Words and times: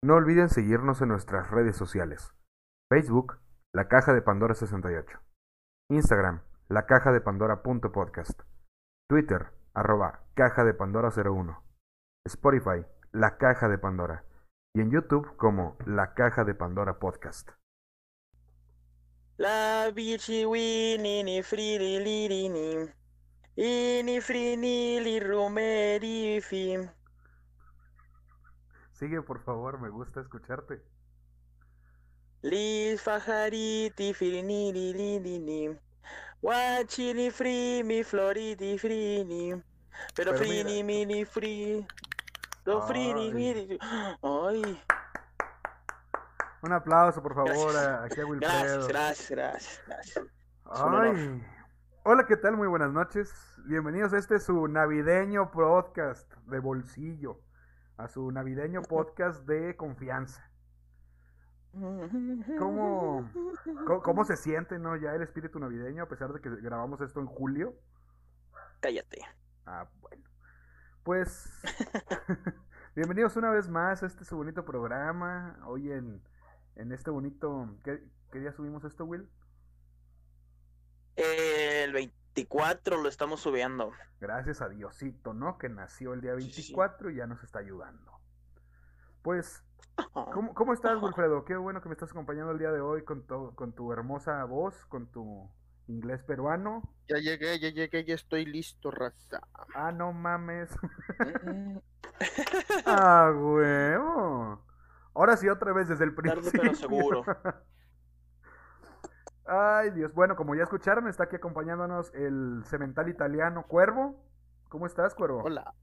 No 0.00 0.14
olviden 0.14 0.48
seguirnos 0.48 1.02
en 1.02 1.08
nuestras 1.08 1.50
redes 1.50 1.76
sociales. 1.76 2.32
Facebook, 2.88 3.40
La 3.74 3.88
Caja 3.88 4.12
de 4.12 4.22
Pandora 4.22 4.54
68. 4.54 5.18
Instagram, 5.90 6.42
La 6.68 6.86
Caja 6.86 7.10
de 7.10 7.20
Pandora.podcast. 7.20 8.42
Twitter, 9.08 9.50
arroba 9.74 10.22
Caja 10.34 10.62
de 10.62 10.72
Pandora 10.72 11.10
01. 11.10 11.64
Spotify, 12.26 12.86
La 13.10 13.38
Caja 13.38 13.68
de 13.68 13.78
Pandora. 13.78 14.24
Y 14.72 14.82
en 14.82 14.92
YouTube 14.92 15.36
como 15.36 15.76
La 15.84 16.14
Caja 16.14 16.44
de 16.44 16.54
Pandora 16.54 17.00
Podcast. 17.00 17.50
La 19.36 19.90
bici 19.92 20.44
wini 20.44 21.24
ni 21.24 21.42
frili 21.42 21.98
liri 21.98 22.48
ni 22.48 22.88
ini 23.56 24.20
frini 24.20 25.00
li 25.00 25.18
rumeri 25.18 26.40
fi. 26.40 26.97
Sigue, 28.98 29.22
por 29.22 29.38
favor, 29.44 29.80
me 29.80 29.88
gusta 29.90 30.20
escucharte. 30.20 30.82
Li 32.42 32.96
fajariti 32.98 34.12
frini 34.14 34.72
li 34.72 34.92
li 34.92 35.18
li 35.20 35.38
ni. 35.38 35.78
Guachini 36.42 37.30
fri 37.30 37.82
mi 37.84 38.02
floriti 38.02 38.78
frini. 38.78 39.50
Pero 40.14 40.32
Pero 40.32 40.38
frini 40.38 40.82
mini 40.84 41.24
fri. 41.24 41.86
Lo 42.64 42.82
frini 42.82 43.32
mini. 43.32 43.78
Ay, 44.22 44.82
Un 46.62 46.72
aplauso, 46.72 47.22
por 47.22 47.34
favor, 47.34 47.72
Gracias. 47.72 47.76
a- 47.86 48.04
aquí 48.04 48.20
a 48.20 48.26
Wilfredo. 48.26 48.88
gracias, 48.88 48.88
gracias, 48.88 49.30
gracias, 49.30 49.82
gracias. 49.86 50.26
Ay. 50.64 51.42
Hola, 52.02 52.26
¿qué 52.26 52.36
tal? 52.36 52.56
Muy 52.56 52.66
buenas 52.66 52.92
noches. 52.92 53.32
Bienvenidos 53.66 54.12
a 54.12 54.18
este 54.18 54.40
su 54.40 54.66
navideño 54.66 55.50
podcast 55.52 56.32
de 56.46 56.58
bolsillo. 56.58 57.40
A 57.98 58.08
su 58.08 58.30
navideño 58.30 58.80
podcast 58.82 59.44
de 59.46 59.76
confianza. 59.76 60.50
¿Cómo, 62.58 63.30
¿Cómo, 63.86 64.02
cómo 64.02 64.24
se 64.24 64.36
siente, 64.36 64.78
no? 64.78 64.96
Ya 64.96 65.14
el 65.14 65.22
espíritu 65.22 65.58
navideño, 65.58 66.04
a 66.04 66.08
pesar 66.08 66.32
de 66.32 66.40
que 66.40 66.48
grabamos 66.48 67.00
esto 67.00 67.20
en 67.20 67.26
julio. 67.26 67.74
Cállate. 68.80 69.20
Ah, 69.66 69.88
bueno. 70.00 70.24
Pues, 71.02 71.50
bienvenidos 72.94 73.36
una 73.36 73.50
vez 73.50 73.68
más 73.68 74.02
a 74.02 74.06
este 74.06 74.24
su 74.24 74.36
bonito 74.36 74.64
programa. 74.64 75.58
Hoy 75.66 75.92
en, 75.92 76.22
en 76.76 76.92
este 76.92 77.10
bonito... 77.10 77.76
¿qué, 77.84 78.00
qué 78.30 78.38
día 78.38 78.52
subimos 78.52 78.84
esto, 78.84 79.04
Will? 79.04 79.28
El 81.16 81.92
24 82.34 82.98
lo 83.02 83.08
estamos 83.08 83.40
subiendo. 83.40 83.92
Gracias 84.20 84.60
a 84.62 84.68
Diosito, 84.68 85.34
¿no? 85.34 85.58
Que 85.58 85.68
nació 85.68 86.14
el 86.14 86.20
día 86.20 86.34
Sí, 86.36 86.50
sí, 86.52 86.62
sí. 86.62 86.72
24 86.74 87.10
y 87.10 87.16
ya 87.16 87.26
nos 87.26 87.42
está 87.42 87.58
ayudando. 87.58 88.12
Pues, 89.22 89.64
¿cómo, 90.12 90.54
cómo 90.54 90.72
estás, 90.72 91.00
Wilfredo? 91.02 91.44
Qué 91.44 91.56
bueno 91.56 91.82
que 91.82 91.88
me 91.88 91.94
estás 91.94 92.10
acompañando 92.10 92.52
el 92.52 92.58
día 92.58 92.70
de 92.70 92.80
hoy 92.80 93.04
con 93.04 93.26
tu, 93.26 93.54
con 93.54 93.72
tu 93.72 93.92
hermosa 93.92 94.44
voz, 94.44 94.86
con 94.86 95.10
tu 95.10 95.50
inglés 95.88 96.22
peruano. 96.22 96.82
Ya 97.08 97.16
llegué, 97.18 97.58
ya 97.58 97.70
llegué, 97.70 98.04
ya 98.04 98.14
estoy 98.14 98.44
listo, 98.46 98.90
raza. 98.90 99.40
Ah, 99.74 99.90
no 99.92 100.12
mames. 100.12 100.70
Mm, 101.42 101.78
ah, 102.86 103.32
huevo. 103.36 104.64
Ahora 105.14 105.36
sí, 105.36 105.48
otra 105.48 105.72
vez 105.72 105.88
desde 105.88 106.04
el 106.04 106.14
Tarde, 106.14 106.50
principio. 106.50 106.60
pero 106.62 106.74
seguro. 106.74 107.24
Ay, 109.48 109.90
Dios. 109.90 110.12
Bueno, 110.14 110.36
como 110.36 110.54
ya 110.54 110.64
escucharon, 110.64 111.08
está 111.08 111.24
aquí 111.24 111.36
acompañándonos 111.36 112.12
el 112.14 112.62
cemental 112.66 113.08
italiano 113.08 113.66
Cuervo. 113.66 114.22
¿Cómo 114.68 114.86
estás, 114.86 115.14
Cuervo? 115.14 115.42
Hola. 115.42 115.74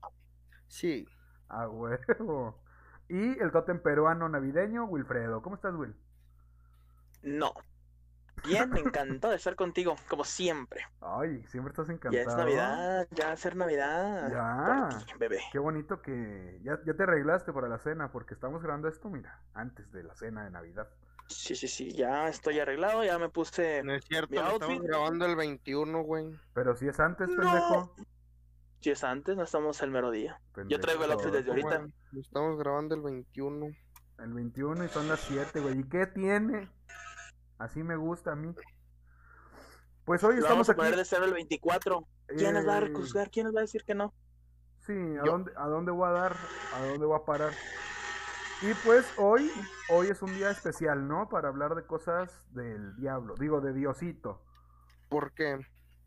Sí, 0.67 1.07
A 1.47 1.67
huevo. 1.67 2.63
Y 3.07 3.39
el 3.39 3.51
tótem 3.51 3.79
peruano 3.81 4.29
navideño, 4.29 4.85
Wilfredo. 4.85 5.41
¿Cómo 5.41 5.55
estás, 5.55 5.73
Will? 5.75 5.95
No. 7.23 7.53
Bien, 8.43 8.69
me 8.69 8.79
encantó 8.81 9.29
de 9.29 9.37
estar 9.37 9.55
contigo, 9.55 9.95
como 10.09 10.23
siempre. 10.23 10.81
Ay, 11.01 11.43
siempre 11.47 11.71
estás 11.71 11.87
Ya 11.87 11.93
encantado. 11.93 12.29
es 12.29 12.35
Navidad, 12.35 13.07
ya 13.11 13.27
va 13.27 13.31
a 13.31 13.37
ser 13.37 13.55
Navidad. 13.55 14.29
Ya. 14.29 14.89
Por 15.07 15.17
bebé. 15.19 15.39
Qué 15.51 15.57
bonito 15.59 16.01
que 16.01 16.59
ya, 16.63 16.79
ya 16.85 16.93
te 16.93 17.03
arreglaste 17.03 17.53
para 17.53 17.67
la 17.67 17.79
cena, 17.79 18.11
porque 18.11 18.33
estamos 18.35 18.61
grabando 18.61 18.87
esto, 18.87 19.09
mira, 19.09 19.39
antes 19.53 19.91
de 19.91 20.03
la 20.03 20.13
cena 20.15 20.43
de 20.43 20.51
Navidad. 20.51 20.89
Sí, 21.27 21.55
sí, 21.55 21.67
sí, 21.67 21.91
ya 21.91 22.27
estoy 22.27 22.59
arreglado, 22.59 23.03
ya 23.03 23.17
me 23.17 23.29
puse. 23.29 23.81
no 23.83 23.93
es 23.95 24.05
cierto, 24.05 24.31
Mi 24.31 24.37
estamos 24.37 24.61
outfit. 24.61 24.81
grabando 24.81 25.25
el 25.25 25.35
21, 25.35 26.03
güey. 26.03 26.27
Pero 26.53 26.75
si 26.75 26.87
es 26.87 26.99
antes, 26.99 27.27
No. 27.29 27.35
pendejo. 27.41 27.95
Si 28.81 28.91
es 28.91 29.03
antes, 29.03 29.35
no 29.35 29.43
estamos 29.43 29.81
el 29.81 29.89
mero 29.89 30.11
día. 30.11 30.39
Yo 30.67 30.79
traigo 30.79 31.03
el 31.05 31.11
outfit 31.13 31.31
desde 31.31 31.49
ahorita. 31.49 31.87
Estamos 32.19 32.59
grabando 32.59 32.93
el 32.95 33.01
21. 33.01 33.67
El 34.19 34.33
21 34.33 34.85
y 34.85 34.89
son 34.89 35.07
las 35.07 35.19
7, 35.21 35.59
güey. 35.59 35.79
¿Y 35.79 35.83
qué 35.89 36.05
tiene? 36.05 36.69
Así 37.57 37.81
me 37.83 37.95
gusta 37.95 38.33
a 38.33 38.35
mí. 38.35 38.53
Pues 40.05 40.23
hoy 40.23 40.35
Lo 40.35 40.41
estamos 40.41 40.67
vamos 40.67 40.69
a 40.69 40.71
aquí. 40.73 40.77
poner 40.81 40.95
de 40.95 41.05
cero 41.05 41.25
el 41.25 41.33
24. 41.33 42.07
¿Quién 42.37 42.53
nos 42.53 42.67
va 42.67 42.75
a 42.77 42.79
eh, 42.81 42.93
juzgar? 42.93 43.31
¿Quién 43.31 43.47
nos 43.47 43.55
va 43.55 43.59
a 43.59 43.63
decir 43.63 43.83
que 43.83 43.95
no? 43.95 44.13
Sí, 44.85 44.93
¿a 44.93 45.25
Yo. 45.25 45.31
dónde, 45.31 45.51
¿a 45.57 45.65
dónde 45.67 45.91
voy 45.91 46.07
a 46.07 46.11
dar? 46.11 46.35
¿A 46.75 46.85
dónde 46.85 47.05
voy 47.07 47.19
a 47.19 47.25
parar? 47.25 47.51
Y 48.61 48.73
pues 48.85 49.05
hoy, 49.17 49.51
hoy 49.89 50.07
es 50.07 50.21
un 50.21 50.33
día 50.33 50.49
especial, 50.49 51.07
¿no? 51.07 51.27
Para 51.27 51.49
hablar 51.49 51.75
de 51.75 51.85
cosas 51.85 52.31
del 52.53 52.95
diablo, 52.95 53.35
digo, 53.37 53.59
de 53.59 53.73
Diosito. 53.73 54.41
¿Por 55.09 55.33
qué? 55.33 55.59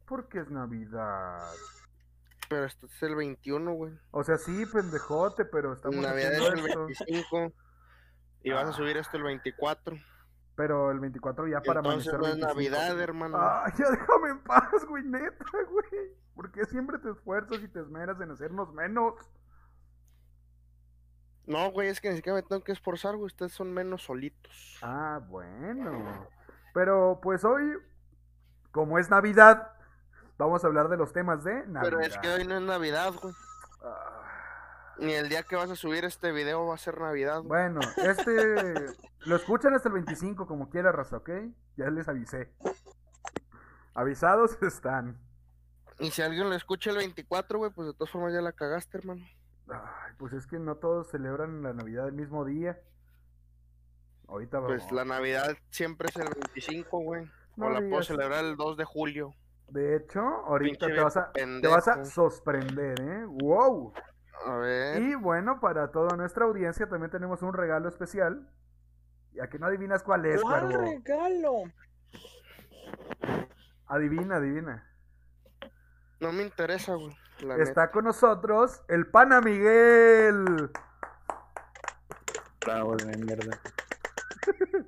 Porque 0.07 0.41
es 0.41 0.51
Navidad. 0.51 1.53
Pero 2.49 2.65
esto 2.65 2.87
es 2.87 3.03
el 3.03 3.15
21, 3.15 3.73
güey. 3.73 3.93
O 4.11 4.25
sea, 4.25 4.39
sí, 4.39 4.65
pendejote, 4.67 5.45
pero 5.45 5.75
estamos 5.75 5.99
Navidad 5.99 6.33
es 6.33 6.53
el 6.53 6.67
esto. 6.67 6.87
25. 6.87 7.53
Y 8.45 8.51
vas 8.53 8.69
a 8.69 8.73
subir 8.73 8.97
esto 8.97 9.19
el 9.19 9.25
24. 9.25 9.97
Pero 10.57 10.91
el 10.91 11.01
24 11.01 11.47
ya 11.47 11.61
para 11.61 11.81
Entonces 11.81 12.13
amanecer 12.13 12.19
no 12.19 12.27
es 12.27 12.33
25. 12.33 12.55
Navidad, 12.55 13.01
hermano. 13.01 13.37
Ah, 13.39 13.71
ya 13.79 13.91
déjame 13.91 14.31
en 14.31 14.43
paz, 14.43 14.87
güey, 14.89 15.05
neta, 15.05 15.45
güey. 15.71 16.17
¿Por 16.35 16.51
qué 16.51 16.65
siempre 16.65 16.99
te 16.99 17.11
esfuerzas 17.11 17.61
y 17.63 17.69
te 17.69 17.81
esmeras 17.81 18.19
en 18.21 18.31
hacernos 18.31 18.73
menos? 18.73 19.15
No, 21.49 21.71
güey, 21.71 21.89
es 21.89 22.01
que 22.01 22.11
ni 22.11 22.17
siquiera 22.17 22.37
me 22.37 22.43
tengo 22.43 22.63
que 22.63 22.73
esforzar, 22.73 23.17
güey. 23.17 23.27
Ustedes 23.27 23.53
son 23.53 23.73
menos 23.73 24.03
solitos. 24.03 24.79
Ah, 24.83 25.19
bueno. 25.29 26.29
Pero 26.75 27.19
pues 27.23 27.43
hoy, 27.43 27.73
como 28.71 28.99
es 28.99 29.09
Navidad, 29.09 29.73
vamos 30.37 30.63
a 30.63 30.67
hablar 30.67 30.89
de 30.89 30.99
los 30.99 31.13
temas 31.15 31.43
de 31.45 31.67
Navidad. 31.67 31.83
Pero 31.83 32.01
es 32.01 32.19
que 32.19 32.29
hoy 32.29 32.47
no 32.47 32.57
es 32.57 32.63
Navidad, 32.63 33.15
güey. 33.21 33.35
Ah, 33.83 34.95
Ni 34.99 35.15
el 35.15 35.31
día 35.31 35.43
que 35.43 35.57
vas 35.57 35.71
a 35.71 35.77
subir 35.77 36.05
este 36.05 36.33
video 36.33 36.67
va 36.67 36.75
a 36.75 36.79
ser 36.79 37.01
Navidad, 37.01 37.39
güey. 37.39 37.49
bueno, 37.49 37.81
este 37.97 38.75
lo 39.21 39.37
escuchan 39.37 39.73
hasta 39.75 39.89
el 39.89 39.95
25 39.95 40.47
como 40.47 40.69
quiera, 40.69 40.93
raza, 40.93 41.17
¿ok? 41.17 41.31
Ya 41.77 41.89
les 41.89 42.09
avisé. 42.09 42.53
Avisados 43.95 44.59
están. 44.63 45.19
Y 45.99 46.11
si 46.11 46.21
alguien 46.23 46.49
lo 46.49 46.55
escucha 46.55 46.91
el 46.91 46.99
24, 46.99 47.59
güey, 47.59 47.71
pues 47.73 47.89
de 47.89 47.95
todas 47.95 48.11
formas 48.11 48.33
ya 48.35 48.41
la 48.43 48.53
cagaste, 48.53 48.99
hermano. 48.99 49.25
Ay, 49.71 50.13
pues 50.19 50.33
es 50.33 50.47
que 50.47 50.59
no 50.59 50.77
todos 50.77 51.09
celebran 51.11 51.63
la 51.63 51.73
Navidad 51.73 52.07
el 52.09 52.15
mismo 52.15 52.45
día. 52.45 52.81
Ahorita 54.29 54.61
Pues 54.61 54.81
vamos. 54.83 54.93
la 54.93 55.05
Navidad 55.05 55.57
siempre 55.71 56.09
es 56.09 56.17
el 56.17 56.29
25, 56.29 56.99
güey. 57.01 57.31
No 57.57 57.67
o 57.67 57.71
la 57.71 57.81
puedo 57.81 58.03
celebrar 58.03 58.45
el 58.45 58.57
2 58.57 58.77
de 58.77 58.85
julio. 58.85 59.35
De 59.69 59.97
hecho, 59.97 60.21
ahorita 60.21 60.87
Pinche 60.87 60.95
te 60.95 61.03
vas, 61.03 61.17
a, 61.17 61.33
te 61.33 61.67
vas 61.69 61.89
a 61.89 62.05
sorprender, 62.05 63.01
¿eh? 63.01 63.25
¡Wow! 63.27 63.93
A 64.47 64.57
ver. 64.57 65.03
Y 65.03 65.15
bueno, 65.15 65.61
para 65.61 65.91
toda 65.91 66.17
nuestra 66.17 66.45
audiencia 66.45 66.89
también 66.89 67.11
tenemos 67.11 67.43
un 67.43 67.53
regalo 67.53 67.89
especial. 67.89 68.49
Ya 69.33 69.49
que 69.49 69.59
no 69.59 69.67
adivinas 69.67 70.03
cuál 70.03 70.25
es, 70.27 70.41
¿Cuál 70.41 70.73
regalo? 70.73 71.65
Adivina, 73.87 74.37
adivina. 74.37 74.85
No 76.21 76.33
me 76.33 76.43
interesa, 76.43 76.95
güey. 76.95 77.15
La 77.41 77.57
Está 77.57 77.91
con 77.91 78.05
nosotros 78.05 78.83
el 78.89 79.07
pana 79.07 79.41
Miguel. 79.41 80.71
Bravo 82.61 82.97
de 82.97 83.17
mierda. 83.17 83.61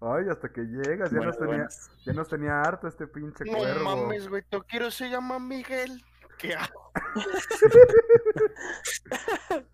Ay, 0.00 0.28
hasta 0.28 0.52
que 0.52 0.62
llegas, 0.62 1.12
ya, 1.12 1.20
nos 1.20 1.38
tenía, 1.38 1.68
ya 2.04 2.12
nos 2.12 2.28
tenía 2.28 2.60
harto 2.60 2.88
este 2.88 3.06
pinche. 3.06 3.44
No 3.44 3.58
cuervo. 3.58 3.84
mames, 3.84 4.28
güey. 4.28 4.42
Tu 4.48 4.60
quiero 4.64 4.90
se 4.90 5.08
llama 5.08 5.38
Miguel. 5.38 6.04
¿Qué 6.38 6.54
hago? 6.54 6.92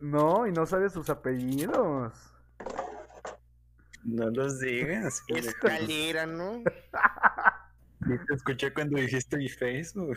No, 0.00 0.46
y 0.46 0.52
no 0.52 0.64
sabe 0.64 0.88
sus 0.88 1.10
apellidos. 1.10 2.14
No 4.02 4.30
los 4.30 4.58
digas. 4.60 5.22
Escalera, 5.28 6.24
¿no? 6.24 6.62
Te 8.06 8.34
escuché 8.34 8.72
cuando 8.72 8.96
dijiste 8.96 9.36
mi 9.36 9.50
Facebook. 9.50 10.16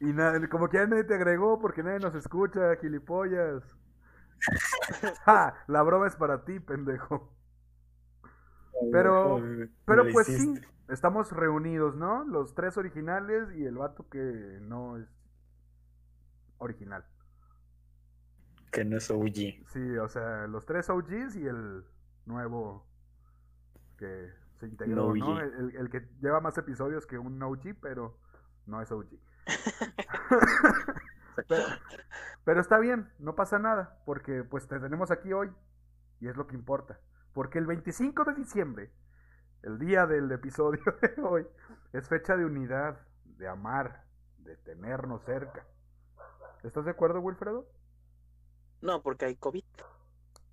Y 0.00 0.12
na- 0.12 0.46
como 0.48 0.68
que 0.68 0.76
ya 0.78 0.86
nadie 0.86 1.04
te 1.04 1.14
agregó 1.14 1.58
porque 1.58 1.82
nadie 1.82 1.98
nos 2.00 2.14
escucha, 2.14 2.76
gilipollas. 2.76 3.62
Ja, 5.24 5.54
la 5.66 5.82
broma 5.82 6.06
es 6.06 6.16
para 6.16 6.44
ti, 6.44 6.60
pendejo. 6.60 7.32
Pero- 8.92 9.40
Pero 9.86 10.02
pues 10.12 10.26
sí, 10.26 10.60
estamos 10.88 11.32
reunidos, 11.32 11.96
¿no? 11.96 12.24
Los 12.24 12.54
tres 12.54 12.76
originales 12.76 13.50
y 13.56 13.64
el 13.64 13.76
vato 13.76 14.06
que 14.10 14.58
no 14.62 14.98
es 14.98 15.08
original. 16.58 17.04
Que 18.70 18.84
no 18.84 18.96
es 18.98 19.10
OG. 19.10 19.64
Sí, 19.68 19.96
o 19.96 20.08
sea, 20.08 20.46
los 20.46 20.66
tres 20.66 20.90
OGs 20.90 21.36
y 21.36 21.46
el 21.46 21.84
nuevo 22.26 22.86
que 23.96 24.30
se 24.60 24.66
integró, 24.66 25.14
No 25.14 25.34
¿no? 25.34 25.40
El- 25.40 25.74
el 25.76 25.88
que 25.88 26.06
lleva 26.20 26.40
más 26.40 26.58
episodios 26.58 27.06
que 27.06 27.16
un 27.18 27.42
OG, 27.42 27.74
pero 27.80 28.18
no 28.66 28.82
es 28.82 28.92
OG. 28.92 29.06
pero, 31.48 31.64
pero 32.44 32.60
está 32.60 32.78
bien, 32.78 33.10
no 33.18 33.34
pasa 33.34 33.58
nada, 33.58 33.98
porque 34.04 34.44
pues 34.44 34.66
te 34.68 34.78
tenemos 34.80 35.10
aquí 35.10 35.32
hoy 35.32 35.50
y 36.20 36.28
es 36.28 36.36
lo 36.36 36.46
que 36.46 36.56
importa. 36.56 36.98
Porque 37.32 37.58
el 37.58 37.66
25 37.66 38.24
de 38.24 38.34
diciembre, 38.34 38.92
el 39.62 39.78
día 39.78 40.06
del 40.06 40.30
episodio 40.32 40.82
de 41.02 41.22
hoy, 41.22 41.46
es 41.92 42.08
fecha 42.08 42.36
de 42.36 42.44
unidad, 42.46 43.00
de 43.24 43.48
amar, 43.48 44.04
de 44.38 44.56
tenernos 44.58 45.22
cerca. 45.24 45.66
¿Estás 46.62 46.84
de 46.86 46.92
acuerdo, 46.92 47.20
Wilfredo? 47.20 47.66
No, 48.80 49.02
porque 49.02 49.26
hay 49.26 49.36
COVID. 49.36 49.64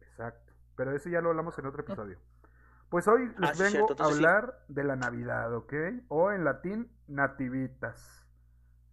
Exacto. 0.02 0.54
Pero 0.76 0.96
eso 0.96 1.10
ya 1.10 1.22
lo 1.22 1.30
hablamos 1.30 1.58
en 1.60 1.66
otro 1.66 1.82
episodio. 1.82 2.20
Pues 2.90 3.08
hoy 3.08 3.34
les 3.38 3.52
Ah, 3.52 3.54
vengo 3.56 3.72
cierto, 3.72 3.98
a 3.98 4.06
sí. 4.06 4.08
hablar 4.14 4.64
de 4.70 4.84
la 4.84 4.96
Navidad, 4.96 5.54
¿ok? 5.56 5.74
O 6.10 6.32
en 6.32 6.44
latín, 6.46 6.92
nativitas. 7.08 8.23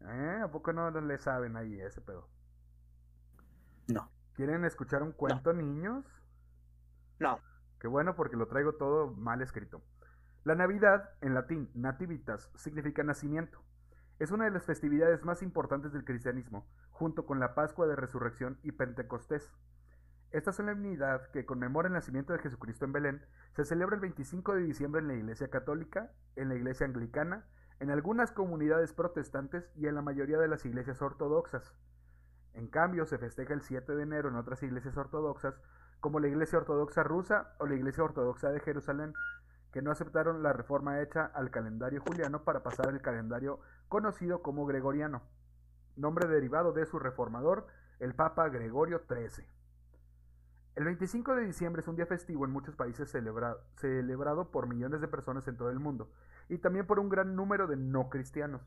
¿Eh? 0.00 0.41
¿A 0.43 0.49
poco 0.50 0.73
no 0.73 0.91
le 0.91 1.19
saben 1.19 1.56
ahí 1.56 1.81
ese 1.81 2.00
pedo? 2.00 2.29
No. 3.88 4.11
¿Quieren 4.35 4.64
escuchar 4.64 5.02
un 5.02 5.12
cuento, 5.12 5.52
niños? 5.52 6.05
No. 7.19 7.38
Qué 7.79 7.88
bueno 7.88 8.14
porque 8.14 8.37
lo 8.37 8.47
traigo 8.47 8.75
todo 8.75 9.12
mal 9.14 9.43
escrito. 9.43 9.82
La 10.44 10.55
Navidad, 10.55 11.11
en 11.20 11.35
latín 11.35 11.70
nativitas, 11.75 12.50
significa 12.55 13.02
nacimiento. 13.02 13.62
Es 14.19 14.31
una 14.31 14.44
de 14.44 14.50
las 14.50 14.64
festividades 14.64 15.25
más 15.25 15.43
importantes 15.43 15.93
del 15.93 16.05
cristianismo, 16.05 16.67
junto 16.91 17.26
con 17.26 17.41
la 17.41 17.55
Pascua 17.55 17.87
de 17.87 17.96
Resurrección 17.96 18.58
y 18.62 18.73
Pentecostés. 18.73 19.50
Esta 20.31 20.53
solemnidad, 20.53 21.31
que 21.31 21.44
conmemora 21.44 21.88
el 21.88 21.94
nacimiento 21.94 22.32
de 22.32 22.38
Jesucristo 22.38 22.85
en 22.85 22.93
Belén, 22.93 23.26
se 23.56 23.64
celebra 23.64 23.96
el 23.96 24.00
25 24.00 24.55
de 24.55 24.62
diciembre 24.62 25.00
en 25.00 25.08
la 25.08 25.14
Iglesia 25.14 25.49
Católica, 25.49 26.12
en 26.37 26.49
la 26.49 26.55
Iglesia 26.55 26.87
Anglicana, 26.87 27.46
en 27.81 27.91
algunas 27.91 28.31
comunidades 28.31 28.93
protestantes 28.93 29.71
y 29.75 29.87
en 29.87 29.94
la 29.94 30.03
mayoría 30.03 30.38
de 30.38 30.49
las 30.49 30.65
iglesias 30.67 31.00
ortodoxas. 31.03 31.75
En 32.53 32.69
cambio, 32.69 33.06
se 33.06 33.19
festeja 33.19 33.55
el 33.55 33.62
7 33.62 33.94
de 33.94 34.03
enero 34.03 34.29
en 34.29 34.37
otras 34.37 34.62
iglesias 34.62 34.97
ortodoxas, 34.97 35.61
como 36.00 36.21
la 36.21 36.29
Iglesia 36.29 36.59
Ortodoxa 36.59 37.03
rusa 37.03 37.55
o 37.59 37.67
la 37.67 37.75
Iglesia 37.75 38.05
Ortodoxa 38.05 38.50
de 38.50 38.61
Jerusalén, 38.61 39.12
que 39.73 39.82
no 39.82 39.91
aceptaron 39.91 40.43
la 40.43 40.53
reforma 40.53 41.00
hecha 41.00 41.27
al 41.27 41.50
calendario 41.50 42.00
juliano 42.00 42.43
para 42.43 42.62
pasar 42.62 42.88
al 42.88 43.00
calendario 43.03 43.61
conocido 43.88 44.43
como 44.43 44.67
gregoriano, 44.67 45.23
nombre 45.97 46.27
derivado 46.27 46.73
de 46.73 46.87
su 46.87 46.99
reformador, 46.99 47.67
el 47.99 48.15
Papa 48.15 48.49
Gregorio 48.49 49.03
XIII. 49.09 49.47
El 50.75 50.85
25 50.85 51.35
de 51.37 51.44
diciembre 51.44 51.81
es 51.81 51.88
un 51.88 51.97
día 51.97 52.06
festivo 52.06 52.44
en 52.44 52.50
muchos 52.50 52.75
países 52.77 53.11
celebra- 53.15 53.59
celebrado 53.77 54.50
por 54.50 54.67
millones 54.67 55.00
de 55.00 55.09
personas 55.09 55.47
en 55.49 55.56
todo 55.56 55.71
el 55.71 55.79
mundo 55.79 56.11
y 56.50 56.58
también 56.58 56.87
por 56.87 56.99
un 56.99 57.08
gran 57.08 57.37
número 57.37 57.67
de 57.67 57.76
no 57.76 58.11
cristianos, 58.11 58.61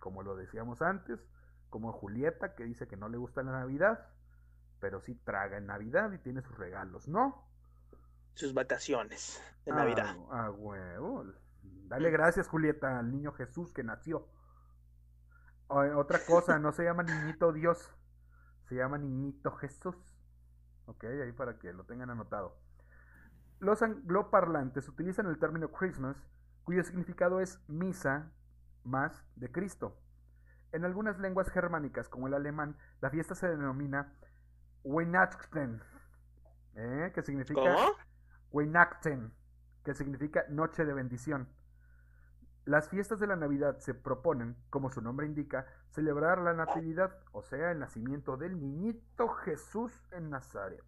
como 0.00 0.22
lo 0.22 0.36
decíamos 0.36 0.80
antes, 0.80 1.20
como 1.68 1.92
Julieta 1.92 2.54
que 2.54 2.64
dice 2.64 2.88
que 2.88 2.96
no 2.96 3.08
le 3.08 3.18
gusta 3.18 3.42
la 3.42 3.52
Navidad, 3.52 4.08
pero 4.80 5.00
sí 5.00 5.14
traga 5.14 5.58
en 5.58 5.66
Navidad 5.66 6.12
y 6.12 6.18
tiene 6.18 6.40
sus 6.42 6.56
regalos, 6.56 7.08
¿no? 7.08 7.44
Sus 8.34 8.54
vacaciones 8.54 9.42
de 9.66 9.72
Navidad. 9.72 10.16
Ah, 10.30 10.46
ah, 10.46 10.50
huevo. 10.50 11.24
Dale 11.62 12.10
gracias, 12.10 12.48
Julieta, 12.48 12.98
al 12.98 13.10
niño 13.10 13.32
Jesús 13.32 13.72
que 13.72 13.82
nació. 13.82 14.28
O- 15.68 15.98
otra 15.98 16.24
cosa, 16.24 16.58
no 16.58 16.72
se 16.72 16.84
llama 16.84 17.02
niñito 17.02 17.52
Dios, 17.52 17.92
se 18.68 18.76
llama 18.76 18.98
niñito 18.98 19.50
Jesús. 19.56 19.96
Ok, 20.86 21.04
ahí 21.04 21.32
para 21.32 21.58
que 21.58 21.72
lo 21.72 21.84
tengan 21.84 22.10
anotado. 22.10 22.56
Los 23.58 23.82
angloparlantes 23.82 24.88
utilizan 24.88 25.26
el 25.26 25.38
término 25.38 25.70
Christmas, 25.70 26.16
cuyo 26.64 26.82
significado 26.82 27.40
es 27.40 27.60
misa 27.68 28.32
más 28.84 29.24
de 29.36 29.50
Cristo. 29.50 29.96
En 30.72 30.84
algunas 30.84 31.18
lenguas 31.18 31.50
germánicas, 31.50 32.08
como 32.08 32.28
el 32.28 32.34
alemán, 32.34 32.76
la 33.00 33.10
fiesta 33.10 33.34
se 33.34 33.48
denomina 33.48 34.14
Weihnachten, 34.84 35.82
¿eh? 36.74 37.10
que 37.14 37.22
significa 37.22 37.60
¿Cómo? 37.60 37.92
Weihnachten, 38.52 39.32
que 39.84 39.94
significa 39.94 40.44
noche 40.48 40.84
de 40.84 40.94
bendición. 40.94 41.48
Las 42.64 42.88
fiestas 42.88 43.18
de 43.18 43.26
la 43.26 43.36
Navidad 43.36 43.78
se 43.78 43.94
proponen, 43.94 44.56
como 44.68 44.90
su 44.90 45.00
nombre 45.00 45.26
indica, 45.26 45.66
celebrar 45.90 46.38
la 46.38 46.52
Natividad, 46.52 47.18
o 47.32 47.42
sea, 47.42 47.72
el 47.72 47.78
nacimiento 47.78 48.36
del 48.36 48.60
niñito 48.60 49.28
Jesús 49.28 49.92
en 50.12 50.30
Nazaret. 50.30 50.84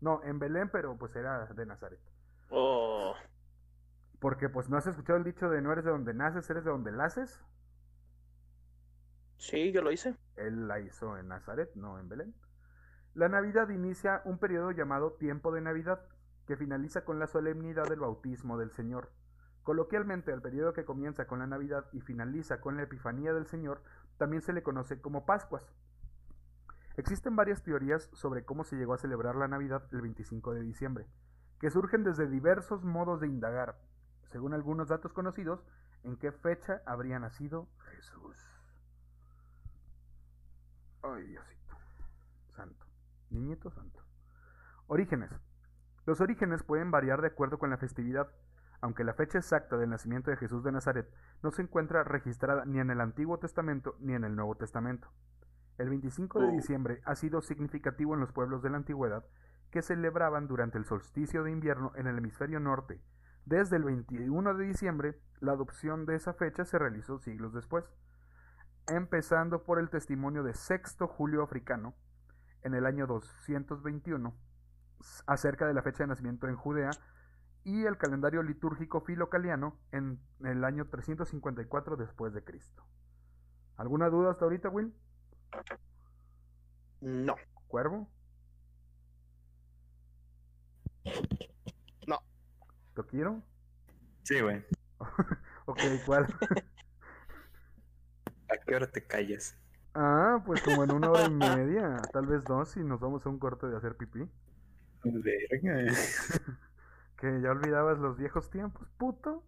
No, 0.00 0.22
en 0.24 0.38
Belén, 0.38 0.68
pero 0.70 0.98
pues 0.98 1.14
era 1.16 1.46
de 1.46 1.66
Nazaret. 1.66 2.00
Oh, 2.50 3.14
Porque 4.24 4.48
pues 4.48 4.70
no 4.70 4.78
has 4.78 4.86
escuchado 4.86 5.18
el 5.18 5.24
dicho 5.24 5.50
de 5.50 5.60
no 5.60 5.70
eres 5.70 5.84
de 5.84 5.90
donde 5.90 6.14
naces, 6.14 6.48
eres 6.48 6.64
de 6.64 6.70
donde 6.70 6.90
naces. 6.90 7.44
sí, 9.36 9.70
yo 9.70 9.82
lo 9.82 9.92
hice. 9.92 10.16
Él 10.36 10.66
la 10.66 10.80
hizo 10.80 11.18
en 11.18 11.28
Nazaret, 11.28 11.70
no 11.74 11.98
en 11.98 12.08
Belén. 12.08 12.34
La 13.12 13.28
Navidad 13.28 13.68
inicia 13.68 14.22
un 14.24 14.38
periodo 14.38 14.70
llamado 14.70 15.12
tiempo 15.12 15.52
de 15.52 15.60
Navidad, 15.60 16.00
que 16.46 16.56
finaliza 16.56 17.04
con 17.04 17.18
la 17.18 17.26
solemnidad 17.26 17.86
del 17.86 18.00
bautismo 18.00 18.56
del 18.56 18.70
Señor. 18.70 19.10
Coloquialmente, 19.62 20.32
al 20.32 20.40
periodo 20.40 20.72
que 20.72 20.86
comienza 20.86 21.26
con 21.26 21.40
la 21.40 21.46
Navidad 21.46 21.84
y 21.92 22.00
finaliza 22.00 22.62
con 22.62 22.78
la 22.78 22.84
Epifanía 22.84 23.34
del 23.34 23.46
Señor, 23.46 23.82
también 24.16 24.40
se 24.40 24.54
le 24.54 24.62
conoce 24.62 25.02
como 25.02 25.26
Pascuas. 25.26 25.70
Existen 26.96 27.36
varias 27.36 27.62
teorías 27.62 28.08
sobre 28.14 28.46
cómo 28.46 28.64
se 28.64 28.76
llegó 28.76 28.94
a 28.94 28.98
celebrar 28.98 29.36
la 29.36 29.48
Navidad 29.48 29.86
el 29.92 30.00
25 30.00 30.54
de 30.54 30.62
diciembre, 30.62 31.06
que 31.60 31.68
surgen 31.68 32.04
desde 32.04 32.26
diversos 32.26 32.84
modos 32.84 33.20
de 33.20 33.28
indagar, 33.28 33.76
según 34.34 34.52
algunos 34.52 34.88
datos 34.88 35.12
conocidos, 35.12 35.64
en 36.02 36.16
qué 36.16 36.32
fecha 36.32 36.82
habría 36.86 37.20
nacido 37.20 37.68
Jesús. 37.92 38.36
Ay, 41.02 41.22
Diosito. 41.28 41.76
Santo. 42.48 42.84
Niñito 43.30 43.70
santo. 43.70 44.00
Orígenes. 44.88 45.30
Los 46.04 46.20
orígenes 46.20 46.64
pueden 46.64 46.90
variar 46.90 47.20
de 47.20 47.28
acuerdo 47.28 47.60
con 47.60 47.70
la 47.70 47.76
festividad, 47.76 48.28
aunque 48.80 49.04
la 49.04 49.14
fecha 49.14 49.38
exacta 49.38 49.76
del 49.76 49.90
nacimiento 49.90 50.32
de 50.32 50.36
Jesús 50.36 50.64
de 50.64 50.72
Nazaret 50.72 51.08
no 51.44 51.52
se 51.52 51.62
encuentra 51.62 52.02
registrada 52.02 52.64
ni 52.64 52.80
en 52.80 52.90
el 52.90 53.00
Antiguo 53.00 53.38
Testamento 53.38 53.94
ni 54.00 54.14
en 54.14 54.24
el 54.24 54.34
Nuevo 54.34 54.56
Testamento. 54.56 55.12
El 55.78 55.90
25 55.90 56.40
de 56.40 56.48
Oh. 56.48 56.50
diciembre 56.50 57.02
ha 57.04 57.14
sido 57.14 57.40
significativo 57.40 58.14
en 58.14 58.20
los 58.20 58.32
pueblos 58.32 58.64
de 58.64 58.70
la 58.70 58.78
antigüedad 58.78 59.24
que 59.70 59.80
celebraban 59.80 60.48
durante 60.48 60.76
el 60.76 60.86
solsticio 60.86 61.44
de 61.44 61.52
invierno 61.52 61.92
en 61.94 62.08
el 62.08 62.18
hemisferio 62.18 62.58
norte. 62.58 63.00
Desde 63.46 63.76
el 63.76 63.84
21 63.84 64.54
de 64.54 64.64
diciembre, 64.66 65.20
la 65.40 65.52
adopción 65.52 66.06
de 66.06 66.16
esa 66.16 66.32
fecha 66.32 66.64
se 66.64 66.78
realizó 66.78 67.18
siglos 67.18 67.52
después 67.52 67.84
empezando 68.86 69.64
por 69.64 69.78
el 69.78 69.88
testimonio 69.88 70.42
de 70.42 70.52
Sexto 70.52 71.06
Julio 71.08 71.42
Africano 71.42 71.94
en 72.62 72.74
el 72.74 72.84
año 72.84 73.06
221 73.06 74.34
s- 75.00 75.22
acerca 75.26 75.66
de 75.66 75.72
la 75.72 75.80
fecha 75.82 76.02
de 76.04 76.08
nacimiento 76.08 76.48
en 76.48 76.56
Judea 76.56 76.90
y 77.64 77.84
el 77.86 77.96
calendario 77.96 78.42
litúrgico 78.42 79.00
filocaliano 79.00 79.78
en 79.90 80.20
el 80.40 80.64
año 80.64 80.86
354 80.90 81.96
después 81.96 82.34
de 82.34 82.44
Cristo. 82.44 82.84
¿Alguna 83.78 84.10
duda 84.10 84.32
hasta 84.32 84.44
ahorita, 84.44 84.68
Will? 84.68 84.94
No. 87.00 87.36
¿Cuervo? 87.66 88.08
No. 92.96 93.02
¿Toquiro? 93.02 93.42
Sí, 94.22 94.40
güey. 94.40 94.64
Ok, 95.66 95.80
¿cuál? 96.04 96.26
¿A 98.48 98.56
qué 98.66 98.76
hora 98.76 98.90
te 98.90 99.06
callas? 99.06 99.56
ah, 99.94 100.42
pues 100.46 100.62
como 100.62 100.84
en 100.84 100.92
una 100.92 101.10
hora 101.10 101.24
y 101.26 101.30
media, 101.34 102.00
tal 102.12 102.26
vez 102.26 102.46
dos, 102.46 102.70
si 102.70 102.80
nos 102.80 103.00
vamos 103.00 103.24
a 103.26 103.28
un 103.28 103.38
corte 103.38 103.66
de 103.66 103.76
hacer 103.76 103.96
pipí. 103.96 104.28
Verga. 105.04 105.92
Que 107.16 107.40
ya 107.40 107.50
olvidabas 107.50 107.98
los 107.98 108.16
viejos 108.16 108.50
tiempos, 108.50 108.88
puto. 108.98 109.42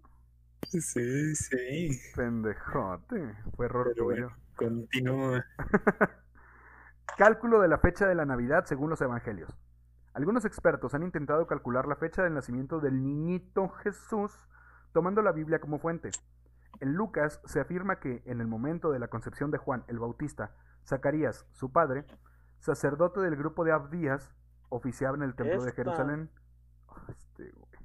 Sí, 0.62 1.34
sí. 1.36 1.90
Pendejote, 2.14 3.34
fue 3.56 3.66
error 3.66 3.84
Pero 3.84 3.94
tuyo. 3.94 4.04
bueno, 4.04 4.36
continúa. 4.56 5.44
Cálculo 7.16 7.60
de 7.60 7.68
la 7.68 7.78
fecha 7.78 8.06
de 8.06 8.14
la 8.14 8.26
Navidad 8.26 8.64
según 8.66 8.90
los 8.90 9.00
Evangelios. 9.00 9.50
Algunos 10.16 10.46
expertos 10.46 10.94
han 10.94 11.02
intentado 11.02 11.46
calcular 11.46 11.86
la 11.86 11.94
fecha 11.94 12.22
del 12.22 12.32
nacimiento 12.32 12.80
del 12.80 13.02
niñito 13.02 13.68
Jesús 13.68 14.32
tomando 14.94 15.20
la 15.20 15.30
Biblia 15.30 15.60
como 15.60 15.78
fuente. 15.78 16.08
En 16.80 16.94
Lucas 16.94 17.38
se 17.44 17.60
afirma 17.60 18.00
que 18.00 18.22
en 18.24 18.40
el 18.40 18.46
momento 18.46 18.90
de 18.90 18.98
la 18.98 19.08
concepción 19.08 19.50
de 19.50 19.58
Juan 19.58 19.84
el 19.88 19.98
Bautista, 19.98 20.54
Zacarías, 20.86 21.44
su 21.52 21.70
padre, 21.70 22.06
sacerdote 22.60 23.20
del 23.20 23.36
grupo 23.36 23.62
de 23.62 23.72
Abdías, 23.72 24.32
oficiaba 24.70 25.18
en 25.18 25.22
el 25.22 25.34
templo 25.34 25.62
de. 25.62 25.72
Jerusalén. 25.72 26.30
Este, 27.08 27.50
güey. 27.50 27.82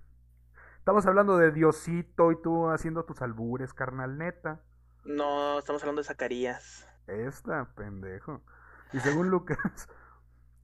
Estamos 0.77 1.05
hablando 1.07 1.35
de 1.37 1.51
Diosito 1.51 2.31
y 2.31 2.41
tú 2.41 2.69
haciendo 2.69 3.03
tus 3.03 3.21
albures, 3.21 3.73
carnal 3.73 4.17
neta. 4.17 4.61
No, 5.03 5.59
estamos 5.59 5.81
hablando 5.81 5.99
de 5.99 6.07
Zacarías. 6.07 6.87
Esta, 7.07 7.75
pendejo. 7.75 8.41
Y 8.93 9.01
según 9.01 9.29
Lucas, 9.29 9.89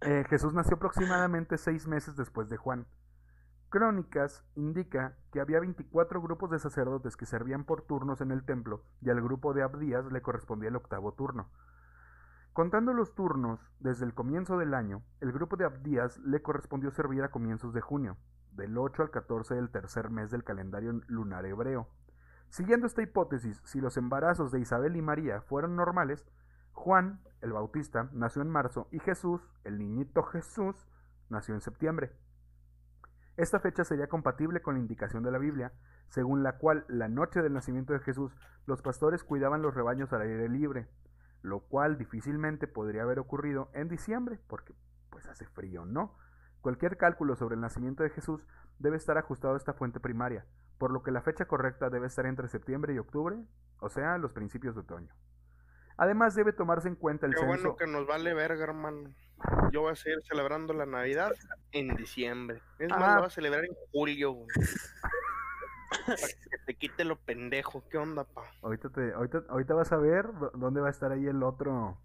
Eh, 0.02 0.24
Jesús 0.30 0.54
nació 0.54 0.76
aproximadamente 0.76 1.58
seis 1.58 1.88
meses 1.88 2.16
después 2.16 2.50
de 2.50 2.58
Juan. 2.58 2.86
Crónicas 3.70 4.46
indica 4.56 5.18
que 5.32 5.42
había 5.42 5.60
24 5.60 6.22
grupos 6.22 6.52
de 6.52 6.60
sacerdotes 6.60 7.18
que 7.18 7.26
servían 7.26 7.66
por 7.66 7.82
turnos 7.82 8.22
en 8.22 8.32
el 8.32 8.46
templo 8.46 8.84
y 9.02 9.10
al 9.10 9.22
grupo 9.22 9.54
de 9.54 9.64
Abdías 9.64 10.06
le 10.12 10.22
correspondía 10.22 10.70
el 10.70 10.76
octavo 10.76 11.14
turno. 11.14 11.50
Contando 12.54 12.94
los 12.94 13.14
turnos 13.14 13.60
desde 13.80 14.06
el 14.06 14.14
comienzo 14.14 14.58
del 14.58 14.74
año, 14.74 15.04
el 15.20 15.32
grupo 15.32 15.58
de 15.58 15.66
Abdías 15.66 16.18
le 16.20 16.42
correspondió 16.42 16.92
servir 16.92 17.24
a 17.24 17.30
comienzos 17.30 17.74
de 17.74 17.82
junio, 17.82 18.18
del 18.52 18.78
8 18.78 19.04
al 19.04 19.12
14 19.12 19.56
del 19.56 19.70
tercer 19.70 20.10
mes 20.10 20.32
del 20.32 20.44
calendario 20.44 21.02
lunar 21.08 21.46
hebreo. 21.46 21.90
Siguiendo 22.50 22.88
esta 22.88 23.02
hipótesis, 23.02 23.62
si 23.66 23.82
los 23.82 23.98
embarazos 23.98 24.52
de 24.52 24.60
Isabel 24.60 24.96
y 24.96 25.02
María 25.02 25.42
fueron 25.42 25.76
normales, 25.76 26.26
Juan, 26.88 27.20
el 27.42 27.52
Bautista, 27.52 28.08
nació 28.14 28.42
en 28.42 28.50
marzo 28.50 28.88
y 28.94 29.00
Jesús, 29.00 29.42
el 29.66 29.78
niñito 29.78 30.24
Jesús, 30.24 30.88
nació 31.28 31.54
en 31.54 31.60
septiembre. 31.60 32.14
Esta 33.36 33.60
fecha 33.60 33.84
sería 33.84 34.08
compatible 34.08 34.62
con 34.62 34.76
la 34.76 34.80
indicación 34.80 35.22
de 35.22 35.32
la 35.32 35.38
Biblia, 35.38 35.74
según 36.08 36.44
la 36.44 36.54
cual 36.54 36.86
la 36.88 37.10
noche 37.10 37.42
del 37.42 37.52
nacimiento 37.52 37.92
de 37.92 38.00
Jesús 38.00 38.34
los 38.68 38.82
pastores 38.82 39.26
cuidaban 39.26 39.62
los 39.62 39.76
rebaños 39.76 40.14
al 40.14 40.22
aire 40.22 40.48
libre, 40.48 40.88
lo 41.42 41.60
cual 41.60 41.98
difícilmente 41.98 42.68
podría 42.68 43.04
haber 43.04 43.20
ocurrido 43.20 43.70
en 43.74 43.90
diciembre, 43.90 44.40
porque 44.48 44.74
pues 45.10 45.28
hace 45.28 45.46
frío, 45.46 45.86
¿no? 45.86 46.16
Cualquier 46.62 46.96
cálculo 46.96 47.36
sobre 47.36 47.56
el 47.56 47.62
nacimiento 47.62 48.04
de 48.04 48.12
Jesús 48.12 48.48
debe 48.80 48.96
estar 48.96 49.18
ajustado 49.18 49.56
a 49.56 49.58
esta 49.58 49.74
fuente 49.74 50.00
primaria, 50.00 50.46
por 50.78 50.92
lo 50.92 51.04
que 51.04 51.12
la 51.12 51.22
fecha 51.22 51.50
correcta 51.50 51.90
debe 51.90 52.08
estar 52.08 52.26
entre 52.26 52.48
septiembre 52.48 52.94
y 52.94 52.98
octubre, 52.98 53.44
o 53.82 53.90
sea, 53.90 54.18
los 54.18 54.32
principios 54.32 54.74
de 54.76 54.80
otoño. 54.80 55.14
Además 55.98 56.36
debe 56.36 56.54
tomarse 56.54 56.88
en 56.88 56.96
cuenta 56.96 57.26
el 57.26 57.34
Qué 57.34 57.40
censo. 57.40 57.48
bueno 57.54 57.76
que 57.76 57.88
nos 57.88 58.06
vale 58.06 58.34
verga, 58.34 58.64
hermano. 58.64 59.10
Yo 59.72 59.82
voy 59.82 59.92
a 59.92 59.96
seguir 59.96 60.20
celebrando 60.28 60.74
la 60.74 60.86
Navidad 60.86 61.32
en 61.72 61.96
diciembre. 61.96 62.62
Es 62.80 62.90
más, 62.90 63.02
Ah. 63.02 63.14
lo 63.16 63.20
voy 63.22 63.28
a 63.28 63.32
celebrar 63.32 63.66
en 63.66 63.74
julio, 63.92 64.32
güey. 64.34 64.48
Para 66.06 66.18
que 66.18 66.58
te 66.66 66.76
quite 66.76 67.04
lo 67.06 67.16
pendejo. 67.18 67.84
¿Qué 67.90 67.98
onda, 67.98 68.24
pa? 68.26 68.44
Ahorita, 68.62 68.90
te- 68.90 69.14
ahorita, 69.14 69.44
ahorita 69.50 69.74
vas 69.74 69.92
a 69.92 69.98
ver 69.98 70.26
dó- 70.34 70.52
dónde 70.54 70.82
va 70.82 70.88
a 70.88 70.92
estar 70.92 71.12
ahí 71.12 71.26
el 71.28 71.42
otro. 71.44 72.00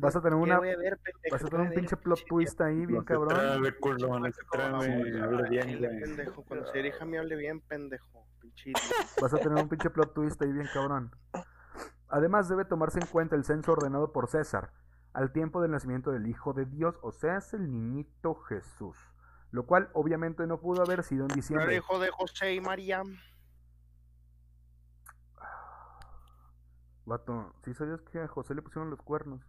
Vas 0.00 0.16
a 0.16 0.20
tener 0.20 0.36
¿Qué 0.38 0.42
una- 0.42 0.58
voy 0.58 0.70
a 0.70 0.76
ver, 0.76 0.98
pendejo? 0.98 1.32
Vas 1.32 1.42
a 1.42 1.44
¿Qué 1.44 1.50
tener 1.50 1.68
un 1.68 1.74
pinche 1.74 1.96
plot 1.96 2.24
twist 2.26 2.60
ahí, 2.60 2.84
bien 2.86 3.04
cabrón. 3.04 3.28
pendejo. 3.62 3.80
Cuando 6.44 6.66
se 6.72 6.78
dirija 6.78 7.04
a 7.04 7.06
mí, 7.06 7.16
hable 7.16 7.36
bien, 7.36 7.60
pendejo. 7.60 8.26
Pinche 8.40 8.70
idiota. 8.70 8.88
Vas 9.20 9.34
a 9.34 9.38
tener 9.38 9.62
un 9.62 9.68
pinche 9.68 9.90
plot 9.90 10.14
twist 10.14 10.40
ahí, 10.42 10.52
bien 10.52 10.66
cabrón. 10.72 11.10
Además, 12.08 12.48
debe 12.48 12.64
tomarse 12.64 13.00
en 13.00 13.06
cuenta 13.06 13.36
el 13.36 13.44
censo 13.44 13.72
ordenado 13.72 14.12
por 14.12 14.28
César, 14.28 14.70
al 15.12 15.32
tiempo 15.32 15.60
del 15.62 15.70
nacimiento 15.72 16.12
del 16.12 16.26
Hijo 16.26 16.52
de 16.52 16.66
Dios, 16.66 16.98
o 17.02 17.10
sea, 17.10 17.38
es 17.38 17.54
el 17.54 17.70
niñito 17.70 18.34
Jesús. 18.34 18.96
Lo 19.50 19.64
cual, 19.66 19.88
obviamente, 19.94 20.46
no 20.46 20.60
pudo 20.60 20.82
haber 20.82 21.02
sido 21.02 21.22
en 21.22 21.28
diciembre. 21.28 21.76
hijo 21.76 21.98
de 21.98 22.10
José 22.10 22.54
y 22.54 22.60
María. 22.60 23.02
Vato, 27.06 27.54
¿sí 27.64 27.72
sabías 27.74 28.02
que 28.02 28.20
a 28.20 28.28
José 28.28 28.54
le 28.54 28.62
pusieron 28.62 28.90
los 28.90 29.00
cuernos? 29.00 29.40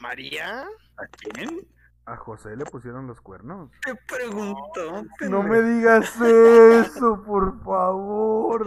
¿María? 0.00 0.62
¿A 0.96 1.06
quién? 1.06 1.66
A 2.06 2.16
José 2.16 2.56
le 2.56 2.64
pusieron 2.64 3.06
los 3.06 3.20
cuernos. 3.20 3.70
Te 3.84 3.94
preguntó. 3.94 5.04
No 5.28 5.42
me 5.42 5.62
digas 5.62 6.20
eso, 6.20 7.22
por 7.22 7.62
favor. 7.62 8.66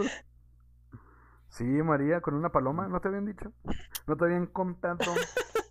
Sí, 1.48 1.64
María, 1.64 2.20
con 2.20 2.34
una 2.34 2.50
paloma, 2.50 2.88
¿no 2.88 3.00
te 3.00 3.08
habían 3.08 3.26
dicho? 3.26 3.52
¿No 4.06 4.16
te 4.16 4.24
habían 4.24 4.46
contado 4.46 4.98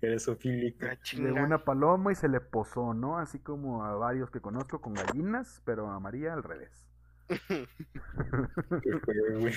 Eres 0.00 0.28
ofílica. 0.28 0.96
La 1.16 1.32
de 1.32 1.42
una 1.42 1.64
paloma 1.64 2.12
y 2.12 2.14
se 2.14 2.28
le 2.28 2.40
posó, 2.40 2.94
¿no? 2.94 3.18
Así 3.18 3.40
como 3.40 3.84
a 3.84 3.96
varios 3.96 4.30
que 4.30 4.40
conozco 4.40 4.80
con 4.80 4.94
gallinas, 4.94 5.60
pero 5.64 5.90
a 5.90 5.98
María 5.98 6.34
al 6.34 6.44
revés. 6.44 6.88
¿Qué 7.28 8.98
fue, 9.04 9.14
güey? 9.38 9.54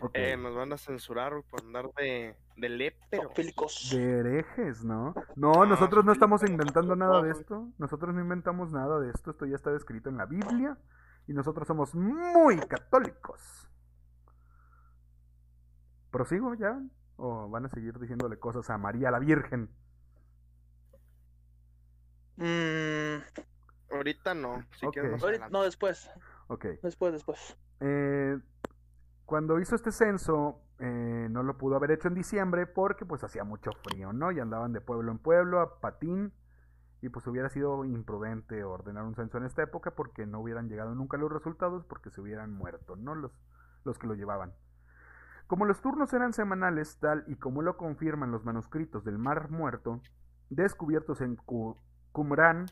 Ok. 0.00 0.10
Eh, 0.14 0.36
nos 0.36 0.54
van 0.54 0.72
a 0.72 0.76
censurar 0.76 1.32
por 1.48 1.62
andar 1.62 1.90
de, 1.96 2.36
de. 2.56 2.94
De 3.90 4.18
herejes, 4.18 4.84
¿no? 4.84 5.14
No, 5.36 5.64
nosotros 5.64 6.04
no 6.04 6.12
estamos 6.12 6.42
inventando 6.42 6.96
nada 6.96 7.22
de 7.22 7.30
esto. 7.30 7.68
Nosotros 7.78 8.14
no 8.14 8.20
inventamos 8.20 8.72
nada 8.72 8.98
de 8.98 9.10
esto. 9.10 9.30
Esto 9.30 9.46
ya 9.46 9.54
está 9.56 9.74
escrito 9.74 10.10
en 10.10 10.18
la 10.18 10.26
Biblia. 10.26 10.76
Y 11.26 11.32
nosotros 11.32 11.66
somos 11.66 11.94
muy 11.94 12.58
católicos. 12.60 13.68
¿Prosigo 16.10 16.54
ya? 16.54 16.80
¿O 17.16 17.48
van 17.48 17.66
a 17.66 17.68
seguir 17.68 17.98
diciéndole 17.98 18.38
cosas 18.38 18.68
a 18.70 18.78
María 18.78 19.10
la 19.10 19.18
Virgen? 19.18 19.70
Mm, 22.36 23.16
Ahorita 23.92 24.34
no. 24.34 24.62
Si 24.78 24.86
quieres 24.88 25.22
ahorita- 25.22 25.48
no, 25.48 25.62
después. 25.62 26.10
Ok. 26.48 26.66
Después, 26.82 27.12
después. 27.12 27.56
Eh, 27.80 28.38
cuando 29.24 29.58
hizo 29.60 29.74
este 29.74 29.90
censo, 29.92 30.60
eh, 30.78 31.28
no 31.30 31.42
lo 31.42 31.56
pudo 31.56 31.76
haber 31.76 31.92
hecho 31.92 32.08
en 32.08 32.14
diciembre 32.14 32.66
porque 32.66 33.06
pues 33.06 33.24
hacía 33.24 33.44
mucho 33.44 33.70
frío, 33.82 34.12
¿no? 34.12 34.32
Y 34.32 34.40
andaban 34.40 34.72
de 34.72 34.80
pueblo 34.80 35.10
en 35.12 35.18
pueblo 35.18 35.60
a 35.60 35.80
patín. 35.80 36.32
Y 37.06 37.08
pues 37.08 37.24
hubiera 37.28 37.48
sido 37.48 37.84
imprudente 37.84 38.64
ordenar 38.64 39.04
un 39.04 39.14
censo 39.14 39.38
en 39.38 39.44
esta 39.44 39.62
época 39.62 39.92
porque 39.92 40.26
no 40.26 40.40
hubieran 40.40 40.68
llegado 40.68 40.92
nunca 40.96 41.16
los 41.16 41.30
resultados 41.30 41.84
porque 41.84 42.10
se 42.10 42.20
hubieran 42.20 42.52
muerto, 42.52 42.96
¿no? 42.96 43.14
Los, 43.14 43.30
los 43.84 43.96
que 43.96 44.08
lo 44.08 44.14
llevaban. 44.14 44.52
Como 45.46 45.66
los 45.66 45.80
turnos 45.80 46.12
eran 46.12 46.32
semanales, 46.32 46.98
tal 46.98 47.22
y 47.28 47.36
como 47.36 47.62
lo 47.62 47.76
confirman 47.76 48.32
los 48.32 48.44
manuscritos 48.44 49.04
del 49.04 49.18
Mar 49.18 49.50
Muerto, 49.50 50.00
descubiertos 50.50 51.20
en 51.20 51.36
Cu- 51.36 51.78
Qumran, 52.10 52.66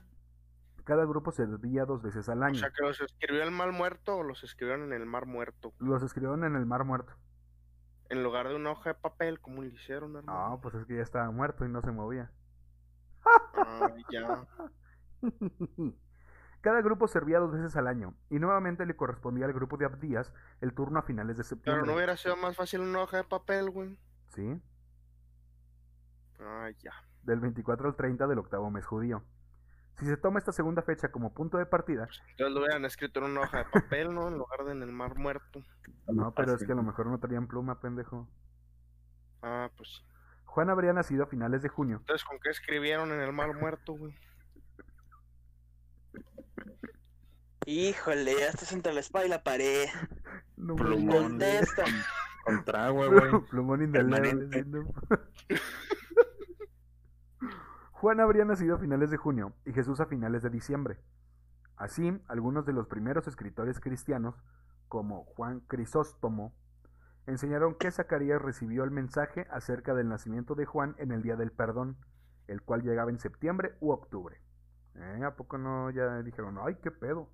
cada 0.83 1.05
grupo 1.05 1.31
servía 1.31 1.85
dos 1.85 2.03
veces 2.03 2.29
al 2.29 2.43
O 2.43 2.47
año. 2.47 2.57
sea, 2.59 2.71
que 2.73 2.83
los 2.83 3.00
escribió 3.00 3.45
el 3.45 3.53
mal 3.53 3.71
muerto 3.71 4.17
o 4.17 4.25
los 4.25 4.43
escribieron 4.43 4.93
en 4.93 5.00
el 5.00 5.07
mar 5.07 5.26
muerto. 5.26 5.73
Los 5.79 6.03
escribieron 6.03 6.43
en 6.43 6.57
el 6.57 6.67
Mar 6.67 6.83
Muerto. 6.85 7.12
En 8.09 8.25
lugar 8.25 8.49
de 8.49 8.57
una 8.57 8.73
hoja 8.73 8.91
de 8.91 8.95
papel, 8.97 9.41
como 9.41 9.62
le 9.62 9.69
hicieron, 9.69 10.12
No, 10.26 10.59
pues 10.61 10.75
es 10.75 10.85
que 10.87 10.97
ya 10.97 11.03
estaba 11.03 11.31
muerto 11.31 11.64
y 11.64 11.69
no 11.69 11.81
se 11.83 11.93
movía. 11.93 12.33
Ah, 13.57 13.89
ya. 14.11 14.47
Cada 16.61 16.81
grupo 16.81 17.07
servía 17.09 17.39
dos 17.41 17.53
veces 17.53 17.77
al 17.77 17.87
año 17.87 18.15
y 18.31 18.39
nuevamente 18.39 18.87
le 18.87 18.97
correspondía 18.97 19.45
al 19.45 19.53
grupo 19.53 19.77
de 19.77 19.85
Abdías 19.85 20.33
el 20.63 20.73
turno 20.73 20.99
a 20.99 21.03
finales 21.03 21.37
de 21.37 21.43
Pero 21.43 21.49
septiembre. 21.49 21.87
no 21.87 21.95
hubiera 21.97 22.17
sido 22.17 22.37
más 22.37 22.57
fácil 22.57 22.81
una 22.81 23.03
hoja 23.03 23.19
de 23.19 23.25
papel, 23.25 23.71
güey. 23.71 23.99
Sí, 24.29 24.61
Ah, 26.41 26.71
ya. 26.79 26.93
del 27.23 27.41
24 27.41 27.89
al 27.89 27.97
30 27.97 28.27
del 28.27 28.39
octavo 28.39 28.71
mes 28.71 28.85
judío. 28.87 29.23
Si 29.99 30.07
se 30.07 30.17
toma 30.17 30.39
esta 30.41 30.53
segunda 30.53 30.83
fecha 30.83 31.13
como 31.13 31.33
punto 31.35 31.57
de 31.59 31.67
partida, 31.67 32.09
Entonces 32.31 32.53
lo 32.53 32.61
hubieran 32.61 32.85
escrito 32.85 33.21
en 33.21 33.27
una 33.31 33.43
hoja 33.43 33.59
de 33.59 33.65
papel, 33.67 34.13
¿no? 34.15 34.27
En 34.29 34.37
lugar 34.39 34.65
de 34.65 34.73
en 34.73 34.83
el 34.83 34.91
mar 34.91 35.17
muerto. 35.17 35.63
no, 36.09 36.33
pero 36.35 36.55
es 36.55 36.65
que 36.65 36.73
a 36.73 36.75
lo 36.75 36.83
mejor 36.83 37.07
no 37.07 37.21
traían 37.21 37.47
pluma, 37.47 37.79
pendejo. 37.81 38.27
Ah, 39.43 39.71
pues. 39.77 40.03
Juan 40.55 40.71
habría 40.71 40.93
nacido 40.93 41.25
a 41.25 41.27
finales 41.27 41.63
de 41.63 41.69
junio. 41.69 41.97
Entonces, 41.97 42.25
¿con 42.25 42.39
qué 42.39 42.51
escribieron 42.51 43.11
en 43.11 43.21
el 43.21 43.33
mar 43.33 43.53
muerto, 43.57 43.95
güey? 43.95 44.15
Híjole, 47.67 48.37
ya 48.39 48.51
estás 48.51 48.71
entre 48.71 48.93
la 48.93 49.01
espada 49.01 49.27
y 49.27 49.31
la 49.31 49.43
pared. 49.43 49.89
No, 50.57 50.77
Plumón. 50.77 51.23
Contesta. 51.31 51.83
Con 52.45 52.65
trago, 52.65 53.11
güey. 53.11 53.33
Plumón 53.51 53.83
indeleble. 53.83 54.65
Juan 57.91 58.21
habría 58.21 58.45
nacido 58.45 58.77
a 58.77 58.79
finales 58.79 59.11
de 59.11 59.17
junio 59.17 59.55
y 59.65 59.73
Jesús 59.73 59.99
a 59.99 60.07
finales 60.07 60.45
de 60.45 60.51
diciembre. 60.51 61.01
Así, 61.77 62.17
algunos 62.29 62.65
de 62.65 62.75
los 62.75 62.87
primeros 62.87 63.27
escritores 63.27 63.81
cristianos, 63.81 64.37
como 64.87 65.25
Juan 65.25 65.63
Crisóstomo, 65.67 66.55
enseñaron 67.26 67.75
que 67.75 67.90
Zacarías 67.90 68.40
recibió 68.40 68.85
el 68.85 68.90
mensaje 68.90 69.47
acerca 69.50 69.95
del 69.95 70.09
nacimiento 70.09 70.54
de 70.54 70.66
Juan 70.66 70.95
en 70.99 71.12
el 71.12 71.23
día 71.23 71.37
del 71.37 71.52
perdón, 71.52 71.97
el 72.47 72.62
cual 72.62 72.83
llegaba 72.83 73.11
en 73.11 73.19
septiembre 73.19 73.76
u 73.81 73.90
octubre. 73.93 74.40
¿Eh? 74.97 75.25
¿A 75.25 75.35
poco 75.35 75.59
no 75.59 75.90
ya 75.90 76.23
dijeron, 76.23 76.59
ay, 76.62 76.76
qué 76.83 76.90
pedo? 76.90 77.31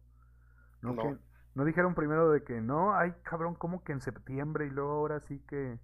No, 0.82 0.94
No. 0.94 1.02
que- 1.02 1.18
no 1.54 1.64
dijeron 1.64 1.94
primero 1.94 2.30
de 2.30 2.44
que 2.44 2.60
no, 2.60 2.94
ay, 2.94 3.12
cabrón, 3.24 3.54
¿cómo 3.56 3.82
que 3.82 3.92
en 3.92 4.00
septiembre 4.00 4.66
y 4.66 4.70
luego 4.70 4.92
ahora 4.92 5.18
sí 5.20 5.40
que, 5.48 5.78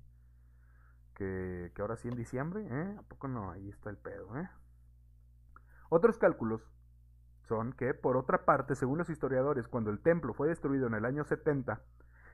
que, 1.14 1.72
que 1.74 1.82
ahora 1.82 1.96
sí 1.96 2.08
en 2.08 2.14
diciembre? 2.16 2.66
¿Eh? 2.70 2.96
¿A 2.98 3.02
poco 3.02 3.26
no? 3.28 3.50
Ahí 3.50 3.68
está 3.68 3.90
el 3.90 3.96
pedo, 3.98 4.36
¿eh? 4.38 4.48
Otros 5.88 6.18
cálculos 6.18 6.62
son 7.48 7.72
que, 7.72 7.94
por 7.94 8.16
otra 8.16 8.44
parte, 8.44 8.74
según 8.74 8.98
los 8.98 9.10
historiadores, 9.10 9.68
cuando 9.68 9.90
el 9.90 10.00
templo 10.00 10.34
fue 10.34 10.48
destruido 10.48 10.86
en 10.86 10.94
el 10.94 11.04
año 11.04 11.24
70, 11.24 11.80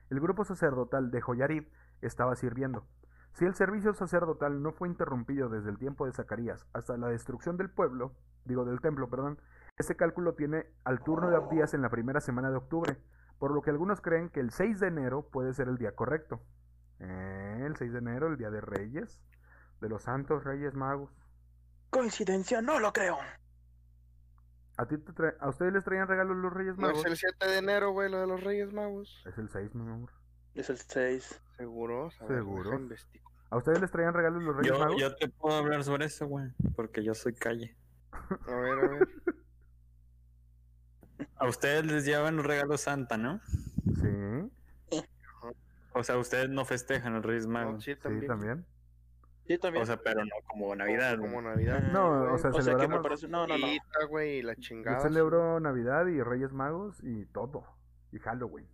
el 0.09 0.19
grupo 0.19 0.45
sacerdotal 0.45 1.11
de 1.11 1.21
Joyarib 1.21 1.69
estaba 2.01 2.35
sirviendo. 2.35 2.85
Si 3.33 3.45
el 3.45 3.55
servicio 3.55 3.93
sacerdotal 3.93 4.61
no 4.61 4.73
fue 4.73 4.87
interrumpido 4.87 5.49
desde 5.49 5.69
el 5.69 5.79
tiempo 5.79 6.05
de 6.05 6.11
Zacarías 6.11 6.67
hasta 6.73 6.97
la 6.97 7.07
destrucción 7.07 7.57
del 7.57 7.69
pueblo, 7.69 8.13
digo 8.45 8.63
del 8.63 8.79
templo, 8.79 9.09
perdón, 9.09 9.39
ese 9.77 9.95
cálculo 9.95 10.35
tiene 10.35 10.67
al 10.83 11.01
turno 11.01 11.31
de 11.31 11.37
Abdías 11.37 11.73
en 11.73 11.81
la 11.81 11.89
primera 11.89 12.21
semana 12.21 12.51
de 12.51 12.57
octubre, 12.57 12.97
por 13.39 13.51
lo 13.51 13.61
que 13.63 13.71
algunos 13.71 14.01
creen 14.01 14.29
que 14.29 14.39
el 14.39 14.51
6 14.51 14.79
de 14.79 14.87
enero 14.87 15.29
puede 15.31 15.53
ser 15.53 15.67
el 15.67 15.77
día 15.77 15.95
correcto. 15.95 16.41
Eh, 16.99 17.63
el 17.65 17.75
6 17.75 17.91
de 17.91 17.99
enero, 17.99 18.27
el 18.27 18.37
día 18.37 18.51
de 18.51 18.61
Reyes, 18.61 19.19
De 19.81 19.89
los 19.89 20.03
santos 20.03 20.43
Reyes 20.43 20.75
Magos. 20.75 21.11
Coincidencia, 21.89 22.61
no 22.61 22.79
lo 22.79 22.93
creo. 22.93 23.17
¿A, 24.83 24.85
ti 24.85 24.97
te 24.97 25.13
trae- 25.13 25.35
¿A 25.39 25.47
ustedes 25.49 25.71
les 25.71 25.83
traían 25.85 26.07
regalos 26.09 26.35
los 26.35 26.51
Reyes 26.51 26.75
No 26.77 26.87
Magos? 26.87 26.99
es 26.99 27.11
el 27.11 27.17
7 27.17 27.47
de 27.47 27.57
enero, 27.59 27.91
güey, 27.91 28.11
lo 28.11 28.19
de 28.19 28.27
los 28.27 28.43
Reyes 28.43 28.73
Magos. 28.73 29.23
Es 29.25 29.37
el 29.37 29.47
6, 29.49 29.73
mi 29.75 29.81
amor. 29.89 30.11
Es 30.55 30.69
el 30.69 30.77
6. 30.77 31.41
¿Seguro? 31.57 32.09
Ver, 32.27 32.37
Seguro. 32.39 32.79
¿A 33.49 33.57
ustedes 33.57 33.79
les 33.79 33.91
traían 33.91 34.13
regalos 34.13 34.43
los 34.43 34.55
Reyes 34.57 34.73
Yo, 34.73 34.79
Magos? 34.79 34.99
yo 35.01 35.15
te 35.15 35.29
puedo 35.29 35.55
hablar 35.55 35.83
sobre 35.85 36.05
eso, 36.05 36.27
güey. 36.27 36.51
Porque 36.75 37.01
yo 37.03 37.13
soy 37.13 37.33
calle. 37.33 37.77
A 38.11 38.55
ver, 38.55 38.79
a 38.79 38.87
ver. 38.89 39.07
A 41.37 41.47
ustedes 41.47 41.85
les 41.85 42.05
llevan 42.05 42.35
los 42.35 42.45
regalos 42.45 42.81
Santa, 42.81 43.17
¿no? 43.17 43.39
Sí, 44.01 45.01
O 45.93 46.03
sea, 46.03 46.17
ustedes 46.17 46.49
no 46.49 46.65
festejan 46.65 47.13
los 47.13 47.23
Reyes 47.25 47.45
No, 47.47 47.53
Magos. 47.53 47.83
sí, 47.83 47.93
sí, 47.93 47.99
también. 48.01 48.27
también. 48.27 48.65
Sí, 49.47 49.57
también. 49.57 49.83
O 49.83 49.85
sea, 49.85 49.97
pero 49.97 50.23
no 50.23 50.31
como 50.47 50.73
Navidad. 50.75 51.17
Como 51.17 51.33
güey. 51.41 51.45
Navidad. 51.45 51.81
No, 51.91 52.33
o 52.33 52.37
sea, 52.37 52.51
o 52.51 52.53
sea 52.53 52.53
que 52.53 52.57
me 52.57 52.63
celebramos- 52.63 53.03
parece. 53.03 53.27
No, 53.27 53.45
no, 53.45 53.57
no. 53.57 53.67
Pizza, 53.67 54.05
güey, 54.09 54.37
y 54.37 54.41
la 54.41 54.53
Yo 54.53 54.61
chingada. 54.61 54.99
celebro 55.01 55.59
Navidad 55.59 56.07
y 56.07 56.21
Reyes 56.21 56.53
Magos 56.53 56.97
y 57.03 57.25
todo. 57.25 57.65
Y 58.11 58.19
Halloween. 58.19 58.67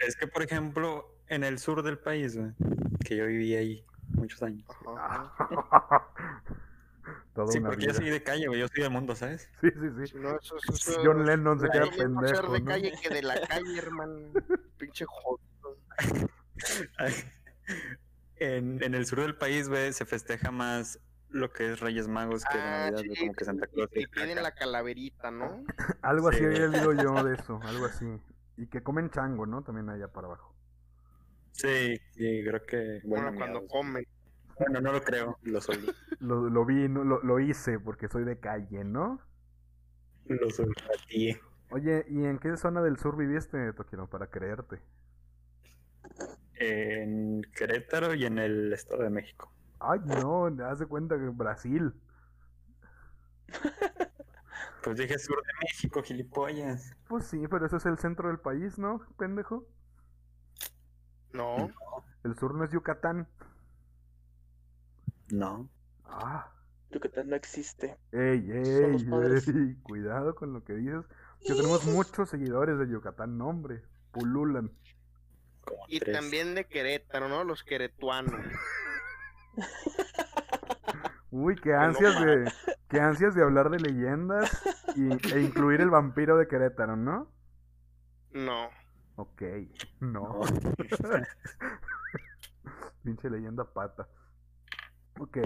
Es 0.00 0.16
que, 0.16 0.26
por 0.26 0.42
ejemplo, 0.42 1.06
en 1.28 1.44
el 1.44 1.58
sur 1.58 1.82
del 1.82 1.98
país, 1.98 2.36
güey, 2.36 2.52
que 3.04 3.16
yo 3.16 3.26
viví 3.26 3.54
ahí 3.54 3.86
muchos 4.10 4.42
años. 4.42 4.66
Sí, 7.50 7.60
porque 7.60 7.82
yo 7.82 7.92
vida. 7.92 7.94
soy 7.94 8.08
de 8.08 8.22
calle, 8.22 8.46
güey. 8.48 8.60
Yo 8.60 8.68
soy 8.68 8.82
del 8.82 8.90
mundo, 8.90 9.14
¿sabes? 9.14 9.50
Sí, 9.60 9.68
sí, 9.70 10.06
sí. 10.06 10.16
No, 10.18 10.38
eso, 10.38 10.56
eso, 10.72 11.00
John 11.04 11.26
Lennon 11.26 11.60
se 11.60 11.68
queda 11.68 11.84
más 11.84 11.94
ser 11.94 12.04
pendejo, 12.06 12.52
de 12.52 12.60
¿no? 12.60 12.66
calle 12.66 12.92
que 13.02 13.14
de 13.14 13.22
la 13.22 13.38
calle, 13.46 13.78
hermano. 13.78 14.18
Pinche 14.78 15.04
joto. 15.04 15.78
en, 18.38 18.82
en 18.82 18.94
el 18.94 19.06
sur 19.06 19.20
del 19.20 19.36
país, 19.36 19.68
güey, 19.68 19.92
se 19.92 20.04
festeja 20.04 20.50
más 20.50 21.00
lo 21.28 21.52
que 21.52 21.72
es 21.72 21.80
Reyes 21.80 22.08
Magos 22.08 22.44
que 22.44 22.58
Ah, 22.58 22.90
Navidad, 22.90 23.14
sí, 23.14 23.20
como 23.20 23.34
que 23.34 23.44
Santa 23.44 23.66
Claus. 23.66 23.90
Y 23.94 24.06
tienen 24.06 24.42
la 24.42 24.52
calaverita, 24.52 25.30
¿no? 25.30 25.64
Algo 26.02 26.28
así 26.28 26.38
Sí. 26.38 26.44
había 26.44 26.68
leído 26.68 26.92
yo 26.94 27.24
de 27.24 27.34
eso, 27.40 27.60
algo 27.64 27.84
así. 27.86 28.06
Y 28.56 28.68
que 28.68 28.82
comen 28.82 29.10
chango, 29.10 29.44
¿no? 29.46 29.62
También 29.62 29.88
allá 29.90 30.08
para 30.08 30.28
abajo. 30.28 30.54
Sí, 31.52 31.96
sí, 32.12 32.44
creo 32.46 32.64
que. 32.66 33.00
Bueno, 33.04 33.26
Bueno, 33.26 33.38
cuando 33.38 33.66
comen. 33.66 34.06
Bueno, 34.58 34.80
no 34.80 34.92
lo 34.92 35.02
creo, 35.02 35.38
lo 35.42 35.60
soy. 35.60 35.86
Lo, 36.20 36.48
lo 36.48 36.64
vi, 36.64 36.88
no, 36.88 37.04
lo, 37.04 37.22
lo 37.22 37.40
hice 37.40 37.78
porque 37.78 38.08
soy 38.08 38.24
de 38.24 38.38
calle, 38.40 38.84
¿no? 38.84 39.20
lo 40.24 40.50
soy 40.50 40.66
a 40.66 41.06
ti. 41.06 41.36
Oye, 41.70 42.04
¿y 42.08 42.24
en 42.24 42.38
qué 42.38 42.56
zona 42.56 42.82
del 42.82 42.98
sur 42.98 43.16
viviste, 43.16 43.72
Toquino, 43.74 44.08
para 44.08 44.28
creerte? 44.28 44.80
En 46.58 47.42
Querétaro 47.54 48.14
y 48.14 48.24
en 48.24 48.38
el 48.38 48.72
Estado 48.72 49.02
de 49.02 49.10
México. 49.10 49.52
Ay, 49.78 50.00
no, 50.04 50.46
haz 50.64 50.78
de 50.78 50.86
cuenta 50.86 51.16
que 51.16 51.24
en 51.24 51.36
Brasil. 51.36 51.92
Pues 54.82 54.98
dije 54.98 55.18
sur 55.18 55.36
de 55.36 55.52
México, 55.62 56.00
gilipollas. 56.00 56.94
Pues 57.08 57.26
sí, 57.26 57.48
pero 57.50 57.66
ese 57.66 57.78
es 57.78 57.86
el 57.86 57.98
centro 57.98 58.28
del 58.28 58.38
país, 58.38 58.78
¿no, 58.78 59.00
pendejo? 59.18 59.66
No. 61.32 61.70
El 62.22 62.38
sur 62.38 62.54
no 62.54 62.62
es 62.62 62.70
Yucatán. 62.70 63.26
No. 65.32 65.68
Ah, 66.04 66.52
Yucatán 66.92 67.28
no 67.28 67.34
existe. 67.34 67.98
ey, 68.12 68.48
ey, 68.48 68.96
ey, 68.96 69.74
cuidado 69.82 70.36
con 70.36 70.52
lo 70.52 70.62
que 70.62 70.74
dices. 70.74 71.04
Que 71.40 71.54
tenemos 71.54 71.84
muchos 71.86 72.30
seguidores 72.30 72.78
de 72.78 72.88
Yucatán, 72.88 73.36
no, 73.36 73.48
hombre. 73.48 73.82
Pululan. 74.12 74.70
Como 75.66 75.84
Y 75.88 76.00
tres. 76.00 76.16
también 76.16 76.54
de 76.54 76.64
Querétaro, 76.64 77.28
¿no? 77.28 77.44
Los 77.44 77.62
queretuanos. 77.64 78.34
Uy, 81.30 81.56
qué 81.56 81.74
ansias 81.74 82.18
de, 82.20 82.50
qué 82.88 83.00
ansias 83.00 83.34
de 83.34 83.42
hablar 83.42 83.68
de 83.68 83.80
leyendas 83.80 84.62
y, 84.94 85.12
e 85.34 85.42
incluir 85.42 85.80
el 85.82 85.90
vampiro 85.90 86.38
de 86.38 86.48
Querétaro, 86.48 86.96
¿no? 86.96 87.30
No. 88.32 88.70
Ok, 89.16 89.42
no. 90.00 90.22
No. 90.22 90.40
Pinche 93.02 93.28
leyenda 93.28 93.64
pata. 93.64 94.08
Ok. 95.18 95.38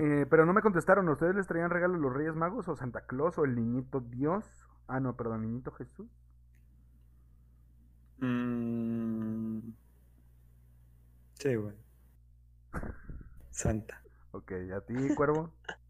Eh, 0.00 0.26
pero 0.28 0.46
no 0.46 0.52
me 0.52 0.62
contestaron, 0.62 1.08
¿ustedes 1.08 1.34
les 1.34 1.46
traían 1.46 1.70
regalos 1.70 2.00
los 2.00 2.12
Reyes 2.12 2.34
Magos 2.34 2.68
o 2.68 2.76
Santa 2.76 3.06
Claus 3.06 3.38
o 3.38 3.44
el 3.44 3.54
Niñito 3.54 4.00
Dios? 4.00 4.44
Ah, 4.88 5.00
no, 5.00 5.16
perdón, 5.16 5.42
Niñito 5.42 5.70
Jesús. 5.72 6.08
Mm, 8.18 9.58
Sí, 11.38 11.54
güey. 11.54 11.74
Santa. 13.50 14.02
Ok, 14.32 14.52
¿a 14.74 14.80
ti, 14.80 14.94
Cuervo? 15.14 15.50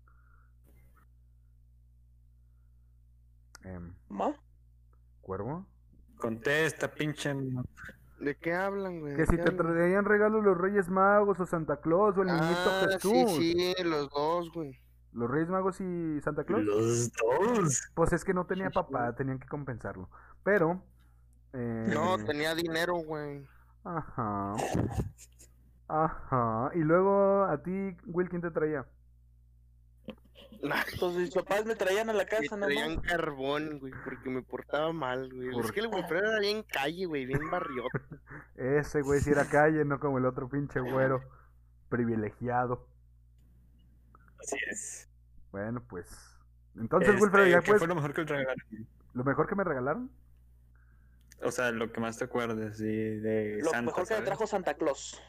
Em, 3.65 3.95
¿Ma? 4.09 4.33
¿Cuervo? 5.23 5.67
Contesta, 6.19 6.89
pinche. 6.93 7.35
¿De 8.21 8.37
qué 8.37 8.55
hablan, 8.55 9.01
güey? 9.01 9.15
Que 9.15 9.23
¿De 9.23 9.27
si 9.27 9.37
te 9.37 9.43
hablan? 9.43 9.57
traían 9.57 10.05
regalos 10.05 10.45
los 10.45 10.57
Reyes 10.57 10.89
Magos 10.89 11.41
o 11.41 11.47
Santa 11.47 11.81
Claus 11.81 12.17
o 12.17 12.23
el 12.23 12.29
Niñito 12.29 12.47
Ah, 12.49 12.87
Jesús. 12.93 13.33
sí, 13.37 13.65
sí, 13.77 13.83
los 13.85 14.09
dos, 14.11 14.53
güey. 14.53 14.79
¿Los 15.13 15.31
Reyes 15.31 15.49
Magos 15.49 15.81
y 15.81 16.21
Santa 16.21 16.45
Claus? 16.45 16.63
Los 16.65 17.11
dos. 17.13 17.91
Pues 17.95 18.13
es 18.13 18.25
que 18.25 18.35
no 18.35 18.47
tenía 18.47 18.71
papá, 18.71 19.15
tenían 19.15 19.39
que 19.39 19.49
compensarlo. 19.49 20.09
Pero... 20.45 20.83
eh, 21.57 21.87
No, 21.95 22.19
tenía 22.25 22.55
dinero, 22.55 22.95
güey. 22.97 23.47
Ajá. 23.85 24.55
Ajá. 25.89 26.71
Y 26.75 26.79
luego 26.81 27.45
a 27.45 27.63
ti, 27.63 27.97
Will, 28.07 28.29
¿quién 28.29 28.43
te 28.43 28.51
traía? 28.51 28.87
Pues 30.99 31.15
mis 31.15 31.35
papás 31.35 31.65
me 31.67 31.77
traían 31.77 32.11
a 32.11 32.13
la 32.13 32.25
Me 32.25 32.29
casa, 32.29 32.57
nada 32.57 32.73
traían 32.73 32.97
más. 32.97 33.05
carbón, 33.07 33.79
güey, 33.79 33.93
porque 34.05 34.31
me 34.31 34.43
portaba 34.43 34.93
mal, 34.93 35.31
güey. 35.33 35.51
¿Por 35.51 35.65
Es 35.65 35.73
que 35.73 35.81
el 35.81 35.89
Wilfredo 35.89 36.31
era 36.31 36.41
bien 36.41 36.63
calle, 36.65 37.07
güey, 37.07 37.27
bien 37.27 37.51
barriote. 37.51 37.91
Ese 38.57 39.03
güey 39.03 39.21
si 39.21 39.31
era 39.31 39.49
calle, 39.49 39.85
no 39.85 40.01
como 40.01 40.19
el 40.19 40.27
otro 40.27 40.49
pinche 40.49 40.81
güero. 40.81 41.21
Privilegiado. 41.89 42.89
Así 44.41 44.57
es. 44.71 45.09
Bueno, 45.53 45.83
pues. 45.89 46.09
Entonces, 46.77 47.11
Este, 47.11 47.23
Wilfredo, 47.23 47.47
ya 47.49 47.63
¿qué 47.63 47.67
pues. 47.67 47.79
fue 47.79 47.89
lo 47.89 47.95
mejor 47.95 48.13
que 48.15 48.23
le 48.25 48.27
regalaron? 48.29 48.89
¿Lo 49.13 49.25
mejor 49.25 49.47
que 49.49 49.55
me 49.55 49.65
regalaron? 49.65 50.11
O 51.43 51.51
sea, 51.51 51.71
lo 51.71 51.93
que 51.93 52.01
más 52.01 52.19
te 52.19 52.25
acuerdas, 52.25 52.77
sí, 52.79 52.85
de 52.87 53.61
Lo 53.63 53.71
Santa. 53.71 53.83
mejor 53.83 54.07
que 54.09 54.15
me 54.15 54.23
¿sabes? 54.23 54.25
trajo 54.25 54.47
Santa 54.47 54.75
Claus. 54.75 55.21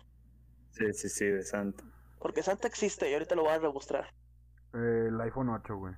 Sí, 0.72 0.94
sí, 0.94 1.10
sí, 1.10 1.26
de 1.26 1.44
Santa. 1.44 1.84
Porque 2.20 2.44
Santa 2.44 2.68
existe 2.68 3.10
y 3.10 3.14
ahorita 3.14 3.36
lo 3.36 3.44
voy 3.44 3.54
a 3.54 3.60
demostrar. 3.60 4.14
Eh, 4.74 5.06
el 5.10 5.20
iPhone 5.22 5.50
8, 5.50 5.76
güey. 5.78 5.94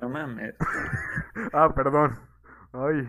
No 0.00 0.08
mames. 0.08 0.54
Ah, 1.52 1.72
perdón. 1.74 2.18
Ay. 2.72 3.06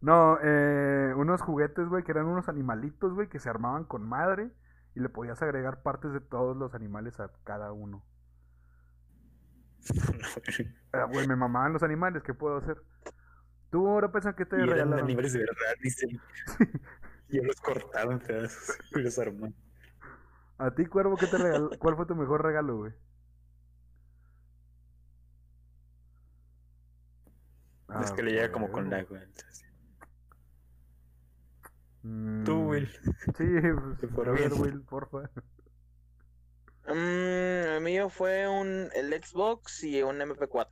No, 0.00 0.38
eh, 0.42 1.12
unos 1.16 1.40
juguetes, 1.42 1.88
güey, 1.88 2.04
que 2.04 2.12
eran 2.12 2.26
unos 2.26 2.48
animalitos, 2.48 3.12
güey, 3.12 3.28
que 3.28 3.38
se 3.40 3.48
armaban 3.50 3.84
con 3.84 4.08
madre 4.08 4.50
y 4.94 5.00
le 5.00 5.08
podías 5.08 5.42
agregar 5.42 5.82
partes 5.82 6.12
de 6.12 6.20
todos 6.20 6.56
los 6.56 6.74
animales 6.74 7.18
a 7.20 7.30
cada 7.44 7.72
uno. 7.72 8.04
Ah, 10.92 11.04
güey, 11.04 11.26
me 11.28 11.36
mamaban 11.36 11.74
los 11.74 11.82
animales, 11.82 12.22
¿qué 12.22 12.32
puedo 12.32 12.56
hacer? 12.56 12.78
Tú 13.70 13.86
ahora 13.88 14.10
piensas 14.10 14.34
que 14.34 14.46
te 14.46 14.56
y 14.56 14.60
eran 14.60 14.70
regalaron. 14.70 15.04
animales 15.04 15.32
de 15.32 15.40
verdad, 15.40 15.74
dice. 15.82 16.06
Yo 17.28 17.42
los 17.42 17.60
cortaba 17.60 18.12
en 18.12 18.20
pedazos 18.20 18.78
y 18.92 19.00
los 19.00 19.18
armaba. 19.18 19.52
A 20.58 20.70
ti, 20.74 20.86
cuervo, 20.86 21.16
¿qué 21.16 21.26
te 21.26 21.36
regaló? 21.38 21.70
¿Cuál 21.78 21.96
fue 21.96 22.06
tu 22.06 22.14
mejor 22.14 22.42
regalo, 22.42 22.76
güey? 22.78 22.92
es 28.02 28.10
que 28.12 28.22
le 28.22 28.32
llega 28.32 28.52
como 28.52 28.70
con 28.70 28.90
la, 28.90 29.02
güey. 29.04 29.22
entonces, 29.22 29.64
Mm, 32.02 32.44
Tú, 32.44 32.68
Will. 32.68 32.88
Sí, 33.36 33.44
pues, 33.98 34.12
fuera 34.12 34.30
ver. 34.30 34.52
Will, 34.54 34.80
porfa. 34.82 35.28
Mm, 36.86 36.94
el 36.94 37.80
mío 37.80 38.08
fue 38.10 38.46
un 38.46 38.88
el 38.94 39.12
Xbox 39.20 39.82
y 39.82 40.02
un 40.04 40.20
MP4. 40.20 40.68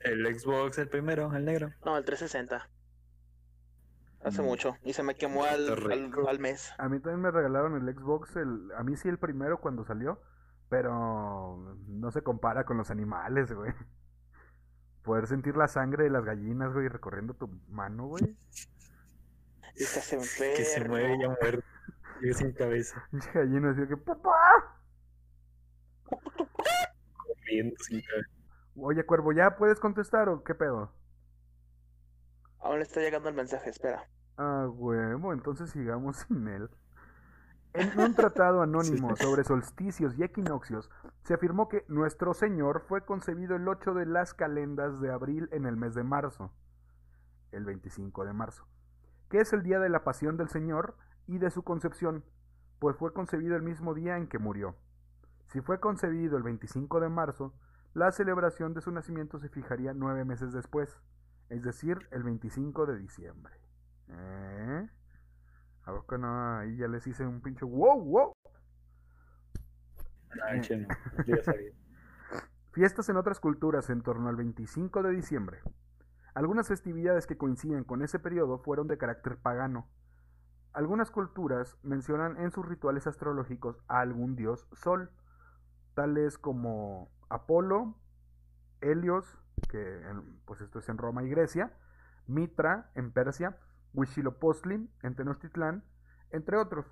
El 0.00 0.38
Xbox, 0.38 0.78
el 0.78 0.88
primero, 0.88 1.34
el 1.34 1.44
negro. 1.44 1.70
No, 1.84 1.96
el 1.96 2.04
360. 2.04 2.68
Hace 4.24 4.42
Mm. 4.42 4.44
mucho. 4.44 4.76
Y 4.82 4.92
se 4.92 5.02
me 5.02 5.14
quemó 5.14 5.44
al, 5.44 5.68
al, 6.28 6.38
mes. 6.38 6.72
A 6.78 6.88
mí 6.88 6.98
también 7.00 7.20
me 7.20 7.30
regalaron 7.30 7.76
el 7.76 7.94
Xbox, 7.94 8.36
el, 8.36 8.70
a 8.76 8.82
mí 8.82 8.96
sí 8.96 9.08
el 9.08 9.18
primero 9.18 9.60
cuando 9.60 9.84
salió, 9.84 10.20
pero 10.68 11.76
no 11.86 12.10
se 12.10 12.22
compara 12.22 12.64
con 12.64 12.76
los 12.76 12.90
animales, 12.90 13.52
güey. 13.52 13.72
Poder 15.02 15.26
sentir 15.26 15.56
la 15.56 15.68
sangre 15.68 16.04
de 16.04 16.10
las 16.10 16.24
gallinas, 16.24 16.72
güey, 16.72 16.88
recorriendo 16.88 17.34
tu 17.34 17.48
mano, 17.68 18.06
güey. 18.06 18.36
Hace 19.74 20.18
Que 20.56 20.64
se 20.64 20.84
mueve 20.88 21.16
ya 21.20 21.28
muerto. 21.28 21.64
Yo 22.20 22.34
sin 22.34 22.52
cabeza. 22.52 23.08
Gallina 23.34 23.68
decía 23.68 23.86
que, 23.86 23.96
¡papá! 23.96 24.32
Corriendo 27.16 27.76
sin 27.84 28.02
cabeza. 28.02 28.37
Oye, 28.80 29.04
cuervo, 29.04 29.32
¿ya 29.32 29.56
puedes 29.56 29.80
contestar 29.80 30.28
o 30.28 30.44
qué 30.44 30.54
pedo? 30.54 30.92
Aún 32.60 32.78
le 32.78 32.82
está 32.82 33.00
llegando 33.00 33.28
el 33.28 33.34
mensaje, 33.34 33.70
espera. 33.70 34.08
Ah, 34.36 34.68
huevo, 34.70 35.32
entonces 35.32 35.70
sigamos 35.70 36.16
sin 36.28 36.46
él. 36.46 36.70
En 37.74 37.98
un 37.98 38.14
tratado 38.14 38.62
anónimo 38.62 39.16
sobre 39.16 39.44
solsticios 39.44 40.16
y 40.16 40.22
equinoccios, 40.22 40.90
se 41.24 41.34
afirmó 41.34 41.68
que 41.68 41.84
Nuestro 41.88 42.34
Señor 42.34 42.84
fue 42.88 43.04
concebido 43.04 43.56
el 43.56 43.66
8 43.66 43.94
de 43.94 44.06
las 44.06 44.32
calendas 44.32 45.00
de 45.00 45.12
abril 45.12 45.48
en 45.52 45.66
el 45.66 45.76
mes 45.76 45.94
de 45.94 46.04
marzo, 46.04 46.52
el 47.52 47.64
25 47.64 48.24
de 48.24 48.32
marzo, 48.32 48.66
que 49.28 49.40
es 49.40 49.52
el 49.52 49.62
día 49.62 49.80
de 49.80 49.88
la 49.88 50.04
pasión 50.04 50.36
del 50.36 50.48
Señor 50.48 50.96
y 51.26 51.38
de 51.38 51.50
su 51.50 51.62
concepción, 51.62 52.24
pues 52.78 52.96
fue 52.96 53.12
concebido 53.12 53.56
el 53.56 53.62
mismo 53.62 53.92
día 53.92 54.16
en 54.16 54.28
que 54.28 54.38
murió. 54.38 54.76
Si 55.48 55.60
fue 55.60 55.80
concebido 55.80 56.36
el 56.36 56.42
25 56.42 57.00
de 57.00 57.08
marzo, 57.08 57.54
la 57.94 58.12
celebración 58.12 58.74
de 58.74 58.80
su 58.80 58.90
nacimiento 58.90 59.38
se 59.38 59.48
fijaría 59.48 59.92
nueve 59.94 60.24
meses 60.24 60.52
después, 60.52 61.00
es 61.48 61.62
decir, 61.62 62.08
el 62.10 62.22
25 62.22 62.86
de 62.86 62.98
diciembre. 62.98 63.54
¿Eh? 64.08 64.88
A 65.84 65.92
que 66.08 66.18
no, 66.18 66.58
ahí 66.58 66.76
ya 66.76 66.86
les 66.86 67.06
hice 67.06 67.26
un 67.26 67.40
pinche 67.40 67.64
wow, 67.64 68.00
wow. 68.00 68.32
Ay, 70.46 70.60
che, 70.60 70.76
no, 70.76 70.88
yo 71.26 71.36
ya 71.36 71.42
sabía. 71.42 71.72
Fiestas 72.72 73.08
en 73.08 73.16
otras 73.16 73.40
culturas 73.40 73.88
en 73.90 74.02
torno 74.02 74.28
al 74.28 74.36
25 74.36 75.02
de 75.02 75.10
diciembre. 75.10 75.60
Algunas 76.34 76.68
festividades 76.68 77.26
que 77.26 77.36
coinciden 77.36 77.84
con 77.84 78.02
ese 78.02 78.18
periodo 78.18 78.58
fueron 78.58 78.86
de 78.86 78.98
carácter 78.98 79.38
pagano. 79.38 79.88
Algunas 80.72 81.10
culturas 81.10 81.76
mencionan 81.82 82.36
en 82.36 82.52
sus 82.52 82.68
rituales 82.68 83.06
astrológicos 83.06 83.82
a 83.88 84.00
algún 84.00 84.36
dios 84.36 84.68
sol, 84.74 85.10
tales 85.94 86.38
como 86.38 87.10
Apolo, 87.28 87.94
Helios, 88.80 89.38
que 89.68 90.08
en- 90.08 90.40
pues 90.44 90.60
esto 90.60 90.78
es 90.78 90.88
en 90.88 90.98
Roma 90.98 91.22
y 91.24 91.28
Grecia, 91.28 91.72
Mitra 92.26 92.90
en 92.94 93.10
Persia, 93.12 93.58
Huitzilopochtli 93.94 94.88
en 95.02 95.14
Tenochtitlán, 95.14 95.84
entre 96.30 96.56
otros. 96.56 96.86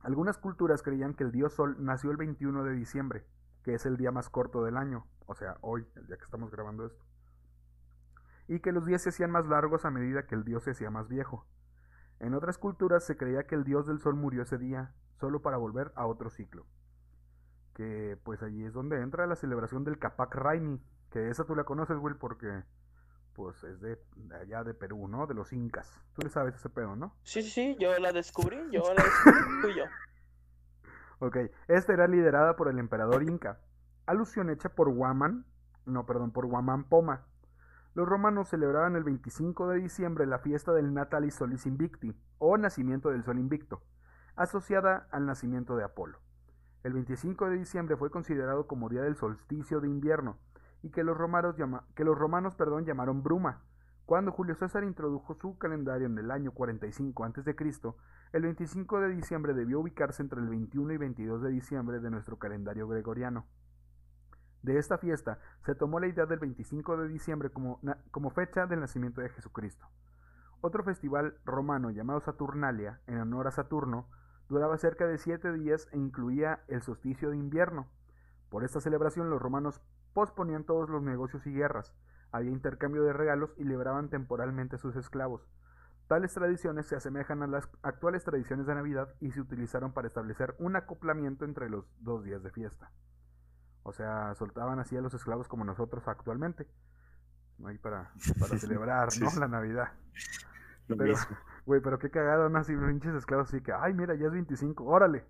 Algunas 0.00 0.38
culturas 0.38 0.82
creían 0.82 1.14
que 1.14 1.24
el 1.24 1.32
dios 1.32 1.54
Sol 1.54 1.76
nació 1.78 2.10
el 2.10 2.16
21 2.16 2.64
de 2.64 2.72
diciembre, 2.72 3.26
que 3.62 3.74
es 3.74 3.86
el 3.86 3.96
día 3.96 4.10
más 4.12 4.28
corto 4.30 4.64
del 4.64 4.76
año, 4.76 5.06
o 5.26 5.34
sea, 5.34 5.58
hoy, 5.60 5.86
el 5.94 6.06
día 6.06 6.16
que 6.16 6.24
estamos 6.24 6.50
grabando 6.50 6.86
esto. 6.86 7.04
Y 8.48 8.60
que 8.60 8.72
los 8.72 8.86
días 8.86 9.02
se 9.02 9.10
hacían 9.10 9.30
más 9.30 9.46
largos 9.46 9.84
a 9.84 9.90
medida 9.90 10.26
que 10.26 10.34
el 10.34 10.44
dios 10.44 10.64
se 10.64 10.72
hacía 10.72 10.90
más 10.90 11.08
viejo. 11.08 11.46
En 12.18 12.34
otras 12.34 12.58
culturas 12.58 13.04
se 13.04 13.16
creía 13.16 13.46
que 13.46 13.54
el 13.54 13.64
dios 13.64 13.86
del 13.86 14.00
sol 14.00 14.16
murió 14.16 14.42
ese 14.42 14.58
día, 14.58 14.92
solo 15.20 15.42
para 15.42 15.56
volver 15.56 15.92
a 15.94 16.06
otro 16.06 16.30
ciclo. 16.30 16.66
Que 17.74 18.18
pues 18.22 18.42
allí 18.42 18.64
es 18.64 18.72
donde 18.72 19.00
entra 19.00 19.26
la 19.26 19.36
celebración 19.36 19.84
del 19.84 19.98
Capac 19.98 20.34
Raimi, 20.34 20.80
que 21.10 21.30
esa 21.30 21.44
tú 21.44 21.54
la 21.54 21.64
conoces, 21.64 21.96
Will, 21.98 22.16
porque 22.16 22.64
pues 23.34 23.62
es 23.64 23.80
de, 23.80 23.98
de 24.16 24.36
allá 24.36 24.64
de 24.64 24.74
Perú, 24.74 25.08
¿no? 25.08 25.26
De 25.26 25.34
los 25.34 25.52
incas. 25.52 26.00
Tú 26.14 26.22
le 26.22 26.30
sabes 26.30 26.54
ese 26.54 26.68
pedo, 26.68 26.96
¿no? 26.96 27.14
Sí, 27.22 27.42
sí, 27.42 27.50
sí, 27.50 27.76
yo 27.78 27.98
la 27.98 28.12
descubrí, 28.12 28.58
yo 28.70 28.82
la 28.94 29.02
descubrí, 29.02 29.60
tú 29.62 29.68
y 29.68 29.76
yo. 29.76 29.84
Ok, 31.20 31.36
esta 31.68 31.92
era 31.92 32.06
liderada 32.06 32.56
por 32.56 32.68
el 32.68 32.78
emperador 32.78 33.22
inca. 33.22 33.60
Alusión 34.06 34.50
hecha 34.50 34.70
por 34.70 34.90
Guaman, 34.92 35.44
no, 35.86 36.06
perdón, 36.06 36.32
por 36.32 36.46
Guamán 36.46 36.84
Poma. 36.84 37.26
Los 37.94 38.08
romanos 38.08 38.48
celebraban 38.48 38.96
el 38.96 39.04
25 39.04 39.68
de 39.68 39.80
diciembre 39.80 40.26
la 40.26 40.38
fiesta 40.38 40.72
del 40.72 40.94
Natalis 40.94 41.34
Solis 41.34 41.66
Invicti, 41.66 42.14
o 42.38 42.56
nacimiento 42.56 43.10
del 43.10 43.24
sol 43.24 43.38
invicto, 43.38 43.82
asociada 44.36 45.08
al 45.10 45.26
nacimiento 45.26 45.76
de 45.76 45.84
Apolo. 45.84 46.18
El 46.82 46.94
25 46.94 47.50
de 47.50 47.58
diciembre 47.58 47.96
fue 47.96 48.10
considerado 48.10 48.66
como 48.66 48.88
día 48.88 49.02
del 49.02 49.16
solsticio 49.16 49.80
de 49.80 49.88
invierno, 49.88 50.38
y 50.82 50.90
que 50.90 51.04
los 51.04 51.16
romanos, 51.16 52.54
perdón, 52.54 52.86
llamaron 52.86 53.22
bruma. 53.22 53.60
Cuando 54.06 54.32
Julio 54.32 54.54
César 54.54 54.82
introdujo 54.84 55.34
su 55.34 55.58
calendario 55.58 56.06
en 56.06 56.18
el 56.18 56.30
año 56.30 56.52
45 56.52 57.24
a.C., 57.24 57.54
el 58.32 58.42
25 58.42 59.00
de 59.00 59.08
diciembre 59.08 59.54
debió 59.54 59.80
ubicarse 59.80 60.22
entre 60.22 60.40
el 60.40 60.48
21 60.48 60.94
y 60.94 60.96
22 60.96 61.42
de 61.42 61.50
diciembre 61.50 62.00
de 62.00 62.10
nuestro 62.10 62.38
calendario 62.38 62.88
gregoriano. 62.88 63.46
De 64.62 64.78
esta 64.78 64.98
fiesta 64.98 65.38
se 65.64 65.74
tomó 65.74 66.00
la 66.00 66.06
idea 66.06 66.26
del 66.26 66.38
25 66.38 66.96
de 66.96 67.08
diciembre 67.08 67.50
como, 67.50 67.80
como 68.10 68.30
fecha 68.30 68.66
del 68.66 68.80
nacimiento 68.80 69.20
de 69.20 69.30
Jesucristo. 69.30 69.86
Otro 70.60 70.82
festival 70.82 71.36
romano 71.44 71.90
llamado 71.90 72.20
Saturnalia, 72.20 73.00
en 73.06 73.18
honor 73.18 73.48
a 73.48 73.52
Saturno, 73.52 74.08
duraba 74.50 74.76
cerca 74.76 75.06
de 75.06 75.16
siete 75.16 75.50
días 75.52 75.88
e 75.92 75.96
incluía 75.96 76.60
el 76.68 76.82
solsticio 76.82 77.30
de 77.30 77.38
invierno. 77.38 77.86
Por 78.50 78.64
esta 78.64 78.80
celebración 78.80 79.30
los 79.30 79.40
romanos 79.40 79.80
posponían 80.12 80.64
todos 80.64 80.90
los 80.90 81.02
negocios 81.02 81.46
y 81.46 81.52
guerras, 81.52 81.94
había 82.32 82.50
intercambio 82.50 83.02
de 83.02 83.12
regalos 83.12 83.50
y 83.56 83.64
libraban 83.64 84.08
temporalmente 84.08 84.76
a 84.76 84.78
sus 84.78 84.96
esclavos. 84.96 85.46
Tales 86.06 86.34
tradiciones 86.34 86.86
se 86.86 86.96
asemejan 86.96 87.42
a 87.42 87.46
las 87.46 87.68
actuales 87.82 88.24
tradiciones 88.24 88.66
de 88.66 88.74
Navidad 88.74 89.14
y 89.20 89.30
se 89.30 89.40
utilizaron 89.40 89.92
para 89.92 90.08
establecer 90.08 90.54
un 90.58 90.76
acoplamiento 90.76 91.44
entre 91.44 91.70
los 91.70 91.84
dos 92.00 92.24
días 92.24 92.42
de 92.42 92.50
fiesta. 92.50 92.90
O 93.82 93.92
sea, 93.92 94.34
soltaban 94.34 94.78
así 94.78 94.96
a 94.96 95.00
los 95.00 95.14
esclavos 95.14 95.48
como 95.48 95.64
nosotros 95.64 96.06
actualmente. 96.06 96.68
Ahí 97.64 97.78
para, 97.78 98.12
para 98.38 98.58
celebrar. 98.58 99.08
La 99.38 99.48
Navidad. 99.48 99.92
Lo 100.90 100.96
Pero- 100.96 101.10
mismo. 101.12 101.36
Güey, 101.66 101.80
pero 101.80 101.98
qué 101.98 102.10
cagado, 102.10 102.48
¿no? 102.48 102.58
Así 102.58 102.74
pinches 102.76 103.14
esclavos 103.14 103.48
así 103.48 103.62
que, 103.62 103.72
ay, 103.72 103.92
mira, 103.94 104.14
ya 104.14 104.26
es 104.26 104.32
25, 104.32 104.84
órale. 104.84 105.24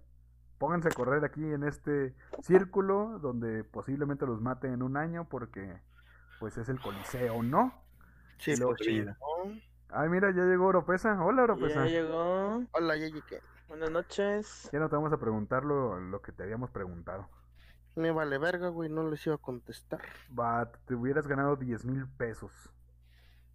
Pónganse 0.59 0.89
a 0.89 0.93
correr 0.93 1.25
aquí 1.25 1.43
en 1.45 1.65
este 1.65 2.15
círculo 2.43 3.19
donde 3.21 3.65
posiblemente 3.65 4.27
los 4.27 4.41
mate 4.41 4.69
en 4.69 4.83
un 4.83 4.97
año 4.97 5.27
porque, 5.29 5.81
pues, 6.39 6.57
es 6.59 6.69
el 6.69 6.81
coliseo, 6.81 7.43
¿no? 7.43 7.73
Sí, 8.39 8.53
Y 8.53 8.91
Mira. 9.01 9.17
¿no? 9.21 9.53
Ay, 9.91 10.09
mira, 10.09 10.31
ya 10.31 10.45
llegó 10.45 10.67
Oropesa. 10.67 11.23
Hola, 11.23 11.43
Oropesa. 11.43 11.85
Ya 11.87 11.91
llegó, 12.03 12.63
Hola, 12.73 12.97
ya 12.97 13.07
llegué. 13.09 13.41
buenas 13.69 13.91
noches. 13.91 14.71
Ya 14.73 14.79
no 14.79 14.89
te 14.89 14.97
vamos 14.97 15.13
a 15.13 15.19
preguntar 15.19 15.65
lo, 15.65 15.99
lo 16.01 16.23
que 16.23 16.33
te 16.33 16.43
habíamos 16.45 16.71
preguntado. 16.71 17.29
Me 17.97 18.13
vale 18.13 18.39
verga, 18.39 18.69
güey, 18.69 18.89
no 18.89 19.11
les 19.11 19.27
iba 19.27 19.35
a 19.35 19.39
contestar. 19.39 20.01
Va, 20.39 20.71
te 20.87 20.95
hubieras 20.95 21.27
ganado 21.27 21.57
10 21.57 21.85
mil 21.85 22.07
pesos. 22.07 22.71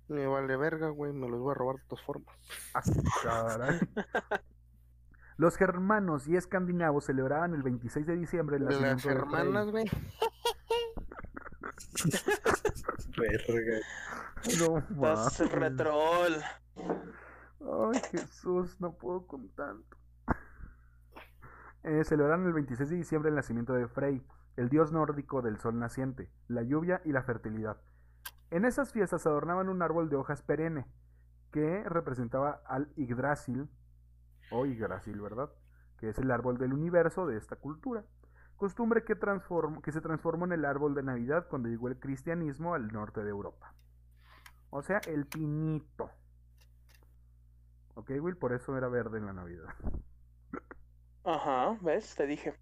Me 0.07 0.27
vale 0.27 0.55
verga, 0.57 0.89
güey, 0.89 1.13
me 1.13 1.27
los 1.27 1.39
voy 1.39 1.51
a 1.51 1.55
robar 1.55 1.77
de 1.77 1.83
todas 1.87 2.03
formas. 2.05 2.35
Ah, 2.73 2.81
caray. 3.23 3.79
Los 5.37 5.57
germanos 5.57 6.27
y 6.27 6.37
escandinavos 6.37 7.05
celebraban 7.05 7.53
el 7.53 7.61
26 7.61 8.05
de 8.05 8.15
diciembre 8.15 8.55
el 8.55 8.65
las 8.65 8.79
nacimiento 8.79 9.09
de 9.09 9.15
Frey. 9.15 9.41
hermanas, 9.41 9.69
güey. 9.71 9.85
Verga. 13.17 13.79
No 14.59 14.77
Estás 14.79 15.51
retrol. 15.51 16.41
Ay, 16.77 18.01
Jesús, 18.11 18.79
no 18.79 18.93
puedo 18.93 19.27
con 19.27 19.49
tanto. 19.49 19.97
Eh, 21.83 22.03
celebraron 22.03 22.45
el 22.47 22.53
26 22.53 22.89
de 22.89 22.95
diciembre 22.95 23.29
el 23.29 23.35
nacimiento 23.35 23.73
de 23.73 23.87
Frey, 23.87 24.21
el 24.55 24.69
dios 24.69 24.91
nórdico 24.91 25.41
del 25.41 25.59
sol 25.59 25.77
naciente, 25.77 26.31
la 26.47 26.63
lluvia 26.63 27.01
y 27.05 27.11
la 27.11 27.23
fertilidad. 27.23 27.77
En 28.55 28.63
esas 28.63 28.93
fiestas 28.93 29.27
adornaban 29.27 29.67
un 29.67 29.81
árbol 29.81 30.07
de 30.07 30.15
hojas 30.15 30.41
perenne, 30.41 30.85
que 31.51 31.83
representaba 31.89 32.61
al 32.65 32.87
Yggdrasil, 32.95 33.67
o 34.49 34.65
Yggdrasil, 34.65 35.19
¿verdad? 35.19 35.49
Que 35.97 36.07
es 36.07 36.17
el 36.19 36.31
árbol 36.31 36.57
del 36.57 36.71
universo 36.71 37.27
de 37.27 37.35
esta 37.35 37.57
cultura. 37.57 38.05
Costumbre 38.55 39.03
que, 39.03 39.15
se 39.91 39.99
transformó 39.99 40.45
en 40.45 40.53
el 40.53 40.63
árbol 40.63 40.95
de 40.95 41.03
Navidad 41.03 41.47
cuando 41.49 41.67
llegó 41.67 41.89
el 41.89 41.99
cristianismo 41.99 42.73
al 42.73 42.87
norte 42.93 43.25
de 43.25 43.29
Europa. 43.29 43.73
O 44.69 44.81
sea, 44.81 45.01
el 45.05 45.25
pinito. 45.25 46.09
Ok, 47.95 48.09
Will, 48.21 48.37
por 48.37 48.53
eso 48.53 48.77
era 48.77 48.87
verde 48.87 49.17
en 49.17 49.25
la 49.25 49.33
Navidad. 49.33 49.67
Ajá, 51.25 51.77
¿ves? 51.81 52.15
Te 52.15 52.25
dije. 52.25 52.57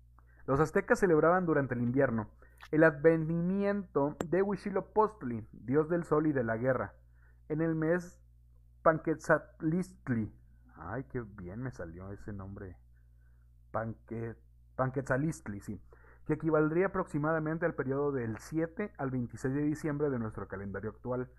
Los 0.47 0.59
aztecas 0.59 0.97
celebraban 0.97 1.45
durante 1.45 1.75
el 1.75 1.83
invierno 1.83 2.31
el 2.71 2.83
advenimiento 2.83 4.17
de 4.25 4.41
Huitzilopochtli, 4.41 5.47
dios 5.51 5.89
del 5.89 6.03
sol 6.03 6.27
y 6.27 6.33
de 6.33 6.43
la 6.43 6.57
guerra, 6.57 6.93
en 7.49 7.61
el 7.61 7.75
mes 7.75 8.19
Panquetzalistli. 8.83 10.33
Ay, 10.75 11.05
qué 11.05 11.21
bien 11.21 11.61
me 11.61 11.71
salió 11.71 12.11
ese 12.11 12.33
nombre. 12.33 12.77
Panque... 13.71 14.35
Panquetzalistli, 14.75 15.61
sí. 15.61 15.81
Que 16.25 16.33
equivaldría 16.33 16.87
aproximadamente 16.87 17.65
al 17.65 17.75
periodo 17.75 18.11
del 18.11 18.37
7 18.37 18.93
al 18.97 19.11
26 19.11 19.53
de 19.53 19.61
diciembre 19.61 20.09
de 20.09 20.19
nuestro 20.19 20.47
calendario 20.47 20.89
actual. 20.89 21.29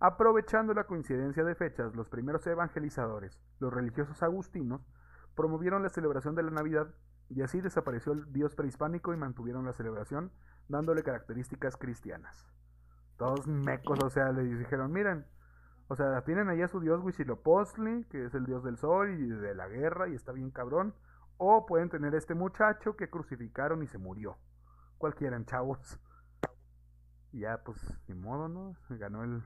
Aprovechando 0.00 0.74
la 0.74 0.84
coincidencia 0.84 1.44
de 1.44 1.54
fechas, 1.54 1.94
los 1.94 2.08
primeros 2.08 2.46
evangelizadores, 2.46 3.38
los 3.58 3.72
religiosos 3.72 4.22
agustinos, 4.22 4.80
promovieron 5.34 5.82
la 5.82 5.88
celebración 5.88 6.34
de 6.34 6.44
la 6.44 6.50
Navidad 6.50 6.88
y 7.28 7.42
así 7.42 7.60
desapareció 7.60 8.12
el 8.12 8.32
dios 8.32 8.54
prehispánico 8.54 9.12
y 9.12 9.16
mantuvieron 9.16 9.64
la 9.64 9.72
celebración 9.72 10.32
dándole 10.68 11.02
características 11.02 11.76
cristianas. 11.76 12.46
Todos 13.16 13.46
mecos, 13.46 13.98
o 14.04 14.10
sea, 14.10 14.30
le 14.32 14.44
dijeron, 14.44 14.92
miren, 14.92 15.26
o 15.88 15.96
sea, 15.96 16.22
tienen 16.22 16.48
allá 16.48 16.68
su 16.68 16.80
dios 16.80 17.02
Huitzilopochtli, 17.02 18.04
que 18.04 18.26
es 18.26 18.34
el 18.34 18.44
dios 18.44 18.62
del 18.62 18.76
sol 18.76 19.10
y 19.10 19.26
de 19.26 19.54
la 19.54 19.68
guerra 19.68 20.08
y 20.08 20.14
está 20.14 20.32
bien 20.32 20.50
cabrón, 20.50 20.94
o 21.38 21.66
pueden 21.66 21.88
tener 21.88 22.14
este 22.14 22.34
muchacho 22.34 22.96
que 22.96 23.08
crucificaron 23.08 23.82
y 23.82 23.86
se 23.86 23.98
murió. 23.98 24.36
Cualquiera, 24.98 25.42
chavos. 25.46 25.98
Y 27.32 27.40
ya, 27.40 27.62
pues, 27.64 27.78
ni 28.06 28.14
modo, 28.14 28.48
¿no? 28.48 28.76
Ganó 28.90 29.24
el, 29.24 29.42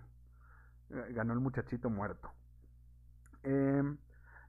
ganó 1.14 1.32
el 1.32 1.40
muchachito 1.40 1.90
muerto. 1.90 2.30
Em, 3.42 3.98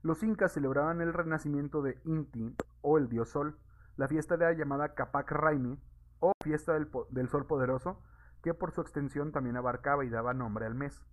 Los 0.02 0.22
incas 0.24 0.52
celebraban 0.52 1.02
el 1.02 1.14
renacimiento 1.14 1.82
de 1.82 2.00
Inti, 2.06 2.56
o 2.82 2.98
el 2.98 3.08
dios 3.08 3.30
sol. 3.30 3.58
La 3.96 4.08
fiesta 4.08 4.36
era 4.36 4.52
llamada 4.54 4.96
Capac 4.96 5.32
Raimi, 5.32 5.80
o 6.24 6.32
fiesta 6.42 6.72
del, 6.72 7.28
sol 7.28 7.46
poderoso, 7.46 8.02
que 8.42 8.54
por 8.54 8.72
su 8.72 8.80
extensión 8.80 9.34
también 9.34 9.58
abarcaba 9.58 10.06
y 10.06 10.10
daba 10.10 10.34
nombre 10.34 10.66
al 10.66 10.74
mes. 10.74 11.04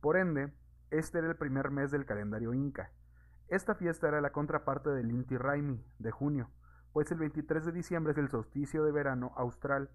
Por 0.00 0.16
ende, 0.16 0.50
este 0.90 1.18
era 1.18 1.28
el 1.28 1.36
primer 1.36 1.70
mes 1.70 1.90
del 1.90 2.06
calendario 2.06 2.54
inca. 2.54 2.90
Esta 3.48 3.74
fiesta 3.74 4.08
era 4.08 4.22
la 4.22 4.32
contraparte 4.32 4.88
del 4.88 5.12
Inti 5.12 5.36
Raimi, 5.36 5.84
de 5.98 6.10
junio, 6.10 6.50
pues 6.94 7.12
el 7.12 7.18
23 7.18 7.66
de 7.66 7.72
diciembre 7.72 8.12
es 8.12 8.18
el 8.18 8.30
solsticio 8.30 8.82
de 8.82 8.92
verano 8.92 9.34
austral, 9.36 9.90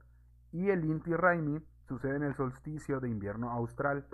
y 0.52 0.70
el 0.70 0.86
Inti 0.86 1.16
Raimi 1.16 1.66
sucede 1.88 2.18
en 2.18 2.24
el 2.24 2.36
solsticio 2.36 3.00
de 3.00 3.10
invierno 3.10 3.50
austral. 3.50 4.06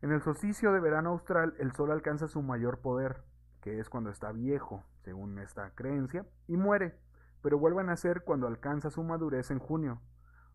En 0.00 0.10
el 0.10 0.22
solsticio 0.22 0.72
de 0.72 0.80
verano 0.80 1.10
austral, 1.10 1.54
el 1.58 1.72
sol 1.72 1.90
alcanza 1.90 2.28
su 2.28 2.40
mayor 2.40 2.78
poder, 2.78 3.24
que 3.60 3.78
es 3.78 3.90
cuando 3.90 4.08
está 4.08 4.32
viejo, 4.32 4.84
según 5.04 5.38
esta 5.38 5.74
creencia, 5.74 6.24
y 6.48 6.56
muere, 6.56 6.98
pero 7.42 7.58
vuelve 7.58 7.80
a 7.80 7.84
nacer 7.84 8.22
cuando 8.22 8.46
alcanza 8.46 8.90
su 8.90 9.02
madurez 9.02 9.50
en 9.50 9.58
junio. 9.58 10.00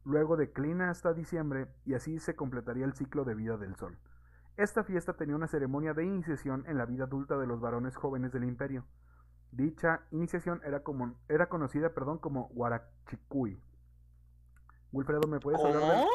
Luego 0.04 0.38
declina 0.38 0.90
hasta 0.90 1.14
diciembre 1.14 1.68
y 1.86 1.96
así 1.96 2.20
se 2.20 2.36
completaría 2.36 2.86
el 2.86 2.94
ciclo 2.94 3.26
de 3.26 3.36
vida 3.36 3.58
del 3.58 3.76
sol. 3.76 3.98
Esta 4.58 4.84
fiesta 4.84 5.14
tenía 5.14 5.36
una 5.36 5.48
ceremonia 5.48 5.94
de 5.94 6.06
iniciación 6.06 6.64
en 6.68 6.78
la 6.78 6.86
vida 6.86 7.06
adulta 7.06 7.38
de 7.38 7.48
los 7.48 7.60
varones 7.60 7.96
jóvenes 7.96 8.32
del 8.32 8.46
imperio. 8.46 8.86
Dicha 9.52 10.02
iniciación 10.12 10.62
era, 10.64 10.84
como, 10.84 11.16
era 11.28 11.50
conocida 11.50 11.94
perdón, 11.94 12.20
como 12.20 12.50
Guarachicuy. 12.50 13.60
Wilfredo, 14.92 15.28
¿me 15.28 15.40
puedes 15.40 15.60
hablar. 15.60 16.06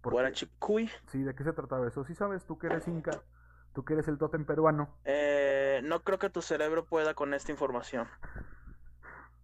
¿Por 0.00 0.12
qué? 0.12 0.16
Guarachicuy. 0.16 0.90
Sí, 1.08 1.22
¿de 1.22 1.34
qué 1.34 1.44
se 1.44 1.52
trataba 1.52 1.88
eso? 1.88 2.04
Sí 2.04 2.14
sabes, 2.14 2.44
tú 2.44 2.58
que 2.58 2.68
eres 2.68 2.86
inca, 2.88 3.22
tú 3.74 3.84
que 3.84 3.94
eres 3.94 4.08
el 4.08 4.16
tótem 4.16 4.44
peruano. 4.44 4.94
Eh, 5.04 5.43
no 5.82 6.02
creo 6.02 6.18
que 6.18 6.30
tu 6.30 6.42
cerebro 6.42 6.84
pueda 6.84 7.14
con 7.14 7.34
esta 7.34 7.52
información. 7.52 8.08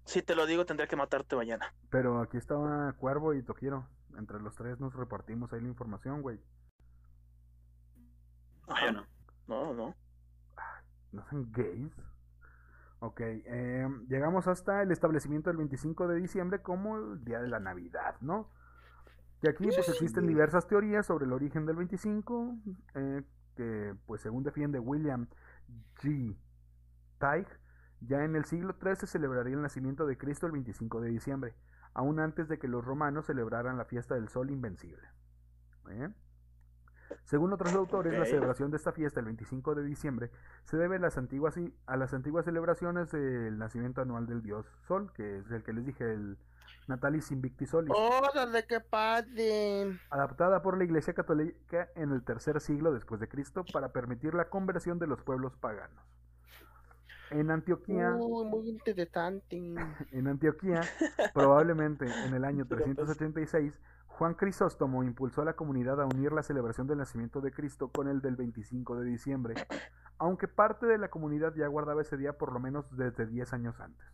Si 0.04 0.22
te 0.22 0.34
lo 0.34 0.46
digo, 0.46 0.66
tendré 0.66 0.88
que 0.88 0.96
matarte 0.96 1.36
mañana. 1.36 1.72
Pero 1.90 2.20
aquí 2.20 2.36
estaba 2.36 2.92
Cuervo 2.94 3.34
y 3.34 3.42
Toquiro. 3.42 3.86
Entre 4.18 4.40
los 4.40 4.56
tres 4.56 4.80
nos 4.80 4.94
repartimos 4.94 5.52
ahí 5.52 5.60
la 5.60 5.68
información, 5.68 6.22
güey. 6.22 6.40
Ah, 8.66 8.90
no. 8.92 9.06
No, 9.46 9.74
no. 9.74 9.96
¿No 11.12 11.26
son 11.28 11.50
gays? 11.52 11.92
Ok, 13.00 13.20
eh, 13.20 13.88
llegamos 14.08 14.46
hasta 14.46 14.82
el 14.82 14.92
establecimiento 14.92 15.48
del 15.48 15.56
25 15.56 16.06
de 16.06 16.16
diciembre 16.16 16.60
como 16.60 16.98
el 16.98 17.24
día 17.24 17.40
de 17.40 17.48
la 17.48 17.58
Navidad, 17.58 18.16
¿no? 18.20 18.50
Y 19.42 19.48
aquí 19.48 19.64
pues 19.64 19.88
existen 19.88 20.26
diversas 20.26 20.66
teorías 20.66 21.06
sobre 21.06 21.24
el 21.24 21.32
origen 21.32 21.64
del 21.64 21.76
25, 21.76 22.56
eh, 22.94 23.22
que 23.56 23.94
pues 24.06 24.20
según 24.20 24.44
defiende 24.44 24.78
William 24.78 25.28
G. 25.96 26.36
Teich, 27.18 27.48
ya 28.00 28.24
en 28.24 28.36
el 28.36 28.44
siglo 28.44 28.74
III 28.82 28.96
se 28.96 29.06
celebraría 29.06 29.54
el 29.54 29.62
nacimiento 29.62 30.06
de 30.06 30.16
Cristo 30.16 30.46
el 30.46 30.52
25 30.52 31.00
de 31.00 31.10
diciembre, 31.10 31.54
aún 31.92 32.18
antes 32.20 32.48
de 32.48 32.58
que 32.58 32.68
los 32.68 32.84
romanos 32.84 33.26
celebraran 33.26 33.76
la 33.76 33.84
fiesta 33.84 34.14
del 34.14 34.28
sol 34.28 34.50
invencible. 34.50 35.06
¿Eh? 35.90 36.08
Según 37.24 37.52
otros 37.52 37.72
autores, 37.74 38.18
la 38.18 38.24
celebración 38.24 38.70
de 38.70 38.76
esta 38.76 38.92
fiesta 38.92 39.20
el 39.20 39.26
25 39.26 39.74
de 39.74 39.82
diciembre 39.84 40.30
se 40.64 40.76
debe 40.76 40.96
a 40.96 40.98
las 41.00 41.18
antiguas, 41.18 41.54
a 41.86 41.96
las 41.96 42.14
antiguas 42.14 42.44
celebraciones 42.44 43.10
del 43.10 43.58
nacimiento 43.58 44.00
anual 44.00 44.26
del 44.26 44.42
dios 44.42 44.66
Sol, 44.86 45.12
que 45.12 45.38
es 45.38 45.50
el 45.50 45.62
que 45.62 45.72
les 45.72 45.84
dije, 45.84 46.12
el 46.12 46.38
Natalis 46.86 47.30
Invictis 47.30 47.70
Solis, 47.70 47.92
¡Órale, 47.94 48.66
qué 48.66 48.80
padre! 48.80 49.98
adaptada 50.10 50.60
por 50.62 50.76
la 50.76 50.84
Iglesia 50.84 51.14
Católica 51.14 51.88
en 51.94 52.12
el 52.12 52.22
tercer 52.24 52.60
siglo 52.60 52.92
después 52.92 53.20
de 53.20 53.28
Cristo 53.28 53.64
para 53.72 53.92
permitir 53.92 54.34
la 54.34 54.48
conversión 54.48 54.98
de 54.98 55.06
los 55.06 55.22
pueblos 55.22 55.56
paganos. 55.56 56.04
En 57.30 57.50
Antioquía, 57.52 58.16
Uy, 58.18 58.44
muy 58.48 58.68
interesante. 58.68 59.56
en 60.12 60.26
Antioquía, 60.26 60.80
probablemente 61.32 62.06
en 62.26 62.34
el 62.34 62.44
año 62.44 62.66
386, 62.68 63.78
Juan 64.06 64.34
Crisóstomo 64.34 65.02
impulsó 65.04 65.42
a 65.42 65.44
la 65.44 65.54
comunidad 65.54 66.00
a 66.00 66.06
unir 66.06 66.32
la 66.32 66.42
celebración 66.42 66.86
del 66.86 66.98
nacimiento 66.98 67.40
de 67.40 67.52
Cristo 67.52 67.88
con 67.88 68.08
el 68.08 68.20
del 68.20 68.36
25 68.36 68.96
de 68.96 69.06
diciembre, 69.06 69.54
aunque 70.18 70.48
parte 70.48 70.86
de 70.86 70.98
la 70.98 71.08
comunidad 71.08 71.54
ya 71.54 71.68
guardaba 71.68 72.02
ese 72.02 72.16
día 72.16 72.36
por 72.36 72.52
lo 72.52 72.60
menos 72.60 72.84
desde 72.96 73.26
10 73.26 73.52
años 73.54 73.80
antes. 73.80 74.06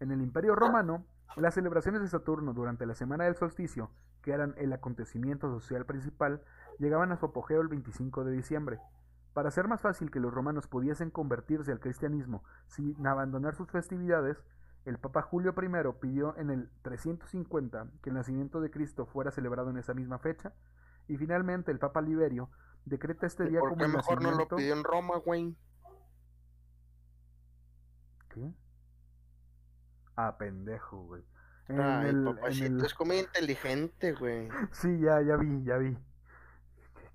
En 0.00 0.10
el 0.10 0.22
Imperio 0.22 0.56
Romano, 0.56 1.04
las 1.36 1.54
celebraciones 1.54 2.02
de 2.02 2.08
Saturno 2.08 2.52
durante 2.52 2.86
la 2.86 2.94
semana 2.94 3.24
del 3.24 3.36
solsticio, 3.36 3.90
que 4.22 4.32
eran 4.32 4.54
el 4.58 4.72
acontecimiento 4.72 5.48
social 5.48 5.86
principal, 5.86 6.42
llegaban 6.78 7.12
a 7.12 7.16
su 7.16 7.26
apogeo 7.26 7.60
el 7.60 7.68
25 7.68 8.24
de 8.24 8.32
diciembre. 8.32 8.80
Para 9.32 9.48
hacer 9.48 9.68
más 9.68 9.80
fácil 9.80 10.10
que 10.10 10.20
los 10.20 10.34
romanos 10.34 10.66
pudiesen 10.66 11.10
convertirse 11.10 11.70
al 11.70 11.80
cristianismo 11.80 12.42
sin 12.66 13.06
abandonar 13.06 13.54
sus 13.54 13.70
festividades, 13.70 14.42
el 14.84 14.98
Papa 14.98 15.22
Julio 15.22 15.54
I 15.56 16.00
pidió 16.00 16.36
en 16.36 16.50
el 16.50 16.70
350 16.82 17.86
que 18.02 18.10
el 18.10 18.16
nacimiento 18.16 18.60
de 18.60 18.70
Cristo 18.70 19.06
fuera 19.06 19.30
celebrado 19.30 19.70
en 19.70 19.76
esa 19.76 19.94
misma 19.94 20.18
fecha, 20.18 20.52
y 21.06 21.16
finalmente 21.16 21.70
el 21.70 21.78
Papa 21.78 22.00
Liberio 22.00 22.50
decreta 22.84 23.26
este 23.26 23.44
¿Y 23.44 23.50
día 23.50 23.60
por 23.60 23.70
como 23.70 23.84
el 23.84 23.92
mejor 23.92 24.22
no 24.22 24.32
lo 24.32 24.48
pidió 24.48 24.74
en 24.74 24.84
Roma, 24.84 25.18
güey? 25.18 25.56
¿Qué? 28.30 28.52
Ah, 30.26 30.36
pendejo, 30.38 31.02
güey. 31.04 31.22
En 31.68 31.80
Ay, 31.80 32.08
el- 32.08 32.26
en 32.28 32.34
papacito, 32.34 32.66
el- 32.66 32.84
es 32.84 32.94
como 32.94 33.12
inteligente, 33.12 34.12
güey. 34.12 34.48
Sí, 34.72 34.98
ya, 35.00 35.20
ya 35.22 35.36
vi, 35.36 35.62
ya 35.64 35.76
vi. 35.78 35.96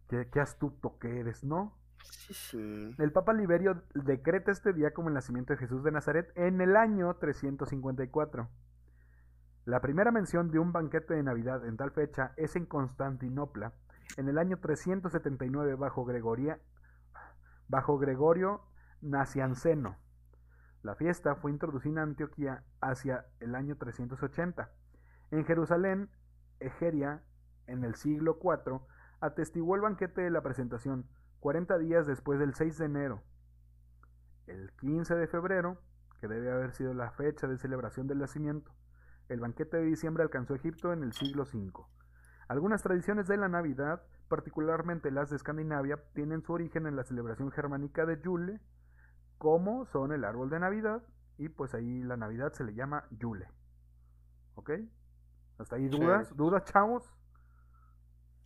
Qué, 0.10 0.30
qué 0.32 0.40
astuto 0.40 0.98
que 1.00 1.20
eres, 1.20 1.44
¿no? 1.44 1.78
Sí, 2.04 2.34
sí. 2.34 2.96
El 3.00 3.12
Papa 3.12 3.34
Liberio 3.34 3.84
decreta 3.96 4.52
este 4.52 4.72
día 4.74 4.94
como 4.94 5.08
el 5.10 5.16
nacimiento 5.16 5.54
de 5.54 5.58
Jesús 5.58 5.84
de 5.84 5.92
Nazaret 5.92 6.32
en 6.36 6.62
el 6.62 6.76
año 6.78 7.16
354. 7.16 8.48
La 9.66 9.82
primera 9.82 10.12
mención 10.12 10.52
de 10.52 10.60
un 10.60 10.72
banquete 10.72 11.16
de 11.16 11.24
Navidad 11.24 11.66
en 11.66 11.76
tal 11.78 11.90
fecha 11.92 12.34
es 12.38 12.56
en 12.56 12.68
Constantinopla, 12.68 13.74
en 14.18 14.30
el 14.30 14.38
año 14.38 14.60
379 14.60 15.74
bajo, 15.76 16.06
Gregoria, 16.06 16.60
bajo 17.68 17.98
Gregorio 17.98 18.62
Nacianceno. 19.02 19.98
La 20.86 20.94
fiesta 20.94 21.34
fue 21.34 21.50
introducida 21.50 22.04
en 22.04 22.10
Antioquía 22.10 22.64
hacia 22.80 23.26
el 23.40 23.56
año 23.56 23.76
380. 23.76 24.70
En 25.32 25.44
Jerusalén, 25.44 26.12
Egeria, 26.60 27.24
en 27.66 27.84
el 27.84 27.96
siglo 27.96 28.38
IV, 28.40 28.82
atestiguó 29.20 29.74
el 29.74 29.82
banquete 29.82 30.22
de 30.22 30.30
la 30.30 30.44
presentación, 30.44 31.10
40 31.40 31.80
días 31.80 32.06
después 32.06 32.38
del 32.38 32.54
6 32.54 32.78
de 32.78 32.86
enero. 32.86 33.24
El 34.46 34.74
15 34.74 35.16
de 35.16 35.26
febrero, 35.26 35.82
que 36.22 36.28
debe 36.28 36.52
haber 36.52 36.72
sido 36.72 36.94
la 36.94 37.10
fecha 37.10 37.48
de 37.48 37.58
celebración 37.58 38.06
del 38.06 38.20
nacimiento, 38.20 38.72
el 39.28 39.40
banquete 39.40 39.78
de 39.78 39.86
diciembre 39.86 40.22
alcanzó 40.22 40.54
Egipto 40.54 40.94
en 40.94 41.02
el 41.02 41.14
siglo 41.14 41.48
V. 41.52 41.84
Algunas 42.48 42.84
tradiciones 42.84 43.28
de 43.28 43.38
la 43.38 43.50
Navidad, 43.50 44.04
particularmente 44.28 45.10
las 45.10 45.32
de 45.32 45.38
Escandinavia, 45.38 45.98
tienen 46.14 46.44
su 46.44 46.54
origen 46.54 46.86
en 46.86 46.96
la 46.96 47.06
celebración 47.06 47.50
germánica 47.50 48.06
de 48.06 48.22
Yule, 48.22 48.62
como 49.38 49.86
son 49.86 50.12
el 50.12 50.24
árbol 50.24 50.50
de 50.50 50.60
Navidad, 50.60 51.04
y 51.38 51.50
pues 51.50 51.74
ahí 51.74 52.04
la 52.04 52.18
Navidad 52.18 52.54
se 52.54 52.64
le 52.64 52.74
llama 52.74 53.06
Yule. 53.12 53.48
¿Ok? 54.56 54.72
¿Hasta 55.58 55.76
ahí 55.76 55.90
Sí. 55.90 56.00
dudas? 56.00 56.36
¿Dudas, 56.36 56.64
chavos? 56.66 57.12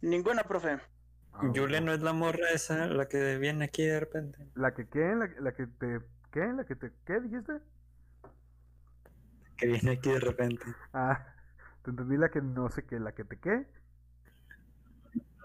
Ninguna, 0.02 0.44
profe. 0.44 0.80
Ah, 1.34 1.52
Yule 1.54 1.82
no 1.82 1.94
es 1.94 2.02
la 2.02 2.14
morra 2.14 2.50
esa, 2.52 2.88
la 2.88 3.08
que 3.08 3.38
viene 3.38 3.66
aquí 3.66 3.86
de 3.86 4.00
repente. 4.00 4.48
¿La 4.56 4.74
que 4.74 4.88
qué? 4.88 5.16
¿La, 5.16 5.30
la 5.40 5.52
que 5.54 5.68
te... 5.68 6.00
¿Qué? 6.32 6.46
¿La 6.54 6.64
que 6.66 6.76
te... 6.76 6.92
¿Qué 7.06 7.20
dijiste? 7.20 7.54
Que 9.58 9.68
viene 9.68 9.92
aquí 9.92 10.10
de 10.12 10.20
repente. 10.20 10.66
Ah, 10.94 11.26
te 11.84 11.92
entendí 11.92 12.18
la 12.18 12.30
que 12.30 12.42
no 12.42 12.70
sé 12.70 12.86
qué, 12.86 13.00
la 13.00 13.14
que 13.14 13.24
te 13.26 13.38
qué. 13.38 13.68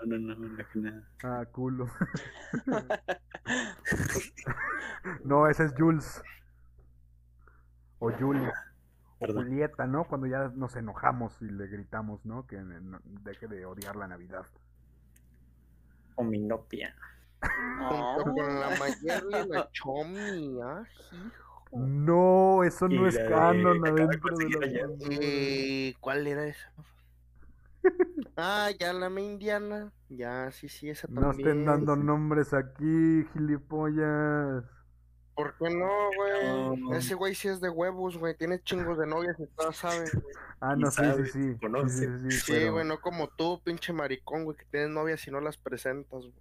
No, 0.07 0.19
no, 0.19 0.35
no, 0.35 0.57
la 0.57 0.65
que 0.65 0.79
nada. 0.79 1.03
Ah, 1.23 1.45
culo. 1.51 1.89
no, 5.25 5.49
ese 5.49 5.65
es 5.65 5.75
Jules. 5.77 6.23
O 7.99 8.11
Julie. 8.13 8.49
O 8.49 8.53
Perdón. 9.21 9.45
Julieta, 9.47 9.87
¿no? 9.87 10.05
Cuando 10.05 10.27
ya 10.27 10.49
nos 10.55 10.77
enojamos 10.77 11.41
y 11.41 11.47
le 11.47 11.67
gritamos, 11.69 12.25
¿no? 12.27 12.47
Que 12.47 12.57
no- 12.59 13.01
deje 13.05 13.49
de 13.49 13.65
odiar 13.65 13.97
la 13.97 14.07
Navidad. 14.09 14.45
O 16.17 16.25
mi 16.25 16.39
novia. 16.39 16.95
Junto 17.89 18.33
con 18.33 18.61
la 18.61 18.69
Ah. 18.69 18.77
Mayer 18.79 19.23
y 19.29 19.49
la 19.49 19.69
Chomi, 19.73 20.59
ah, 20.63 20.85
hijo. 21.13 21.65
No, 21.77 22.63
eso 22.63 22.89
no 22.89 23.05
Y 23.05 23.09
es 23.09 23.19
canon 23.19 23.87
adentro 23.87 24.37
de 24.37 24.49
la. 24.51 24.89
Eh, 25.11 25.95
¿Cuál 26.01 26.27
era 26.27 26.47
esa? 26.47 26.71
Ah, 28.37 28.71
ya 28.79 28.93
la 28.93 29.09
me 29.11 29.23
indiana. 29.23 29.93
Ya, 30.09 30.51
sí, 30.51 30.69
sí, 30.69 30.91
esa 30.91 31.07
No 31.09 31.21
también. 31.21 31.49
estén 31.49 31.65
dando 31.67 31.95
nombres 31.97 32.53
aquí, 32.53 33.25
gilipollas. 33.33 34.65
¿Por 35.37 35.57
qué 35.59 35.71
no, 35.71 35.89
güey? 36.17 36.77
No. 36.81 36.95
Ese 36.97 37.15
güey 37.15 37.35
sí 37.35 37.49
es 37.49 37.61
de 37.61 37.69
huevos, 37.69 38.17
güey. 38.19 38.37
Tiene 38.37 38.61
chingos 38.63 38.99
de 38.99 39.07
novias 39.07 39.39
y 39.39 39.47
todas 39.57 39.77
saben. 39.77 40.05
güey. 40.13 40.35
Ah, 40.61 40.75
Y 40.77 40.81
no, 40.81 40.91
sí, 40.91 41.03
sí, 41.03 41.09
sabe, 41.11 41.27
sí. 41.27 41.53
Sí, 41.53 41.59
conoce. 41.61 42.07
sí, 42.19 42.31
sí, 42.31 42.39
Sí, 42.39 42.53
pero- 42.53 42.73
güey, 42.73 42.87
no 42.87 43.01
como 43.01 43.29
tú, 43.29 43.61
pinche 43.65 43.93
maricón, 43.93 44.45
güey, 44.45 44.57
que 44.57 44.65
tienes 44.67 44.91
novias 44.91 45.27
y 45.27 45.31
no 45.31 45.41
las 45.41 45.57
presentas, 45.57 46.21
güey. 46.23 46.35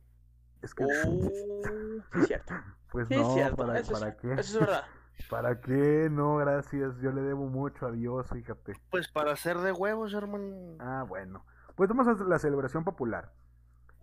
Es 0.61 0.73
que, 0.73 0.83
Oh, 0.85 0.87
sí, 0.89 2.19
es 2.21 2.27
cierto. 2.27 2.53
pues 2.91 3.09
es 3.11 3.17
no, 3.17 3.33
cierto. 3.33 3.55
¿para, 3.57 3.79
eso, 3.79 3.91
¿para 3.93 4.09
es, 4.09 4.15
qué? 4.17 4.33
eso 4.33 4.41
es 4.41 4.59
verdad. 4.59 4.83
¿Para 5.29 5.61
qué? 5.61 6.09
No, 6.11 6.37
gracias. 6.37 6.97
Yo 7.01 7.11
le 7.11 7.21
debo 7.21 7.47
mucho 7.47 7.87
a 7.87 7.91
Dios, 7.91 8.27
fíjate. 8.29 8.73
Pues 8.89 9.07
para 9.07 9.31
hacer 9.31 9.57
de 9.59 9.71
huevos, 9.71 10.13
hermano. 10.13 10.75
Ah, 10.79 11.05
bueno. 11.07 11.45
Pues 11.75 11.89
vamos 11.89 12.07
a 12.07 12.23
la 12.23 12.39
celebración 12.39 12.83
popular. 12.83 13.31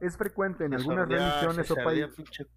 Es 0.01 0.17
frecuente 0.17 0.65
en 0.65 0.71
Se 0.71 0.77
algunas 0.77 1.09
religiones 1.09 1.71
o 1.71 1.77
países. 1.77 2.49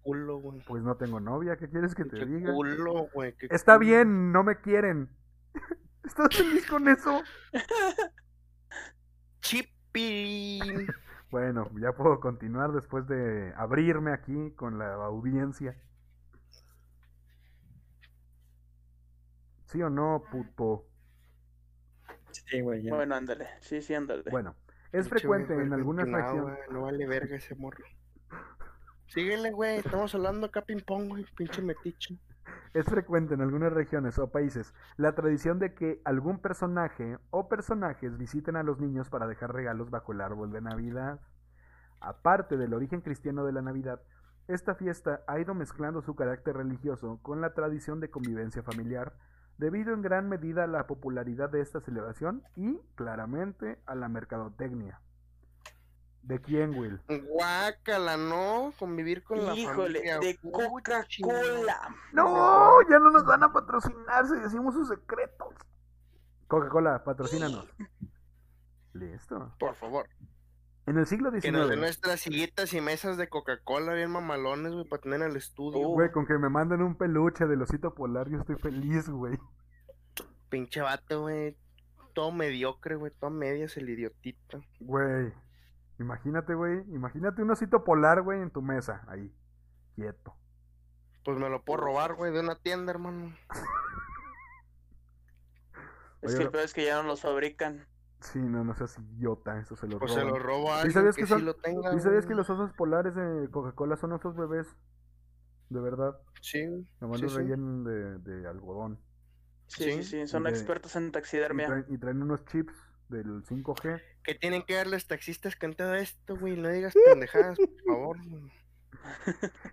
Pues 0.66 0.82
no 0.82 0.96
tengo 0.96 1.20
novia, 1.20 1.56
¿qué 1.56 1.68
quieres 1.68 1.94
que 1.94 2.04
te 2.04 2.24
diga? 2.24 2.52
culo, 2.52 3.08
qué 3.38 3.46
Está 3.50 3.74
culo. 3.76 3.86
bien, 3.86 4.32
no 4.32 4.42
me 4.42 4.60
quieren. 4.60 5.10
¿Estás 6.04 6.34
feliz 6.34 6.66
con 6.66 6.88
eso? 6.88 7.22
Chipilín. 9.40 10.86
Bueno, 11.30 11.68
ya 11.80 11.90
puedo 11.90 12.20
continuar 12.20 12.70
después 12.70 13.08
de 13.08 13.52
abrirme 13.56 14.12
aquí 14.12 14.52
con 14.52 14.78
la 14.78 14.94
audiencia. 14.94 15.76
¿Sí 19.74 19.82
o 19.82 19.90
no, 19.90 20.22
puto? 20.30 20.86
Sí, 22.30 22.60
güey. 22.60 22.84
ya. 22.84 22.94
Bueno, 22.94 23.16
ándale. 23.16 23.48
Sí, 23.58 23.82
sí, 23.82 23.92
ándale. 23.92 24.22
Bueno, 24.30 24.54
es 24.92 25.08
frecuente 25.08 25.52
güey, 25.52 25.66
en 25.66 25.72
algunas 25.72 26.06
güey, 26.08 26.54
No 26.70 26.82
vale 26.82 27.04
verga 27.08 27.34
ese 27.34 27.56
morro. 27.56 27.82
Síguele, 29.08 29.50
güey. 29.50 29.78
Estamos 29.78 30.14
hablando 30.14 30.46
acá 30.46 30.62
ping-pong, 30.62 31.08
güey. 31.08 31.26
Pinche 31.36 31.60
metiche. 31.60 32.16
Es 32.72 32.86
frecuente 32.86 33.34
en 33.34 33.40
algunas 33.40 33.72
regiones 33.72 34.16
o 34.20 34.30
países 34.30 34.72
la 34.96 35.16
tradición 35.16 35.58
de 35.58 35.74
que 35.74 36.00
algún 36.04 36.38
personaje 36.38 37.18
o 37.30 37.48
personajes 37.48 38.16
visiten 38.16 38.54
a 38.54 38.62
los 38.62 38.78
niños 38.78 39.10
para 39.10 39.26
dejar 39.26 39.52
regalos 39.52 39.90
bajo 39.90 40.12
el 40.12 40.20
árbol 40.20 40.52
de 40.52 40.60
Navidad. 40.60 41.18
Aparte 41.98 42.56
del 42.56 42.74
origen 42.74 43.00
cristiano 43.00 43.44
de 43.44 43.52
la 43.52 43.62
Navidad, 43.62 44.00
esta 44.46 44.76
fiesta 44.76 45.24
ha 45.26 45.40
ido 45.40 45.52
mezclando 45.52 46.00
su 46.00 46.14
carácter 46.14 46.58
religioso 46.58 47.18
con 47.22 47.40
la 47.40 47.54
tradición 47.54 47.98
de 47.98 48.10
convivencia 48.10 48.62
familiar, 48.62 49.14
debido 49.58 49.94
en 49.94 50.02
gran 50.02 50.28
medida 50.28 50.64
a 50.64 50.66
la 50.66 50.86
popularidad 50.86 51.50
de 51.50 51.60
esta 51.60 51.80
celebración 51.80 52.42
y, 52.56 52.78
claramente, 52.94 53.78
a 53.86 53.94
la 53.94 54.08
mercadotecnia. 54.08 55.00
¿De 56.22 56.40
quién, 56.40 56.74
Will? 56.78 57.00
Guácala, 57.28 58.16
¿no? 58.16 58.72
Convivir 58.78 59.22
con 59.22 59.44
la 59.44 59.54
Híjole, 59.54 59.98
familia. 59.98 60.18
de. 60.20 60.38
Coca-Cola. 60.38 61.94
No, 62.12 62.80
ya 62.88 62.98
no 62.98 63.10
nos 63.10 63.26
van 63.26 63.42
a 63.42 63.52
patrocinar 63.52 64.26
si 64.26 64.36
decimos 64.36 64.72
sus 64.74 64.88
secretos. 64.88 65.54
Coca-Cola, 66.48 67.04
patrocínanos. 67.04 67.66
Listo. 68.94 69.52
Por 69.58 69.74
favor. 69.74 70.08
En 70.86 70.98
el 70.98 71.06
siglo 71.06 71.32
Que 71.32 71.50
nos 71.50 71.68
den 71.68 71.78
XIX, 71.78 71.80
nuestras 71.80 72.20
sillitas 72.20 72.74
y 72.74 72.80
mesas 72.80 73.16
de 73.16 73.28
Coca-Cola 73.28 73.94
bien 73.94 74.10
mamalones, 74.10 74.74
güey, 74.74 74.84
para 74.86 75.00
tener 75.00 75.22
en 75.22 75.30
el 75.30 75.36
estudio. 75.36 75.78
Uh. 75.78 75.94
güey, 75.94 76.12
con 76.12 76.26
que 76.26 76.36
me 76.36 76.50
manden 76.50 76.82
un 76.82 76.94
peluche 76.96 77.46
del 77.46 77.62
osito 77.62 77.94
polar, 77.94 78.28
yo 78.28 78.38
estoy 78.38 78.56
feliz, 78.56 79.08
güey. 79.08 79.38
Pinche 80.50 80.82
vato, 80.82 81.22
güey. 81.22 81.56
Todo 82.12 82.32
mediocre, 82.32 82.96
güey. 82.96 83.12
Todo 83.18 83.30
medias 83.30 83.76
el 83.78 83.88
idiotito. 83.88 84.62
Güey, 84.80 85.32
imagínate, 85.98 86.54
güey, 86.54 86.80
imagínate 86.92 87.42
un 87.42 87.50
osito 87.50 87.82
polar, 87.82 88.20
güey, 88.20 88.42
en 88.42 88.50
tu 88.50 88.60
mesa, 88.60 89.04
ahí, 89.08 89.34
quieto. 89.94 90.36
Pues 91.24 91.38
me 91.38 91.48
lo 91.48 91.64
puedo 91.64 91.80
robar, 91.80 92.14
güey, 92.14 92.30
de 92.30 92.40
una 92.40 92.56
tienda, 92.56 92.92
hermano. 92.92 93.34
Es 96.20 96.30
Oye, 96.30 96.38
que 96.38 96.44
el 96.44 96.50
peor 96.50 96.64
es 96.64 96.74
que 96.74 96.84
ya 96.84 97.02
no 97.02 97.08
los 97.08 97.22
fabrican. 97.22 97.86
Sí, 98.32 98.38
no, 98.38 98.64
no 98.64 98.74
seas 98.74 98.98
idiota, 98.98 99.58
eso 99.60 99.76
se 99.76 99.86
lo 99.86 99.98
Pues 99.98 100.12
se 100.12 100.20
roban. 100.20 100.32
lo 100.34 100.38
robo 100.40 100.72
a 100.72 100.76
¿Sí 100.76 100.80
alguien 100.86 100.92
sabías 100.94 101.14
que, 101.16 101.22
que 101.22 101.26
sí 101.26 101.32
son- 101.34 101.44
lo 101.44 101.54
tenga. 101.56 101.92
¿Sí 101.92 102.00
sabías 102.00 102.24
que 102.26 102.34
los 102.34 102.48
osos 102.48 102.72
polares 102.72 103.14
de 103.14 103.48
Coca-Cola 103.50 103.96
son 103.96 104.12
osos 104.12 104.34
bebés? 104.34 104.66
De 105.68 105.80
verdad, 105.80 106.16
Sí, 106.40 106.64
nomás 107.00 107.18
sí, 107.18 107.24
los 107.24 107.32
sí. 107.32 107.38
rellenan 107.38 107.84
de, 107.84 108.18
de 108.18 108.46
algodón. 108.48 108.98
Sí, 109.66 110.02
Sí. 110.02 110.26
Son 110.26 110.44
de- 110.44 110.50
expertos 110.50 110.96
en 110.96 111.08
Y 111.08 111.10
taxidermia. 111.10 111.66
traen, 111.66 111.84
y 111.88 111.98
traen 111.98 112.22
unos 112.22 112.44
chips 112.46 112.74
del 113.08 113.44
5G. 113.44 114.00
Que 114.22 114.34
tienen 114.34 114.62
que 114.62 114.74
darles 114.74 115.06
taxistas 115.06 115.54
con 115.56 115.74
todo 115.74 115.94
esto, 115.94 116.36
güey. 116.36 116.56
No 116.56 116.68
digas 116.70 116.94
pendejadas, 117.10 117.58
por 117.58 117.82
favor. 117.86 118.16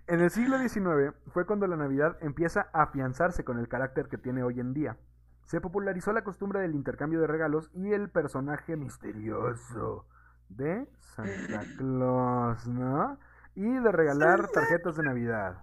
En 0.08 0.20
el 0.20 0.30
siglo 0.30 0.58
XIX 0.58 1.14
fue 1.32 1.46
cuando 1.46 1.66
la 1.66 1.76
Navidad 1.76 2.18
empieza 2.20 2.68
a 2.74 2.82
afianzarse 2.82 3.44
con 3.44 3.58
el 3.58 3.68
carácter 3.68 4.08
que 4.08 4.18
tiene 4.18 4.42
hoy 4.42 4.60
en 4.60 4.74
día. 4.74 4.98
Se 5.46 5.60
popularizó 5.60 6.12
la 6.12 6.24
costumbre 6.24 6.60
del 6.60 6.74
intercambio 6.74 7.20
de 7.20 7.26
regalos 7.26 7.70
y 7.74 7.92
el 7.92 8.08
personaje 8.08 8.76
misterioso 8.76 10.06
de 10.48 10.88
Santa 11.00 11.64
Claus, 11.78 12.66
¿no? 12.66 13.18
Y 13.54 13.68
de 13.68 13.92
regalar 13.92 14.48
tarjetas 14.48 14.96
de 14.96 15.02
Navidad. 15.02 15.58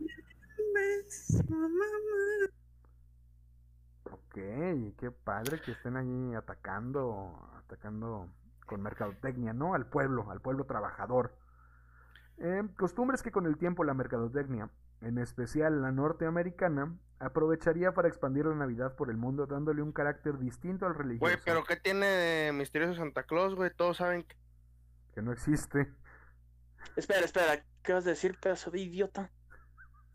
Ok, 4.11 4.35
qué 4.97 5.11
padre 5.23 5.59
que 5.61 5.71
estén 5.71 5.97
ahí 5.97 6.35
atacando, 6.35 7.49
atacando 7.57 8.29
con 8.67 8.81
mercadotecnia, 8.81 9.53
¿no? 9.53 9.73
Al 9.73 9.87
pueblo, 9.87 10.29
al 10.29 10.39
pueblo 10.39 10.65
trabajador. 10.65 11.35
Eh, 12.37 12.63
costumbres 12.77 13.23
que 13.23 13.31
con 13.31 13.47
el 13.47 13.57
tiempo 13.57 13.83
la 13.83 13.93
mercadotecnia, 13.93 14.69
en 15.01 15.17
especial 15.17 15.81
la 15.81 15.91
norteamericana, 15.91 16.95
aprovecharía 17.19 17.93
para 17.93 18.07
expandir 18.07 18.45
la 18.45 18.55
Navidad 18.55 18.95
por 18.95 19.09
el 19.09 19.17
mundo 19.17 19.45
dándole 19.45 19.81
un 19.81 19.91
carácter 19.91 20.37
distinto 20.39 20.85
al 20.85 20.95
religioso, 20.95 21.19
Güey, 21.19 21.37
pero 21.43 21.63
¿qué 21.63 21.75
tiene 21.75 22.05
de 22.05 22.51
misterioso 22.53 22.95
Santa 22.95 23.23
Claus, 23.23 23.55
güey? 23.55 23.71
Todos 23.75 23.97
saben 23.97 24.23
que... 24.23 24.35
que 25.13 25.21
no 25.21 25.31
existe. 25.31 25.93
Espera, 26.95 27.21
espera. 27.21 27.63
¿Qué 27.83 27.93
vas 27.93 28.05
a 28.05 28.09
decir, 28.09 28.37
pedazo 28.39 28.71
de 28.71 28.79
idiota? 28.79 29.31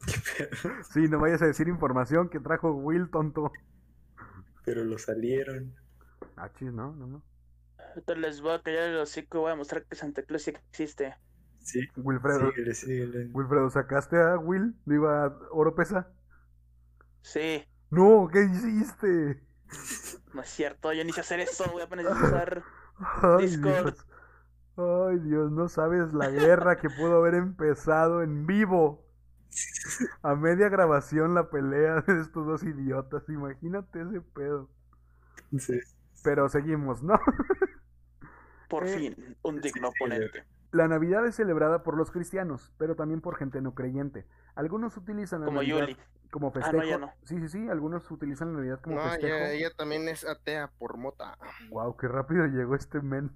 Sí, 0.92 1.08
no 1.08 1.18
vayas 1.18 1.42
a 1.42 1.46
decir 1.46 1.68
información 1.68 2.28
que 2.28 2.40
trajo 2.40 2.72
Will 2.72 3.10
tonto. 3.10 3.52
Pero 4.64 4.84
lo 4.84 4.98
salieron. 4.98 5.74
Ah, 6.36 6.50
chis, 6.52 6.72
no, 6.72 6.92
no, 6.94 7.06
no. 7.06 7.22
Ahorita 7.78 8.14
les 8.16 8.40
voy 8.40 8.52
a 8.52 8.62
callar 8.62 8.84
el 8.84 8.98
hocico 8.98 9.38
y 9.38 9.40
voy 9.42 9.52
a 9.52 9.56
mostrar 9.56 9.84
que 9.84 9.94
Santa 9.94 10.22
Claus 10.22 10.42
sí 10.42 10.52
existe. 10.70 11.16
Sí. 11.64 11.80
Wilfredo, 11.96 12.54
Síguele, 12.54 12.74
síguele. 12.74 13.34
Wilfredo, 13.34 13.70
¿sacaste 13.70 14.20
a 14.22 14.38
Will? 14.38 14.76
Digo, 14.86 15.08
a 15.08 15.26
Oropesa. 15.52 16.08
Sí, 17.22 17.66
No, 17.90 18.28
¿qué 18.30 18.42
hiciste? 18.44 19.42
no 20.32 20.42
es 20.42 20.50
cierto. 20.50 20.92
Yo 20.92 21.04
ni 21.04 21.12
sé 21.12 21.20
hacer 21.22 21.40
eso. 21.40 21.70
Voy 21.72 21.82
a 21.82 21.84
apenas 21.86 22.06
usar. 22.20 22.66
Ay, 23.22 23.56
Discord. 23.56 23.94
Dios. 23.94 24.06
Ay, 24.76 25.18
Dios, 25.20 25.52
no 25.52 25.68
sabes 25.68 26.12
la 26.14 26.30
guerra 26.30 26.78
que 26.78 26.90
pudo 26.90 27.18
haber 27.18 27.34
empezado 27.36 28.22
en 28.22 28.46
vivo. 28.46 29.06
A 30.22 30.34
media 30.34 30.68
grabación 30.68 31.34
la 31.34 31.50
pelea 31.50 32.00
de 32.02 32.20
estos 32.20 32.46
dos 32.46 32.64
idiotas. 32.64 33.28
Imagínate 33.28 34.02
ese 34.02 34.20
pedo. 34.20 34.70
Sí. 35.58 35.80
Pero 36.22 36.48
seguimos, 36.48 37.02
¿no? 37.02 37.18
Por 38.68 38.86
Eh, 38.86 38.88
fin, 38.88 39.16
un 39.42 39.60
digno 39.62 39.88
sí, 39.88 39.88
oponente. 39.88 40.44
La 40.74 40.88
Navidad 40.88 41.24
es 41.24 41.36
celebrada 41.36 41.84
por 41.84 41.96
los 41.96 42.10
cristianos, 42.10 42.72
pero 42.78 42.96
también 42.96 43.20
por 43.20 43.36
gente 43.36 43.60
no 43.60 43.74
creyente. 43.74 44.26
Algunos 44.56 44.96
utilizan 44.96 45.40
la 45.42 45.46
Como 45.46 45.60
Navidad 45.60 45.80
Yuli. 45.86 45.96
como 46.32 46.48
Ah, 46.48 46.50
festejo. 46.50 46.76
no, 46.78 46.84
ya 46.84 46.98
no. 46.98 47.12
Sí, 47.22 47.38
sí, 47.40 47.48
sí, 47.48 47.68
algunos 47.68 48.10
utilizan 48.10 48.48
la 48.52 48.58
Navidad 48.58 48.80
como 48.80 48.96
No, 48.96 49.02
festejo. 49.02 49.26
ella, 49.36 49.52
ella 49.52 49.70
también 49.76 50.08
es 50.08 50.26
atea 50.26 50.72
por 50.78 50.96
mota. 50.96 51.38
Wow, 51.70 51.96
qué 51.96 52.08
rápido 52.08 52.46
llegó 52.46 52.74
este 52.74 53.00
men. 53.00 53.30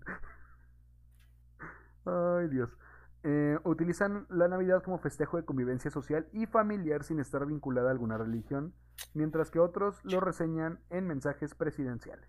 Ay, 2.05 2.48
Dios. 2.48 2.77
Eh, 3.22 3.59
utilizan 3.64 4.27
la 4.31 4.48
Navidad 4.48 4.83
como 4.83 4.98
festejo 4.98 5.37
de 5.37 5.44
convivencia 5.44 5.90
social 5.92 6.29
y 6.33 6.46
familiar 6.46 7.05
sin 7.05 7.20
estar 7.20 7.46
vinculada 7.46 7.88
a 7.88 7.92
alguna 7.92 8.16
religión, 8.18 8.74
mientras 9.14 9.51
que 9.51 9.59
otros 9.61 10.01
lo 10.05 10.18
reseñan 10.20 10.81
en 10.90 11.07
mensajes 11.07 11.55
presidenciales. 11.55 12.29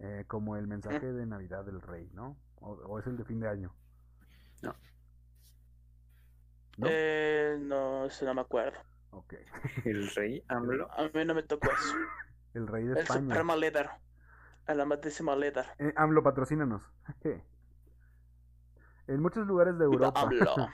Eh, 0.00 0.24
como 0.26 0.56
el 0.56 0.66
mensaje 0.66 1.12
de 1.12 1.26
Navidad 1.26 1.64
del 1.64 1.80
Rey, 1.80 2.10
¿no? 2.14 2.36
O, 2.64 2.72
o 2.72 2.98
es 2.98 3.06
el 3.06 3.16
de 3.18 3.24
fin 3.24 3.40
de 3.40 3.48
año. 3.48 3.74
No. 4.62 4.74
¿No? 6.78 6.86
Eh, 6.88 7.58
no, 7.60 8.06
eso 8.06 8.24
no 8.24 8.34
me 8.34 8.40
acuerdo. 8.40 8.78
Ok. 9.10 9.34
El 9.84 10.08
rey 10.14 10.42
AMLO. 10.48 10.90
A 10.90 11.02
mí 11.12 11.24
no 11.26 11.34
me 11.34 11.42
tocó 11.42 11.68
eso. 11.70 11.94
El 12.54 12.66
Rey 12.68 12.84
de 12.84 12.92
El 12.92 12.98
España. 12.98 13.20
Suprema 13.20 13.56
Líder. 13.56 13.90
A 14.66 14.74
la 14.74 14.86
matísima. 14.86 15.36
Eh, 15.36 15.92
AMLO, 15.96 16.22
patrocínanos. 16.22 16.90
en 19.06 19.20
muchos 19.20 19.46
lugares 19.46 19.76
de 19.76 19.84
Europa. 19.84 20.22
AMLO. 20.22 20.68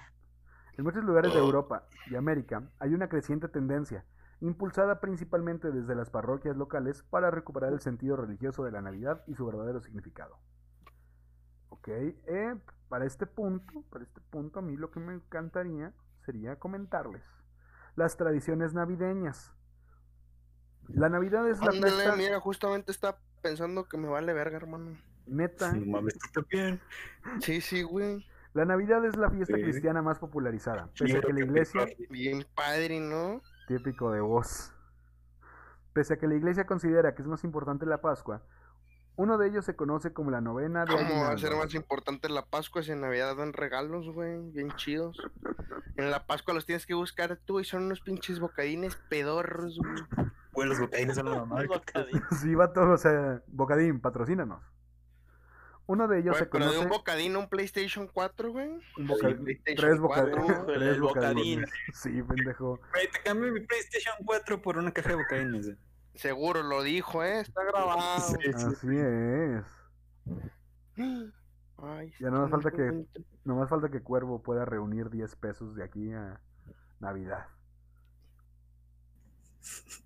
En 0.77 0.85
muchos 0.85 1.03
lugares 1.03 1.33
de 1.33 1.41
Europa 1.41 1.89
y 2.07 2.15
América 2.15 2.71
hay 2.79 2.95
una 2.95 3.09
creciente 3.09 3.49
tendencia, 3.49 4.05
impulsada 4.41 5.01
principalmente 5.01 5.73
desde 5.73 5.95
las 5.97 6.09
parroquias 6.11 6.57
locales, 6.57 7.03
para 7.03 7.31
recuperar 7.31 7.73
el 7.73 7.81
sentido 7.81 8.17
religioso 8.17 8.63
de 8.63 8.71
la 8.71 8.81
Navidad 8.81 9.25
y 9.27 9.35
su 9.35 9.45
verdadero 9.45 9.81
significado. 9.81 10.39
Ok, 11.81 11.89
eh, 11.89 12.55
para 12.89 13.07
este 13.07 13.27
punto, 13.27 13.83
para 13.91 14.05
este 14.05 14.21
punto 14.21 14.59
a 14.59 14.63
mí 14.63 14.77
lo 14.77 14.91
que 14.91 15.01
me 15.01 15.15
encantaría 15.15 15.93
sería 16.27 16.59
comentarles 16.59 17.23
las 17.97 18.17
tradiciones 18.17 18.75
navideñas. 18.75 19.53
La 20.89 21.09
Navidad 21.09 21.49
es 21.49 21.61
la 21.61 21.71
Ándale, 21.71 21.93
fiesta 21.95 22.17
mira, 22.17 22.41
justamente 22.41 22.91
está 22.93 23.19
pensando 23.43 23.85
que 23.85 23.97
me 23.97 24.09
vale 24.09 24.33
verga, 24.33 24.57
hermano. 24.57 24.97
neta. 25.27 25.73
No 25.75 25.87
mames, 25.87 26.19
tú 26.19 26.43
también. 26.43 26.81
Sí, 27.41 27.61
sí, 27.61 27.83
güey. 27.83 28.27
La 28.53 28.65
Navidad 28.65 29.05
es 29.05 29.17
la 29.17 29.31
fiesta 29.31 29.57
Sí. 29.57 29.63
cristiana 29.63 30.03
más 30.03 30.19
popularizada, 30.19 30.89
pese 30.99 31.19
a 31.19 31.21
que 31.21 31.33
la 31.33 31.41
iglesia, 31.41 31.87
Bien 32.11 32.45
padre, 32.55 32.99
¿no? 33.01 33.41
típico 33.69 34.11
de 34.11 34.21
vos, 34.21 34.73
pese 35.93 36.15
a 36.15 36.19
que 36.19 36.27
la 36.27 36.35
iglesia 36.35 36.67
considera 36.67 37.15
que 37.15 37.23
es 37.23 37.29
más 37.29 37.45
importante 37.45 37.87
la 37.87 38.01
Pascua, 38.01 38.43
uno 39.17 39.37
de 39.37 39.49
ellos 39.49 39.65
se 39.67 39.77
conoce 39.77 40.13
como 40.13 40.31
la 40.31 40.41
novena 40.41 40.85
de 40.87 40.95
¿Cómo 40.97 41.23
va 41.25 41.33
a 41.33 41.39
ser 41.39 41.55
más 41.55 41.75
importante 41.75 42.29
la 42.31 42.47
Pascua 42.47 42.83
si 42.83 42.93
en 42.93 43.01
Navidad 43.03 43.37
dan 43.37 43.53
regalos, 43.53 44.09
güey? 44.13 44.41
Bien 44.53 44.71
chidos. 44.77 45.19
En 45.97 46.11
la 46.11 46.27
Pascua 46.27 46.55
los 46.55 46.65
tienes 46.65 46.87
que 46.87 46.95
buscar 46.95 47.37
tú 47.45 47.61
y 47.61 47.65
son 47.65 47.85
unos 47.85 48.01
pinches 48.01 48.41
bocadines 48.41 48.97
pedorros, 49.11 49.79
güey. 49.79 50.31
Güey, 50.53 50.69
los 50.69 50.81
bocadines 50.81 51.17
son 51.17 51.27
la 51.31 51.37
mamá. 51.45 51.63
Sí, 52.41 52.55
va 52.55 52.73
todo, 52.73 52.93
o 52.93 52.99
sea, 52.99 53.43
Bocadín, 53.49 54.01
patrocínanos. 54.01 54.63
Uno 55.87 56.07
de 56.07 56.21
ellos 56.21 56.33
Güey, 56.37 56.45
se 56.45 56.47
pero 56.47 56.65
de 56.67 56.71
conoce 56.71 56.85
un 56.85 56.89
bocadín 56.91 57.35
a 57.35 57.39
un 57.41 57.49
PlayStation 57.49 58.07
4, 58.07 58.53
güey. 58.53 58.69
un 58.97 59.07
boca- 59.09 59.29
Sí, 59.29 59.35
PlayStation 59.35 59.77
tres, 59.91 60.01
4. 60.01 60.41
boca- 60.41 60.45
Uf, 60.63 60.69
el 60.69 60.79
tres 60.79 61.01
bocadín. 61.01 61.61
bocadines. 61.61 61.71
Sí, 61.95 62.23
pendejo. 62.23 62.81
Güey, 62.93 63.11
te 63.11 63.23
cambio 63.25 63.53
mi 63.53 63.61
PlayStation 63.61 64.15
4 64.25 64.63
por 64.63 64.79
una 64.79 64.93
caja 64.93 65.09
de 65.11 65.15
bocadines. 65.17 65.67
güey. 65.67 65.79
Seguro 66.15 66.63
lo 66.63 66.83
dijo, 66.83 67.23
¿eh? 67.25 67.41
Está 67.41 67.63
grabado. 67.65 68.21
Sí, 68.21 68.35
sí. 68.43 68.67
Así 68.67 68.97
es. 68.97 69.65
Ay, 71.79 72.13
Ya 72.21 72.31
no 72.31 72.41
nos 72.43 72.51
falta 72.51 72.71
que- 72.71 72.83
bonito. 72.91 73.21
Nomás 73.45 73.71
falta 73.71 73.89
que 73.89 74.03
Cuervo 74.03 74.43
pueda 74.43 74.65
reunir 74.67 75.09
10 75.09 75.35
pesos 75.37 75.75
de 75.75 75.83
aquí 75.85 76.13
a 76.13 76.41
Navidad. 77.01 77.47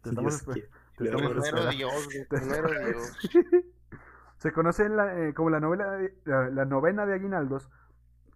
Te 0.02 0.10
estamos, 0.10 0.44
Dios 0.44 0.54
te 0.54 0.60
estamos 0.60 0.70
Primero 0.96 1.18
Primero 1.18 1.42
esperando. 1.42 1.70
Dios, 1.70 2.04
güey. 2.06 2.24
Primero 2.28 2.68
Dios. 2.86 3.18
Se 4.38 4.52
conoce 4.52 4.88
la- 4.88 5.18
eh, 5.18 5.34
como 5.34 5.50
la, 5.50 5.58
novela 5.60 5.90
de- 5.92 6.16
la, 6.24 6.48
la 6.50 6.64
novena 6.64 7.06
de 7.06 7.14
Aguinaldos, 7.14 7.68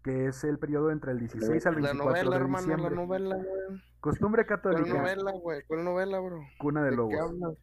que 0.09 0.27
es 0.27 0.43
el 0.43 0.59
periodo 0.59 0.91
entre 0.91 1.13
el 1.13 1.19
16 1.19 1.67
al 1.67 1.75
La 1.83 1.93
24 1.93 2.07
novela, 2.07 2.31
de 2.31 2.37
hermano, 2.43 2.67
la 2.67 2.75
diciembre. 2.77 2.97
novela, 2.97 3.37
güey. 3.37 3.83
Costumbre 4.01 4.47
¿Cuál 4.47 4.59
católica, 4.59 4.95
novela, 4.95 5.33
güey? 5.33 5.63
¿Cuál 5.67 5.85
novela, 5.85 6.19
bro? 6.21 6.41
cuna 6.59 6.83
de 6.83 6.87
¿De 6.87 6.91
qué 6.93 6.97
lobos. 6.97 7.21
hablas? 7.21 7.59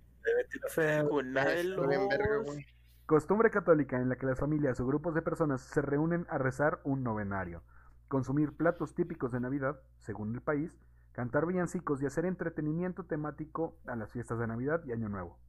De 0.76 1.64
la 1.64 2.43
güey. 2.43 2.66
Costumbre 3.08 3.50
católica 3.50 4.00
en 4.00 4.10
la 4.10 4.16
que 4.18 4.28
las 4.28 4.38
familias 4.39 4.80
o 4.80 4.86
grupos 4.86 5.16
de 5.16 5.24
personas 5.24 5.62
se 5.62 5.82
reúnen 5.82 6.28
a 6.30 6.38
rezar 6.38 6.82
un 6.84 7.02
novenario, 7.04 7.64
consumir 8.10 8.56
platos 8.56 8.93
típicos 8.93 9.32
de 9.32 9.39
Navidad, 9.39 9.80
según 10.02 10.36
el 10.36 10.41
país, 10.41 10.78
cantar 11.14 11.48
villancicos 11.48 12.00
y 12.04 12.06
hacer 12.06 12.26
entretenimiento 12.26 13.06
temático 13.06 13.80
a 13.88 13.96
las 13.96 14.12
fiestas 14.12 14.38
de 14.38 14.46
Navidad 14.46 14.84
y 14.86 14.91
Año 14.91 15.10
Nuevo. 15.10 15.39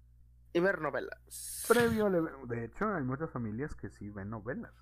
Y 0.55 0.61
ver 0.61 0.81
novelas. 0.81 1.67
Previo 1.69 2.09
de 2.11 2.65
hecho, 2.65 2.89
hay 2.89 3.05
muchas 3.05 3.31
familias 3.31 3.75
que 3.75 3.91
sí 3.91 4.09
ven 4.09 4.31
novelas. 4.31 4.73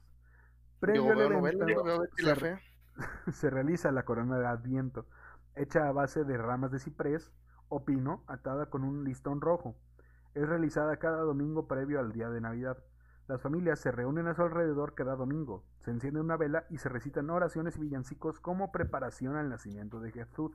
Previo 0.92 1.12
al 1.12 1.32
evento, 1.32 1.64
se- 3.32 3.50
realiza 3.50 3.90
la 3.92 4.04
corona 4.04 4.38
de 4.38 4.46
Adviento, 4.46 5.06
hecha 5.56 5.88
a 5.88 5.92
base 5.92 6.24
de 6.24 6.36
ramas 6.38 6.70
de 6.70 6.78
ciprés 6.78 7.32
o 7.68 7.84
pino 7.84 8.22
atada 8.26 8.66
con 8.66 8.84
un 8.84 9.04
listón 9.04 9.40
rojo. 9.40 9.76
Es 10.34 10.48
realizada 10.48 10.96
cada 10.98 11.18
domingo 11.18 11.66
previo 11.68 12.00
al 12.00 12.12
día 12.12 12.28
de 12.28 12.40
Navidad. 12.40 12.78
Las 13.26 13.40
familias 13.40 13.78
se 13.78 13.90
reúnen 13.90 14.26
a 14.26 14.34
su 14.34 14.42
alrededor 14.42 14.94
cada 14.94 15.16
domingo, 15.16 15.64
se 15.80 15.90
enciende 15.90 16.20
una 16.20 16.36
vela 16.36 16.66
y 16.68 16.78
se 16.78 16.88
recitan 16.88 17.30
oraciones 17.30 17.76
y 17.76 17.80
villancicos 17.80 18.38
como 18.40 18.70
preparación 18.70 19.36
al 19.36 19.48
nacimiento 19.48 20.00
de 20.00 20.12
Jesús. 20.12 20.52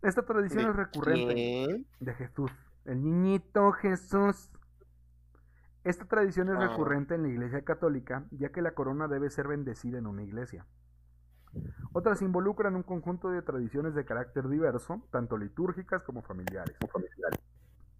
Esta 0.00 0.22
tradición 0.22 0.64
¿De 0.64 0.70
es 0.70 0.76
recurrente 0.76 1.86
de 2.00 2.14
Jesús, 2.14 2.50
el 2.84 3.02
niñito 3.02 3.72
Jesús. 3.72 4.50
Esta 5.84 6.04
tradición 6.04 6.48
es 6.48 6.56
Ah. 6.56 6.68
recurrente 6.68 7.14
en 7.14 7.22
la 7.22 7.28
Iglesia 7.28 7.62
Católica, 7.64 8.24
ya 8.30 8.50
que 8.50 8.62
la 8.62 8.72
corona 8.72 9.08
debe 9.08 9.30
ser 9.30 9.48
bendecida 9.48 9.98
en 9.98 10.06
una 10.06 10.22
iglesia. 10.22 10.64
Otras 11.92 12.22
involucran 12.22 12.76
un 12.76 12.82
conjunto 12.82 13.30
de 13.30 13.42
tradiciones 13.42 13.94
de 13.94 14.04
carácter 14.04 14.48
diverso, 14.48 15.02
tanto 15.10 15.36
litúrgicas 15.36 16.02
como 16.02 16.22
familiares, 16.22 16.76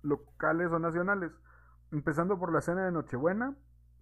locales 0.02 0.70
o 0.70 0.78
nacionales, 0.78 1.32
empezando 1.90 2.38
por 2.38 2.52
la 2.52 2.60
cena 2.62 2.84
de 2.86 2.92
Nochebuena, 2.92 3.54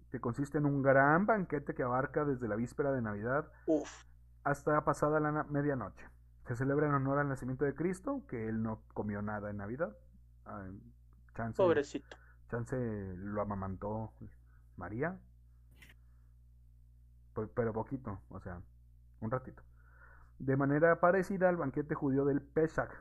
que 0.09 0.19
consiste 0.21 0.57
en 0.57 0.65
un 0.65 0.81
gran 0.81 1.25
banquete 1.25 1.73
que 1.73 1.83
abarca 1.83 2.23
desde 2.23 2.47
la 2.47 2.55
víspera 2.55 2.91
de 2.91 3.01
Navidad 3.01 3.49
Uf, 3.65 4.03
hasta 4.43 4.83
pasada 4.85 5.19
la 5.19 5.43
medianoche. 5.45 6.05
Se 6.47 6.55
celebra 6.55 6.87
en 6.87 6.93
honor 6.93 7.19
al 7.19 7.29
nacimiento 7.29 7.65
de 7.65 7.75
Cristo, 7.75 8.23
que 8.27 8.47
él 8.47 8.61
no 8.63 8.81
comió 8.93 9.21
nada 9.21 9.49
en 9.49 9.57
Navidad. 9.57 9.95
Chance, 11.35 11.57
pobrecito. 11.57 12.17
Chance 12.51 12.75
lo 13.15 13.41
amamantó 13.41 14.11
María. 14.75 15.17
Pero 17.55 17.73
poquito, 17.73 18.19
o 18.29 18.39
sea, 18.41 18.61
un 19.21 19.31
ratito. 19.31 19.63
De 20.37 20.57
manera 20.57 20.99
parecida 20.99 21.47
al 21.47 21.55
banquete 21.55 21.95
judío 21.95 22.25
del 22.25 22.41
Pesach. 22.41 22.91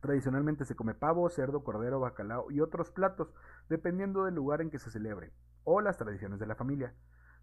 Tradicionalmente 0.00 0.66
se 0.66 0.76
come 0.76 0.92
pavo, 0.94 1.28
cerdo, 1.30 1.64
cordero, 1.64 2.00
bacalao 2.00 2.50
y 2.50 2.60
otros 2.60 2.90
platos, 2.90 3.32
dependiendo 3.70 4.24
del 4.24 4.34
lugar 4.34 4.60
en 4.60 4.70
que 4.70 4.78
se 4.78 4.90
celebre, 4.90 5.32
o 5.64 5.80
las 5.80 5.96
tradiciones 5.96 6.38
de 6.38 6.46
la 6.46 6.54
familia. 6.54 6.94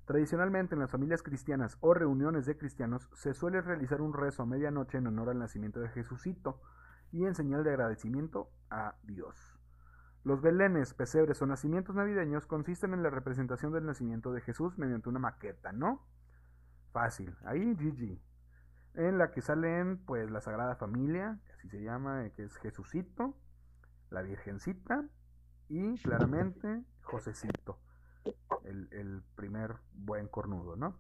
Tradicionalmente 0.06 0.76
en 0.76 0.82
las 0.82 0.92
familias 0.92 1.24
cristianas 1.24 1.78
o 1.80 1.96
reuniones 1.96 2.46
de 2.46 2.58
cristianos 2.58 3.10
se 3.16 3.34
suele 3.34 3.62
realizar 3.62 4.02
un 4.02 4.14
rezo 4.14 4.44
a 4.44 4.46
medianoche 4.46 5.00
en 5.00 5.08
honor 5.08 5.30
al 5.30 5.40
nacimiento 5.40 5.80
de 5.80 5.90
Jesucito 5.90 6.62
y 7.12 7.26
en 7.26 7.34
señal 7.34 7.64
de 7.64 7.72
agradecimiento 7.72 8.52
a 8.70 8.96
Dios. 9.04 9.51
Los 10.24 10.42
belenes, 10.42 10.94
pesebres 10.94 11.42
o 11.42 11.48
nacimientos 11.48 11.96
navideños 11.96 12.46
consisten 12.46 12.94
en 12.94 13.02
la 13.02 13.10
representación 13.10 13.74
del 13.74 13.86
nacimiento 13.86 14.32
de 14.32 14.42
Jesús 14.42 14.78
mediante 14.78 15.10
una 15.10 15.20
maqueta, 15.20 15.72
¿no? 15.72 16.06
Fácil, 16.92 17.36
ahí 17.44 17.74
GG. 17.74 18.20
En 18.94 19.18
la 19.18 19.32
que 19.32 19.42
salen 19.42 19.98
pues 20.06 20.30
la 20.30 20.42
Sagrada 20.42 20.76
Familia, 20.76 21.40
que 21.46 21.54
así 21.54 21.70
se 21.70 21.82
llama, 21.82 22.26
eh, 22.26 22.32
que 22.34 22.44
es 22.44 22.56
Jesucito, 22.58 23.36
la 24.12 24.22
Virgencita 24.22 25.06
y 25.70 25.98
claramente 26.00 26.84
Josecito, 27.02 27.80
el, 28.66 28.90
el 28.92 29.24
primer 29.36 29.78
buen 29.94 30.28
cornudo, 30.28 30.76
¿no? 30.76 31.00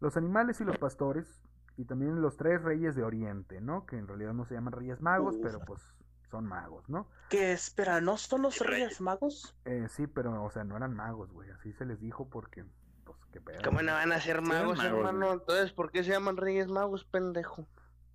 Los 0.00 0.16
animales 0.16 0.60
y 0.60 0.64
los 0.64 0.78
pastores 0.78 1.42
y 1.76 1.84
también 1.84 2.22
los 2.22 2.36
tres 2.36 2.62
reyes 2.62 2.94
de 2.94 3.02
Oriente, 3.02 3.60
¿no? 3.60 3.84
Que 3.84 3.98
en 3.98 4.06
realidad 4.06 4.32
no 4.32 4.44
se 4.46 4.54
llaman 4.54 4.72
reyes 4.72 5.02
magos, 5.02 5.36
pero 5.42 5.60
pues 5.66 5.82
son 6.30 6.46
magos, 6.46 6.88
¿no? 6.88 7.08
¿Qué 7.30 7.52
espera? 7.52 8.00
¿No 8.00 8.16
son 8.16 8.42
los 8.42 8.58
Reyes 8.58 9.00
Magos? 9.00 9.56
Eh, 9.64 9.86
sí, 9.88 10.06
pero, 10.06 10.42
o 10.44 10.50
sea, 10.50 10.64
no 10.64 10.76
eran 10.76 10.94
magos, 10.94 11.30
güey. 11.32 11.50
Así 11.50 11.72
se 11.72 11.84
les 11.84 12.00
dijo 12.00 12.28
porque, 12.28 12.64
pues, 13.04 13.18
qué 13.32 13.40
pedo. 13.40 13.60
¿Cómo 13.64 13.82
no 13.82 13.92
van 13.92 14.12
a 14.12 14.20
ser 14.20 14.42
magos, 14.42 14.78
magos, 14.78 14.84
hermano? 14.84 15.26
güey. 15.26 15.38
Entonces, 15.38 15.72
¿por 15.72 15.90
qué 15.90 16.04
se 16.04 16.10
llaman 16.10 16.36
Reyes 16.36 16.68
Magos, 16.68 17.04
pendejo? 17.04 17.66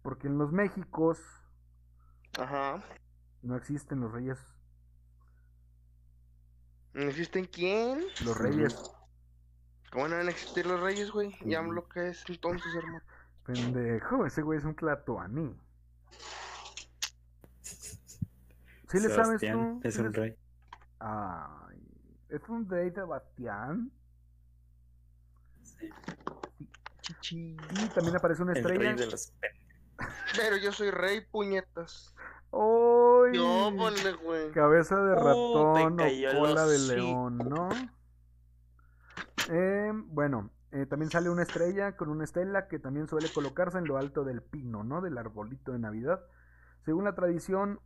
Porque 0.02 0.28
en 0.28 0.38
los 0.38 0.52
Méxicos 0.52 1.20
Ajá. 2.40 2.84
no 3.42 3.56
existen 3.56 4.00
los 4.02 4.12
reyes. 4.12 4.38
¿No 6.94 7.04
existen 7.04 7.46
quién? 7.46 8.04
Los 8.26 8.38
reyes, 8.38 8.76
¿Cómo 9.92 10.08
no 10.08 10.18
van 10.18 10.28
a 10.28 10.32
existir 10.32 10.66
los 10.66 10.80
reyes, 10.80 11.12
güey? 11.12 11.32
Sí. 11.34 11.50
Ya 11.50 11.62
lo 11.62 11.88
que 11.90 12.10
es 12.10 12.24
entonces, 12.30 12.74
hermano. 12.76 13.02
pendejo, 13.44 14.26
ese 14.26 14.42
güey 14.42 14.60
es 14.60 14.66
un 14.66 14.76
tlatoani. 14.76 15.56
¿Sí 18.90 19.00
le 19.00 19.10
sabes 19.10 19.40
tú? 19.42 19.80
Es 19.84 19.94
¿Sí 19.96 20.02
un 20.02 20.14
rey. 20.14 20.36
Ay, 21.00 21.78
es 22.30 22.42
un 22.50 22.68
rey 22.70 22.92
Sebastián. 22.92 23.92
Chichi. 27.02 27.56
Y 27.72 27.88
también 27.94 28.16
aparece 28.16 28.42
una 28.44 28.52
El 28.54 28.58
estrella. 28.58 28.80
rey 28.80 28.94
de 28.96 29.06
los 29.12 29.32
pen- 29.40 30.08
Pero 30.36 30.58
yo 30.58 30.72
soy 30.72 30.92
rey, 30.92 31.22
puñetas. 31.22 32.16
¡Ay! 32.52 33.34
Yo, 33.34 33.72
ponle, 33.78 34.14
güey. 34.24 34.52
Cabeza 34.52 34.96
de 35.04 35.14
Oh, 35.14 35.16
ratón 35.16 36.00
o 36.00 36.04
el 36.06 36.38
cola 36.38 36.66
de 36.66 36.80
león, 36.80 37.38
¿no? 37.38 37.70
Eh, 39.52 39.92
bueno, 40.08 40.50
eh, 40.72 40.86
también 40.86 41.10
sale 41.12 41.30
una 41.30 41.44
estrella 41.44 41.96
con 41.96 42.10
una 42.10 42.24
estela 42.24 42.68
que 42.68 42.80
también 42.80 43.08
suele 43.08 43.32
colocarse 43.32 43.78
en 43.78 43.86
lo 43.86 43.98
alto 43.98 44.24
del 44.24 44.42
pino, 44.42 44.84
¿no? 44.84 45.02
Del 45.02 45.18
arbolito 45.18 45.72
de 45.72 45.80
Navidad. 45.80 46.22
Según 46.86 47.04
la 47.04 47.16
tradición, 47.16 47.80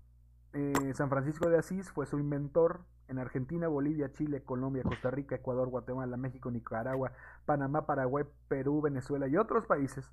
eh, 0.54 0.94
San 0.94 1.10
Francisco 1.10 1.50
de 1.50 1.58
Asís 1.58 1.92
fue 1.92 2.06
su 2.06 2.20
inventor. 2.20 2.86
En 3.10 3.20
Argentina, 3.20 3.68
Bolivia, 3.68 4.14
Chile, 4.14 4.44
Colombia, 4.44 4.82
Costa 4.84 5.12
Rica, 5.12 5.36
Ecuador, 5.36 5.68
Guatemala, 5.68 6.16
México, 6.16 6.50
Nicaragua, 6.50 7.12
Panamá, 7.46 7.86
Paraguay, 7.86 8.24
Perú, 8.48 8.82
Venezuela 8.82 9.28
y 9.28 9.36
otros 9.36 9.66
países, 9.68 10.10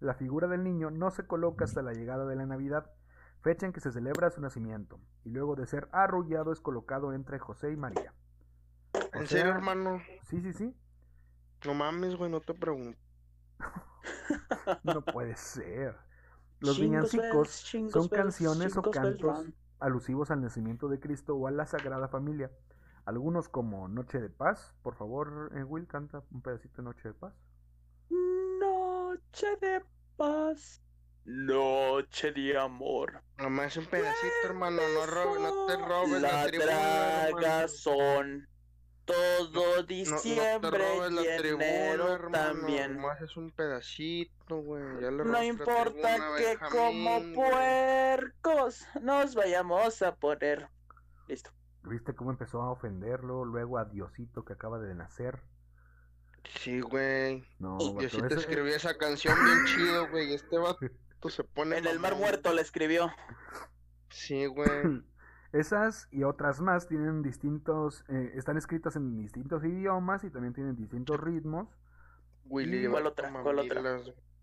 la 0.00 0.14
figura 0.14 0.48
del 0.48 0.64
niño 0.64 0.90
no 0.90 1.10
se 1.12 1.26
coloca 1.26 1.64
hasta 1.64 1.82
la 1.82 1.92
llegada 1.92 2.26
de 2.26 2.34
la 2.34 2.44
Navidad, 2.44 2.90
fecha 3.40 3.66
en 3.66 3.72
que 3.72 3.80
se 3.80 3.92
celebra 3.92 4.30
su 4.30 4.40
nacimiento, 4.40 4.98
y 5.24 5.30
luego 5.30 5.54
de 5.54 5.66
ser 5.66 5.88
arrullado 5.92 6.52
es 6.52 6.60
colocado 6.60 7.12
entre 7.12 7.38
José 7.38 7.70
y 7.70 7.76
María. 7.76 8.12
O 8.94 9.20
¿En 9.20 9.26
sea, 9.28 9.38
serio, 9.38 9.52
hermano? 9.52 10.00
Sí, 10.22 10.40
sí, 10.40 10.52
sí. 10.52 10.74
No 11.64 11.74
mames, 11.74 12.16
güey, 12.16 12.30
no 12.30 12.40
te 12.40 12.54
pregunto. 12.54 12.98
No 14.82 15.02
puede 15.02 15.36
ser. 15.36 15.96
Los 16.58 16.78
villancicos 16.78 17.50
son 17.90 18.08
canciones 18.08 18.76
o 18.76 18.82
cantos. 18.82 19.46
Alusivos 19.82 20.30
al 20.30 20.40
nacimiento 20.42 20.88
de 20.88 21.00
Cristo 21.00 21.36
o 21.36 21.46
a 21.46 21.50
la 21.50 21.66
Sagrada 21.66 22.08
Familia. 22.08 22.50
Algunos 23.04 23.48
como 23.48 23.88
Noche 23.88 24.20
de 24.20 24.30
Paz. 24.30 24.74
Por 24.82 24.94
favor, 24.96 25.50
eh, 25.56 25.64
Will, 25.64 25.86
canta 25.86 26.22
un 26.30 26.40
pedacito 26.42 26.76
de 26.76 26.82
Noche 26.84 27.08
de 27.08 27.14
Paz. 27.14 27.34
Noche 28.08 29.56
de 29.60 29.82
paz. 30.16 30.82
Noche 31.24 32.32
de 32.32 32.58
amor. 32.58 33.22
Nomás 33.38 33.76
un 33.76 33.86
pedacito, 33.86 34.34
hermano. 34.44 34.82
No, 34.94 35.06
ro- 35.06 35.38
no 35.38 35.66
te 35.66 35.76
robes 35.76 36.20
la, 36.22 36.44
La 36.44 36.50
tragazón. 36.50 38.48
Todo 39.12 39.52
No- 39.52 39.80
no 39.80 39.86
te 39.86 39.94
diciembre 39.94 40.78
robes 40.96 41.12
la 41.12 41.22
y 41.22 41.38
tribuna, 41.38 41.64
enero 41.66 42.12
hermano. 42.14 42.44
también. 42.60 42.96
Nomás 42.96 43.20
es 43.20 43.36
un 43.36 43.50
pedacito, 43.50 44.56
güey. 44.62 44.82
Ya 45.00 45.10
le 45.10 45.18
No 45.18 45.32
la 45.32 45.44
importa 45.44 45.84
tribuna 45.92 46.36
que 46.36 46.58
como 46.70 47.34
puercos 47.34 48.86
nos 49.00 49.34
vayamos 49.34 50.02
a 50.02 50.14
poner. 50.14 50.68
Listo. 51.28 51.50
¿Viste 51.84 52.14
cómo 52.14 52.30
empezó 52.30 52.62
a 52.62 52.70
ofenderlo? 52.70 53.44
Luego 53.44 53.78
a 53.78 53.84
Diosito 53.84 54.44
que 54.44 54.52
acaba 54.52 54.78
de 54.78 54.94
nacer. 54.94 55.40
Sí, 56.60 56.80
güey. 56.80 57.44
No, 57.58 57.78
sí 57.80 57.94
ese- 58.00 58.26
escribí 58.34 58.70
esa 58.70 58.96
canción 58.96 59.36
bien 59.44 59.58
chido, 59.66 60.08
güey. 60.10 60.34
Este 60.34 60.58
vato 60.58 61.28
se 61.28 61.44
pone. 61.44 61.78
En 61.78 61.86
el 61.86 61.98
mar 61.98 62.16
muerto 62.16 62.52
le 62.52 62.62
escribió. 62.62 63.10
Sí, 64.10 64.46
güey. 64.46 64.68
Esas 65.52 66.08
y 66.10 66.24
otras 66.24 66.60
más 66.60 66.88
tienen 66.88 67.22
distintos, 67.22 68.04
eh, 68.08 68.32
están 68.34 68.56
escritas 68.56 68.96
en 68.96 69.18
distintos 69.18 69.62
idiomas 69.64 70.24
y 70.24 70.30
también 70.30 70.54
tienen 70.54 70.76
distintos 70.76 71.20
ritmos. 71.20 71.68
Willy, 72.46 72.88
¿Cuál 72.88 73.06
otra? 73.06 73.30
¿Cuál 73.42 73.58
otra? 73.58 73.82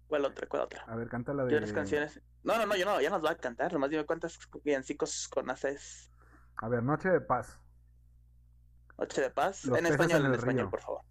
¿Cuál 0.07 0.25
otra? 0.25 0.47
¿Cuál 0.47 0.61
otra? 0.63 0.83
A 0.87 0.95
ver, 0.95 1.09
canta 1.09 1.33
la 1.33 1.43
¿Qué 1.45 1.49
de... 1.49 1.55
otras 1.57 1.73
canciones? 1.73 2.21
No, 2.43 2.57
no, 2.57 2.65
no, 2.67 2.75
yo 2.75 2.85
no, 2.85 3.01
ya 3.01 3.09
nos 3.09 3.23
va 3.23 3.31
a 3.31 3.37
cantar. 3.37 3.73
Nomás 3.73 3.89
dime 3.89 4.05
cuántas 4.05 4.39
villancicos 4.63 5.27
conoces. 5.29 6.11
A 6.57 6.69
ver, 6.69 6.83
Noche 6.83 7.09
de 7.09 7.21
Paz. 7.21 7.59
Noche 8.99 9.21
de 9.21 9.29
paz. 9.29 9.65
Los 9.65 9.79
en 9.79 9.85
español, 9.85 10.25
en 10.25 10.33
español, 10.33 10.63
río. 10.63 10.69
por 10.69 10.81
favor. 10.81 11.01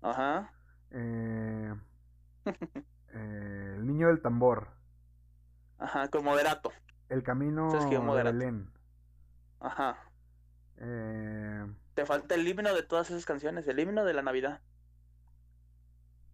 Ajá. 0.00 0.52
Eh, 0.92 1.74
eh, 2.46 3.74
el 3.76 3.86
niño 3.86 4.06
del 4.06 4.22
tambor. 4.22 4.68
Ajá, 5.78 6.08
con 6.08 6.24
moderato. 6.24 6.72
El 7.08 7.22
camino 7.22 7.70
de. 7.72 8.22
Belén. 8.22 8.70
Ajá. 9.60 9.96
Eh, 10.78 11.66
Te 11.94 12.06
falta 12.06 12.34
el 12.34 12.46
himno 12.46 12.74
de 12.74 12.82
todas 12.82 13.10
esas 13.10 13.24
canciones, 13.26 13.66
el 13.68 13.78
himno 13.80 14.04
de 14.04 14.14
la 14.14 14.22
Navidad. 14.22 14.60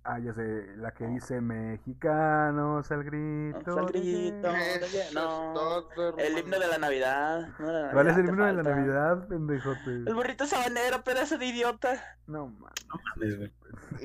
ah, 0.07 0.19
ya 0.19 0.35
sé, 0.35 0.77
la 0.77 0.93
que 0.93 1.07
dice 1.07 1.41
mexicanos 1.41 2.91
al 2.93 3.05
grito. 3.05 3.79
al 3.79 3.87
grito. 3.87 4.37
guerra". 4.43 4.53
Oye, 4.53 4.75
Eso 4.77 4.87
es 5.09 5.15
no. 5.15 6.19
El 6.19 6.39
himno 6.39 6.59
de 6.59 6.67
la. 6.69 6.77
Navidad. 6.79 7.49
¿Cuál 7.93 8.09
es 8.09 8.17
el 8.19 8.29
himno 8.29 8.45
de 8.45 8.53
la. 8.53 8.63
Navidad, 8.63 9.27
pendejote? 9.29 9.91
El 9.91 10.15
burrito 10.15 10.45
sabanero, 10.47 11.03
pedazo 11.03 11.39
de 11.39 11.47
idiota. 11.47 11.95
No, 12.27 12.49
man. 12.49 12.73
No 12.91 13.01
mames, 13.17 13.39
güey. 13.39 13.53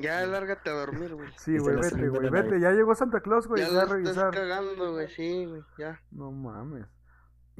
Ya 0.00 0.24
lárgate 0.24 0.70
a 0.70 0.72
dormir, 0.72 1.14
güey. 1.14 1.28
Sí, 1.36 1.58
güey, 1.58 1.76
vete, 1.76 2.08
güey, 2.08 2.30
vete. 2.30 2.58
Ya 2.60 2.70
llegó 2.72 2.94
Santa 2.94 3.20
Claus, 3.20 3.46
güey. 3.46 3.60
Ya 3.62 3.68
Ya 3.68 3.72
la 3.74 3.80
estás 3.82 3.92
revisar. 3.92 4.30
cagando, 4.30 4.92
güey. 4.92 5.08
Sí, 5.10 5.44
güey. 5.44 5.62
Ya. 5.78 6.00
No 6.10 6.32
mames. 6.32 6.86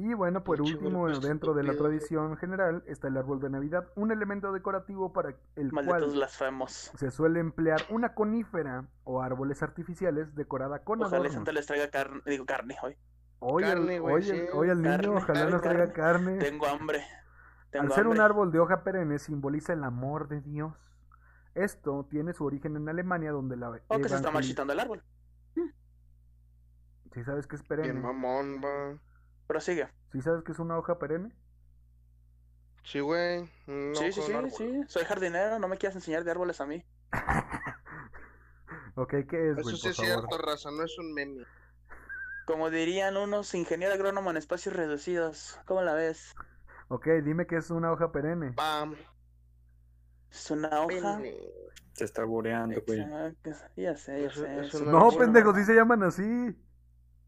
Y 0.02 0.14
bueno, 0.14 0.42
por 0.42 0.62
último, 0.62 1.00
burrito 1.00 1.20
dentro 1.20 1.52
de 1.52 1.62
la 1.62 1.74
tradición 1.76 2.34
general 2.38 2.82
está 2.86 3.08
el 3.08 3.18
árbol 3.18 3.38
de 3.38 3.50
Navidad, 3.50 3.86
un 3.96 4.10
elemento 4.10 4.50
decorativo 4.50 5.12
para 5.12 5.34
el 5.56 5.72
Malditos 5.72 5.98
cual 6.00 6.10
blasfemos. 6.16 6.72
se 6.96 7.10
suele 7.10 7.38
emplear 7.38 7.82
una 7.90 8.14
conífera 8.14 8.86
o 9.04 9.20
árboles 9.20 9.62
artificiales 9.62 10.34
decorada 10.34 10.84
con 10.84 11.00
Ojalá 11.00 11.16
adornos. 11.16 11.34
Santa 11.34 11.52
les 11.52 11.66
traiga 11.66 11.90
carne, 11.90 12.22
digo 12.24 12.46
carne 12.46 12.76
hoy. 12.82 12.96
Hoy, 13.40 13.62
el- 13.64 13.68
Carne, 13.70 13.98
güey, 14.00 14.14
hoy, 14.14 14.22
sí. 14.22 14.30
el- 14.30 14.48
hoy 14.54 14.68
el 14.70 14.76
niño 14.80 14.90
Carne, 14.90 15.08
ojalá 15.08 15.26
carne, 15.34 15.50
nos 15.50 15.62
traiga 15.62 15.92
carne. 15.92 16.38
Tengo 16.38 16.66
hambre. 16.66 17.04
Tengo 17.70 17.84
Al 17.84 17.92
ser 17.92 18.06
un 18.06 18.12
hambre. 18.12 18.24
árbol 18.24 18.52
de 18.52 18.58
hoja 18.58 18.82
perenne 18.82 19.18
simboliza 19.18 19.74
el 19.74 19.84
amor 19.84 20.28
de 20.28 20.40
Dios. 20.40 20.72
Esto 21.54 22.06
tiene 22.08 22.32
su 22.32 22.46
origen 22.46 22.74
en 22.76 22.88
Alemania 22.88 23.32
donde 23.32 23.58
la 23.58 23.68
O 23.88 23.98
que 23.98 24.08
se 24.08 24.16
está 24.16 24.30
marchitando 24.30 24.72
el 24.72 24.80
árbol. 24.80 25.02
¿Sí 27.12 27.22
sabes 27.24 27.46
qué 27.46 27.56
es 27.56 27.68
Bien 27.68 27.82
perenne? 27.82 28.00
mamón, 28.00 28.62
va. 28.64 28.98
Prosigue. 29.50 29.88
¿Sí 30.12 30.20
sabes 30.22 30.44
qué 30.44 30.52
es 30.52 30.60
una 30.60 30.78
hoja 30.78 30.96
perenne? 31.00 31.34
Sí, 32.84 33.00
güey. 33.00 33.40
un 33.66 33.92
sí, 33.96 34.12
sí, 34.12 34.22
sí, 34.22 34.32
sí. 34.56 34.80
Soy 34.86 35.02
jardinero, 35.04 35.58
no 35.58 35.66
me 35.66 35.76
quieras 35.76 35.96
enseñar 35.96 36.22
de 36.22 36.30
árboles 36.30 36.60
a 36.60 36.66
mí. 36.66 36.84
ok, 38.94 39.10
¿qué 39.28 39.50
es, 39.50 39.58
Eso 39.58 39.70
sí 39.76 39.88
es 39.88 39.96
favor? 39.96 40.06
cierto, 40.28 40.38
raza. 40.38 40.70
No 40.70 40.84
es 40.84 40.96
un 41.00 41.12
meme. 41.12 41.42
Como 42.46 42.70
dirían 42.70 43.16
unos 43.16 43.52
ingeniero 43.54 43.92
agrónomo 43.92 44.30
en 44.30 44.36
espacios 44.36 44.76
reducidos. 44.76 45.58
¿Cómo 45.66 45.82
la 45.82 45.94
ves? 45.94 46.32
Ok, 46.86 47.08
dime 47.24 47.48
qué 47.48 47.56
es 47.56 47.72
una 47.72 47.90
hoja 47.90 48.12
perenne. 48.12 48.52
Pam. 48.52 48.94
Es 50.30 50.48
una 50.52 50.68
hoja. 50.80 51.16
Pene. 51.16 51.36
Se 51.94 52.04
está 52.04 52.22
bureando, 52.22 52.80
güey. 52.86 53.04
Ya 53.74 53.96
sé, 53.96 54.22
ya 54.22 54.30
sé. 54.30 54.80
no 54.84 54.92
No, 54.92 55.08
es 55.08 55.16
una- 55.16 55.18
pendejo, 55.24 55.52
sí 55.56 55.64
se 55.64 55.74
llaman 55.74 56.04
así. 56.04 56.56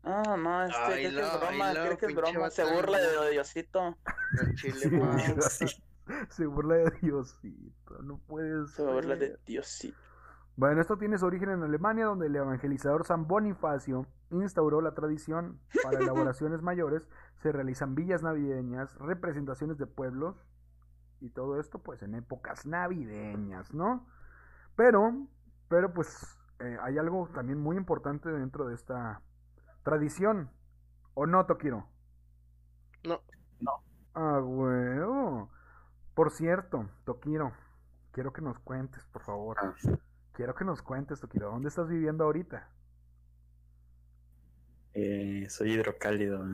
Ah, 0.04 0.36
no, 0.36 0.64
este, 0.64 0.76
Ay, 0.78 1.02
que 1.02 1.08
es 1.08 1.40
broma, 1.40 1.68
ay, 1.68 1.74
la 1.74 1.84
creo 1.84 1.98
que 1.98 2.06
es 2.06 2.14
broma. 2.14 2.50
Se 2.50 2.64
burla 2.64 2.98
de 2.98 3.14
lo 3.14 3.24
Diosito. 3.28 3.96
Chile, 4.54 4.98
pa. 4.98 5.40
Sí. 5.42 5.66
Se 6.30 6.46
burla 6.46 6.74
de 6.74 6.90
Diosito, 7.00 8.02
no 8.02 8.18
puede 8.18 8.66
Se 8.66 8.82
burla 8.82 9.14
de 9.14 9.28
ser. 9.28 9.40
Diosito. 9.46 9.96
Bueno, 10.56 10.80
esto 10.80 10.98
tiene 10.98 11.16
su 11.16 11.24
origen 11.26 11.50
en 11.50 11.62
Alemania, 11.62 12.04
donde 12.04 12.26
el 12.26 12.36
evangelizador 12.36 13.06
San 13.06 13.26
Bonifacio 13.26 14.06
instauró 14.30 14.80
la 14.80 14.94
tradición. 14.94 15.60
Para 15.82 15.98
elaboraciones 15.98 16.60
mayores 16.62 17.08
se 17.42 17.52
realizan 17.52 17.94
villas 17.94 18.22
navideñas, 18.22 18.94
representaciones 18.98 19.78
de 19.78 19.86
pueblos 19.86 20.36
y 21.20 21.30
todo 21.30 21.58
esto 21.60 21.78
pues 21.78 22.02
en 22.02 22.14
épocas 22.14 22.66
navideñas, 22.66 23.72
¿no? 23.72 24.06
Pero, 24.76 25.26
pero 25.68 25.94
pues 25.94 26.38
eh, 26.58 26.76
hay 26.82 26.98
algo 26.98 27.28
también 27.32 27.60
muy 27.60 27.76
importante 27.76 28.28
dentro 28.28 28.66
de 28.66 28.74
esta 28.74 29.22
tradición. 29.82 30.50
¿O 31.14 31.26
no, 31.26 31.44
Tokiro? 31.46 31.86
No. 33.04 33.20
Ah, 34.14 34.40
huevo. 34.42 35.50
Por 36.14 36.30
cierto, 36.30 36.88
Tokiro, 37.04 37.52
quiero 38.12 38.32
que 38.32 38.42
nos 38.42 38.58
cuentes, 38.58 39.04
por 39.06 39.22
favor. 39.22 39.56
Ah, 39.60 39.74
Quiero 40.32 40.54
que 40.54 40.64
nos 40.64 40.80
cuentes, 40.82 41.20
Tokiro, 41.20 41.50
¿dónde 41.50 41.68
estás 41.68 41.88
viviendo 41.88 42.24
ahorita? 42.24 42.68
eh, 44.94 45.46
soy 45.48 45.72
hidrocálido. 45.72 46.44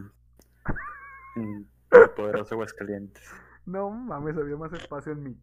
En 1.36 1.68
el 1.92 2.10
poderoso 2.10 2.54
Aguascalientes. 2.54 3.22
No 3.66 3.90
mames, 3.90 4.36
había 4.36 4.56
más 4.56 4.72
espacio 4.72 5.12
en 5.12 5.22
mi 5.22 5.40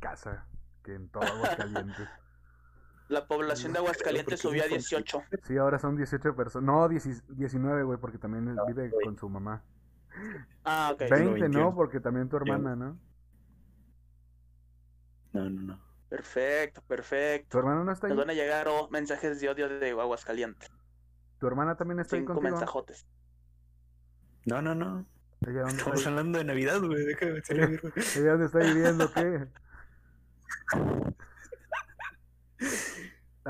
casa 0.00 0.46
que 0.82 0.94
en 0.94 1.08
todo 1.08 1.22
Aguascalientes. 1.24 2.08
La 3.10 3.26
población 3.26 3.72
de 3.72 3.80
Aguascalientes 3.80 4.38
subió 4.38 4.62
a 4.62 4.66
es 4.66 4.70
un 4.70 4.78
18. 4.78 5.22
Sí, 5.42 5.56
ahora 5.56 5.80
son 5.80 5.96
18 5.96 6.36
personas. 6.36 6.64
No, 6.64 6.88
10 6.88 7.36
19, 7.36 7.82
güey, 7.82 7.98
porque 7.98 8.18
también 8.18 8.46
él 8.46 8.54
No, 8.54 8.66
vive 8.66 8.88
güey. 8.88 9.04
con 9.04 9.18
su 9.18 9.28
mamá. 9.28 9.64
Ah, 10.64 10.90
ok. 10.94 11.00
20, 11.10 11.18
¿no? 11.24 11.30
21. 11.32 11.74
Porque 11.74 11.98
también 11.98 12.28
tu 12.28 12.36
hermana, 12.36 12.76
¿no? 12.76 12.96
No, 15.32 15.50
no, 15.50 15.62
no. 15.62 15.80
Perfecto, 16.08 16.80
¿Tu 16.82 16.86
perfecto. 16.86 17.58
hermana 17.58 17.82
no 17.82 17.90
está 17.92 18.06
ahí? 18.06 18.12
Nos 18.12 18.18
van 18.24 18.30
a 18.30 18.34
llegar 18.34 18.68
oh, 18.68 18.88
mensajes 18.90 19.40
de 19.40 19.48
odio 19.48 19.68
de 19.68 19.90
Aguascalientes. 19.90 20.70
¿Tu 21.40 21.46
hermana 21.48 21.76
también 21.76 21.98
está 21.98 22.14
ahí 22.14 22.22
Cinco 22.22 22.34
contigo? 22.34 22.52
mensajotes. 22.52 23.06
No, 24.46 24.62
no, 24.62 24.76
no. 24.76 25.04
¿Ella 25.40 25.62
dónde, 25.62 25.76
Estamos 25.78 26.06
hablando 26.06 26.38
de 26.38 26.44
Navidad, 26.44 26.80
güey. 26.80 27.04
Déjame 27.06 27.40
güey. 27.48 27.80
¿Ella 28.16 28.30
dónde 28.32 28.46
está 28.46 28.58
viviendo? 28.60 29.12
¿Qué? 29.12 29.48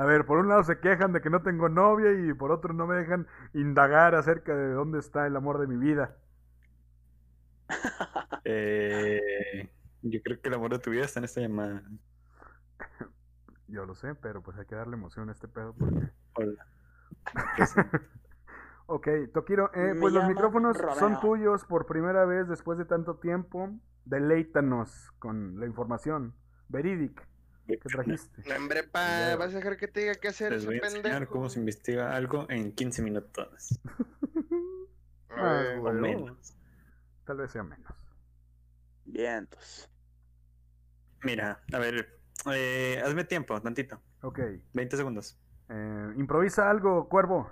A 0.00 0.04
ver, 0.06 0.24
por 0.24 0.38
un 0.38 0.48
lado 0.48 0.64
se 0.64 0.80
quejan 0.80 1.12
de 1.12 1.20
que 1.20 1.28
no 1.28 1.42
tengo 1.42 1.68
novia 1.68 2.10
y 2.12 2.32
por 2.32 2.52
otro 2.52 2.72
no 2.72 2.86
me 2.86 2.94
dejan 2.94 3.26
indagar 3.52 4.14
acerca 4.14 4.56
de 4.56 4.72
dónde 4.72 4.98
está 4.98 5.26
el 5.26 5.36
amor 5.36 5.58
de 5.60 5.66
mi 5.66 5.76
vida. 5.76 6.16
Eh, 8.44 9.70
yo 10.00 10.22
creo 10.24 10.40
que 10.40 10.48
el 10.48 10.54
amor 10.54 10.70
de 10.70 10.78
tu 10.78 10.90
vida 10.90 11.04
está 11.04 11.20
en 11.20 11.24
esta 11.24 11.42
llamada. 11.42 11.82
Yo 13.68 13.84
lo 13.84 13.94
sé, 13.94 14.14
pero 14.14 14.42
pues 14.42 14.56
hay 14.56 14.64
que 14.64 14.74
darle 14.74 14.96
emoción 14.96 15.28
a 15.28 15.32
este 15.32 15.46
pedo 15.46 15.74
porque... 15.74 16.08
Hola. 16.34 16.66
Ok, 18.86 19.06
Tokiro, 19.32 19.70
eh, 19.74 19.94
pues 20.00 20.12
los 20.12 20.26
micrófonos 20.26 20.76
son 20.98 21.20
tuyos 21.20 21.64
por 21.64 21.86
primera 21.86 22.24
vez 22.24 22.48
después 22.48 22.76
de 22.76 22.86
tanto 22.86 23.18
tiempo. 23.18 23.70
Deleítanos 24.04 25.12
con 25.18 25.60
la 25.60 25.66
información 25.66 26.34
verídica 26.68 27.29
que 27.78 27.88
trajiste. 27.88 28.42
No, 28.48 28.56
Hombre, 28.56 28.82
pa, 28.84 29.00
Ya. 29.30 29.36
¿vas 29.36 29.52
a 29.52 29.56
dejar 29.58 29.76
que 29.76 29.88
te 29.88 30.00
diga 30.00 30.14
qué 30.16 30.28
hacer 30.28 30.52
Les 30.52 30.58
ese 30.58 30.66
voy 30.66 30.76
a 30.76 30.86
enseñar 30.86 31.02
pendejo? 31.12 31.32
cómo 31.32 31.48
se 31.48 31.58
investiga 31.60 32.14
algo 32.16 32.46
en 32.50 32.72
15 32.72 33.02
minutos. 33.02 33.78
Ah, 35.32 35.76
O 35.80 35.92
menos. 35.92 36.54
Tal 37.24 37.36
vez 37.36 37.52
sea 37.52 37.62
menos. 37.62 37.94
Vientos. 39.04 39.88
Mira, 41.22 41.62
a 41.72 41.78
ver. 41.78 42.18
eh, 42.52 43.00
hazme 43.04 43.24
tiempo, 43.24 43.58
tantito. 43.62 44.02
Ok, 44.22 44.40
20 44.74 44.96
segundos. 44.96 45.38
eh, 45.68 46.12
improvisa 46.16 46.68
algo, 46.68 47.08
cuervo. 47.08 47.48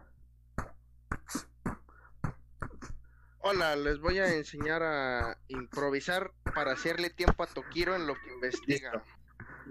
Hola, 3.38 3.76
les 3.76 4.00
voy 4.00 4.18
a 4.18 4.34
enseñar 4.34 4.82
a 4.82 5.38
improvisar 5.46 6.32
para 6.54 6.72
hacerle 6.72 7.10
tiempo 7.10 7.42
a 7.44 7.46
Tokiro 7.46 7.94
en 7.94 8.06
lo 8.06 8.14
que 8.14 8.32
investiga. 8.34 9.02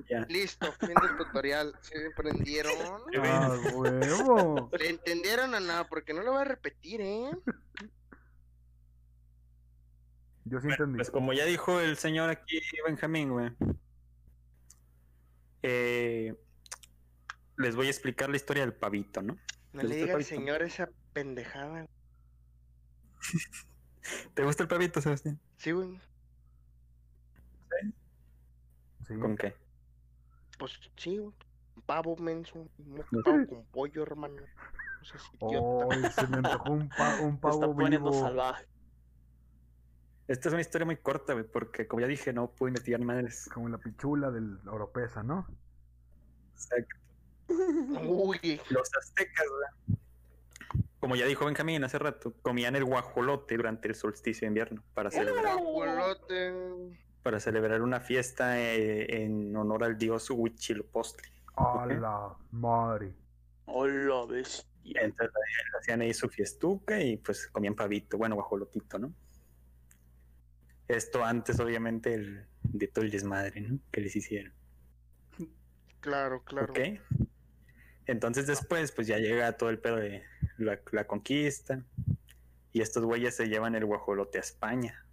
Ya. 0.09 0.25
Listo, 0.29 0.71
fin 0.73 0.89
del 0.89 1.17
tutorial. 1.17 1.73
¿Se 1.81 2.11
prendieron? 2.15 2.73
¡Ah, 3.23 3.57
huevo! 3.73 4.69
¿Le 4.77 4.89
entendieron 4.89 5.53
o 5.53 5.59
no? 5.59 5.87
Porque 5.89 6.13
no 6.13 6.21
lo 6.23 6.33
voy 6.33 6.41
a 6.41 6.45
repetir, 6.45 7.01
¿eh? 7.01 7.31
Yo 10.45 10.59
sí 10.61 10.67
Bueno, 10.67 10.71
entendí. 10.71 10.97
pues 10.97 11.11
como 11.11 11.33
ya 11.33 11.45
dijo 11.45 11.79
el 11.79 11.97
señor 11.97 12.29
aquí, 12.29 12.59
Benjamín, 12.85 13.31
güey. 13.31 13.51
eh, 15.63 16.35
les 17.57 17.75
voy 17.75 17.87
a 17.87 17.89
explicar 17.89 18.29
la 18.29 18.35
historia 18.37 18.63
del 18.63 18.73
pavito, 18.75 19.21
¿no? 19.21 19.37
No 19.73 19.81
¿Te 19.81 19.87
le 19.87 19.95
diga 19.95 20.15
al 20.15 20.23
señor 20.23 20.61
esa 20.61 20.89
pendejada. 21.13 21.87
¿Te 24.35 24.43
gusta 24.43 24.63
el 24.63 24.69
pavito, 24.69 25.01
Sebastián? 25.01 25.39
Sí, 25.57 25.71
güey. 25.71 25.99
Sí. 29.07 29.13
¿Con 29.19 29.35
qué? 29.37 29.55
Pues 30.57 30.79
sí. 30.95 31.19
Un 31.19 31.33
pavo 31.85 32.15
menso. 32.17 32.59
Un 32.59 33.05
pavo 33.23 33.47
con 33.47 33.65
pollo, 33.71 34.03
hermano. 34.03 34.35
No 34.35 35.05
seas 35.05 35.23
idiota. 35.39 35.87
Ay, 35.95 36.11
se 36.11 36.27
me 36.27 36.37
antojó 36.37 36.71
un, 36.71 36.89
pa- 36.89 37.19
un 37.21 37.37
pavo 37.39 37.53
está 37.63 37.67
poniendo 37.75 38.09
vivo. 38.11 38.21
salvaje. 38.23 38.65
Esta 40.27 40.49
es 40.49 40.53
una 40.53 40.61
historia 40.61 40.85
muy 40.85 40.97
corta, 40.97 41.33
güey, 41.33 41.45
porque 41.45 41.87
como 41.87 42.01
ya 42.01 42.07
dije, 42.07 42.33
no 42.33 42.51
pude 42.51 42.71
investigar 42.71 42.99
madres. 43.01 43.47
Como 43.53 43.69
la 43.69 43.77
pichula 43.77 44.29
del 44.31 44.59
oropesa, 44.67 45.23
¿no? 45.23 45.47
Exacto. 46.53 46.95
Uy, 48.05 48.59
Los 48.69 48.89
aztecas, 48.97 49.45
güey, 49.47 49.97
como 50.99 51.15
ya 51.15 51.25
dijo 51.25 51.45
Benjamín 51.45 51.83
hace 51.85 51.97
rato, 51.99 52.33
comían 52.41 52.75
el 52.75 52.83
guajolote 52.83 53.55
durante 53.55 53.87
el 53.87 53.95
solsticio 53.95 54.41
de 54.41 54.47
invierno 54.47 54.83
para 54.95 55.11
celebrar, 55.11 55.55
guajolote. 55.57 56.97
Para 57.23 57.39
celebrar 57.39 57.81
una 57.81 57.99
fiesta 57.99 58.59
eh, 58.59 59.23
en 59.23 59.55
honor 59.55 59.83
al 59.83 59.97
dios 59.97 60.29
Huitzilopochtli. 60.29 61.29
A 61.55 61.85
la 61.85 62.35
madre. 62.51 63.13
Hola, 63.65 64.25
bestia. 64.25 65.01
Entonces 65.01 65.35
hacían 65.79 66.01
ahí 66.01 66.13
su 66.13 66.29
fiestuca 66.29 67.01
y 67.01 67.17
pues 67.17 67.47
comían 67.47 67.75
pavito, 67.75 68.17
bueno, 68.17 68.35
guajolotito, 68.35 68.99
¿no? 68.99 69.13
Esto 70.87 71.23
antes, 71.25 71.59
obviamente, 71.59 72.13
el, 72.13 72.45
de 72.63 72.87
todo 72.87 73.03
el 73.03 73.11
desmadre, 73.11 73.59
¿no? 73.61 73.79
Que 73.91 74.01
les 74.01 74.15
hicieron. 74.15 74.53
Claro, 75.99 76.43
claro. 76.43 76.71
¿Ok? 76.71 76.79
Entonces 78.05 78.47
después, 78.47 78.93
pues 78.93 79.07
ya 79.07 79.17
llega 79.17 79.57
todo 79.57 79.69
el 79.69 79.79
pedo 79.79 79.97
de 79.97 80.23
la, 80.57 80.79
la 80.91 81.05
conquista. 81.05 81.83
Y 82.71 82.81
estos 82.81 83.03
güeyes 83.03 83.35
se 83.35 83.49
llevan 83.49 83.75
el 83.75 83.85
guajolote 83.85 84.37
a 84.37 84.41
España. 84.41 85.05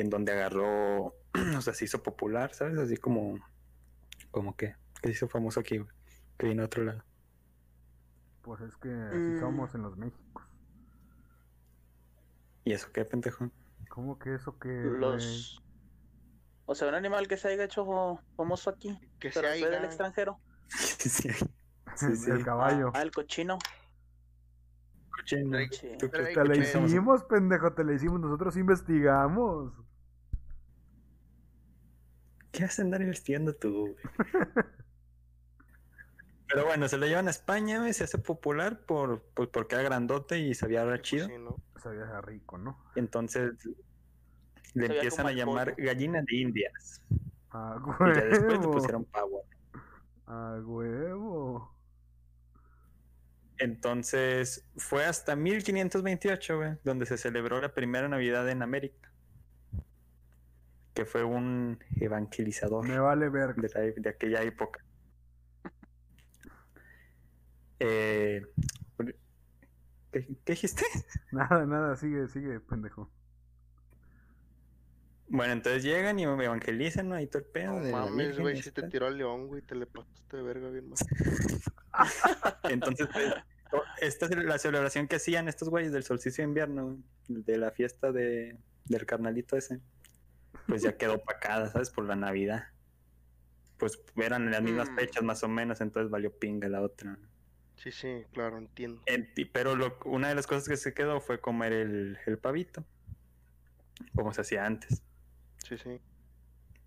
En 0.00 0.10
donde 0.10 0.32
agarró, 0.32 1.14
o 1.56 1.60
sea, 1.60 1.72
se 1.74 1.84
hizo 1.84 2.02
popular, 2.02 2.52
¿sabes? 2.54 2.78
Así 2.78 2.96
como, 2.96 3.38
como 4.30 4.56
que, 4.56 4.74
que 5.00 5.08
se 5.08 5.12
hizo 5.14 5.28
famoso 5.28 5.60
aquí, 5.60 5.78
güey, 5.78 5.90
que 6.38 6.46
vino 6.48 6.62
a 6.62 6.66
otro 6.66 6.84
lado. 6.84 7.02
Pues 8.42 8.60
es 8.60 8.76
que 8.76 8.88
así 8.90 9.16
Mm. 9.18 9.40
somos 9.40 9.74
en 9.74 9.82
los 9.82 9.96
Méxicos. 9.96 10.44
¿Y 12.64 12.72
eso 12.72 12.90
qué, 12.92 13.04
pendejo? 13.04 13.50
¿Cómo 13.88 14.18
que 14.18 14.34
eso 14.34 14.58
que? 14.58 14.68
Los. 14.68 15.62
O 16.66 16.74
sea, 16.74 16.88
un 16.88 16.94
animal 16.94 17.28
que 17.28 17.36
se 17.36 17.48
haya 17.48 17.64
hecho 17.64 17.86
fa- 17.86 18.22
famoso 18.36 18.70
aquí, 18.70 18.98
Que 19.20 19.30
se 19.30 19.40
pero 19.40 19.52
fue 19.54 19.64
del 19.70 19.74
haya. 19.78 19.86
extranjero. 19.86 20.40
sí, 20.68 21.28
El, 22.02 22.16
sí. 22.16 22.30
el 22.30 22.44
caballo. 22.44 22.90
Ah, 22.94 23.02
el 23.02 23.10
cochino. 23.12 23.58
Cochino. 25.26 25.56
Drake- 25.58 25.74
Sí. 25.76 25.88
¿Tú 25.98 26.10
qué- 26.10 26.18
Drake 26.18 26.34
Te 26.34 26.44
la 26.44 26.56
hicimos, 26.56 27.24
pendejo, 27.24 27.72
te 27.72 27.84
la 27.84 27.92
hicimos. 27.94 28.20
Nosotros 28.20 28.56
investigamos. 28.56 29.72
¿Qué 32.52 32.62
vas 32.64 32.78
a 32.78 32.82
andar 32.82 33.02
investigando 33.02 33.54
tú, 33.54 33.80
güey? 33.80 33.96
Pero 36.48 36.64
bueno, 36.64 36.86
se 36.88 36.96
lo 36.96 37.06
llevan 37.06 37.26
a 37.26 37.30
España, 37.30 37.80
güey, 37.80 37.92
se 37.92 38.04
hace 38.04 38.18
popular 38.18 38.86
por, 38.86 39.22
pues 39.34 39.48
porque 39.48 39.74
era 39.74 39.82
grandote 39.84 40.38
y 40.38 40.54
sabía 40.54 40.82
hablar 40.82 40.98
Pues 41.00 41.08
chido. 41.10 41.26
sí, 41.26 41.32
¿no? 41.38 41.56
Sabía 41.82 42.20
rico, 42.20 42.56
¿no? 42.56 42.78
Entonces 42.94 43.52
le 44.74 44.86
Sabía 44.86 45.00
empiezan 45.02 45.26
a 45.26 45.32
llamar 45.32 45.74
pollo. 45.74 45.86
gallina 45.88 46.22
de 46.22 46.36
indias. 46.36 47.02
A 47.50 47.78
Y 47.82 48.14
ya 48.14 48.24
después 48.26 48.52
le 48.52 48.58
huevo. 48.58 48.72
pusieron 48.72 49.04
pavo. 49.06 49.42
A 50.26 50.60
huevo. 50.64 51.75
Entonces 53.58 54.66
fue 54.76 55.04
hasta 55.04 55.34
1528, 55.36 56.56
güey, 56.56 56.72
donde 56.84 57.06
se 57.06 57.16
celebró 57.16 57.60
la 57.60 57.72
primera 57.72 58.08
Navidad 58.08 58.48
en 58.50 58.62
América. 58.62 59.10
Que 60.94 61.04
fue 61.04 61.24
un 61.24 61.78
evangelizador. 62.00 62.86
Me 62.88 62.98
vale 62.98 63.28
ver. 63.28 63.54
de, 63.54 63.68
la- 63.68 64.00
de 64.00 64.08
aquella 64.08 64.42
época. 64.42 64.82
Eh, 67.78 68.42
¿qué, 70.12 70.26
qué 70.44 70.52
dijiste? 70.52 70.84
Nada, 71.32 71.66
nada, 71.66 71.96
sigue, 71.96 72.26
sigue, 72.28 72.60
pendejo. 72.60 73.10
Bueno, 75.28 75.52
entonces 75.54 75.82
llegan 75.82 76.18
y 76.18 76.22
evangelizan, 76.22 77.08
¿no? 77.08 77.16
Ahí 77.16 77.26
todo 77.26 77.40
el 77.40 77.46
pedo. 77.46 77.80
No 77.80 77.90
mames, 77.90 78.38
güey, 78.38 78.62
si 78.62 78.70
te 78.70 78.84
tiró 78.84 79.06
al 79.06 79.18
león, 79.18 79.48
güey, 79.48 79.60
te 79.60 79.74
le 79.74 79.86
pasaste 79.86 80.36
de 80.36 80.42
verga 80.42 80.70
bien 80.70 80.88
más. 80.88 81.00
Entonces, 82.64 83.08
pues, 83.12 83.82
esta 84.00 84.26
es 84.26 84.36
la 84.36 84.58
celebración 84.58 85.08
que 85.08 85.16
hacían 85.16 85.48
estos 85.48 85.68
güeyes 85.68 85.92
del 85.92 86.02
solsticio 86.04 86.42
de 86.42 86.48
invierno, 86.48 86.98
de 87.28 87.56
la 87.58 87.70
fiesta 87.70 88.12
de, 88.12 88.56
del 88.84 89.06
carnalito 89.06 89.56
ese, 89.56 89.80
pues 90.66 90.82
ya 90.82 90.96
quedó 90.96 91.14
opacada, 91.14 91.68
¿sabes? 91.68 91.90
Por 91.90 92.04
la 92.06 92.16
Navidad. 92.16 92.64
Pues 93.78 93.98
eran 94.16 94.50
las 94.50 94.62
mismas 94.62 94.90
Mm. 94.90 94.96
fechas 94.96 95.22
más 95.22 95.42
o 95.42 95.48
menos, 95.48 95.80
entonces 95.80 96.10
valió 96.10 96.32
pinga 96.38 96.68
la 96.68 96.80
otra. 96.80 97.18
Sí, 97.76 97.90
sí, 97.92 98.24
claro, 98.32 98.56
entiendo. 98.56 99.02
Pero 99.52 99.76
lo- 99.76 99.98
una 100.06 100.28
de 100.30 100.34
las 100.34 100.46
cosas 100.46 100.66
que 100.68 100.76
se 100.78 100.94
quedó 100.94 101.20
fue 101.20 101.40
comer 101.40 101.72
el, 101.74 102.18
el 102.24 102.38
pavito, 102.38 102.84
como 104.14 104.32
se 104.32 104.40
hacía 104.40 104.64
antes. 104.64 105.02
Sí, 105.58 105.76
sí. 105.76 106.00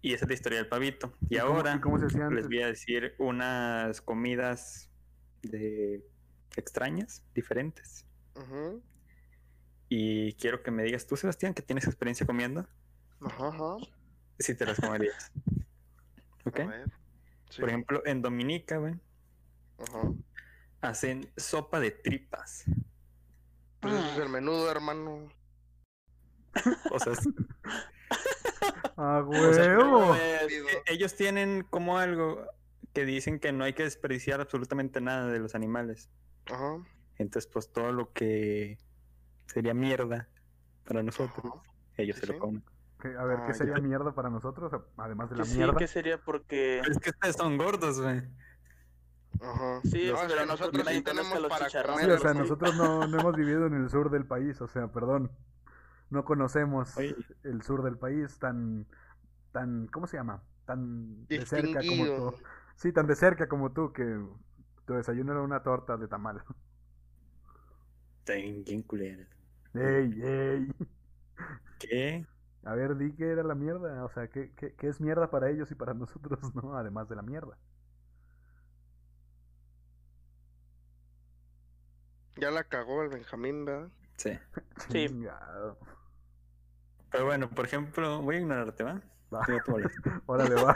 Y 0.02 0.14
esa 0.14 0.26
es 0.26 0.30
la 0.30 0.34
historia 0.34 0.58
del 0.60 0.68
pavito. 0.68 1.14
Y, 1.30 1.36
¿Y 1.36 1.40
cómo- 1.40 1.58
ahora 1.58 1.76
y 1.76 1.80
cómo 1.80 2.00
se 2.00 2.06
hacía 2.08 2.30
les 2.30 2.48
voy 2.48 2.64
a 2.64 2.68
decir 2.68 3.14
unas 3.20 4.02
comidas 4.02 4.89
de 5.42 6.06
extrañas, 6.56 7.24
diferentes. 7.34 8.06
Y 9.90 10.34
quiero 10.34 10.62
que 10.64 10.72
me 10.72 10.84
digas 10.84 11.08
tú, 11.08 11.18
Sebastián, 11.18 11.54
que 11.54 11.62
tienes 11.62 11.86
experiencia 11.88 12.26
comiendo, 12.26 12.68
Ajá, 13.22 13.76
si 14.38 14.56
te 14.56 14.66
las 14.66 14.80
comerías. 14.80 15.32
¿Ok? 16.46 16.60
A 16.60 16.66
ver. 16.68 16.92
Sí. 17.50 17.60
Por 17.62 17.70
ejemplo, 17.70 18.02
en 18.06 18.22
Dominica, 18.22 18.78
güey, 18.78 18.96
Ajá. 19.80 20.12
hacen 20.82 21.32
sopa 21.36 21.80
de 21.80 21.92
tripas. 21.92 22.66
Pues 23.80 23.94
eso 23.94 24.12
es 24.12 24.18
el 24.20 24.30
menudo, 24.30 24.70
hermano. 24.72 25.28
O 26.92 27.00
sea, 27.00 27.14
es- 27.14 27.20
A 28.98 29.20
O 29.26 29.54
sea, 29.54 29.78
huevo. 29.78 30.16
Eh, 30.16 30.48
ellos 30.88 31.16
tienen 31.16 31.64
como 31.70 31.98
algo 31.98 32.46
que 32.94 33.06
dicen 33.06 33.40
que 33.40 33.52
no 33.52 33.64
hay 33.64 33.74
que 33.74 33.84
desperdiciar 33.84 34.42
absolutamente 34.42 35.02
nada 35.02 35.28
de 35.28 35.40
los 35.40 35.56
animales. 35.56 36.10
Ajá. 36.52 36.78
Entonces, 37.18 37.50
pues 37.52 37.72
todo 37.72 37.92
lo 37.92 38.12
que 38.14 38.78
sería 39.48 39.74
mierda 39.74 40.30
para 40.86 41.04
nosotros, 41.04 41.46
Ajá. 41.46 41.62
ellos 41.98 42.16
Sí, 42.16 42.22
se 42.22 42.28
lo 42.28 42.34
sí. 42.34 42.40
comen. 42.40 42.64
¿Qué- 43.02 43.16
a 43.16 43.24
ver, 43.24 43.38
¿qué 43.46 43.52
Ah, 43.52 43.54
sería 43.54 43.76
ya. 43.76 43.82
mierda 43.82 44.14
para 44.14 44.30
nosotros? 44.30 44.72
Además 44.98 45.30
de 45.30 45.38
la 45.38 45.46
sí, 45.46 45.58
mierda. 45.58 45.76
que 45.78 45.88
sería 45.88 46.18
porque. 46.18 46.80
Es 46.80 46.98
que 47.00 47.12
ustedes 47.12 47.36
son 47.36 47.58
gordos, 47.58 48.02
güey. 48.02 48.22
Ajá. 49.42 49.82
Sí, 49.84 50.12
No, 50.12 50.28
que 50.28 50.46
nosotros 50.46 50.88
sí 50.88 51.02
tenemos 51.02 51.40
los 51.42 51.50
para 51.50 51.66
chicharrones. 51.68 52.06
Sí, 52.06 52.12
o 52.12 52.18
sea, 52.18 52.34
nosotros 52.34 52.76
no, 52.76 53.08
no 53.08 53.20
hemos 53.20 53.36
vivido 53.38 53.68
en 53.68 53.74
el 53.76 53.90
sur 53.90 54.10
del 54.10 54.26
país, 54.26 54.60
o 54.62 54.68
sea, 54.68 54.88
perdón. 54.92 55.32
No 56.10 56.26
conocemos 56.26 56.98
Oye. 56.98 57.16
el 57.44 57.62
sur 57.62 57.84
del 57.84 57.98
país 57.98 58.40
tan, 58.40 58.88
tan, 59.52 59.88
¿cómo 59.88 60.08
se 60.08 60.18
llama? 60.18 60.42
Tan 60.66 61.26
de 61.28 61.46
cerca 61.46 61.68
como 61.68 61.82
Distinguido. 61.82 62.36
Sí, 62.80 62.94
tan 62.94 63.08
de 63.08 63.16
cerca 63.16 63.50
como 63.50 63.74
tú 63.74 63.92
que 63.92 64.04
tu 64.86 64.94
desayuno 64.94 65.34
era 65.34 65.42
una 65.42 65.62
torta 65.64 65.98
de 65.98 66.08
tamal. 66.08 66.42
Están 68.20 68.64
bien 68.64 68.84
culeras. 68.84 69.28
¡Ey, 69.74 70.22
ey! 70.24 70.72
¿Qué? 71.78 72.26
A 72.64 72.76
ver, 72.76 72.96
di 72.96 73.12
que 73.14 73.30
era 73.30 73.44
la 73.44 73.54
mierda. 73.54 74.06
O 74.06 74.10
sea, 74.10 74.30
¿qué, 74.30 74.54
qué, 74.56 74.76
qué 74.76 74.88
es 74.88 75.02
mierda 75.02 75.30
para 75.30 75.50
ellos 75.50 75.70
y 75.72 75.76
para 75.76 75.94
nosotros, 75.94 76.40
no? 76.56 76.78
Además 76.78 77.10
de 77.10 77.18
la 77.18 77.22
mierda. 77.22 77.58
Ya 82.38 82.50
la 82.50 82.64
cagó 82.64 83.04
el 83.04 83.10
Benjamín, 83.10 83.66
¿verdad? 83.66 83.90
Sí. 84.16 84.32
Sí. 84.90 85.08
Chingado. 85.08 85.78
Pero 87.12 87.26
bueno, 87.26 87.50
por 87.50 87.66
ejemplo, 87.66 88.22
voy 88.22 88.38
a 88.38 88.40
ignorarte, 88.40 88.84
¿va? 88.84 89.02
Va. 89.34 89.46
Órale, 90.26 90.56
va. 90.56 90.74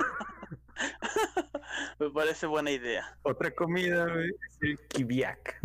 Me 1.99 2.09
parece 2.09 2.45
buena 2.47 2.71
idea. 2.71 3.17
Otra 3.23 3.51
comida, 3.51 4.05
güey, 4.11 4.29
es 4.29 4.57
el 4.61 4.79
kibiak. 4.87 5.59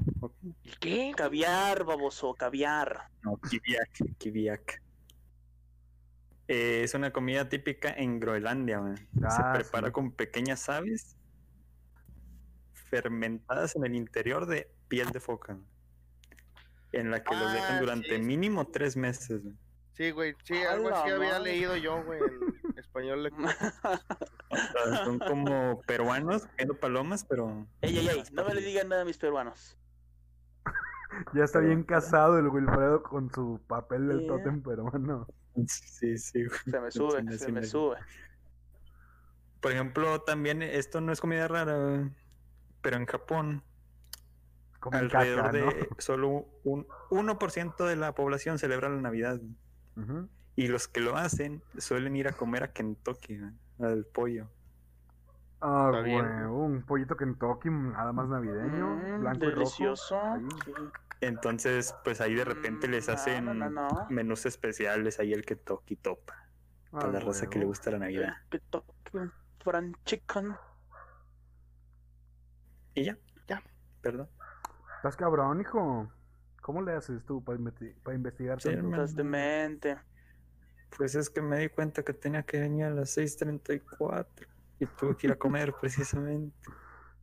¿Y 0.65 0.71
qué? 0.81 1.13
Caviar, 1.17 1.85
baboso, 1.85 2.35
caviar. 2.35 3.09
No, 3.23 3.37
kibiak, 3.49 3.91
kibiak. 4.19 4.83
Eh, 6.49 6.83
es 6.85 6.95
una 6.95 7.13
comida 7.13 7.49
típica 7.49 7.91
en 7.93 8.21
Groenlandia, 8.21 8.79
güey. 8.79 8.95
Ah, 9.23 9.31
Se 9.31 9.59
prepara 9.61 9.89
sí. 9.89 9.93
con 9.93 10.13
pequeñas 10.13 10.69
aves 10.69 11.15
fermentadas 12.73 13.77
en 13.77 13.85
el 13.85 13.95
interior 13.95 14.47
de 14.47 14.71
piel 14.89 15.11
de 15.11 15.21
foca, 15.21 15.59
en 16.93 17.11
la 17.11 17.23
que 17.23 17.35
los 17.35 17.45
Ah, 17.51 17.53
dejan 17.55 17.81
durante 17.81 18.17
sí. 18.17 18.23
mínimo 18.23 18.67
tres 18.69 18.97
meses. 18.97 19.43
güey. 19.43 19.55
Sí, 19.93 20.11
güey, 20.13 20.35
sí, 20.45 20.55
algo 20.63 20.89
así 20.91 21.11
había 21.11 21.39
leído 21.39 21.77
yo, 21.77 22.03
güey, 22.05 22.21
español. 22.79 23.23
lector. 23.25 23.45
O 24.51 24.57
sea, 24.57 25.05
son 25.05 25.19
como 25.19 25.81
peruanos 25.87 26.49
viendo 26.57 26.75
palomas, 26.79 27.25
pero 27.25 27.67
Ey, 27.83 27.99
ey, 27.99 28.09
ey, 28.09 28.23
no 28.33 28.45
me 28.45 28.55
le 28.55 28.63
digan 28.63 28.89
nada 28.89 29.03
a 29.03 29.05
mis 29.05 29.19
peruanos. 29.19 29.77
Ya 31.35 31.45
está 31.45 31.59
bien 31.61 31.83
casado 31.83 32.39
el 32.39 32.49
Wilfredo 32.49 33.03
con 33.03 33.31
su 33.33 33.61
papel 33.67 34.09
del 34.09 34.21
Sí. 34.21 34.27
tótem 34.29 34.63
peruano. 34.63 35.27
sí, 35.67 36.17
sí. 36.19 36.45
güey. 36.45 36.59
Se 36.65 36.81
me 36.81 36.91
sube, 36.91 37.23
Sí, 37.23 37.39
se 37.39 37.47
sí, 37.47 37.53
me 37.53 37.61
me- 37.61 37.67
sube. 37.67 37.97
Por 39.61 39.73
ejemplo, 39.73 40.21
también 40.21 40.63
esto 40.63 41.01
no 41.01 41.11
es 41.13 41.21
comida 41.21 41.49
rara, 41.49 42.09
pero 42.81 42.97
en 42.97 43.07
Japón 43.07 43.65
Comen 44.79 45.01
alrededor 45.01 45.47
caca, 45.47 45.59
¿no? 45.59 45.67
de 45.73 45.89
solo 45.99 46.47
un 46.63 46.87
1% 47.11 47.85
de 47.85 47.97
la 47.97 48.15
población 48.15 48.59
celebra 48.61 48.89
la 48.89 49.01
Navidad. 49.01 49.41
Y 50.59 50.67
los 50.67 50.89
que 50.89 50.99
lo 51.01 51.17
hacen 51.17 51.63
suelen 51.79 52.17
ir 52.17 52.27
a 52.27 52.33
comer 52.33 52.65
a 52.65 52.73
Kentucky, 52.73 53.39
güey, 53.39 53.53
al 53.79 54.05
pollo. 54.07 54.49
Ah, 55.61 55.91
Está 55.93 56.03
bien. 56.03 56.25
huevo, 56.27 56.65
un 56.65 56.83
pollito 56.83 57.17
Kentucky 57.17 57.71
nada 57.71 58.13
más 58.13 58.27
navideño, 58.29 58.97
Mm, 58.97 59.21
blanco 59.21 59.45
y 59.45 59.49
rojo. 59.51 59.59
delicioso. 59.61 60.21
Ahí. 60.21 60.49
Sí. 60.65 60.73
Entonces, 61.21 61.95
pues 62.03 62.21
ahí 62.21 62.35
de 62.35 62.45
repente 62.45 62.89
les 62.89 63.07
Mm, 63.07 63.11
no, 63.11 63.15
hacen 63.15 63.45
no, 63.45 63.55
no, 63.55 63.71
no. 63.71 64.07
menús 64.11 64.47
especiales, 64.47 65.21
ahí 65.21 65.33
el 65.33 65.45
Kentucky 65.45 65.95
topa, 65.95 66.35
Ah, 66.87 66.99
para 67.01 67.13
la 67.13 67.21
raza 67.21 67.49
que 67.49 67.61
le 67.61 67.65
gusta 67.65 67.93
la 67.93 67.99
Navidad. 68.01 68.35
Un 69.13 69.33
fried 69.63 69.95
chicken. 70.05 70.57
Y 72.95 73.05
ya, 73.05 73.17
Ya. 73.47 73.63
perdón. 74.01 74.29
Estás 74.97 75.17
cabrón, 75.17 75.61
hijo. 75.61 76.11
¿Cómo 76.63 76.83
le 76.83 76.95
haces 76.95 77.25
tú 77.25 77.45
para, 77.45 77.57
investigar 78.15 78.61
Sí. 78.61 78.71
Estás 78.71 79.15
demente. 79.15 79.97
Pues 80.97 81.15
es 81.15 81.31
que 81.31 81.41
me 81.43 81.59
di 81.59 81.69
cuenta 81.69 82.03
que 82.03 82.13
tenía 82.13 82.43
que 82.43 82.61
venir 82.61 82.85
a 82.87 82.91
las 82.91 83.17
6.34 83.17 84.27
y 84.81 84.87
tuve 84.87 85.17
que 85.17 85.27
ir 85.29 85.33
a 85.33 85.37
comer 85.37 85.75
precisamente. 85.81 86.57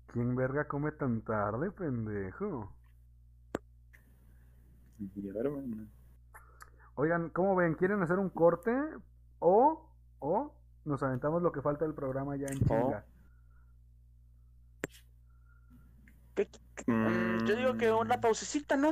¿Quién 0.07 0.35
verga 0.35 0.67
come 0.67 0.91
tan 0.91 1.21
tarde, 1.21 1.71
pendejo? 1.71 2.71
Oigan, 6.95 7.29
¿cómo 7.29 7.55
ven? 7.55 7.73
¿Quieren 7.75 8.01
hacer 8.01 8.17
un 8.19 8.29
corte? 8.29 8.71
O, 9.39 9.89
o 10.19 10.53
nos 10.85 11.03
aventamos 11.03 11.41
lo 11.41 11.51
que 11.51 11.61
falta 11.61 11.83
del 11.83 11.93
programa 11.93 12.37
ya 12.37 12.47
en 12.47 12.59
chinga. 12.59 13.05
¿Qué- 16.35 16.49
qué- 16.75 16.91
mm, 16.91 17.45
Yo 17.45 17.55
digo 17.55 17.77
que 17.77 17.91
una 17.91 18.21
pausecita, 18.21 18.77
¿no? 18.77 18.91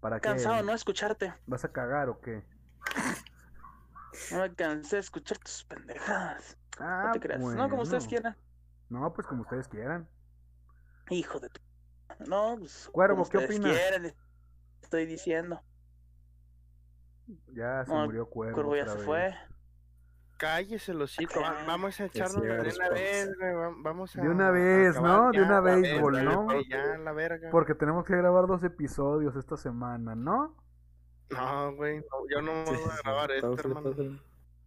¿Para 0.00 0.18
qué? 0.18 0.28
Cansado, 0.28 0.62
¿no? 0.64 0.72
Escucharte. 0.72 1.32
¿Vas 1.46 1.64
a 1.64 1.70
cagar 1.72 2.08
o 2.08 2.20
qué? 2.20 2.42
No 4.32 4.38
me 4.40 4.54
cansé 4.54 4.96
de 4.96 5.00
escuchar 5.00 5.38
tus 5.38 5.64
pendejadas. 5.64 6.56
Ah, 6.78 7.04
No 7.06 7.12
te 7.12 7.20
creas. 7.20 7.40
No, 7.40 7.68
como 7.68 7.82
ustedes 7.82 8.06
quieran. 8.06 8.36
No, 8.88 9.12
pues 9.12 9.26
como 9.26 9.42
ustedes 9.42 9.68
quieran. 9.68 10.08
Hijo 11.10 11.38
de 11.40 11.48
tu. 11.50 11.60
No, 12.26 12.56
pues. 12.58 12.88
Cuervo, 12.92 13.16
como 13.16 13.28
¿qué 13.30 13.38
ustedes 13.38 13.58
opinas? 13.60 13.76
quieren, 13.78 14.14
Estoy 14.82 15.06
diciendo. 15.06 15.60
Ya 17.54 17.84
se 17.84 17.92
No, 17.92 18.04
murió 18.06 18.26
Cuervo. 18.28 18.54
Cuervo 18.54 18.76
ya 18.76 18.82
otra 18.82 18.92
se 18.94 18.98
vez. 18.98 19.06
fue. 19.06 19.34
Cállese 20.38 20.94
los 20.94 21.12
hocico, 21.12 21.40
va- 21.42 21.64
vamos 21.66 22.00
a 22.00 22.06
echarnos 22.06 22.40
de 22.42 22.50
una 22.50 22.88
vez, 22.88 23.30
vamos 23.82 24.16
a... 24.16 24.22
De 24.22 24.28
una 24.30 24.50
vez, 24.50 24.98
¿no? 24.98 25.30
De 25.32 25.42
una 25.42 25.60
béisbol, 25.60 26.24
¿no? 26.24 26.44
güey, 26.44 26.66
Ya, 26.66 26.96
la 26.96 27.12
verga. 27.12 27.50
Porque 27.50 27.74
tenemos 27.74 28.06
que 28.06 28.16
grabar 28.16 28.46
dos 28.46 28.64
episodios 28.64 29.36
esta 29.36 29.58
semana, 29.58 30.14
¿no? 30.14 30.56
No, 31.30 31.74
güey, 31.74 31.98
no, 31.98 32.28
yo 32.28 32.42
no 32.42 32.64
sí, 32.66 32.74
voy 32.74 32.90
a 32.90 33.02
grabar 33.02 33.30
esto, 33.30 33.54
hermano. 33.58 33.94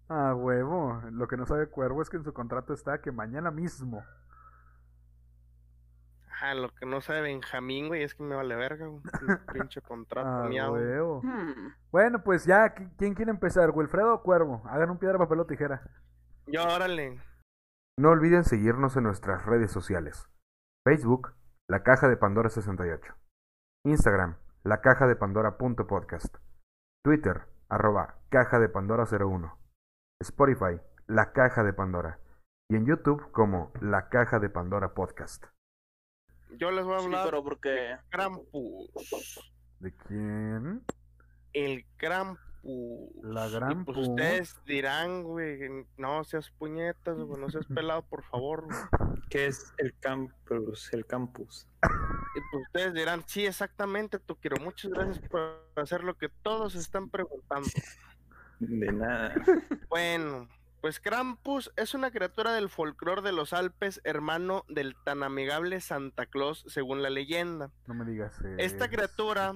Ah, 0.09 0.33
huevo. 0.35 1.01
Lo 1.11 1.27
que 1.27 1.37
no 1.37 1.45
sabe 1.45 1.67
Cuervo 1.67 2.01
es 2.01 2.09
que 2.09 2.17
en 2.17 2.23
su 2.23 2.33
contrato 2.33 2.73
está 2.73 3.01
que 3.01 3.11
mañana 3.11 3.51
mismo. 3.51 4.03
Ah, 6.41 6.53
lo 6.55 6.69
que 6.75 6.85
no 6.85 6.99
sabe 6.99 7.21
Benjamín, 7.21 7.87
güey, 7.87 8.03
es 8.03 8.13
que 8.15 8.23
me 8.23 8.35
vale 8.35 8.55
verga, 8.55 8.87
güey. 8.87 9.01
Pinche 9.53 9.81
contrato 9.81 10.27
Ah, 10.29 10.47
miado. 10.49 10.73
huevo. 10.73 11.21
Hmm. 11.23 11.73
Bueno, 11.91 12.21
pues 12.23 12.45
ya, 12.45 12.75
¿qui- 12.75 12.91
¿quién 12.97 13.13
quiere 13.13 13.31
empezar? 13.31 13.69
¿Wilfredo 13.71 14.13
o 14.15 14.23
Cuervo? 14.23 14.61
Hagan 14.65 14.89
un 14.89 14.97
piedra, 14.97 15.17
papel 15.17 15.39
o 15.39 15.45
tijera. 15.45 15.81
Yo, 16.47 16.63
órale. 16.65 17.21
No 17.97 18.09
olviden 18.09 18.43
seguirnos 18.43 18.97
en 18.97 19.03
nuestras 19.03 19.45
redes 19.45 19.71
sociales. 19.71 20.27
Facebook, 20.83 21.33
La 21.69 21.81
Caja 21.83 22.09
de 22.09 22.17
Pandora 22.17 22.49
68. 22.49 23.13
Instagram, 23.85 24.35
La 24.63 24.81
Caja 24.81 25.07
de 25.07 25.15
Pandora.podcast. 25.15 26.35
Twitter, 27.03 27.47
arroba 27.67 28.15
Caja 28.29 28.59
de 28.59 28.69
Pandora 28.69 29.03
01. 29.03 29.57
Spotify, 30.21 30.79
La 31.05 31.33
Caja 31.33 31.61
de 31.61 31.73
Pandora. 31.73 32.17
Y 32.69 32.77
en 32.77 32.85
YouTube 32.85 33.29
como 33.31 33.73
La 33.81 34.07
Caja 34.07 34.39
de 34.39 34.49
Pandora 34.49 34.93
Podcast. 34.93 35.43
Yo 36.57 36.71
les 36.71 36.85
voy 36.85 36.95
a 36.95 36.99
Sí, 36.99 37.05
hablar 37.05 37.25
pero 37.25 37.43
porque. 37.43 37.97
Krampus. 38.09 38.89
¿De 39.79 39.93
quién? 40.07 40.85
El 41.51 41.85
Krampus. 41.97 42.39
La 43.21 43.47
Y 43.47 43.51
gran 43.51 43.83
pues 43.85 43.97
pu- 43.97 44.09
ustedes 44.09 44.55
dirán, 44.65 45.23
güey, 45.23 45.59
no 45.97 46.23
seas 46.23 46.49
puñetas, 46.51 47.17
güey, 47.17 47.39
no 47.41 47.49
seas 47.49 47.65
pelado, 47.65 48.03
por 48.03 48.23
favor. 48.23 48.63
güey. 48.65 48.77
¿Qué 49.29 49.47
es 49.47 49.73
el 49.77 49.93
campus? 49.99 50.93
El 50.93 51.05
campus. 51.05 51.67
Y 51.83 52.39
pues 52.51 52.65
ustedes 52.67 52.93
dirán, 52.93 53.23
sí, 53.27 53.45
exactamente, 53.45 54.17
tú 54.19 54.35
quiero. 54.37 54.57
Muchas 54.63 54.91
gracias 54.91 55.19
por 55.27 55.67
hacer 55.75 56.03
lo 56.03 56.15
que 56.15 56.29
todos 56.29 56.75
están 56.75 57.09
preguntando. 57.09 57.69
De 58.59 58.91
nada. 58.91 59.33
Bueno, 59.89 60.47
pues 60.81 60.99
Krampus 60.99 61.71
es 61.75 61.93
una 61.93 62.11
criatura 62.11 62.51
del 62.53 62.69
folclore 62.69 63.21
de 63.21 63.31
los 63.31 63.53
Alpes, 63.53 64.01
hermano 64.03 64.63
del 64.67 64.95
tan 65.03 65.21
amigable 65.23 65.79
Santa 65.81 66.25
Claus, 66.25 66.63
según 66.67 67.01
la 67.03 67.09
leyenda. 67.09 67.69
No 67.87 67.93
me 67.93 68.05
digas. 68.09 68.33
Esta 68.57 68.89
criatura 68.89 69.53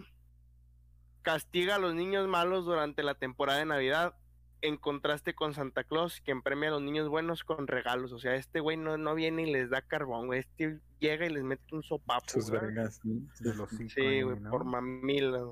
castiga 1.27 1.75
a 1.75 1.77
los 1.77 1.93
niños 1.93 2.25
malos 2.25 2.63
durante 2.63 3.03
la 3.03 3.13
temporada 3.13 3.59
de 3.59 3.65
Navidad, 3.65 4.15
en 4.61 4.77
contraste 4.77 5.35
con 5.35 5.53
Santa 5.53 5.83
Claus, 5.83 6.21
quien 6.21 6.41
premia 6.41 6.69
a 6.69 6.71
los 6.71 6.81
niños 6.81 7.09
buenos 7.09 7.43
con 7.43 7.67
regalos. 7.67 8.13
O 8.13 8.19
sea, 8.19 8.35
este 8.35 8.61
güey 8.61 8.77
no, 8.77 8.97
no 8.97 9.13
viene 9.13 9.43
y 9.43 9.51
les 9.51 9.69
da 9.69 9.81
carbón, 9.81 10.27
güey. 10.27 10.39
Este 10.39 10.79
llega 11.01 11.25
y 11.25 11.29
les 11.29 11.43
mete 11.43 11.75
un 11.75 11.83
sopapo. 11.83 12.29
Sus 12.29 12.49
vergas. 12.49 13.01
¿no? 13.03 13.27
Del 13.41 13.59
hocico 13.59 13.89
Sí, 13.89 14.21
güey, 14.21 14.39
¿no? 14.39 14.49
por 14.49 14.63
mamila. 14.63 15.43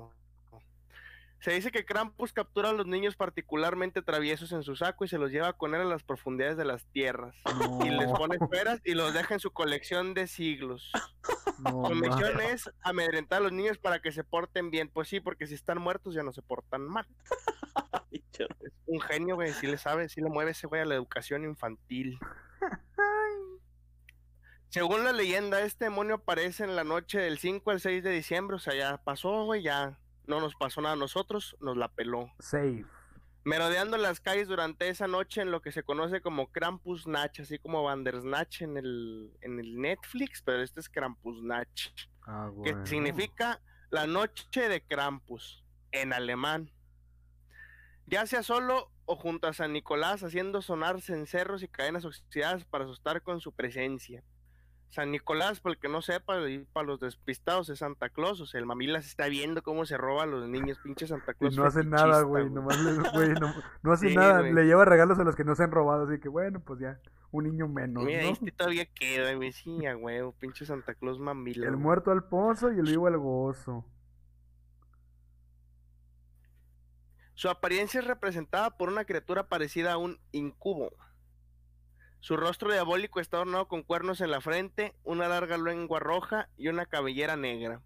Se 1.40 1.52
dice 1.52 1.70
que 1.70 1.84
Krampus 1.84 2.32
captura 2.32 2.70
a 2.70 2.72
los 2.72 2.86
niños 2.86 3.14
particularmente 3.14 4.00
traviesos 4.00 4.52
en 4.52 4.62
su 4.62 4.76
saco 4.76 5.04
y 5.04 5.08
se 5.08 5.18
los 5.18 5.30
lleva 5.30 5.52
con 5.52 5.74
él 5.74 5.82
a 5.82 5.84
las 5.84 6.04
profundidades 6.04 6.56
de 6.56 6.64
las 6.64 6.86
tierras. 6.86 7.36
Y 7.84 7.90
les 7.90 8.10
pone 8.12 8.36
esferas 8.40 8.80
y 8.82 8.94
los 8.94 9.12
deja 9.12 9.34
en 9.34 9.40
su 9.40 9.50
colección 9.50 10.14
de 10.14 10.26
siglos. 10.26 10.90
no 11.58 11.88
Su 11.88 11.94
misión 11.94 12.40
es 12.40 12.70
amedrentar 12.82 13.38
a 13.38 13.44
los 13.44 13.52
niños 13.52 13.78
para 13.78 14.00
que 14.00 14.12
se 14.12 14.24
porten 14.24 14.70
bien. 14.70 14.88
Pues 14.88 15.08
sí, 15.08 15.20
porque 15.20 15.46
si 15.46 15.54
están 15.54 15.78
muertos 15.78 16.14
ya 16.14 16.22
no 16.22 16.32
se 16.32 16.42
portan 16.42 16.82
mal. 16.82 17.06
Ay. 18.10 18.24
Es 18.38 18.48
un 18.86 19.00
genio, 19.00 19.36
güey. 19.36 19.52
Sí 19.52 19.66
le 19.66 19.78
sabe, 19.78 20.08
sí 20.08 20.20
le 20.20 20.28
mueve 20.28 20.50
ese 20.52 20.66
güey 20.66 20.82
a 20.82 20.84
la 20.84 20.94
educación 20.94 21.44
infantil. 21.44 22.18
Según 24.68 25.04
la 25.04 25.12
leyenda, 25.12 25.60
este 25.60 25.86
demonio 25.86 26.16
aparece 26.16 26.64
en 26.64 26.76
la 26.76 26.84
noche 26.84 27.18
del 27.18 27.38
5 27.38 27.70
al 27.70 27.80
6 27.80 28.02
de 28.04 28.10
diciembre. 28.10 28.56
O 28.56 28.58
sea, 28.58 28.74
ya 28.74 28.98
pasó, 28.98 29.44
güey, 29.44 29.62
ya 29.62 29.98
no 30.26 30.40
nos 30.40 30.54
pasó 30.54 30.80
nada 30.80 30.94
a 30.94 30.98
nosotros, 30.98 31.56
nos 31.60 31.76
la 31.76 31.88
peló. 31.88 32.30
Safe. 32.40 32.84
Merodeando 33.46 33.96
las 33.96 34.20
calles 34.20 34.48
durante 34.48 34.88
esa 34.88 35.06
noche 35.06 35.40
en 35.40 35.52
lo 35.52 35.62
que 35.62 35.70
se 35.70 35.84
conoce 35.84 36.20
como 36.20 36.50
Krampus 36.50 37.06
Natch, 37.06 37.40
así 37.40 37.58
como 37.60 37.84
Bandersnatch 37.84 38.62
en 38.62 38.76
el, 38.76 39.30
en 39.40 39.60
el 39.60 39.80
Netflix, 39.80 40.42
pero 40.42 40.62
este 40.62 40.80
es 40.80 40.88
Krampus 40.88 41.40
Natch 41.42 41.90
Ah, 42.26 42.50
que 42.64 42.74
significa 42.84 43.60
la 43.90 44.08
noche 44.08 44.68
de 44.68 44.80
Krampus 44.82 45.64
en 45.92 46.12
alemán. 46.12 46.72
Ya 48.06 48.26
sea 48.26 48.42
solo 48.42 48.90
o 49.04 49.14
junto 49.14 49.46
a 49.46 49.52
San 49.52 49.72
Nicolás 49.72 50.24
haciendo 50.24 50.60
sonar 50.60 51.00
cencerros 51.00 51.62
y 51.62 51.68
cadenas 51.68 52.04
oxidadas 52.04 52.64
para 52.64 52.84
asustar 52.84 53.22
con 53.22 53.40
su 53.40 53.52
presencia. 53.52 54.24
San 54.88 55.10
Nicolás, 55.10 55.60
para 55.60 55.74
el 55.74 55.78
que 55.80 55.88
no 55.88 56.00
sepa, 56.00 56.48
y 56.48 56.60
para 56.72 56.86
los 56.86 57.00
despistados, 57.00 57.68
es 57.68 57.80
Santa 57.80 58.08
Claus. 58.08 58.40
O 58.40 58.46
sea, 58.46 58.60
el 58.60 58.66
mamila 58.66 59.02
se 59.02 59.08
está 59.08 59.26
viendo 59.26 59.62
cómo 59.62 59.84
se 59.84 59.96
roba 59.98 60.22
a 60.22 60.26
los 60.26 60.48
niños, 60.48 60.78
pinche 60.82 61.06
Santa 61.06 61.32
Y 61.32 61.34
Claus. 61.34 61.56
no 61.56 61.64
hace 61.64 61.84
nada, 61.84 62.22
güey. 62.22 62.48
Nomás 62.48 62.78
le- 62.80 62.92
güey, 63.12 63.28
no, 63.40 63.52
no 63.82 63.92
hace 63.92 64.08
Sí, 64.10 64.14
nada. 64.16 64.40
güey. 64.40 64.52
Le 64.54 64.64
lleva 64.64 64.84
regalos 64.84 65.18
a 65.18 65.24
los 65.24 65.36
que 65.36 65.44
no 65.44 65.54
se 65.54 65.64
han 65.64 65.70
robado. 65.72 66.08
Así 66.08 66.18
que 66.20 66.28
bueno, 66.28 66.60
pues 66.60 66.80
ya. 66.80 66.98
Un 67.32 67.44
niño 67.44 67.68
menos, 67.68 68.04
Mira, 68.04 68.22
¿no? 68.22 68.28
este 68.30 68.52
todavía 68.52 68.86
queda, 68.86 69.34
güey. 69.34 69.52
Sí, 69.52 69.84
a 69.84 69.96
huevo, 69.96 70.32
pinche 70.38 70.64
Santa 70.64 70.94
Claus 70.94 71.18
mamila. 71.18 71.66
El 71.66 71.72
güey. 71.72 71.82
muerto 71.82 72.12
al 72.12 72.24
pozo 72.24 72.72
y 72.72 72.78
el 72.78 72.84
vivo 72.86 73.08
al 73.08 73.18
gozo. 73.18 73.84
Su 77.34 77.50
apariencia 77.50 78.00
es 78.00 78.06
representada 78.06 78.70
por 78.78 78.88
una 78.88 79.04
criatura 79.04 79.48
parecida 79.48 79.92
a 79.92 79.98
un 79.98 80.18
incubo. 80.32 80.92
Su 82.26 82.36
rostro 82.36 82.72
diabólico 82.72 83.20
está 83.20 83.36
adornado 83.36 83.68
con 83.68 83.84
cuernos 83.84 84.20
en 84.20 84.32
la 84.32 84.40
frente, 84.40 84.96
una 85.04 85.28
larga 85.28 85.56
lengua 85.58 86.00
roja 86.00 86.48
y 86.56 86.66
una 86.66 86.84
cabellera 86.84 87.36
negra. 87.36 87.82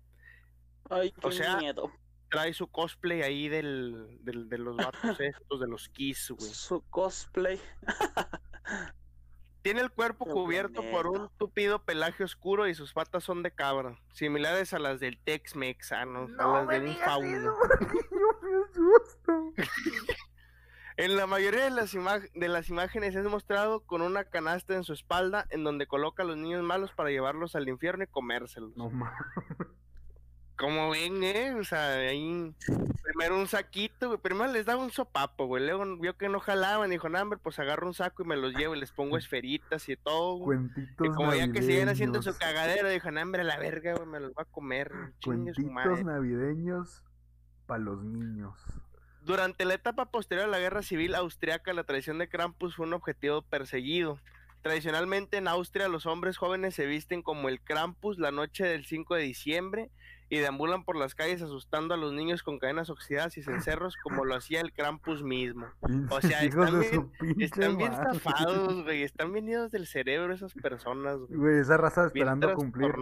Ay, 0.89 1.13
qué 1.13 1.29
O 1.29 1.31
sea, 1.31 1.59
miedo. 1.59 1.93
Trae 2.31 2.55
su 2.55 2.67
cosplay 2.67 3.21
ahí 3.21 3.51
del, 3.51 4.17
del- 4.23 4.49
de 4.49 4.57
los 4.57 4.79
vatos 4.79 4.95
estos, 5.21 5.61
de 5.61 5.69
los 5.69 5.91
Kiss, 5.91 6.31
güey. 6.31 6.55
Su 6.55 6.81
cosplay. 6.89 7.61
Tiene 9.61 9.83
el 9.83 9.91
cuerpo 9.91 10.25
Qué 10.25 10.31
cubierto 10.31 10.83
por 10.91 11.07
un 11.07 11.29
tupido 11.37 11.85
pelaje 11.85 12.25
oscuro 12.25 12.67
y 12.67 12.75
sus 12.75 12.95
patas 12.95 13.25
son 13.25 13.43
de 13.43 13.51
cabra, 13.51 14.01
similares 14.15 14.73
a 14.73 14.79
las 14.79 15.01
del 15.01 15.19
Tex-Mex, 15.19 15.93
ah, 15.93 16.07
no, 16.07 16.29
a 16.39 16.65
las 16.65 16.69
de 16.81 16.89
un 16.89 16.97
fauno. 16.97 17.55
En 21.01 21.17
la 21.17 21.27
mayoría 21.27 21.65
de 21.65 21.71
las, 21.71 21.93
de 21.93 22.49
las 22.49 22.69
imágenes 22.69 23.15
es 23.17 23.25
mostrado 23.25 23.81
con 23.81 24.03
una 24.03 24.25
canasta 24.25 24.75
en 24.75 24.85
su 24.85 24.93
espalda 24.93 25.47
en 25.49 25.65
donde 25.65 25.87
coloca 25.87 26.23
a 26.23 26.27
los 26.27 26.37
niños 26.37 26.63
malos 26.63 26.93
para 26.93 27.09
llevarlos 27.09 27.57
al 27.57 27.71
infierno 27.71 28.05
y 28.05 28.07
comérselos. 28.07 28.77
No 28.77 28.91
mames. 28.91 29.17
Como 30.59 30.91
ven, 30.91 31.23
eh, 31.23 31.55
o 31.55 31.65
sea, 31.65 31.95
ahí 31.95 32.55
primero 33.03 33.39
un 33.39 33.47
saquito, 33.47 34.09
güey, 34.09 34.21
primero 34.21 34.53
les 34.53 34.67
daba 34.67 34.83
un 34.83 34.91
sopapo, 34.91 35.47
güey, 35.47 35.65
luego 35.65 35.97
vio 35.97 36.19
que 36.19 36.29
no 36.29 36.39
jalaban, 36.39 36.91
dijo, 36.91 37.09
no, 37.09 37.19
hombre, 37.19 37.39
pues 37.43 37.59
agarro 37.59 37.87
un 37.87 37.95
saco 37.95 38.23
y 38.23 38.27
me 38.27 38.37
los 38.37 38.53
llevo 38.53 38.77
y 38.77 38.81
les 38.81 38.93
pongo 38.93 39.17
esferitas 39.17 39.89
y 39.89 39.97
todo, 39.97 40.35
güey. 40.35 40.59
Cuentitos 40.59 41.07
Y 41.07 41.11
como 41.13 41.33
ya 41.33 41.51
que 41.51 41.63
siguen 41.63 41.89
haciendo 41.89 42.21
su 42.21 42.37
cagadero, 42.37 42.91
dijo, 42.91 43.11
no, 43.11 43.23
hombre, 43.23 43.43
la 43.43 43.59
verga, 43.59 43.95
güey, 43.95 44.07
me 44.07 44.21
los 44.21 44.33
va 44.33 44.43
a 44.43 44.45
comer, 44.45 44.93
su 45.21 45.31
Cuentitos 45.31 45.65
madre. 45.65 46.05
navideños 46.05 47.03
para 47.65 47.81
los 47.81 48.05
niños. 48.05 48.63
Durante 49.23 49.65
la 49.65 49.75
etapa 49.75 50.07
posterior 50.07 50.47
a 50.47 50.51
la 50.51 50.59
guerra 50.59 50.83
civil 50.83 51.15
austriaca, 51.15 51.73
la 51.75 51.85
tradición 51.85 52.19
de 52.19 52.29
Krampus 52.29 52.77
fue 52.77 52.87
un 52.87 52.95
objetivo 52.95 53.43
perseguido. 53.43 54.19
Tradicionalmente 54.63 55.37
en 55.37 55.49
Austria 55.49 55.89
los 55.89 56.07
hombres 56.07 56.37
jóvenes 56.37 56.75
se 56.75 56.87
visten 56.87 57.23
como 57.23 57.49
el 57.49 57.61
Krampus 57.61 58.19
la 58.19 58.31
noche 58.31 58.65
del 58.65 58.85
5 58.85 59.15
de 59.15 59.23
diciembre 59.23 59.91
y 60.31 60.39
deambulan 60.39 60.85
por 60.85 60.97
las 60.97 61.15
calles 61.15 61.43
asustando 61.43 61.93
a 61.93 61.97
los 61.99 62.13
niños 62.15 62.43
con 62.43 62.59
cadenas 62.59 62.89
oxidadas 62.89 63.37
y 63.37 63.43
cencerros 63.43 63.97
como 64.03 64.25
lo 64.25 64.35
hacía 64.37 64.61
el 64.63 64.73
Krampus 64.73 65.23
mismo. 65.23 65.67
O 66.09 66.21
sea, 66.23 66.43
están 66.43 66.81
de 66.81 66.89
bien, 66.89 67.11
están 67.41 67.77
bien 67.77 67.93
estafados, 67.93 68.85
güey, 68.85 69.03
están 69.03 69.33
venidos 69.33 69.71
del 69.73 69.87
cerebro 69.87 70.33
esas 70.33 70.55
personas, 70.55 71.19
güey. 71.29 71.59
Esa 71.59 71.77
raza 71.77 72.07
esperando 72.07 72.55
cumplir. 72.55 72.95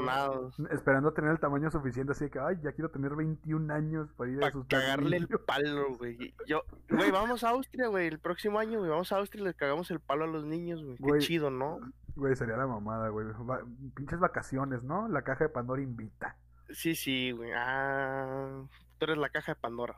Esperando 0.70 1.12
tener 1.12 1.30
el 1.30 1.38
tamaño 1.38 1.70
suficiente, 1.70 2.12
así 2.12 2.28
que, 2.30 2.38
ay, 2.38 2.56
ya 2.62 2.72
quiero 2.72 2.90
tener 2.90 3.14
21 3.14 3.72
años 3.72 4.08
para 4.16 4.30
ir 4.30 4.36
a 4.38 4.40
Para 4.40 4.48
asustar 4.50 4.80
cagarle 4.80 5.16
el 5.18 5.28
palo, 5.28 5.96
güey. 5.96 6.34
Yo, 6.46 6.62
güey, 6.88 7.10
vamos 7.10 7.44
a 7.44 7.50
Austria, 7.50 7.88
güey, 7.88 8.06
el 8.08 8.18
próximo 8.18 8.58
año, 8.58 8.78
güey, 8.78 8.90
vamos 8.90 9.12
a 9.12 9.18
Austria 9.18 9.42
y 9.42 9.44
les 9.44 9.54
cagamos 9.54 9.90
el 9.90 10.00
palo 10.00 10.24
a 10.24 10.28
los 10.28 10.44
niños, 10.44 10.82
güey. 10.82 10.96
Qué 10.96 11.26
chido, 11.26 11.50
¿no? 11.50 11.78
Güey, 12.16 12.34
sería 12.34 12.56
la 12.56 12.66
mamada, 12.66 13.10
güey. 13.10 13.26
Va- 13.48 13.60
pinches 13.94 14.18
vacaciones, 14.18 14.82
¿no? 14.82 15.08
La 15.08 15.22
caja 15.22 15.44
de 15.44 15.50
Pandora 15.50 15.82
invita. 15.82 16.36
Sí, 16.70 16.94
sí, 16.94 17.30
güey. 17.32 17.50
Ah, 17.54 18.64
tú 18.98 19.04
eres 19.06 19.18
la 19.18 19.30
caja 19.30 19.52
de 19.52 19.60
Pandora. 19.60 19.96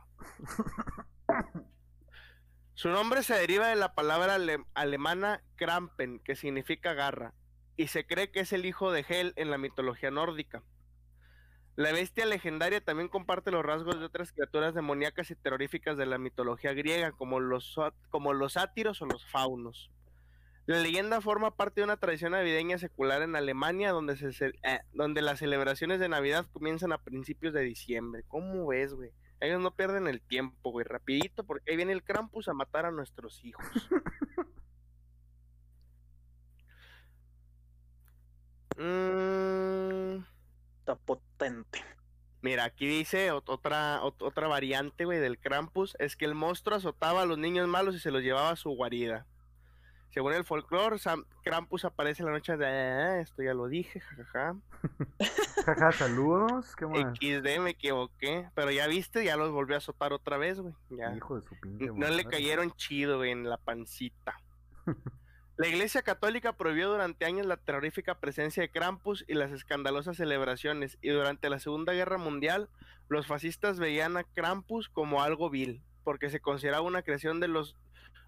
Su 2.73 2.89
nombre 2.89 3.21
se 3.23 3.35
deriva 3.35 3.67
de 3.67 3.75
la 3.75 3.93
palabra 3.93 4.35
ale- 4.35 4.63
alemana 4.73 5.43
Krampen, 5.55 6.19
que 6.19 6.35
significa 6.35 6.93
garra, 6.93 7.33
y 7.77 7.87
se 7.87 8.05
cree 8.05 8.31
que 8.31 8.39
es 8.41 8.53
el 8.53 8.65
hijo 8.65 8.91
de 8.91 9.05
Hel 9.07 9.33
en 9.35 9.51
la 9.51 9.57
mitología 9.57 10.09
nórdica. 10.09 10.63
La 11.75 11.91
bestia 11.91 12.25
legendaria 12.25 12.83
también 12.83 13.07
comparte 13.07 13.51
los 13.51 13.63
rasgos 13.63 13.99
de 13.99 14.05
otras 14.05 14.31
criaturas 14.31 14.73
demoníacas 14.73 15.31
y 15.31 15.35
terroríficas 15.35 15.95
de 15.97 16.05
la 16.05 16.17
mitología 16.17 16.73
griega, 16.73 17.11
como 17.11 17.39
los, 17.39 17.79
como 18.09 18.33
los 18.33 18.53
sátiros 18.53 19.01
o 19.01 19.05
los 19.05 19.25
faunos. 19.29 19.91
La 20.65 20.79
leyenda 20.79 21.21
forma 21.21 21.55
parte 21.55 21.81
de 21.81 21.85
una 21.85 21.97
tradición 21.97 22.31
navideña 22.31 22.77
secular 22.77 23.21
en 23.21 23.35
Alemania, 23.35 23.91
donde, 23.91 24.15
se, 24.15 24.47
eh, 24.47 24.79
donde 24.93 25.21
las 25.21 25.39
celebraciones 25.39 25.99
de 25.99 26.09
Navidad 26.09 26.45
comienzan 26.53 26.91
a 26.93 26.97
principios 27.03 27.53
de 27.53 27.61
diciembre. 27.61 28.23
¿Cómo 28.27 28.67
ves, 28.67 28.93
güey? 28.93 29.11
Ellos 29.39 29.59
no 29.59 29.75
pierden 29.75 30.07
el 30.07 30.21
tiempo, 30.21 30.71
güey, 30.71 30.85
rapidito, 30.85 31.43
porque 31.43 31.71
ahí 31.71 31.77
viene 31.77 31.93
el 31.93 32.03
Krampus 32.03 32.47
a 32.47 32.53
matar 32.53 32.85
a 32.85 32.91
nuestros 32.91 33.43
hijos. 33.43 33.65
Mm, 38.77 40.23
Está 40.79 40.95
potente. 40.95 41.83
Mira, 42.41 42.65
aquí 42.65 42.87
dice 42.87 43.31
ot- 43.31 43.43
otra, 43.49 44.01
ot- 44.01 44.21
otra 44.21 44.47
variante, 44.47 45.05
güey, 45.05 45.19
del 45.19 45.39
Krampus, 45.39 45.95
es 45.99 46.15
que 46.15 46.25
el 46.25 46.35
monstruo 46.35 46.77
azotaba 46.77 47.21
a 47.21 47.25
los 47.25 47.37
niños 47.37 47.67
malos 47.67 47.95
y 47.95 47.99
se 47.99 48.11
los 48.11 48.23
llevaba 48.23 48.51
a 48.51 48.55
su 48.55 48.69
guarida. 48.71 49.27
Según 50.13 50.33
el 50.33 50.43
folclore, 50.43 50.97
Sam- 50.97 51.25
Krampus 51.43 51.85
aparece 51.85 52.21
en 52.21 52.27
la 52.27 52.33
noche 52.33 52.57
de... 52.57 52.65
"Ah, 52.67 53.19
esto 53.21 53.41
ya 53.43 53.53
lo 53.53 53.67
dije, 53.67 53.99
jajaja. 54.01 54.55
Jaja, 55.65 55.91
saludos. 55.93 56.75
¿Qué 56.75 56.85
más? 56.85 57.13
XD, 57.17 57.59
me 57.59 57.71
equivoqué. 57.71 58.49
Pero 58.55 58.71
ya 58.71 58.87
viste, 58.87 59.23
ya 59.23 59.37
los 59.37 59.51
volvió 59.51 59.75
a 59.75 59.77
azotar 59.77 60.11
otra 60.13 60.37
vez, 60.37 60.59
güey. 60.59 60.73
Ya. 60.89 61.15
Hijo 61.15 61.35
de 61.39 61.41
su 61.47 61.55
pinche 61.59 61.87
No 61.87 62.09
le 62.09 62.25
cayeron 62.25 62.71
chido, 62.71 63.17
güey, 63.17 63.31
en 63.31 63.47
la 63.49 63.57
pancita. 63.57 64.35
La 65.57 65.67
Iglesia 65.67 66.01
Católica 66.01 66.53
prohibió 66.53 66.89
durante 66.89 67.23
años 67.25 67.45
la 67.45 67.55
terrorífica 67.57 68.15
presencia 68.19 68.63
de 68.63 68.71
Krampus 68.71 69.23
y 69.27 69.35
las 69.35 69.51
escandalosas 69.51 70.17
celebraciones, 70.17 70.97
y 71.03 71.09
durante 71.09 71.49
la 71.51 71.59
Segunda 71.59 71.93
Guerra 71.93 72.17
Mundial, 72.17 72.67
los 73.09 73.27
fascistas 73.27 73.77
veían 73.77 74.17
a 74.17 74.23
Krampus 74.23 74.89
como 74.89 75.21
algo 75.21 75.51
vil, 75.51 75.83
porque 76.03 76.31
se 76.31 76.39
consideraba 76.39 76.81
una 76.83 77.03
creación 77.03 77.39
de 77.39 77.47
los 77.47 77.75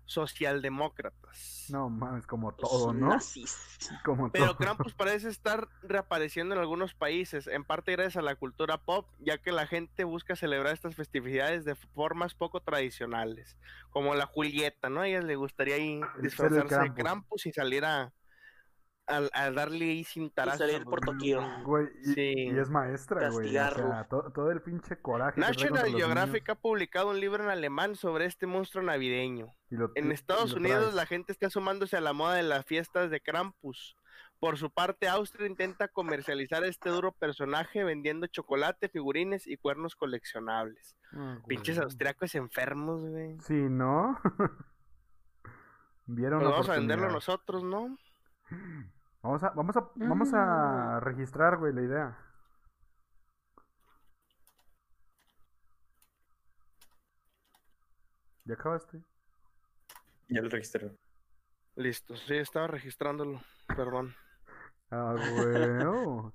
socialdemócratas. 0.06 1.68
No 1.70 1.90
mames, 1.90 2.28
como 2.28 2.52
Los 2.52 2.70
todo, 2.70 2.94
¿no? 2.94 3.10
nazis. 3.10 3.58
Como 4.04 4.30
Pero 4.32 4.48
todo. 4.48 4.58
Krampus 4.58 4.94
parece 4.98 5.30
estar 5.30 5.68
reapareciendo 5.82 6.56
en 6.56 6.62
algunos 6.62 6.94
países, 6.94 7.48
en 7.48 7.64
parte 7.64 7.94
gracias 7.94 8.18
a 8.18 8.22
la 8.22 8.36
cultura 8.36 8.78
pop, 8.78 9.08
ya 9.20 9.38
que 9.38 9.52
la 9.52 9.66
gente 9.68 10.04
busca 10.04 10.36
celebrar 10.36 10.74
estas 10.74 10.96
festividades 10.96 11.66
de 11.66 11.76
formas 11.76 12.34
poco 12.34 12.60
tradicionales, 12.60 13.58
como 13.92 14.14
la 14.16 14.26
Julieta, 14.26 14.90
¿no? 14.90 15.02
A 15.02 15.08
ella 15.08 15.22
le 15.22 15.36
gustaría 15.36 15.78
el 15.78 16.04
disfrazarse 16.22 16.76
de 16.76 16.94
Krampus. 16.94 17.04
Krampus 17.04 17.46
y 17.46 17.54
salir 17.54 17.86
a, 17.86 18.12
a, 19.08 19.22
a 19.34 19.52
darle 19.52 19.86
ahí 19.86 20.04
sin 20.04 20.26
Y 20.26 20.58
salir 20.58 20.84
por 20.86 21.02
Tokio. 21.02 21.42
Güey, 21.66 21.88
y, 22.04 22.14
Sí. 22.14 22.34
y 22.38 22.58
es 22.58 22.70
maestra, 22.70 23.30
güey. 23.30 23.48
O 23.48 23.52
sea, 23.52 23.64
Castigarlo. 23.70 24.06
to- 24.10 24.32
todo 24.34 24.52
el 24.52 24.62
pinche 24.62 24.98
coraje. 25.02 25.40
National 25.40 25.92
Geographic 25.92 26.50
ha 26.50 26.56
publicado 26.56 27.10
un 27.10 27.20
libro 27.20 27.44
en 27.44 27.50
alemán 27.50 27.96
sobre 27.96 28.26
este 28.26 28.46
monstruo 28.48 28.84
navideño. 28.84 29.48
y 29.70 29.76
lo- 29.76 29.92
En 29.96 30.12
Estados 30.12 30.52
lo 30.52 30.58
Unidos 30.58 30.94
la 30.94 31.06
gente 31.06 31.32
está 31.32 31.50
sumándose 31.50 31.98
a 31.98 32.02
la 32.02 32.14
moda 32.14 32.36
de 32.36 32.44
las 32.44 32.66
fiestas 32.66 33.10
de 33.10 33.20
Krampus. 33.20 33.98
Por 34.40 34.58
su 34.58 34.70
parte, 34.70 35.08
Austria 35.08 35.48
intenta 35.48 35.88
comercializar 35.88 36.64
este 36.66 36.90
duro 36.90 37.12
personaje 37.14 37.84
vendiendo 37.86 38.28
chocolate, 38.28 38.90
figurines 38.90 39.48
y 39.48 39.56
cuernos 39.58 39.96
coleccionables. 39.96 40.98
Ah, 41.14 41.36
güey. 41.42 41.48
Pinches 41.48 41.80
austriacos 41.80 42.36
enfermos, 42.36 43.02
güey. 43.06 43.38
Sí, 43.40 43.54
¿no? 43.54 44.20
Vieron 46.06 46.40
Pues 46.40 46.52
vamos 46.52 46.70
a 46.70 46.74
venderlo 46.74 47.10
nosotros, 47.10 47.64
¿no? 47.64 47.98
Vamos 49.24 49.42
a, 49.42 49.50
vamos 49.52 49.78
a, 49.78 49.90
vamos 49.96 50.34
a 50.34 51.00
registrar, 51.00 51.58
güey, 51.58 51.72
la 51.74 51.82
idea. 51.82 52.18
¿Ya 58.44 58.56
acabaste? 58.56 59.02
Ya 60.28 60.42
lo 60.42 60.50
registré. 60.50 60.92
Listo, 61.76 62.18
sí, 62.18 62.36
estaba 62.36 62.68
registrándolo. 62.68 63.42
Perdón. 63.68 64.14
Ah, 64.92 65.16
bueno. 65.38 66.34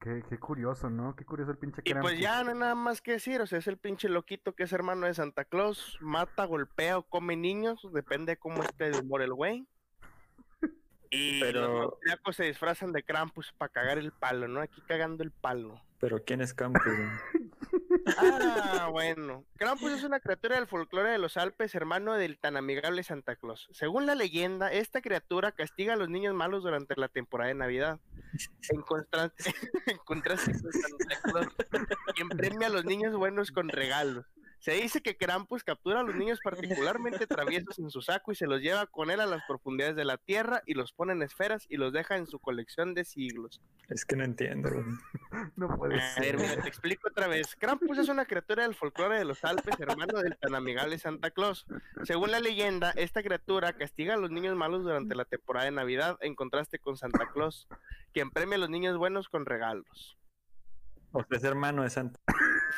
Qué, 0.00 0.22
qué 0.28 0.38
curioso, 0.38 0.88
¿no? 0.88 1.14
Qué 1.14 1.26
curioso 1.26 1.50
el 1.50 1.58
pinche 1.58 1.82
Y 1.84 1.92
pues 1.92 2.02
Krampus. 2.02 2.18
ya 2.18 2.42
no 2.42 2.50
hay 2.52 2.58
nada 2.58 2.74
más 2.74 3.02
que 3.02 3.12
decir, 3.12 3.42
o 3.42 3.46
sea, 3.46 3.58
es 3.58 3.66
el 3.66 3.76
pinche 3.76 4.08
loquito 4.08 4.54
que 4.54 4.62
es 4.64 4.72
hermano 4.72 5.06
de 5.06 5.14
Santa 5.14 5.44
Claus, 5.44 5.98
mata, 6.00 6.46
golpea 6.46 6.98
o 6.98 7.02
come 7.02 7.36
niños, 7.36 7.86
depende 7.92 8.32
de 8.32 8.36
cómo 8.38 8.62
esté 8.62 8.90
de 8.90 9.00
humor 9.00 9.20
el 9.20 9.34
güey. 9.34 9.68
Y 11.10 11.40
Pero- 11.40 11.60
los 11.60 11.82
austriacos 11.92 12.36
se 12.36 12.44
disfrazan 12.44 12.92
de 12.92 13.02
Krampus 13.02 13.52
para 13.56 13.72
cagar 13.72 13.98
el 13.98 14.12
palo, 14.12 14.48
¿no? 14.48 14.60
Aquí 14.60 14.80
cagando 14.86 15.22
el 15.22 15.30
palo. 15.30 15.80
Pero 15.98 16.22
¿quién 16.24 16.42
es 16.42 16.54
güey? 16.54 16.74
Ah, 18.18 18.88
bueno. 18.90 19.44
Krampus 19.56 19.92
es 19.92 20.04
una 20.04 20.20
criatura 20.20 20.56
del 20.56 20.66
folclore 20.66 21.10
de 21.10 21.18
los 21.18 21.36
Alpes, 21.36 21.74
hermano 21.74 22.14
del 22.14 22.38
tan 22.38 22.56
amigable 22.56 23.02
Santa 23.02 23.36
Claus. 23.36 23.68
Según 23.72 24.06
la 24.06 24.14
leyenda, 24.14 24.70
esta 24.72 25.00
criatura 25.00 25.52
castiga 25.52 25.94
a 25.94 25.96
los 25.96 26.08
niños 26.08 26.34
malos 26.34 26.62
durante 26.62 26.94
la 26.96 27.08
temporada 27.08 27.48
de 27.48 27.54
Navidad. 27.54 27.98
En 28.68 28.82
contraste, 28.82 29.44
en 29.86 29.98
contraste 29.98 30.52
con 30.52 30.72
Santa 30.72 31.20
Claus, 31.22 31.48
quien 32.14 32.28
premia 32.28 32.66
a 32.68 32.70
los 32.70 32.84
niños 32.84 33.14
buenos 33.16 33.50
con 33.50 33.68
regalos. 33.68 34.26
Se 34.66 34.72
dice 34.72 35.00
que 35.00 35.16
Krampus 35.16 35.62
captura 35.62 36.00
a 36.00 36.02
los 36.02 36.16
niños 36.16 36.40
particularmente 36.42 37.28
traviesos 37.28 37.78
en 37.78 37.88
su 37.88 38.02
saco 38.02 38.32
y 38.32 38.34
se 38.34 38.48
los 38.48 38.60
lleva 38.60 38.86
con 38.86 39.12
él 39.12 39.20
a 39.20 39.26
las 39.26 39.44
profundidades 39.46 39.94
de 39.94 40.04
la 40.04 40.16
tierra 40.18 40.60
y 40.66 40.74
los 40.74 40.92
pone 40.92 41.12
en 41.12 41.22
esferas 41.22 41.66
y 41.68 41.76
los 41.76 41.92
deja 41.92 42.16
en 42.16 42.26
su 42.26 42.40
colección 42.40 42.92
de 42.92 43.04
siglos. 43.04 43.60
Es 43.88 44.04
que 44.04 44.16
no 44.16 44.24
entiendo. 44.24 44.68
güey. 44.70 44.84
No 45.54 45.68
puede 45.78 46.00
A 46.00 46.14
ver, 46.18 46.24
ser. 46.24 46.36
mira, 46.38 46.60
te 46.60 46.68
explico 46.68 47.06
otra 47.06 47.28
vez. 47.28 47.54
Krampus 47.54 47.98
es 47.98 48.08
una 48.08 48.24
criatura 48.24 48.64
del 48.64 48.74
folclore 48.74 49.18
de 49.18 49.24
los 49.24 49.44
Alpes, 49.44 49.78
hermano 49.78 50.20
del 50.20 50.36
tan 50.36 50.56
amigable 50.56 50.98
Santa 50.98 51.30
Claus. 51.30 51.64
Según 52.02 52.32
la 52.32 52.40
leyenda, 52.40 52.90
esta 52.96 53.22
criatura 53.22 53.72
castiga 53.74 54.14
a 54.14 54.16
los 54.16 54.32
niños 54.32 54.56
malos 54.56 54.82
durante 54.82 55.14
la 55.14 55.26
temporada 55.26 55.66
de 55.66 55.70
Navidad, 55.70 56.18
en 56.22 56.34
contraste 56.34 56.80
con 56.80 56.96
Santa 56.96 57.30
Claus, 57.32 57.68
quien 58.12 58.30
premia 58.32 58.56
a 58.56 58.58
los 58.58 58.70
niños 58.70 58.98
buenos 58.98 59.28
con 59.28 59.46
regalos. 59.46 60.16
O 61.16 61.24
sea, 61.28 61.38
es 61.38 61.44
hermano 61.44 61.82
de 61.82 61.90
Santa. 61.90 62.20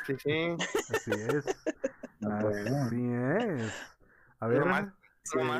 Sí, 0.06 0.14
sí. 0.18 0.56
Así 0.94 1.10
es. 1.12 1.44
Bueno. 2.20 2.84
Así 2.86 3.10
es. 3.12 3.72
A 4.40 4.48
ver, 4.48 4.60
nomás 4.60 4.86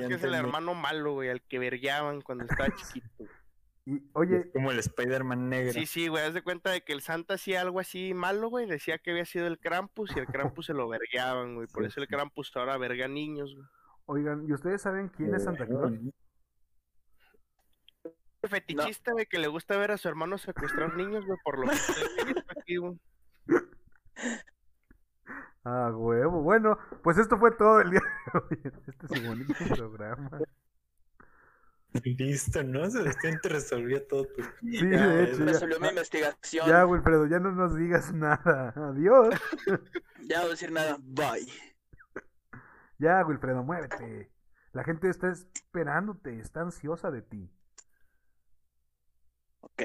ya 0.01 0.09
que 0.09 0.14
es 0.14 0.24
el 0.24 0.35
hermano 0.35 0.74
malo, 0.74 1.12
güey, 1.12 1.29
al 1.29 1.41
que 1.43 1.59
vergueaban 1.59 2.20
cuando 2.20 2.45
estaba 2.45 2.68
chiquito. 2.74 3.24
y, 3.87 3.97
Es 3.97 4.03
oye, 4.12 4.51
como 4.53 4.72
el 4.72 4.79
Spider-Man 4.81 5.49
negro. 5.49 5.72
Sí, 5.72 5.87
sí, 5.87 6.09
güey, 6.09 6.24
haz 6.24 6.35
de 6.35 6.43
cuenta 6.43 6.70
de 6.70 6.83
que 6.83 6.93
el 6.93 7.01
Santa 7.01 7.35
hacía 7.35 7.61
algo 7.61 7.79
así 7.81 8.12
malo, 8.12 8.49
güey, 8.49 8.66
decía 8.66 8.99
que 8.99 9.12
había 9.12 9.24
sido 9.24 9.47
el 9.47 9.59
Krampus 9.61 10.16
y 10.16 10.18
el 10.18 10.26
Krampus 10.26 10.66
se 10.66 10.74
lo 10.74 10.89
vergueaban, 10.89 11.55
güey, 11.55 11.68
por 11.68 11.85
Sí, 11.85 11.89
eso 11.89 12.01
el. 12.01 12.09
Krampus 12.09 12.51
ahora 12.57 12.76
verga 12.76 13.07
niños, 13.09 13.55
güey. 13.55 13.66
oigan, 14.07 14.45
¿y 14.49 14.53
ustedes 14.53 14.83
saben 14.83 15.09
quién 15.11 15.35
es 15.35 15.45
Santa 15.45 15.64
Claus? 15.66 15.93
Fetichista, 18.49 19.12
güey, 19.12 19.26
que 19.26 19.38
le 19.38 19.49
gusta 19.49 19.76
ver 19.76 19.90
a 19.92 19.99
su 19.99 20.09
hermano 20.09 20.38
secuestrar 20.38 20.96
niños, 20.96 21.24
güey, 21.26 21.38
por 21.44 21.59
lo 21.59 21.66
güey. 21.66 22.99
Ah, 25.64 25.90
huevo. 25.94 26.40
Bueno, 26.42 26.78
pues 27.03 27.18
esto 27.18 27.36
fue 27.36 27.51
todo 27.53 27.80
el 27.80 27.90
día 27.90 28.01
de 28.01 28.38
hoy. 28.38 28.61
en 28.64 28.72
Este 28.86 29.07
es 29.07 29.20
su 29.20 29.26
bonito 29.28 29.55
programa. 29.76 30.30
Listo, 32.05 32.62
¿no? 32.62 32.88
Se 32.90 33.03
te 33.38 33.49
resolvió 33.49 34.07
todo. 34.07 34.24
tu- 34.26 34.42
Sí, 34.61 34.88
Ya, 34.90 35.07
de 35.09 35.24
hecho. 35.24 35.44
Resolvió 35.44 35.78
mi 35.80 35.86
Ya, 35.86 35.90
investigación. 35.90 36.68
ya, 36.68 36.86
Wilfredo, 36.86 37.26
ya 37.26 37.38
no 37.38 37.53
nos 37.53 37.74
digas 37.76 38.12
nada. 38.12 38.72
Adiós. 38.76 39.34
Ya 40.28 40.36
no 40.38 40.42
voy 40.42 40.49
a 40.49 40.51
decir 40.51 40.72
nada. 40.72 40.96
Bye. 41.01 41.49
Ya, 42.99 43.24
Wilfredo, 43.24 43.62
muévete. 43.62 44.30
La 44.72 44.84
gente 44.84 45.09
está 45.09 45.30
esperándote, 45.30 46.38
está 46.40 46.61
ansiosa 46.61 47.11
de 47.11 47.22
ti. 47.22 47.51
Ok. 49.73 49.83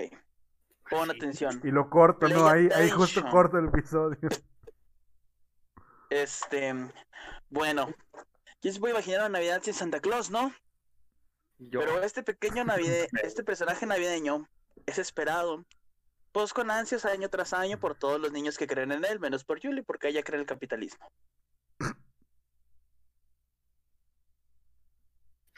Pon 0.89 1.09
atención. 1.09 1.61
Y 1.63 1.71
lo 1.71 1.89
corto, 1.89 2.27
Play 2.27 2.37
¿no? 2.37 2.47
Ahí, 2.47 2.69
ahí 2.75 2.89
justo 2.89 3.23
corto 3.29 3.57
el 3.57 3.67
episodio. 3.67 4.19
Este. 6.09 6.75
Bueno. 7.49 7.91
Yo 8.61 8.71
se 8.71 8.79
puede 8.79 8.93
imaginar 8.93 9.21
una 9.21 9.29
Navidad 9.29 9.61
sin 9.63 9.73
Santa 9.73 9.99
Claus, 9.99 10.29
¿no? 10.29 10.53
Yo, 11.57 11.79
Pero 11.79 12.03
este 12.03 12.21
pequeño 12.23 12.63
navide... 12.63 13.09
este 13.23 13.43
personaje 13.43 13.85
navideño 13.85 14.47
es 14.85 14.99
esperado. 14.99 15.65
Pues 16.31 16.53
con 16.53 16.71
ansias 16.71 17.05
año 17.05 17.29
tras 17.29 17.53
año 17.53 17.79
por 17.79 17.95
todos 17.95 18.19
los 18.19 18.31
niños 18.31 18.57
que 18.57 18.67
creen 18.67 18.91
en 18.91 19.05
él, 19.05 19.19
menos 19.19 19.43
por 19.43 19.61
Julie, 19.61 19.83
porque 19.83 20.07
ella 20.07 20.23
cree 20.23 20.35
en 20.35 20.41
el 20.41 20.47
capitalismo. 20.47 21.07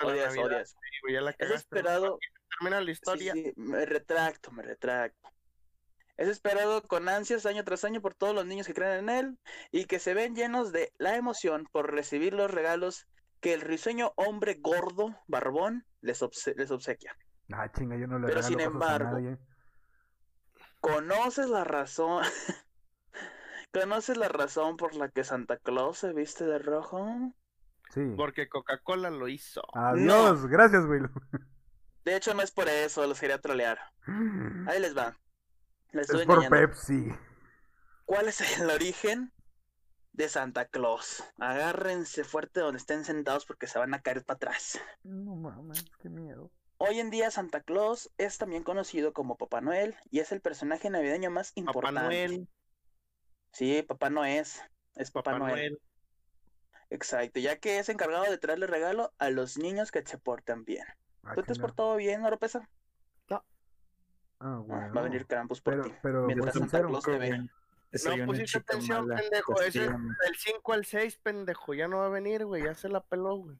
Odias, 0.01 0.37
odias. 0.37 0.75
Es 1.37 1.51
esperado. 1.51 2.19
Termina 2.49 2.81
la 2.81 2.91
historia. 2.91 3.33
sí, 3.33 3.53
me 3.55 3.85
retracto, 3.85 4.51
me 4.51 4.63
retracto. 4.63 5.29
Es 6.17 6.29
esperado 6.29 6.81
con 6.83 7.09
ansias 7.09 7.45
año 7.45 7.63
tras 7.65 7.83
año 7.83 8.01
por 8.01 8.13
todos 8.13 8.33
los 8.33 8.45
niños 8.45 8.65
que 8.67 8.73
creen 8.73 8.99
en 8.99 9.09
él 9.09 9.39
y 9.71 9.85
que 9.85 9.99
se 9.99 10.13
ven 10.13 10.33
llenos 10.35 10.71
de 10.71 10.93
la 10.97 11.17
emoción 11.17 11.67
por 11.73 11.91
recibir 11.91 12.33
los 12.33 12.49
regalos 12.49 13.05
que 13.41 13.53
el 13.53 13.59
risueño 13.61 14.13
hombre 14.15 14.55
gordo, 14.61 15.13
barbón, 15.27 15.85
les, 16.01 16.21
obse- 16.21 16.55
les 16.55 16.71
obsequia. 16.71 17.17
Ah, 17.51 17.69
chinga, 17.71 17.97
yo 17.97 18.07
no 18.07 18.17
le 18.17 18.27
Pero 18.27 18.41
sin 18.41 18.61
embargo, 18.61 19.11
nadie. 19.11 19.37
¿Conoces 20.79 21.49
la 21.49 21.63
razón? 21.65 22.23
¿Conoces 23.73 24.15
la 24.17 24.29
razón 24.29 24.77
por 24.77 24.95
la 24.95 25.09
que 25.09 25.23
Santa 25.25 25.57
Claus 25.57 25.97
se 25.97 26.13
viste 26.13 26.45
de 26.45 26.59
rojo? 26.59 27.33
Sí. 27.91 28.13
Porque 28.15 28.47
Coca-Cola 28.47 29.09
lo 29.09 29.27
hizo. 29.27 29.61
Adiós, 29.73 30.47
gracias, 30.47 30.85
Will. 30.85 31.09
De 32.05 32.15
hecho, 32.15 32.33
no 32.33 32.41
es 32.43 32.51
por 32.51 32.69
eso, 32.69 33.05
los 33.07 33.19
quería 33.19 33.41
trolear. 33.41 33.79
Ahí 34.67 34.79
les 34.79 34.95
va. 34.95 35.17
Les 35.91 36.03
estoy 36.03 36.21
Es 36.21 36.27
por 36.27 36.43
engañando. 36.43 36.67
Pepsi. 36.67 37.09
¿Cuál 38.05 38.27
es 38.27 38.59
el 38.59 38.69
origen 38.69 39.33
de 40.13 40.29
Santa 40.29 40.65
Claus? 40.67 41.23
Agárrense 41.39 42.23
fuerte 42.23 42.59
donde 42.59 42.77
estén 42.77 43.03
sentados 43.05 43.45
porque 43.45 43.67
se 43.67 43.79
van 43.79 43.93
a 43.95 44.01
caer 44.01 44.23
para 44.23 44.35
atrás. 44.35 44.79
No 45.03 45.35
mames, 45.35 45.83
qué 45.99 46.09
miedo. 46.09 46.51
Hoy 46.77 46.99
en 46.99 47.09
día 47.09 47.31
Santa 47.31 47.61
Claus 47.61 48.11
es 48.17 48.37
también 48.37 48.63
conocido 48.63 49.13
como 49.13 49.37
Papá 49.37 49.61
Noel 49.61 49.95
y 50.11 50.19
es 50.19 50.31
el 50.31 50.41
personaje 50.41 50.89
navideño 50.89 51.31
más 51.31 51.53
Papá 51.53 51.59
importante. 51.61 51.99
Noel, 52.01 52.47
Sí, 53.51 53.81
Papá 53.81 54.09
no 54.09 54.25
es, 54.25 54.61
es 54.95 55.09
Papá, 55.09 55.31
Papá 55.31 55.39
Noel. 55.39 55.55
Noel. 55.55 55.81
Exacto, 56.89 57.39
ya 57.39 57.57
que 57.57 57.79
es 57.79 57.89
encargado 57.89 58.25
de 58.25 58.37
traerle 58.37 58.67
regalo 58.67 59.13
a 59.17 59.29
los 59.29 59.57
niños 59.57 59.91
que 59.91 60.05
se 60.05 60.17
portan 60.17 60.65
bien. 60.65 60.85
Ah, 61.25 61.33
¿Tú 61.35 61.43
te 61.43 61.51
has 61.51 61.59
portado 61.59 61.95
bien, 61.97 62.23
Oropesa? 62.23 62.67
Ah, 63.29 63.41
Ah, 64.39 64.57
bueno. 64.65 64.93
Va 64.93 65.01
a 65.01 65.03
venir 65.05 65.25
Krampus 65.25 65.61
por 65.61 65.73
Pero, 65.73 65.83
ti. 65.85 65.91
pero, 66.03 66.25
Mientras 66.27 66.57
pues, 66.57 66.69
Santa 66.71 66.87
Claus 66.87 67.03
te 67.03 67.17
ve. 67.17 67.37
No 67.39 68.25
pusiste 68.25 68.57
atención, 68.57 69.07
mala, 69.07 69.21
pendejo. 69.21 69.53
Ese 69.61 69.67
es 69.67 69.73
castígame. 69.87 70.15
del 70.25 70.35
5 70.35 70.73
al 70.73 70.85
6, 70.85 71.17
pendejo. 71.23 71.73
Ya 71.73 71.87
no 71.87 71.97
va 71.99 72.05
a 72.07 72.09
venir, 72.09 72.45
güey. 72.45 72.63
Ya 72.63 72.75
se 72.75 72.89
la 72.89 72.99
peló, 73.01 73.35
güey. 73.37 73.57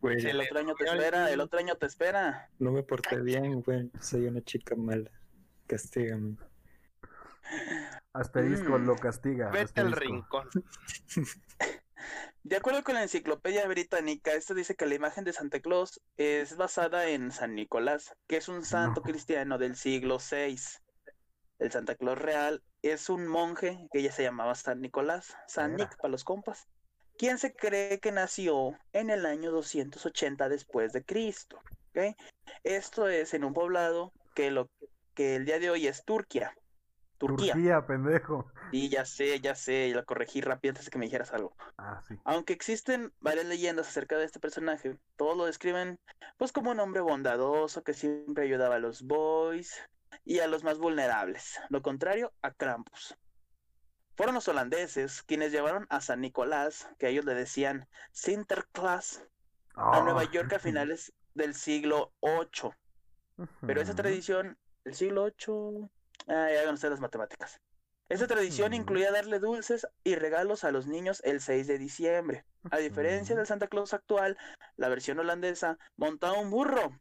Güey, 0.00 0.20
Se 0.20 0.30
El 0.30 0.40
otro 0.40 0.58
año 0.60 0.74
te 0.76 0.84
el 0.84 0.98
espera, 0.98 1.30
el 1.30 1.40
otro 1.40 1.58
año 1.58 1.74
te 1.76 1.86
espera. 1.86 2.48
no 2.60 2.70
me 2.70 2.82
porté 2.84 3.20
bien, 3.20 3.62
güey. 3.62 3.90
Soy 4.00 4.26
una 4.26 4.40
chica 4.42 4.76
mala. 4.76 5.10
Castígame. 5.66 6.36
Asterisco 8.12 8.78
Mm. 8.78 8.86
lo 8.86 8.96
castiga. 8.96 9.50
Vete 9.50 9.80
al 9.80 9.92
rincón. 9.92 10.48
De 12.46 12.54
acuerdo 12.54 12.84
con 12.84 12.94
la 12.94 13.02
enciclopedia 13.02 13.66
británica, 13.66 14.32
esto 14.32 14.54
dice 14.54 14.76
que 14.76 14.86
la 14.86 14.94
imagen 14.94 15.24
de 15.24 15.32
Santa 15.32 15.58
Claus 15.58 16.00
es 16.16 16.56
basada 16.56 17.08
en 17.08 17.32
San 17.32 17.56
Nicolás, 17.56 18.14
que 18.28 18.36
es 18.36 18.48
un 18.48 18.64
santo 18.64 19.00
No. 19.00 19.02
cristiano 19.02 19.58
del 19.58 19.74
siglo 19.74 20.18
VI. 20.18 20.56
El 21.58 21.72
Santa 21.72 21.96
Claus 21.96 22.16
real 22.16 22.62
es 22.82 23.08
un 23.08 23.26
monje 23.26 23.88
que 23.92 24.00
ya 24.00 24.12
se 24.12 24.22
llamaba 24.22 24.54
San 24.54 24.80
Nicolás, 24.80 25.36
San. 25.48 25.74
Nick 25.74 25.96
para 25.96 26.12
los 26.12 26.22
compas, 26.22 26.68
quien 27.18 27.38
se 27.38 27.52
cree 27.52 27.98
que 27.98 28.12
nació 28.12 28.78
en 28.92 29.10
el 29.10 29.26
año 29.26 29.50
280 29.50 30.48
después 30.48 30.92
de 30.92 31.04
Cristo. 31.04 31.60
¿ok? 31.96 32.14
Esto 32.62 33.08
es 33.08 33.34
en 33.34 33.42
un 33.42 33.54
poblado 33.54 34.12
que 34.36 34.52
lo 34.52 34.70
que 35.16 35.34
el 35.34 35.46
día 35.46 35.58
de 35.58 35.70
hoy 35.70 35.88
es 35.88 36.04
Turquía. 36.04 36.54
Turquía. 37.18 37.52
Turquía, 37.54 37.86
pendejo. 37.86 38.50
Y 38.72 38.88
ya 38.88 39.04
sé, 39.04 39.40
ya 39.40 39.54
sé, 39.54 39.90
lo 39.94 40.04
corregí 40.04 40.40
rápido 40.40 40.72
antes 40.72 40.84
de 40.86 40.90
que 40.90 40.98
me 40.98 41.06
dijeras 41.06 41.32
algo. 41.32 41.56
Ah, 41.78 42.02
sí. 42.06 42.14
Aunque 42.24 42.52
existen 42.52 43.12
varias 43.20 43.46
leyendas 43.46 43.88
acerca 43.88 44.18
de 44.18 44.24
este 44.24 44.40
personaje, 44.40 44.98
todos 45.16 45.36
lo 45.36 45.46
describen 45.46 45.98
pues 46.36 46.52
como 46.52 46.70
un 46.70 46.80
hombre 46.80 47.00
bondadoso 47.00 47.82
que 47.82 47.94
siempre 47.94 48.44
ayudaba 48.44 48.76
a 48.76 48.80
los 48.80 49.02
boys 49.02 49.80
y 50.24 50.40
a 50.40 50.46
los 50.46 50.64
más 50.64 50.78
vulnerables, 50.78 51.58
lo 51.68 51.82
contrario 51.82 52.32
a 52.42 52.52
Krampus. 52.52 53.16
Fueron 54.16 54.34
los 54.34 54.48
holandeses 54.48 55.22
quienes 55.22 55.52
llevaron 55.52 55.86
a 55.90 56.00
San 56.00 56.20
Nicolás, 56.22 56.88
que 56.98 57.08
ellos 57.08 57.24
le 57.26 57.34
decían 57.34 57.86
Sinterklaas, 58.12 59.22
a 59.74 60.00
Nueva 60.00 60.22
Ah. 60.22 60.30
York 60.32 60.52
a 60.54 60.58
finales 60.58 61.12
del 61.34 61.54
siglo 61.54 62.14
VIII. 62.22 62.72
Pero 63.66 63.80
esa 63.82 63.94
tradición, 63.94 64.58
el 64.84 64.94
siglo 64.94 65.24
VIII, 65.26 65.90
ah, 66.28 66.48
ya 66.52 66.70
no 66.70 66.76
sé 66.76 66.90
las 66.90 67.00
matemáticas. 67.00 67.60
Esa 68.08 68.28
tradición 68.28 68.72
incluía 68.72 69.10
darle 69.10 69.40
dulces 69.40 69.86
y 70.04 70.14
regalos 70.14 70.62
a 70.62 70.70
los 70.70 70.86
niños 70.86 71.20
el 71.24 71.40
6 71.40 71.66
de 71.66 71.78
diciembre. 71.78 72.44
A 72.70 72.78
diferencia 72.78 73.34
del 73.34 73.46
Santa 73.46 73.66
Claus 73.66 73.94
actual, 73.94 74.38
la 74.76 74.88
versión 74.88 75.18
holandesa 75.18 75.76
montaba 75.96 76.38
un 76.38 76.50
burro 76.50 77.00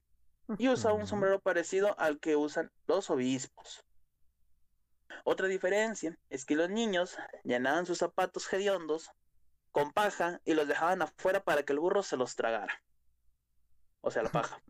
y 0.58 0.70
usaba 0.70 0.96
un 0.96 1.06
sombrero 1.06 1.40
parecido 1.40 2.00
al 2.00 2.20
que 2.20 2.36
usan 2.36 2.72
los 2.88 3.12
obispos. 3.12 3.86
Otra 5.24 5.48
diferencia 5.48 6.18
es 6.30 6.46
que 6.46 6.56
los 6.56 6.70
niños 6.70 7.18
llenaban 7.44 7.86
sus 7.86 8.00
zapatos 8.00 8.52
hediondos 8.52 9.12
con 9.72 9.92
paja 9.92 10.42
y 10.44 10.54
los 10.54 10.68
dejaban 10.68 11.02
afuera 11.02 11.44
para 11.44 11.64
que 11.64 11.74
el 11.74 11.80
burro 11.80 12.02
se 12.02 12.18
los 12.18 12.36
tragara. 12.36 12.82
O 14.02 14.10
sea, 14.10 14.24
la 14.24 14.32
paja. 14.32 14.62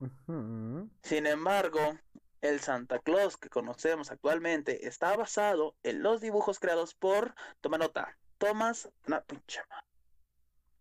Sin 1.02 1.26
embargo, 1.26 1.98
el 2.40 2.60
Santa 2.60 2.98
Claus 3.00 3.36
que 3.36 3.48
conocemos 3.48 4.10
actualmente 4.10 4.86
está 4.86 5.16
basado 5.16 5.76
en 5.82 6.02
los 6.02 6.20
dibujos 6.20 6.58
creados 6.60 6.94
por, 6.94 7.34
toma 7.60 7.78
nota, 7.78 8.16
Thomas, 8.38 8.90
na- 9.06 9.22
pinche 9.24 9.60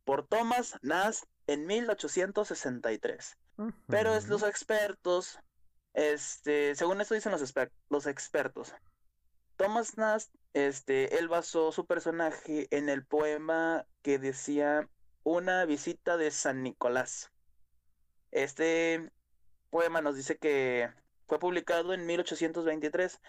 por 0.04 0.26
Thomas 0.28 0.78
Nast 0.82 1.26
en 1.48 1.66
1863. 1.66 3.38
Pero 3.88 4.14
es 4.16 4.28
los 4.28 4.44
expertos, 4.44 5.40
este, 5.94 6.76
según 6.76 7.02
esto 7.02 7.16
dicen 7.16 7.32
los, 7.32 7.42
exper- 7.42 7.72
los 7.90 8.06
expertos, 8.06 8.74
Thomas 9.58 9.98
Nast, 9.98 10.34
este, 10.54 11.18
él 11.18 11.28
basó 11.28 11.72
su 11.72 11.86
personaje 11.88 12.68
en 12.70 12.90
el 12.90 13.06
poema 13.06 13.86
que 14.04 14.20
decía 14.20 14.88
Una 15.24 15.66
visita 15.66 16.16
de 16.18 16.30
San 16.32 16.62
Nicolás. 16.64 17.32
Este 18.32 19.12
poema 19.70 20.02
nos 20.02 20.16
dice 20.16 20.38
que 20.38 20.90
fue 21.28 21.40
publicado 21.40 21.94
en 21.94 22.06
1823, 22.06 23.20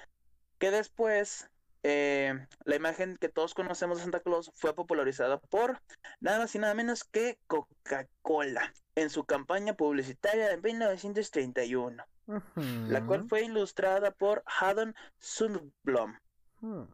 que 0.58 0.70
después 0.70 1.50
eh, 1.82 2.46
la 2.64 2.76
imagen 2.76 3.16
que 3.16 3.28
todos 3.28 3.54
conocemos 3.54 3.98
de 3.98 4.02
Santa 4.02 4.20
Claus 4.20 4.50
fue 4.54 4.74
popularizada 4.74 5.38
por 5.38 5.80
nada 6.20 6.40
más 6.40 6.54
y 6.54 6.58
nada 6.58 6.74
menos 6.74 7.04
que 7.04 7.38
Coca-Cola 7.46 8.72
en 8.94 9.10
su 9.10 9.24
campaña 9.24 9.74
publicitaria 9.74 10.48
de 10.48 10.56
1931, 10.60 12.04
la 12.88 13.06
cual 13.06 13.28
fue 13.28 13.44
ilustrada 13.44 14.10
por 14.10 14.42
Haddon 14.46 14.94
Sundblom. 15.18 16.18
Hmm. 16.60 16.84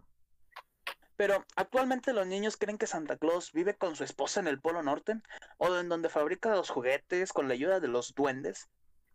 Pero 1.16 1.44
actualmente 1.56 2.12
los 2.12 2.26
niños 2.26 2.56
creen 2.56 2.76
que 2.76 2.86
Santa 2.86 3.16
Claus 3.16 3.52
vive 3.52 3.74
con 3.74 3.96
su 3.96 4.04
esposa 4.04 4.40
en 4.40 4.48
el 4.48 4.60
Polo 4.60 4.82
Norte 4.82 5.22
o 5.58 5.74
en 5.76 5.88
donde 5.88 6.08
fabrica 6.08 6.50
los 6.50 6.70
juguetes 6.70 7.32
con 7.32 7.48
la 7.48 7.54
ayuda 7.54 7.80
de 7.80 7.88
los 7.88 8.14
duendes. 8.14 8.68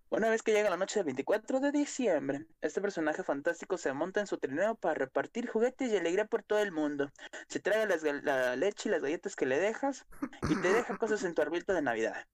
Una 0.09 0.29
vez 0.29 0.41
que 0.41 0.51
llega 0.51 0.69
la 0.71 0.77
noche 0.77 0.99
del 0.99 1.05
24 1.05 1.59
de 1.59 1.71
diciembre, 1.71 2.47
este 2.61 2.81
personaje 2.81 3.23
fantástico 3.23 3.77
se 3.77 3.93
monta 3.93 4.19
en 4.19 4.27
su 4.27 4.39
trineo 4.39 4.75
para 4.75 4.95
repartir 4.95 5.47
juguetes 5.47 5.91
y 5.91 5.97
alegría 5.97 6.25
por 6.25 6.43
todo 6.43 6.59
el 6.59 6.71
mundo. 6.71 7.11
Se 7.47 7.59
traga 7.59 7.85
las 7.85 8.01
la 8.03 8.55
leche 8.55 8.89
y 8.89 8.91
las 8.91 9.01
galletas 9.03 9.35
que 9.35 9.45
le 9.45 9.59
dejas 9.59 10.07
y 10.47 10.55
te 10.55 10.73
deja 10.73 10.97
cosas 10.97 11.23
en 11.23 11.35
tu 11.35 11.41
arbolito 11.43 11.73
de 11.73 11.83
Navidad. 11.83 12.25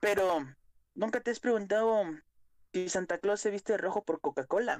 Pero, 0.00 0.38
¿nunca 0.94 1.20
te 1.20 1.30
has 1.30 1.40
preguntado 1.40 2.02
si 2.72 2.88
Santa 2.88 3.18
Claus 3.18 3.40
se 3.40 3.50
viste 3.50 3.72
de 3.72 3.78
rojo 3.78 4.02
por 4.04 4.20
Coca-Cola? 4.20 4.78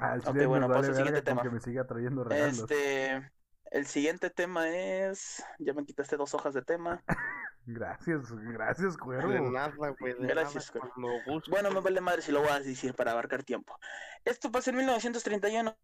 Al 0.00 0.20
Ok, 0.20 0.26
chile 0.26 0.46
bueno, 0.46 0.68
paso 0.68 0.90
al 0.90 0.96
siguiente 0.96 1.22
tema. 1.22 1.42
que 1.42 1.50
me 1.50 1.60
siga 1.60 1.86
trayendo 1.86 2.22
regalos. 2.24 2.60
Este, 2.60 3.32
el 3.70 3.86
siguiente 3.86 4.30
tema 4.30 4.68
es, 4.68 5.42
ya 5.58 5.72
me 5.72 5.84
quitaste 5.84 6.16
dos 6.16 6.34
hojas 6.34 6.54
de 6.54 6.62
tema. 6.62 7.02
Gracias, 7.70 8.32
gracias, 8.32 8.94
De 8.94 8.98
cuervo. 8.98 9.50
nada, 9.50 9.68
güey. 9.98 10.14
de 10.14 10.26
Gracias, 10.26 10.72
nada, 10.74 11.22
guste. 11.26 11.50
Bueno, 11.50 11.70
me 11.70 11.80
vale 11.80 12.00
madre 12.00 12.22
si 12.22 12.32
lo 12.32 12.40
voy 12.40 12.48
a 12.48 12.60
decir 12.60 12.94
para 12.94 13.10
abarcar 13.10 13.44
tiempo. 13.44 13.78
Esto 14.24 14.50
pasó 14.50 14.70
en 14.70 14.76
1931. 14.76 15.76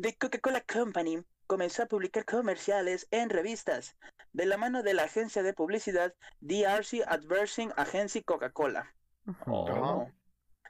The 0.00 0.16
Coca-Cola 0.16 0.62
Company 0.62 1.22
comenzó 1.46 1.82
a 1.82 1.86
publicar 1.86 2.24
comerciales 2.24 3.06
en 3.10 3.28
revistas 3.28 3.98
de 4.32 4.46
la 4.46 4.56
mano 4.56 4.82
de 4.82 4.94
la 4.94 5.04
agencia 5.04 5.42
de 5.42 5.52
publicidad 5.52 6.14
DRC 6.40 7.02
Advertising 7.06 7.70
Agency 7.76 8.22
Coca-Cola. 8.22 8.94
Ujú. 9.26 10.10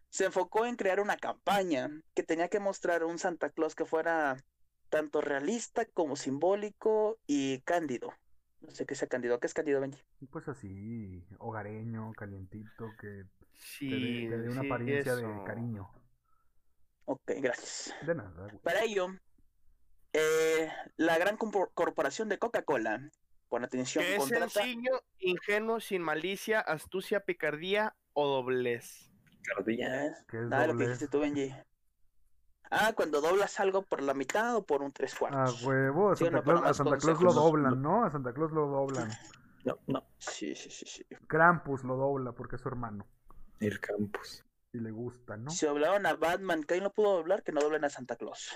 Se 0.08 0.24
enfocó 0.24 0.66
en 0.66 0.74
crear 0.74 0.98
una 0.98 1.16
campaña 1.16 1.90
que 2.12 2.24
tenía 2.24 2.48
que 2.48 2.58
mostrar 2.58 3.04
un 3.04 3.20
Santa 3.20 3.50
Claus 3.50 3.76
que 3.76 3.84
fuera 3.84 4.36
tanto 4.88 5.20
realista 5.20 5.84
como 5.84 6.16
simbólico 6.16 7.20
y 7.28 7.60
cándido. 7.60 8.12
No 8.60 8.70
sé 8.70 8.86
qué 8.86 8.94
sea 8.94 9.08
cándido. 9.08 9.38
¿Qué 9.38 9.46
es 9.46 9.54
cándido, 9.54 9.80
Benji? 9.80 10.00
Pues 10.30 10.48
así, 10.48 11.24
hogareño, 11.38 12.12
calientito, 12.14 12.86
que 13.00 13.06
te 13.08 13.14
dé, 13.14 13.28
Sí, 13.52 14.26
te 14.28 14.38
dé 14.38 14.48
una 14.50 14.60
sí, 14.62 14.66
apariencia 14.66 15.12
eso. 15.12 15.28
de 15.28 15.44
cariño. 15.44 15.90
Ok, 17.04 17.30
gracias. 17.40 17.94
De 18.06 18.14
nada, 18.14 18.48
güey. 18.48 18.58
Para 18.62 18.82
ello, 18.82 19.06
eh, 20.12 20.68
la 20.96 21.18
gran 21.18 21.36
corporación 21.36 22.28
de 22.28 22.38
Coca-Cola, 22.38 23.10
pon 23.48 23.64
atención, 23.64 24.02
Que 24.04 24.14
es 24.14 24.18
contrata... 24.18 24.48
sencillo, 24.48 25.02
ingenuo, 25.18 25.78
sin 25.80 26.02
malicia, 26.02 26.60
astucia, 26.60 27.20
picardía 27.20 27.94
o 28.14 28.26
doblez. 28.26 29.10
Cardilla. 29.44 30.06
¿Eh? 30.06 30.12
¿Qué 30.28 30.38
es 30.38 30.48
Nada 30.48 30.62
de 30.62 30.68
lo 30.68 30.72
que 30.72 30.84
doblez? 30.84 30.98
dijiste 30.98 31.08
tú, 31.08 31.20
Benji. 31.20 31.54
Ah, 32.70 32.92
cuando 32.94 33.20
doblas 33.20 33.60
algo 33.60 33.82
por 33.82 34.02
la 34.02 34.14
mitad 34.14 34.56
o 34.56 34.64
por 34.64 34.82
un 34.82 34.92
tres 34.92 35.14
cuartos. 35.14 35.62
huevo, 35.62 36.10
a 36.10 36.16
Santa 36.16 36.38
no, 36.38 36.42
Claus, 36.42 36.44
pero 36.44 36.58
a 36.58 36.68
más 36.68 36.76
Santa 36.76 36.98
Claus 36.98 37.22
lo 37.22 37.32
doblan, 37.32 37.82
¿no? 37.82 38.04
A 38.04 38.10
Santa 38.10 38.32
Claus 38.32 38.52
lo 38.52 38.66
doblan. 38.66 39.10
No, 39.64 39.78
no. 39.86 40.04
Sí, 40.18 40.54
sí, 40.54 40.70
sí, 40.70 40.86
sí. 40.86 41.04
Krampus 41.26 41.84
lo 41.84 41.96
dobla 41.96 42.32
porque 42.32 42.56
es 42.56 42.62
su 42.62 42.68
hermano. 42.68 43.06
El 43.60 43.80
campus. 43.80 44.44
Y 44.72 44.78
le 44.78 44.90
gusta, 44.90 45.36
¿no? 45.36 45.50
Si 45.50 45.64
doblaron 45.66 46.06
a 46.06 46.14
Batman, 46.14 46.62
¿quién 46.62 46.84
lo 46.84 46.92
pudo 46.92 47.16
doblar? 47.16 47.42
Que 47.42 47.52
no 47.52 47.60
doblen 47.60 47.84
a 47.84 47.88
Santa 47.88 48.16
Claus. 48.16 48.54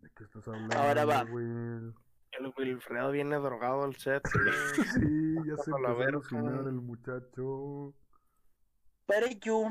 ¿De 0.00 0.10
qué 0.10 0.24
estás 0.24 0.46
hablando, 0.48 0.76
Ahora 0.76 1.04
va. 1.04 1.24
Will? 1.24 1.94
El 2.32 2.52
Wilfredo 2.56 3.10
viene 3.12 3.36
drogado 3.36 3.84
al 3.84 3.94
set. 3.96 4.22
Sí, 4.94 5.34
ya 5.46 5.56
se 5.56 5.70
empezó 5.70 6.00
a 6.00 6.06
alucinar 6.06 6.66
el 6.66 6.80
muchacho. 6.80 7.94
Para 9.06 9.26
ello, 9.26 9.64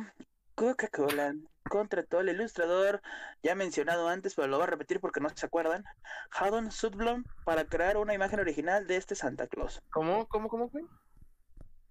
Coca-Cola 0.55 1.33
contrató 1.73 2.19
al 2.19 2.29
ilustrador, 2.29 3.01
ya 3.41 3.55
mencionado 3.55 4.07
antes, 4.07 4.35
pero 4.35 4.47
lo 4.47 4.57
voy 4.57 4.65
a 4.65 4.67
repetir 4.67 4.99
porque 4.99 5.19
no 5.19 5.29
se 5.29 5.47
acuerdan, 5.47 5.83
Haddon 6.29 6.69
Sundblom, 6.69 7.23
para 7.45 7.65
crear 7.65 7.97
una 7.97 8.13
imagen 8.13 8.39
original 8.39 8.85
de 8.85 8.97
este 8.97 9.15
Santa 9.15 9.47
Claus. 9.47 9.81
¿Cómo? 9.91 10.27
¿Cómo? 10.27 10.49
¿Cómo, 10.49 10.69
güey? 10.69 10.85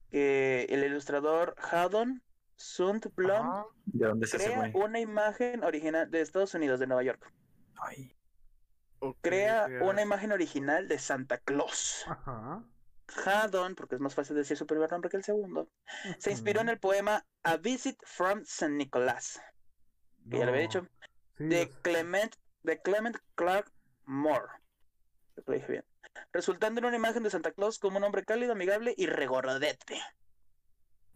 Que 0.09 0.67
el 0.71 0.85
ilustrador 0.85 1.57
Haddon 1.59 2.23
Sundblom 2.55 3.45
Ajá. 3.45 3.67
¿De 3.87 4.07
dónde 4.07 4.27
es 4.27 4.35
ese 4.35 4.53
crea 4.53 4.71
una 4.73 5.01
imagen 5.01 5.65
original 5.65 6.09
de 6.09 6.21
Estados 6.21 6.55
Unidos, 6.55 6.79
de 6.79 6.87
Nueva 6.87 7.03
York. 7.03 7.33
Ay, 7.81 8.17
Crea 9.21 9.67
una 9.81 10.03
imagen 10.03 10.31
original 10.31 10.87
de 10.87 11.01
Santa 11.01 11.39
Claus. 11.39 12.05
Ajá. 12.07 12.63
Haddon, 13.27 13.75
porque 13.75 13.97
es 13.97 14.01
más 14.01 14.15
fácil 14.15 14.37
decir 14.37 14.57
su 14.57 14.65
primer 14.65 14.93
nombre 14.93 15.11
que 15.11 15.17
el 15.17 15.25
segundo, 15.25 15.69
se 16.19 16.31
inspiró 16.31 16.61
en 16.61 16.69
el 16.69 16.79
poema 16.79 17.27
A 17.43 17.57
Visit 17.57 17.99
from 18.05 18.43
St. 18.43 18.71
Nicholas, 18.71 19.41
que 20.31 20.39
ya 20.39 20.45
lo 20.45 20.51
había 20.51 20.63
dicho, 20.63 20.87
Sí, 21.39 21.45
de. 21.45 21.71
Clement, 21.83 22.35
de 22.63 22.81
Clement 22.81 23.17
Clark 23.35 23.71
Moore. 24.05 24.47
Creo 25.35 25.45
que 25.45 25.51
Lo 25.53 25.59
dije 25.59 25.73
bien. 25.73 25.85
Resultando 26.33 26.81
en 26.81 26.87
una 26.87 26.97
imagen 26.97 27.23
de 27.23 27.31
Santa 27.31 27.53
Claus 27.53 27.79
como 27.79 27.99
un 27.99 28.05
hombre 28.05 28.25
cálido, 28.25 28.53
amigable 28.53 28.95
y 28.97 29.07
regordete. 29.07 30.01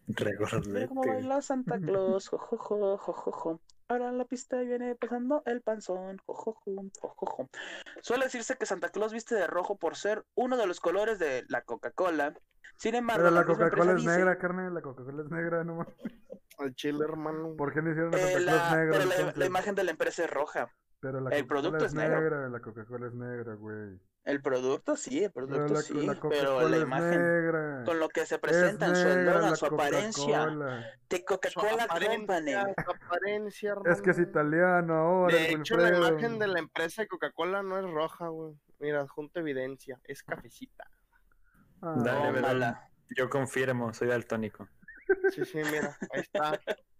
Regordete. 0.07 0.87
cómo 0.87 1.01
baila 1.05 1.41
Santa 1.41 1.79
Claus, 1.79 2.29
jojojo, 2.29 2.97
jojojo. 2.97 3.61
Ahora 3.89 4.09
en 4.09 4.17
la 4.17 4.25
pista 4.25 4.57
viene 4.61 4.95
pasando 4.95 5.43
el 5.45 5.61
panzón, 5.61 6.17
jojojo, 6.25 6.71
jojojo. 6.99 7.49
Suele 8.01 8.25
decirse 8.25 8.57
que 8.57 8.65
Santa 8.65 8.89
Claus 8.89 9.13
viste 9.13 9.33
de 9.35 9.47
rojo 9.47 9.77
por 9.77 9.95
ser 9.95 10.25
uno 10.35 10.57
de 10.57 10.67
los 10.67 10.81
colores 10.81 11.19
de 11.19 11.45
la 11.47 11.61
Coca-Cola. 11.61 12.33
Sin 12.77 12.95
embargo, 12.95 13.23
Pero 13.23 13.35
la 13.35 13.45
Coca-Cola 13.45 13.91
es 13.93 13.97
dice- 13.99 14.09
negra, 14.17 14.37
carne. 14.37 14.69
La 14.71 14.81
Coca-Cola 14.81 15.23
es 15.23 15.31
negra, 15.31 15.63
no 15.63 15.75
mames. 15.75 15.95
Al 16.59 16.75
chile, 16.75 17.05
hermano. 17.05 17.55
¿Por 17.55 17.73
qué 17.73 17.81
no 17.81 17.91
hicieron 17.91 18.11
la 18.11 18.17
Eh, 18.17 18.33
Santa 18.33 18.39
la- 18.39 18.51
Claus 18.51 18.75
negra? 18.75 18.91
pero 18.91 19.25
la, 19.27 19.33
la 19.37 19.45
imagen 19.45 19.75
de 19.75 19.83
la 19.85 19.91
empresa 19.91 20.23
es 20.25 20.29
roja. 20.31 20.69
Pero 20.99 21.21
la 21.21 21.29
el 21.29 21.43
Coca-Cola 21.43 21.47
producto 21.47 21.85
es 21.85 21.91
es 21.91 21.93
negro. 21.93 22.19
negra. 22.21 22.49
La 22.49 22.59
Coca-Cola 22.59 23.07
es 23.07 23.13
negra, 23.13 23.53
güey. 23.53 23.99
El 24.27 24.41
producto 24.41 24.97
sí, 24.97 25.23
el 25.23 25.31
Pero 25.31 25.47
producto 25.47 25.73
la, 25.75 25.81
sí, 25.81 25.93
la 26.05 26.19
pero 26.19 26.67
la 26.67 26.77
imagen 26.77 27.11
negra. 27.11 27.83
con 27.85 27.97
lo 27.97 28.09
que 28.09 28.25
se 28.25 28.35
Es 28.35 28.41
presentan, 28.41 28.93
su 28.93 29.07
eslogan, 29.07 29.55
su 29.55 29.65
apariencia 29.67 30.39
Coca-Cola. 30.43 30.85
de 31.09 31.23
Coca-Cola 31.25 31.87
Company. 31.87 32.53
apariencia, 32.53 33.75
Es 33.85 34.01
que 34.01 34.11
es 34.11 34.19
italiano 34.19 34.93
ahora, 34.95 35.33
De 35.33 35.51
hecho, 35.53 35.77
la 35.77 35.95
imagen 35.97 36.39
de 36.39 36.47
la 36.47 36.59
empresa 36.59 37.03
de 37.03 37.07
Coca-Cola 37.07 37.63
no 37.63 37.77
es 37.79 37.85
roja, 37.85 38.27
güey. 38.27 38.53
Mira, 38.79 39.07
junta 39.07 39.39
evidencia. 39.39 39.97
Es 40.03 40.23
cafecita. 40.23 40.83
Ah, 41.81 41.95
Dale, 42.03 42.41
No. 42.41 42.77
Yo 43.15 43.29
confirmo, 43.29 43.93
soy 43.93 44.09
daltónico. 44.09 44.67
Sí, 45.31 45.45
sí, 45.45 45.57
mira. 45.71 45.97
Ahí 46.11 46.21
está. 46.21 46.59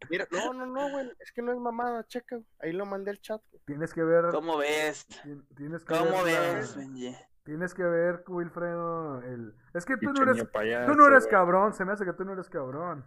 Mira, 0.10 0.28
no, 0.32 0.54
no, 0.54 0.66
no, 0.66 0.90
güey. 0.92 1.12
Es 1.20 1.32
que 1.32 1.42
no 1.42 1.52
es 1.52 1.58
mamada, 1.60 2.06
checa. 2.08 2.36
güey. 2.36 2.48
Ahí 2.60 2.74
lo 2.74 2.86
mandé 2.86 3.12
al 3.12 3.20
chat. 3.22 3.42
güey. 3.52 3.62
Tienes 3.66 3.94
que 3.94 4.04
ver. 4.04 4.26
¿Cómo 4.32 4.58
ves? 4.58 5.08
tien- 5.24 5.46
Tienes 5.56 5.84
que 5.84 5.94
¿Cómo 5.98 6.24
ver 6.24 6.56
ves, 6.58 6.76
Benji? 6.76 7.16
Tienes 7.44 7.74
que 7.74 7.84
ver, 7.84 8.24
Wilfredo. 8.28 9.22
El... 9.24 9.56
Es 9.74 9.86
que 9.86 9.98
tú 9.98 10.12
no 10.12 10.24
eres. 10.24 10.44
payaso, 10.50 10.92
Tú 10.92 10.98
no 10.98 11.08
eres 11.08 11.24
güey. 11.24 11.32
cabrón. 11.32 11.74
Se 11.74 11.86
me 11.86 11.94
hace 11.94 12.04
que 12.06 12.14
tú 12.14 12.26
no 12.26 12.34
eres 12.34 12.50
cabrón. 12.50 13.06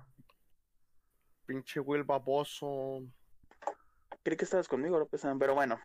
Pinche 1.46 1.80
Will 1.80 2.04
baboso. 2.04 3.02
Creí 4.22 4.36
que 4.36 4.44
estabas 4.44 4.68
conmigo, 4.68 4.98
López, 4.98 5.22
pero 5.38 5.54
bueno, 5.54 5.80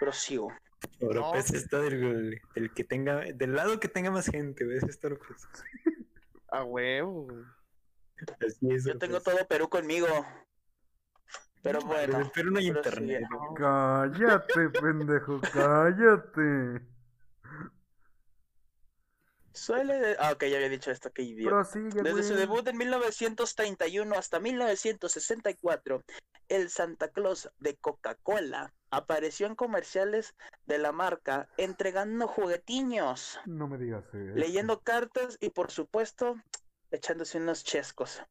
prosigo. 0.00 0.52
Oropes 1.00 1.52
está 1.52 1.80
del, 1.80 2.40
del 2.54 2.72
que 2.72 2.84
tenga, 2.84 3.16
del 3.34 3.54
lado 3.54 3.80
que 3.80 3.88
tenga 3.88 4.10
más 4.10 4.26
gente, 4.26 4.64
¿ves? 4.64 4.84
Está 4.84 5.08
Oropes. 5.08 5.48
A 6.48 6.62
huevo, 6.64 7.24
güey. 7.24 7.44
Así 8.46 8.70
es, 8.70 8.84
Yo 8.84 8.98
tengo 8.98 9.16
Oropes. 9.16 9.34
todo 9.34 9.46
Perú 9.48 9.68
conmigo. 9.68 10.06
Pero 11.62 11.80
Pero 11.80 11.86
bueno, 11.86 12.20
en 12.20 12.30
Perú 12.30 12.50
no 12.52 12.58
hay 12.60 12.68
internet. 12.68 13.24
Cállate, 13.56 14.68
pendejo, 14.70 15.40
cállate. 15.52 16.80
Suele. 19.52 19.94
de- 19.98 20.16
Ah, 20.18 20.32
ok, 20.32 20.44
ya 20.44 20.56
había 20.56 20.68
dicho 20.68 20.90
esto, 20.90 21.10
qué 21.12 21.22
idiota. 21.22 21.50
Prosigue, 21.56 22.02
Desde 22.02 22.22
su 22.22 22.34
debut 22.34 22.66
en 22.68 22.76
1931 22.76 24.14
hasta 24.16 24.38
1964, 24.38 26.04
el 26.48 26.68
Santa 26.70 27.08
Claus 27.08 27.50
de 27.58 27.76
Coca-Cola 27.76 28.72
apareció 28.90 29.46
en 29.46 29.54
comerciales 29.56 30.34
de 30.66 30.78
la 30.78 30.92
marca 30.92 31.48
entregando 31.56 32.28
juguetiños, 32.28 33.40
No 33.46 33.66
me 33.66 33.78
digas 33.78 34.04
eso. 34.12 34.34
leyendo 34.36 34.80
cartas 34.82 35.38
y 35.40 35.50
por 35.50 35.70
supuesto 35.70 36.36
echándose 36.96 37.38
unos 37.38 37.64
chescos. 37.64 38.22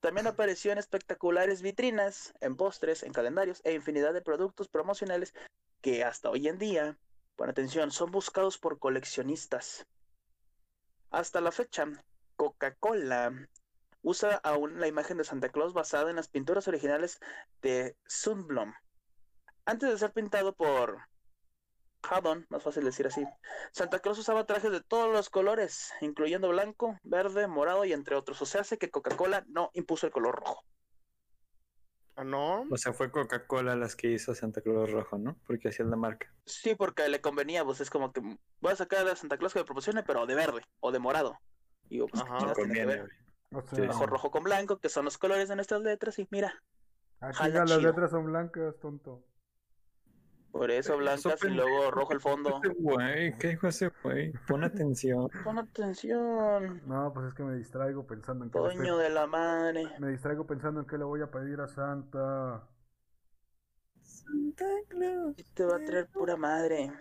También 0.00 0.26
apareció 0.26 0.72
en 0.72 0.78
espectaculares 0.78 1.62
vitrinas, 1.62 2.32
en 2.40 2.56
postres, 2.56 3.02
en 3.02 3.12
calendarios 3.12 3.60
e 3.64 3.72
infinidad 3.72 4.12
de 4.12 4.22
productos 4.22 4.68
promocionales 4.68 5.34
que 5.80 6.04
hasta 6.04 6.30
hoy 6.30 6.48
en 6.48 6.58
día, 6.58 6.98
pon 7.36 7.50
atención, 7.50 7.90
son 7.90 8.10
buscados 8.10 8.58
por 8.58 8.78
coleccionistas. 8.78 9.86
Hasta 11.10 11.40
la 11.40 11.52
fecha, 11.52 11.86
Coca-Cola 12.36 13.48
usa 14.02 14.36
aún 14.44 14.78
la 14.78 14.86
imagen 14.86 15.18
de 15.18 15.24
Santa 15.24 15.48
Claus 15.48 15.72
basada 15.72 16.10
en 16.10 16.16
las 16.16 16.28
pinturas 16.28 16.68
originales 16.68 17.18
de 17.62 17.96
Sundblom. 18.06 18.72
Antes 19.64 19.90
de 19.90 19.98
ser 19.98 20.12
pintado 20.12 20.54
por 20.54 20.98
Haddon, 22.08 22.46
más 22.48 22.62
fácil 22.62 22.84
decir 22.84 23.06
así, 23.06 23.24
Santa 23.72 23.98
Claus 24.00 24.18
usaba 24.18 24.46
trajes 24.46 24.70
de 24.70 24.80
todos 24.82 25.12
los 25.12 25.30
colores, 25.30 25.92
incluyendo 26.00 26.48
blanco, 26.48 26.98
verde, 27.02 27.46
morado 27.46 27.84
y 27.84 27.92
entre 27.92 28.16
otros. 28.16 28.40
O 28.42 28.46
sea, 28.46 28.62
hace 28.62 28.78
que 28.78 28.90
Coca-Cola 28.90 29.44
no 29.48 29.70
impuso 29.74 30.06
el 30.06 30.12
color 30.12 30.36
rojo. 30.36 30.62
¿Ah, 32.16 32.24
no? 32.24 32.62
O 32.70 32.76
sea, 32.76 32.92
fue 32.92 33.12
Coca-Cola 33.12 33.76
las 33.76 33.94
que 33.94 34.10
hizo 34.10 34.34
Santa 34.34 34.60
Claus 34.60 34.90
rojo, 34.90 35.18
¿no? 35.18 35.36
Porque 35.46 35.68
así 35.68 35.82
es 35.82 35.88
la 35.88 35.96
marca. 35.96 36.34
Sí, 36.46 36.74
porque 36.74 37.08
le 37.08 37.20
convenía, 37.20 37.64
pues 37.64 37.80
es 37.80 37.90
como 37.90 38.12
que 38.12 38.20
voy 38.60 38.72
a 38.72 38.76
sacar 38.76 39.06
a 39.06 39.14
Santa 39.14 39.38
Claus 39.38 39.52
que 39.52 39.60
me 39.60 39.64
proporcione, 39.64 40.02
pero 40.02 40.26
de 40.26 40.34
verde 40.34 40.62
o 40.80 40.90
de 40.90 40.98
morado. 40.98 41.38
Y 41.84 41.94
digo, 41.96 42.08
pues, 42.08 42.24
Ajá, 42.24 42.38
¿qué 42.38 42.46
No 42.46 42.52
tiene 42.54 42.74
que 42.74 42.84
conviene, 42.84 42.86
ver? 42.86 43.00
güey. 43.50 43.62
O 43.64 43.66
sea, 43.66 43.84
Mejor 43.86 44.10
rojo 44.10 44.30
con 44.30 44.42
blanco, 44.42 44.78
que 44.78 44.88
son 44.88 45.04
los 45.04 45.16
colores 45.16 45.48
de 45.48 45.54
nuestras 45.54 45.80
letras, 45.80 46.18
y 46.18 46.26
mira, 46.30 46.62
aquí 47.20 47.36
jala 47.38 47.54
ya 47.54 47.64
las 47.64 47.78
chido. 47.78 47.92
letras 47.92 48.10
son 48.10 48.26
blancas, 48.26 48.78
tonto. 48.80 49.27
Por 50.50 50.70
eso 50.70 50.94
Eso 50.94 50.96
blancas 50.96 51.44
y 51.44 51.50
luego 51.50 51.90
rojo 51.90 52.12
el 52.12 52.20
¿qué 52.20 52.22
fondo. 52.22 52.50
ese 52.50 52.68
güey? 52.68 53.36
¿Qué 53.38 53.48
dijo 53.48 53.68
ese 53.68 53.90
güey? 54.02 54.32
Pon 54.46 54.64
atención. 54.64 55.28
Pon 55.42 55.58
atención, 55.58 56.82
No, 56.84 57.12
pues 57.12 57.26
es 57.28 57.34
que 57.34 57.42
me 57.44 57.56
distraigo 57.56 58.06
pensando 58.06 58.44
en 58.44 58.50
qué 58.50 58.60
le 58.60 58.72
coño 58.72 58.96
de 58.98 59.10
la 59.10 59.26
madre. 59.26 59.92
Me 59.98 60.08
distraigo 60.10 60.46
pensando 60.46 60.80
en 60.80 60.86
qué 60.86 60.98
le 60.98 61.04
voy 61.04 61.22
a 61.22 61.30
pedir 61.30 61.60
a 61.60 61.68
Santa. 61.68 62.68
Santa 64.00 64.64
Claus. 64.88 65.36
Y 65.36 65.44
te 65.44 65.64
va 65.64 65.76
a 65.76 65.84
traer 65.84 66.08
pura 66.08 66.36
madre. 66.36 66.92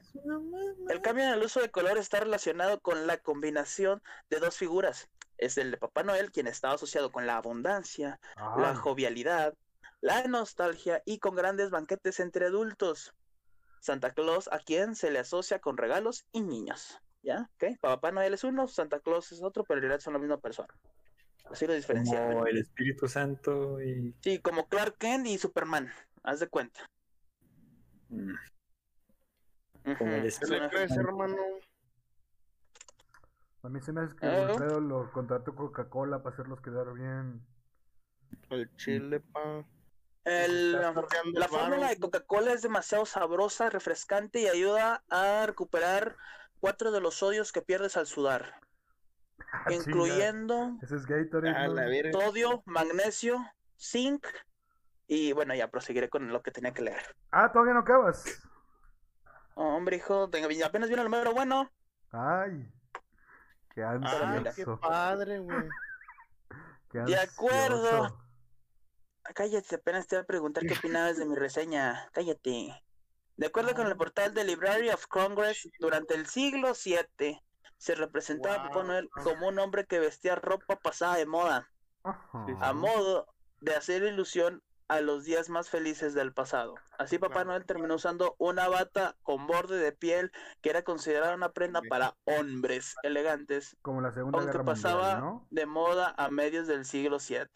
El 0.89 1.01
cambio 1.01 1.25
en 1.25 1.31
el 1.33 1.43
uso 1.43 1.59
de 1.61 1.69
color 1.71 1.97
está 1.97 2.19
relacionado 2.19 2.79
con 2.81 3.07
la 3.07 3.17
combinación 3.17 4.01
de 4.29 4.39
dos 4.39 4.57
figuras. 4.57 5.09
Es 5.37 5.57
el 5.57 5.71
de 5.71 5.77
Papá 5.77 6.03
Noel, 6.03 6.31
quien 6.31 6.47
está 6.47 6.71
asociado 6.71 7.11
con 7.11 7.25
la 7.27 7.37
abundancia, 7.37 8.19
la 8.55 8.71
Ay, 8.71 8.75
jovialidad, 8.75 9.55
la 10.01 10.23
nostalgia 10.27 11.01
y 11.05 11.19
con 11.19 11.35
grandes 11.35 11.69
banquetes 11.69 12.19
entre 12.19 12.47
adultos. 12.47 13.13
Santa 13.79 14.11
Claus, 14.13 14.49
a 14.51 14.59
quien 14.59 14.95
se 14.95 15.11
le 15.11 15.19
asocia 15.19 15.59
con 15.59 15.77
regalos 15.77 16.25
y 16.31 16.41
niños. 16.41 16.99
¿Ya? 17.23 17.49
¿Ok? 17.55 17.79
Papá 17.81 18.11
Noel 18.11 18.33
es 18.35 18.43
uno, 18.43 18.67
Santa 18.67 18.99
Claus 18.99 19.31
es 19.31 19.41
otro, 19.43 19.63
pero 19.63 19.79
en 19.79 19.83
realidad 19.83 19.99
son 20.01 20.13
la 20.13 20.19
misma 20.19 20.37
persona. 20.37 20.69
Así 21.49 21.65
lo 21.67 21.73
diferencian. 21.73 22.27
Como 22.31 22.45
el 22.45 22.57
Espíritu 22.57 23.07
Santo 23.07 23.81
y. 23.81 24.15
Sí, 24.21 24.39
como 24.39 24.67
Clark 24.67 24.97
Kent 24.97 25.27
y 25.27 25.37
Superman. 25.37 25.89
Haz 26.23 26.39
de 26.41 26.47
cuenta. 26.47 26.89
Mm, 28.09 28.33
Como 29.97 30.15
el 30.15 30.33
¿Qué 30.39 30.47
le 30.47 30.57
una- 30.57 30.69
crees, 30.69 30.91
hermano? 30.97 31.35
a 33.63 33.69
mí 33.69 33.81
se 33.81 33.91
me 33.91 34.01
hace 34.01 34.15
que 34.15 34.25
¿Eh? 34.27 34.45
Wilfredo 34.47 34.79
lo 34.79 35.11
contrató 35.11 35.53
Coca-Cola 35.55 36.23
para 36.23 36.33
hacerlos 36.33 36.61
quedar 36.61 36.93
bien. 36.93 37.45
El 38.49 38.73
chile, 38.77 39.19
pa. 39.19 39.65
El, 40.27 40.77
cargando 40.81 41.39
la 41.39 41.47
fórmula 41.47 41.89
de 41.89 41.99
Coca-Cola 41.99 42.51
es 42.53 42.61
demasiado 42.61 43.05
sabrosa, 43.05 43.69
refrescante 43.69 44.39
y 44.41 44.47
ayuda 44.47 45.03
a 45.09 45.45
recuperar 45.45 46.17
cuatro 46.59 46.91
de 46.91 46.99
los 47.01 47.15
sodios 47.15 47.51
que 47.51 47.61
pierdes 47.61 47.95
al 47.97 48.07
sudar, 48.07 48.59
Ah, 49.53 49.71
incluyendo 49.71 50.77
Ese 50.81 50.95
es 50.95 51.05
Gatorade. 51.05 51.55
A 51.55 51.67
¿no? 51.67 51.73
la 51.75 51.85
verga. 51.85 52.11
sodio, 52.19 52.61
magnesio, 52.65 53.37
zinc 53.79 54.25
y 55.07 55.31
bueno, 55.31 55.55
ya 55.55 55.69
proseguiré 55.69 56.09
con 56.09 56.27
lo 56.33 56.41
que 56.43 56.51
tenía 56.51 56.73
que 56.73 56.81
leer. 56.81 57.15
Ah, 57.31 57.51
todavía 57.51 57.73
no 57.73 57.79
acabas. 57.81 58.25
Hombre, 59.55 59.95
hijo, 59.97 60.29
tengo- 60.29 60.47
apenas 60.65 60.89
viene 60.89 61.03
el 61.03 61.09
número 61.09 61.31
bueno. 61.33 61.71
Ay. 62.11 62.69
Qué 63.73 63.83
Ay, 63.83 63.99
qué 64.01 64.49
ansioso. 64.49 64.79
padre, 64.81 65.39
güey. 65.39 65.69
De 66.91 67.17
acuerdo. 67.17 68.26
Cállate, 69.33 69.75
apenas 69.75 70.07
te 70.07 70.15
voy 70.15 70.23
a 70.23 70.27
preguntar 70.27 70.63
qué 70.65 70.73
opinabas 70.73 71.17
de 71.17 71.25
mi 71.25 71.35
reseña. 71.35 72.09
Cállate. 72.13 72.83
De 73.35 73.47
acuerdo 73.47 73.75
con 73.75 73.87
el 73.87 73.95
portal 73.95 74.33
de 74.33 74.43
Library 74.43 74.89
of 74.89 75.05
Congress, 75.07 75.69
durante 75.79 76.15
el 76.15 76.25
siglo 76.25 76.73
VII 76.73 77.39
se 77.77 77.95
representaba 77.95 78.55
a 78.55 78.67
Papá. 78.69 78.83
Noel 78.83 79.09
como 79.23 79.47
un 79.49 79.59
hombre 79.59 79.85
que 79.85 79.99
vestía 79.99 80.35
ropa 80.35 80.77
pasada 80.77 81.15
de 81.17 81.27
moda, 81.27 81.69
a 82.03 82.73
modo 82.73 83.27
de 83.61 83.75
hacer 83.75 84.03
ilusión 84.03 84.63
a 84.87 85.01
los 85.01 85.25
días 85.25 85.49
más 85.49 85.69
felices 85.69 86.13
del 86.13 86.33
pasado. 86.33 86.75
Así 86.97 87.19
Papá. 87.19 87.43
Noel 87.43 87.65
terminó 87.65 87.95
usando 87.95 88.35
una 88.39 88.67
bata 88.69 89.15
con 89.21 89.45
borde 89.45 89.77
de 89.77 89.91
piel 89.91 90.31
que 90.61 90.69
era 90.71 90.81
considerada 90.83 91.35
una 91.35 91.51
prenda 91.51 91.81
para 91.89 92.15
hombres 92.23 92.95
elegantes, 93.03 93.77
Como 93.81 94.01
la 94.01 94.11
Segunda 94.13 94.39
aunque 94.39 94.53
Guerra 94.53 94.65
pasaba 94.65 95.19
Mundial, 95.19 95.21
¿no? 95.21 95.47
de 95.51 95.65
moda 95.65 96.15
a 96.17 96.29
medios 96.31 96.67
del 96.67 96.85
siglo 96.85 97.17
VII. 97.19 97.47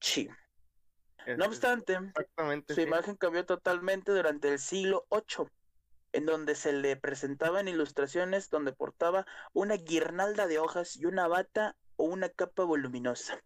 Sí. 0.00 0.30
No 1.36 1.44
obstante, 1.44 1.98
su 2.68 2.74
sí. 2.74 2.82
imagen 2.82 3.16
cambió 3.16 3.44
totalmente 3.44 4.12
durante 4.12 4.48
el 4.48 4.58
siglo 4.58 5.06
VIII, 5.10 5.46
en 6.12 6.24
donde 6.24 6.54
se 6.54 6.72
le 6.72 6.96
presentaban 6.96 7.68
ilustraciones 7.68 8.48
donde 8.48 8.72
portaba 8.72 9.26
una 9.52 9.74
guirnalda 9.74 10.46
de 10.46 10.58
hojas 10.58 10.96
y 10.96 11.04
una 11.04 11.28
bata 11.28 11.76
o 11.96 12.04
una 12.04 12.30
capa 12.30 12.64
voluminosa. 12.64 13.42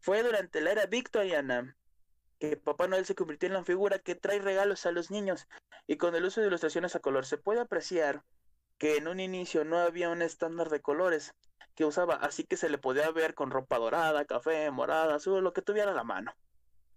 Fue 0.00 0.22
durante 0.22 0.60
la 0.60 0.72
era 0.72 0.86
victoriana 0.86 1.78
que 2.38 2.58
Papá 2.58 2.88
Noel 2.88 3.06
se 3.06 3.14
convirtió 3.14 3.46
en 3.46 3.54
la 3.54 3.64
figura 3.64 3.98
que 3.98 4.14
trae 4.14 4.38
regalos 4.38 4.84
a 4.84 4.92
los 4.92 5.10
niños 5.10 5.48
y 5.86 5.96
con 5.96 6.14
el 6.14 6.24
uso 6.26 6.42
de 6.42 6.48
ilustraciones 6.48 6.94
a 6.94 7.00
color 7.00 7.24
se 7.24 7.38
puede 7.38 7.60
apreciar 7.60 8.22
que 8.76 8.96
en 8.96 9.08
un 9.08 9.20
inicio 9.20 9.64
no 9.64 9.78
había 9.78 10.10
un 10.10 10.20
estándar 10.20 10.68
de 10.68 10.82
colores 10.82 11.34
que 11.74 11.86
usaba, 11.86 12.16
así 12.16 12.44
que 12.44 12.58
se 12.58 12.68
le 12.68 12.76
podía 12.76 13.10
ver 13.10 13.34
con 13.34 13.50
ropa 13.50 13.78
dorada, 13.78 14.26
café, 14.26 14.70
morada, 14.70 15.14
azul, 15.14 15.42
lo 15.42 15.54
que 15.54 15.62
tuviera 15.62 15.92
a 15.92 15.94
la 15.94 16.04
mano 16.04 16.34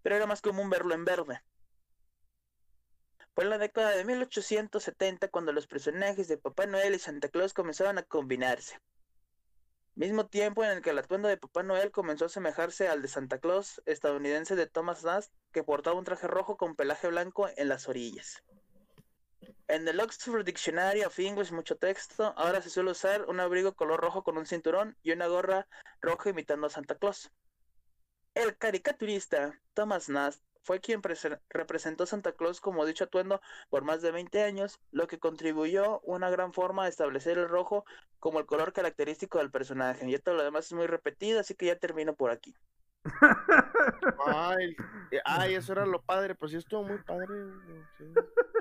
pero 0.03 0.15
era 0.15 0.27
más 0.27 0.41
común 0.41 0.69
verlo 0.69 0.93
en 0.93 1.05
verde. 1.05 1.41
Fue 3.33 3.45
en 3.45 3.49
la 3.49 3.57
década 3.57 3.89
de 3.91 4.05
1870 4.05 5.29
cuando 5.29 5.51
los 5.53 5.65
personajes 5.65 6.27
de 6.27 6.37
Papá 6.37 6.67
Noel 6.67 6.93
y 6.93 6.99
Santa 6.99 7.29
Claus 7.29 7.53
comenzaron 7.55 7.97
a 7.97 8.03
combinarse. 8.03 8.77
Mismo 9.95 10.27
tiempo 10.27 10.63
en 10.63 10.71
el 10.71 10.81
que 10.81 10.91
el 10.91 10.99
atuendo 10.99 11.27
de 11.27 11.37
Papá 11.37 11.63
Noel 11.63 11.91
comenzó 11.91 12.25
a 12.25 12.27
asemejarse 12.27 12.87
al 12.87 13.01
de 13.01 13.07
Santa 13.07 13.39
Claus 13.39 13.81
estadounidense 13.85 14.55
de 14.55 14.67
Thomas 14.67 15.03
Nast, 15.03 15.33
que 15.51 15.63
portaba 15.63 15.97
un 15.97 16.03
traje 16.03 16.27
rojo 16.27 16.57
con 16.57 16.75
pelaje 16.75 17.07
blanco 17.07 17.49
en 17.57 17.69
las 17.69 17.87
orillas. 17.87 18.43
En 19.67 19.87
el 19.87 19.99
Oxford 19.99 20.45
Dictionary 20.45 21.03
of 21.03 21.17
English, 21.19 21.51
mucho 21.51 21.77
texto, 21.77 22.33
ahora 22.37 22.61
se 22.61 22.69
suele 22.69 22.91
usar 22.91 23.25
un 23.25 23.39
abrigo 23.39 23.73
color 23.73 23.99
rojo 23.99 24.23
con 24.23 24.37
un 24.37 24.45
cinturón 24.45 24.97
y 25.01 25.11
una 25.11 25.27
gorra 25.27 25.67
roja 26.01 26.29
imitando 26.29 26.67
a 26.67 26.69
Santa 26.69 26.95
Claus. 26.95 27.31
El 28.35 28.57
caricaturista 28.57 29.59
Thomas 29.73 30.09
Nast 30.09 30.43
fue 30.61 30.79
quien 30.79 31.01
prese- 31.01 31.41
representó 31.49 32.03
a 32.03 32.07
Santa 32.07 32.31
Claus 32.33 32.61
como 32.61 32.85
dicho 32.85 33.03
atuendo 33.03 33.41
por 33.69 33.83
más 33.83 34.01
de 34.01 34.11
20 34.11 34.41
años, 34.43 34.79
lo 34.91 35.07
que 35.07 35.19
contribuyó 35.19 35.99
una 36.01 36.29
gran 36.29 36.53
forma 36.53 36.85
a 36.85 36.87
establecer 36.87 37.37
el 37.37 37.49
rojo 37.49 37.85
como 38.19 38.39
el 38.39 38.45
color 38.45 38.71
característico 38.73 39.39
del 39.39 39.51
personaje. 39.51 40.09
Y 40.09 40.17
todo 40.19 40.35
lo 40.35 40.43
demás 40.43 40.65
es 40.67 40.73
muy 40.73 40.87
repetido, 40.87 41.39
así 41.39 41.55
que 41.55 41.65
ya 41.67 41.77
termino 41.77 42.15
por 42.15 42.31
aquí. 42.31 42.55
Ay, 44.25 44.75
eh, 45.11 45.19
ay, 45.25 45.55
eso 45.55 45.73
era 45.73 45.85
lo 45.85 46.01
padre. 46.01 46.35
Pues 46.35 46.51
sí, 46.51 46.57
estuvo 46.57 46.83
muy 46.83 46.99
padre. 46.99 47.27
sí. 47.97 48.05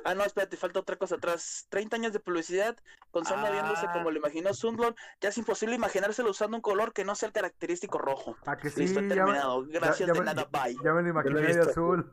Ah, 0.04 0.14
no, 0.14 0.24
espérate, 0.24 0.56
falta 0.56 0.80
otra 0.80 0.96
cosa. 0.96 1.18
Tras 1.18 1.66
30 1.70 1.96
años 1.96 2.12
de 2.12 2.20
publicidad, 2.20 2.76
con 3.10 3.24
viéndose 3.50 3.86
Ah. 3.86 3.92
como 3.92 4.10
lo 4.10 4.18
imaginó 4.18 4.52
Sundlon, 4.54 4.94
ya 5.20 5.28
es 5.28 5.38
imposible 5.38 5.74
imaginárselo 5.74 6.30
usando 6.30 6.56
un 6.56 6.60
color 6.62 6.92
que 6.92 7.04
no 7.04 7.14
sea 7.14 7.28
el 7.28 7.32
característico 7.32 7.98
rojo. 7.98 8.36
¿A 8.46 8.56
que 8.56 8.70
sí? 8.70 8.80
Listo, 8.80 9.00
Ya 9.00 9.06
me- 9.08 9.14
terminado. 9.14 9.66
ya- 9.66 9.80
Gracias 9.80 10.06
ya 10.08 10.12
de 10.12 10.18
me- 10.20 10.24
nada, 10.26 10.48
bye. 10.50 10.76
Ya 10.84 10.92
me 10.92 11.02
lo 11.02 11.08
imaginé 11.08 11.40
de 11.40 11.60
azul. 11.60 12.12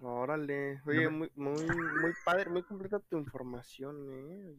Órale. 0.00 0.80
Oye, 0.86 1.08
muy, 1.08 1.30
muy, 1.34 1.66
muy 1.66 2.12
padre, 2.24 2.48
muy 2.50 2.62
completa 2.62 3.00
tu 3.00 3.18
información, 3.18 3.96
eh. 4.10 4.56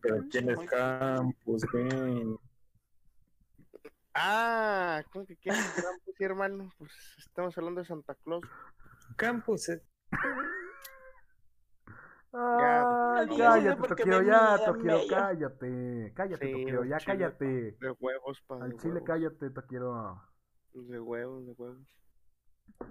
Pero 0.00 0.22
tienes 0.30 0.56
Muy- 0.56 0.66
campus, 0.66 1.64
güey. 1.72 2.36
Ah, 4.14 5.02
¿cómo 5.12 5.24
que 5.26 5.36
quieres 5.36 5.64
Krampus, 5.74 6.14
sí, 6.16 6.24
hermano? 6.24 6.72
Pues 6.78 6.90
estamos 7.18 7.56
hablando 7.56 7.80
de 7.80 7.86
Santa 7.86 8.14
Claus. 8.16 8.42
Campus, 9.16 9.68
eh. 9.68 9.82
Ah, 12.32 13.24
no, 13.26 13.36
cállate, 13.36 14.06
me 14.06 14.24
ya, 14.26 14.56
mello. 14.72 15.06
cállate. 15.08 16.12
Cállate, 16.14 16.46
Sí, 16.46 16.52
Toquio, 16.52 16.84
ya 16.84 17.00
cállate. 17.04 17.44
De 17.80 17.90
huevos, 17.98 18.40
pa. 18.46 18.56
Al 18.60 18.76
chile, 18.76 18.94
huevos. 18.94 19.06
cállate, 19.06 19.50
Toquio. 19.50 20.22
De 20.72 21.00
huevos, 21.00 21.46
de 21.46 21.52
huevos. 21.52 21.88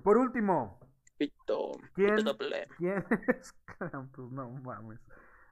Por 0.04 0.18
último, 0.18 0.80
Pito, 1.18 1.72
¿Quién? 1.94 2.16
pito. 2.16 2.38
¿quién 2.78 3.04
es 3.28 3.54
Krampus? 3.66 4.32
No 4.32 4.50
mames. 4.50 5.00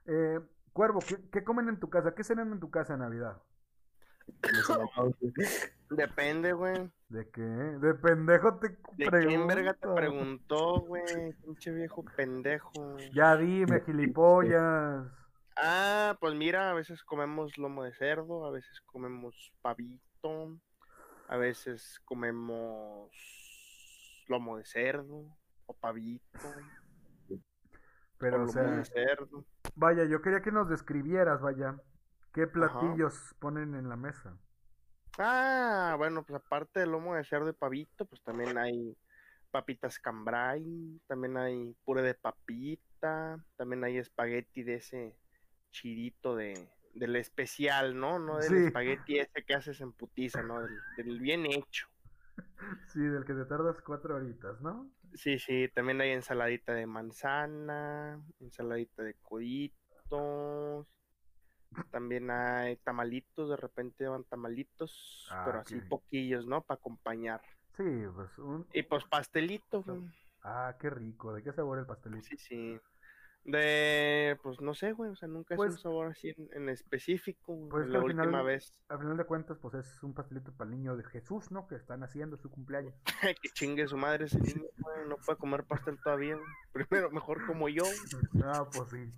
Eh, 0.06 0.40
Cuervo, 0.72 1.00
¿qué, 1.06 1.16
qué 1.30 1.42
comen 1.44 1.68
en 1.68 1.80
tu 1.80 1.88
casa? 1.90 2.14
¿Qué 2.14 2.22
cenan 2.24 2.52
en 2.52 2.60
tu 2.60 2.70
casa 2.70 2.94
en 2.94 3.00
Navidad? 3.00 3.42
Depende, 5.90 6.52
güey. 6.52 6.90
¿De 7.08 7.28
qué? 7.30 7.40
De 7.40 7.94
pendejo 7.94 8.58
te 8.58 8.68
¿De 8.92 9.08
quién 9.26 9.46
verga 9.46 9.74
te 9.74 9.88
preguntó, 9.88 10.80
güey? 10.80 11.32
Pinche 11.42 11.72
viejo 11.72 12.04
pendejo. 12.16 12.96
Ya 13.14 13.36
dime, 13.36 13.80
gilipollas. 13.80 15.06
Ah, 15.56 16.16
pues 16.20 16.34
mira, 16.34 16.70
a 16.70 16.74
veces 16.74 17.02
comemos 17.02 17.56
lomo 17.58 17.82
de 17.84 17.92
cerdo, 17.94 18.44
a 18.46 18.50
veces 18.50 18.80
comemos 18.82 19.52
pavito, 19.62 20.60
a 21.26 21.36
veces 21.36 22.00
comemos 22.04 23.10
lomo 24.28 24.58
de 24.58 24.64
cerdo 24.64 25.36
o 25.66 25.74
pavito 25.74 26.68
Pero, 28.18 28.42
o 28.42 28.42
o 28.42 28.46
lomo 28.46 28.52
sea, 28.52 28.62
de 28.74 28.84
cerdo. 28.84 29.44
vaya, 29.74 30.04
yo 30.04 30.22
quería 30.22 30.42
que 30.42 30.52
nos 30.52 30.68
describieras, 30.68 31.40
vaya, 31.40 31.76
qué 32.38 32.46
platillos 32.46 33.34
ponen 33.40 33.74
en 33.74 33.88
la 33.88 33.96
mesa. 33.96 34.38
Ah, 35.18 35.96
bueno, 35.98 36.24
pues 36.24 36.40
aparte 36.40 36.78
del 36.78 36.92
lomo 36.92 37.16
de 37.16 37.24
cerdo 37.24 37.50
y 37.50 37.52
pavito, 37.52 38.06
pues 38.06 38.22
también 38.22 38.56
hay 38.56 38.96
papitas 39.50 39.98
cambray, 39.98 41.00
también 41.08 41.36
hay 41.36 41.74
puré 41.84 42.02
de 42.02 42.14
papita, 42.14 43.44
también 43.56 43.82
hay 43.82 43.98
espagueti 43.98 44.62
de 44.62 44.74
ese 44.74 45.16
chidito 45.72 46.36
de 46.36 46.68
del 46.94 47.16
especial, 47.16 47.98
¿no? 47.98 48.20
No 48.20 48.38
del 48.38 48.54
Sí. 48.54 48.66
espagueti 48.68 49.18
ese 49.18 49.42
que 49.44 49.54
haces 49.54 49.80
en 49.80 49.92
putiza, 49.92 50.40
¿no? 50.44 50.60
Del, 50.62 50.78
del 50.96 51.18
bien 51.18 51.44
hecho. 51.46 51.88
Sí, 52.92 53.00
del 53.00 53.24
que 53.24 53.34
te 53.34 53.44
tardas 53.46 53.82
cuatro 53.82 54.14
horitas, 54.14 54.60
¿no? 54.60 54.88
Sí, 55.14 55.38
sí, 55.40 55.68
también 55.74 56.00
hay 56.00 56.10
ensaladita 56.10 56.72
de 56.72 56.86
manzana, 56.86 58.22
ensaladita 58.40 59.02
de 59.02 59.14
coditos, 59.14 60.86
también 61.90 62.30
hay 62.30 62.76
tamalitos, 62.78 63.50
de 63.50 63.56
repente 63.56 64.06
van 64.08 64.24
tamalitos, 64.24 65.28
Ah, 65.30 65.42
pero 65.46 65.60
así 65.60 65.80
poquillos, 65.80 66.46
¿no? 66.46 66.62
Para 66.62 66.78
acompañar. 66.78 67.40
Sí, 67.76 67.84
pues 68.14 68.36
un... 68.38 68.66
Y 68.72 68.82
pues 68.82 69.04
pastelito, 69.04 69.82
güey. 69.82 70.00
Ah, 70.42 70.76
qué 70.80 70.90
rico. 70.90 71.32
¿De 71.32 71.42
qué 71.42 71.52
sabor 71.52 71.78
el 71.78 71.86
pastelito? 71.86 72.24
Sí, 72.26 72.36
sí. 72.36 72.80
De, 73.44 74.36
pues 74.42 74.60
no 74.60 74.74
sé, 74.74 74.92
güey, 74.92 75.10
o 75.10 75.16
sea, 75.16 75.28
nunca 75.28 75.54
es 75.54 75.60
un 75.60 75.66
Pues- 75.68 75.80
sabor 75.80 76.08
así 76.08 76.28
en, 76.36 76.48
en 76.52 76.68
específico. 76.68 77.54
güey. 77.54 77.68
Pues 77.70 77.88
la 77.88 77.98
al 77.98 78.04
última 78.04 78.24
final- 78.24 78.44
vez 78.44 78.72
Al 78.88 78.98
final 78.98 79.16
de 79.16 79.24
cuentas, 79.24 79.58
pues 79.58 79.74
es 79.74 80.02
un 80.02 80.12
pastelito 80.12 80.52
para 80.52 80.70
el 80.70 80.76
niño 80.76 80.96
de 80.96 81.04
Jesús, 81.04 81.50
¿no? 81.50 81.66
Que 81.66 81.76
están 81.76 82.02
haciendo 82.02 82.36
su 82.36 82.50
cumpleaños. 82.50 82.94
que 83.42 83.48
chingue 83.54 83.86
su 83.88 83.96
madre 83.96 84.26
ese 84.26 84.38
niño, 84.40 84.66
güey, 84.78 85.08
no 85.08 85.16
puede 85.24 85.38
comer 85.38 85.64
pastel 85.64 85.98
todavía. 86.02 86.34
güey. 86.34 86.46
Primero, 86.72 87.10
mejor 87.10 87.46
como 87.46 87.68
yo, 87.68 87.84
Ah, 88.44 88.68
pues 88.70 88.90
sí. 88.90 89.12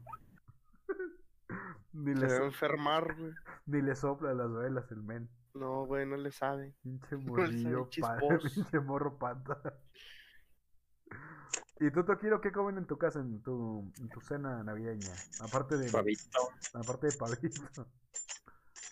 Ni, 1.93 2.15
se 2.15 2.21
le, 2.21 2.27
debe 2.27 2.39
so- 2.39 2.45
enfermar, 2.47 3.15
güey. 3.17 3.33
ni 3.67 3.83
le 3.83 3.95
sopla 3.97 4.35
las 4.35 4.53
velas 4.53 4.91
el 4.93 5.03
men. 5.03 5.29
No, 5.55 5.85
güey, 5.87 6.07
no 6.07 6.17
le 6.17 6.31
sabe. 6.31 6.75
Pinche 6.83 7.17
le 7.17 7.25
morrillo, 7.25 7.89
sabe 7.91 8.01
pa- 8.01 8.19
chisposo. 8.39 8.55
pinche 8.55 8.81
morro 8.81 9.19
pata. 9.19 9.79
¿Y 11.81 11.91
tú, 11.91 12.05
Toquiro, 12.05 12.41
qué 12.43 12.53
comen 12.53 12.77
en 12.77 12.87
tu 12.87 12.99
casa, 12.99 13.21
en 13.21 13.43
tu, 13.43 13.91
en 13.99 14.09
tu 14.11 14.21
cena 14.21 14.63
navideña? 14.63 15.15
Aparte 15.41 15.79
de, 15.79 15.91
Pavito, 15.91 16.39
aparte 16.75 17.07
de 17.07 17.17
pavito. 17.17 17.87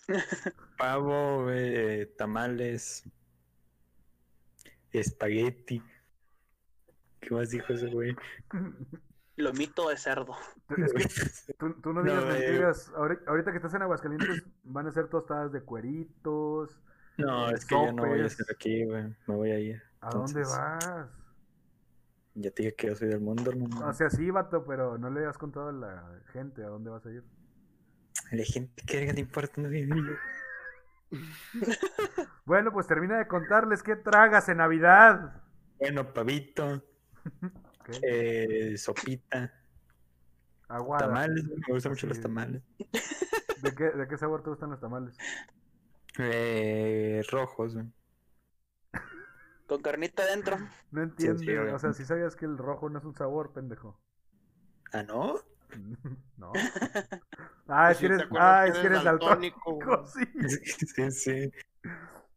pavo, 0.77 1.51
eh, 1.51 2.11
tamales, 2.17 3.03
espagueti. 4.91 5.83
¿Qué 7.21 7.29
más 7.35 7.51
dijo 7.51 7.73
ese 7.73 7.87
güey? 7.89 8.15
Lomito 9.39 9.89
de 9.89 9.97
cerdo. 9.97 10.35
Es 10.77 10.93
que 11.45 11.53
tú, 11.59 11.73
tú 11.81 11.93
no 11.93 12.03
digas 12.03 12.23
eh. 12.23 12.27
mentiras. 12.27 12.91
Ahori- 12.93 13.19
Ahorita 13.27 13.51
que 13.51 13.57
estás 13.57 13.73
en 13.73 13.81
Aguascalientes, 13.81 14.43
van 14.63 14.87
a 14.87 14.91
ser 14.91 15.07
tostadas 15.07 15.51
de 15.51 15.61
cueritos. 15.61 16.79
No, 17.17 17.49
eh, 17.49 17.53
es 17.55 17.65
que 17.65 17.75
yo 17.75 17.91
no 17.91 18.03
voy 18.05 18.19
a 18.21 18.29
sopes. 18.29 18.39
estar 18.39 18.55
aquí, 18.55 18.85
güey. 18.85 19.03
Me 19.27 19.35
voy 19.35 19.51
a 19.51 19.59
ir. 19.59 19.81
¿A 20.01 20.09
dónde 20.11 20.41
vas? 20.43 21.07
Ya 22.35 22.51
te 22.51 22.63
dije 22.63 22.75
que 22.75 22.87
yo 22.87 22.95
soy 22.95 23.09
del 23.09 23.19
mundo, 23.19 23.49
hermano. 23.51 23.87
O 23.87 23.93
sea, 23.93 24.09
sí, 24.09 24.29
vato, 24.31 24.63
pero 24.65 24.97
no 24.97 25.09
le 25.09 25.25
has 25.25 25.37
contado 25.37 25.69
a 25.69 25.73
la 25.73 26.21
gente 26.31 26.63
a 26.63 26.67
dónde 26.67 26.89
vas 26.89 27.05
a 27.05 27.11
ir. 27.11 27.23
La 28.31 28.43
gente 28.45 28.83
que 28.85 29.11
le 29.11 29.19
importa 29.19 29.61
no 29.61 29.67
vive 29.69 29.95
yo. 29.97 30.13
Bueno, 32.45 32.71
pues 32.71 32.87
termina 32.87 33.17
de 33.17 33.27
contarles 33.27 33.81
qué 33.83 33.95
tragas 33.95 34.47
en 34.49 34.57
Navidad. 34.57 35.41
Bueno, 35.79 36.13
pavito, 36.13 36.83
Eh, 38.01 38.77
sopita, 38.77 39.51
Aguada. 40.69 41.07
tamales, 41.07 41.43
me 41.45 41.73
gustan 41.73 41.91
mucho 41.93 42.07
los 42.07 42.19
tamales. 42.19 42.61
¿De 43.61 43.75
qué, 43.75 43.91
¿De 43.91 44.07
qué 44.07 44.17
sabor 44.17 44.43
te 44.43 44.49
gustan 44.49 44.71
los 44.71 44.79
tamales? 44.79 45.21
Eh, 46.19 47.23
rojos, 47.31 47.73
güey. 47.73 47.87
Con 49.67 49.81
carnita 49.81 50.23
adentro. 50.23 50.57
No 50.91 51.01
sí, 51.17 51.27
entiendes. 51.29 51.73
o 51.73 51.79
sea, 51.79 51.93
si 51.93 52.03
sabías 52.05 52.35
que 52.35 52.45
el 52.45 52.57
rojo 52.57 52.89
no 52.89 52.99
es 52.99 53.05
un 53.05 53.15
sabor, 53.15 53.53
pendejo. 53.53 53.99
Ah, 54.91 55.03
¿no? 55.03 55.39
no. 56.37 56.63
Ah, 57.67 57.91
es 57.91 57.97
Pues 57.97 57.99
que 57.99 58.05
eres, 58.07 58.23
ah, 58.35 58.65
que 58.65 58.71
es 58.71 58.79
que 58.79 58.87
eres 58.87 59.03
daltónico. 59.03 59.79
Sí. 60.07 60.25
sí, 60.95 61.11
sí. 61.11 61.51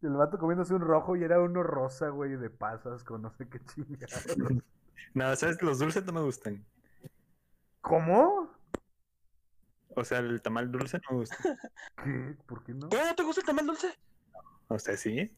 El 0.03 0.11
vato 0.13 0.39
comiéndose 0.39 0.75
un 0.75 0.83
rojo 0.83 1.17
y 1.17 1.25
era 1.25 1.41
uno 1.41 1.63
rosa, 1.63 2.09
güey, 2.11 2.37
de 2.37 2.51
pasas 2.51 3.05
con 3.05 3.23
no 3.23 3.31
sé 3.33 3.49
qué 3.49 3.59
chingados. 3.65 4.37
No, 5.15 5.35
¿sabes? 5.37 5.61
Los 5.63 5.79
dulces 5.79 6.05
no 6.05 6.13
me 6.13 6.23
gustan. 6.23 6.65
¿Cómo? 7.81 8.51
O 9.95 10.05
sea, 10.05 10.19
el 10.19 10.41
tamal 10.41 10.71
dulce 10.73 10.99
no 10.99 11.17
me 11.17 11.17
gusta. 11.21 11.37
¿Qué? 12.05 12.37
¿Por 12.47 12.65
qué 12.65 12.73
no? 12.75 12.89
¿Cómo 12.89 13.05
no 13.05 13.15
te 13.15 13.23
gusta 13.23 13.41
el 13.41 13.47
tamal 13.47 13.67
dulce? 13.67 13.89
O 14.69 14.79
sea, 14.79 14.97
sí. 14.97 15.37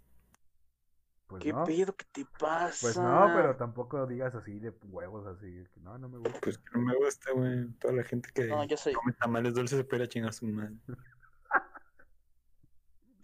Pues 1.27 1.43
¿Qué 1.43 1.53
no. 1.53 1.65
pedo 1.65 1.97
que 1.97 2.05
te 2.13 2.27
pasa? 2.39 2.77
Pues 2.83 2.97
no, 2.99 3.31
pero 3.35 3.57
tampoco 3.57 4.07
digas 4.07 4.35
así 4.35 4.61
de 4.61 4.71
huevos, 4.85 5.27
así. 5.27 5.65
que 5.75 5.81
No, 5.81 5.99
no 5.99 6.09
me 6.09 6.19
gusta. 6.19 6.39
Pues 6.41 6.59
que 6.59 6.79
no 6.79 6.81
me 6.85 6.95
gusta, 6.97 7.33
güey. 7.33 7.67
Toda 7.81 7.95
la 7.95 8.05
gente 8.05 8.29
que 8.33 8.45
No, 8.47 8.63
yo 8.65 8.77
soy. 8.77 8.93
come 8.93 9.13
tamales 9.15 9.55
dulces 9.55 9.79
se 9.79 9.85
puede 9.85 10.07
chingar 10.09 10.31
a 10.31 10.33
su 10.33 10.47
madre. 10.47 10.75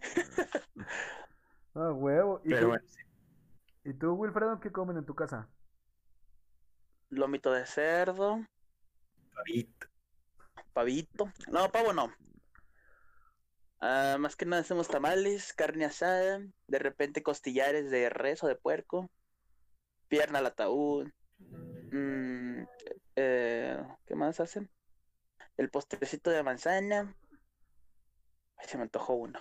Ah, 1.73 1.93
huevo. 1.93 2.41
¿Y, 2.43 2.49
Pero 2.49 2.61
tú, 2.63 2.67
bueno, 2.67 2.83
sí. 2.85 2.99
¿Y 3.85 3.93
tú, 3.93 4.11
Wilfredo, 4.13 4.59
qué 4.59 4.71
comen 4.73 4.97
en 4.97 5.05
tu 5.05 5.15
casa? 5.15 5.47
Lomito 7.11 7.51
de 7.51 7.65
cerdo, 7.65 8.45
Pavito. 9.35 9.87
pavito. 10.73 11.31
No, 11.51 11.69
pavo 11.71 11.93
no. 11.93 12.11
Ah, 13.81 14.17
más 14.19 14.35
que 14.35 14.45
nada 14.45 14.61
hacemos 14.61 14.87
tamales, 14.87 15.53
carne 15.53 15.85
asada, 15.85 16.39
de 16.67 16.79
repente 16.79 17.23
costillares 17.23 17.89
de 17.89 18.09
res 18.09 18.43
o 18.43 18.47
de 18.47 18.55
puerco, 18.55 19.09
pierna 20.07 20.39
al 20.39 20.45
ataúd. 20.47 21.09
mm, 21.91 22.63
eh, 23.15 23.83
¿Qué 24.05 24.15
más 24.15 24.39
hacen? 24.39 24.69
El 25.57 25.69
postrecito 25.69 26.29
de 26.29 26.43
manzana. 26.43 27.15
Ay, 28.57 28.67
se 28.67 28.77
me 28.77 28.83
antojó 28.83 29.15
uno. 29.15 29.39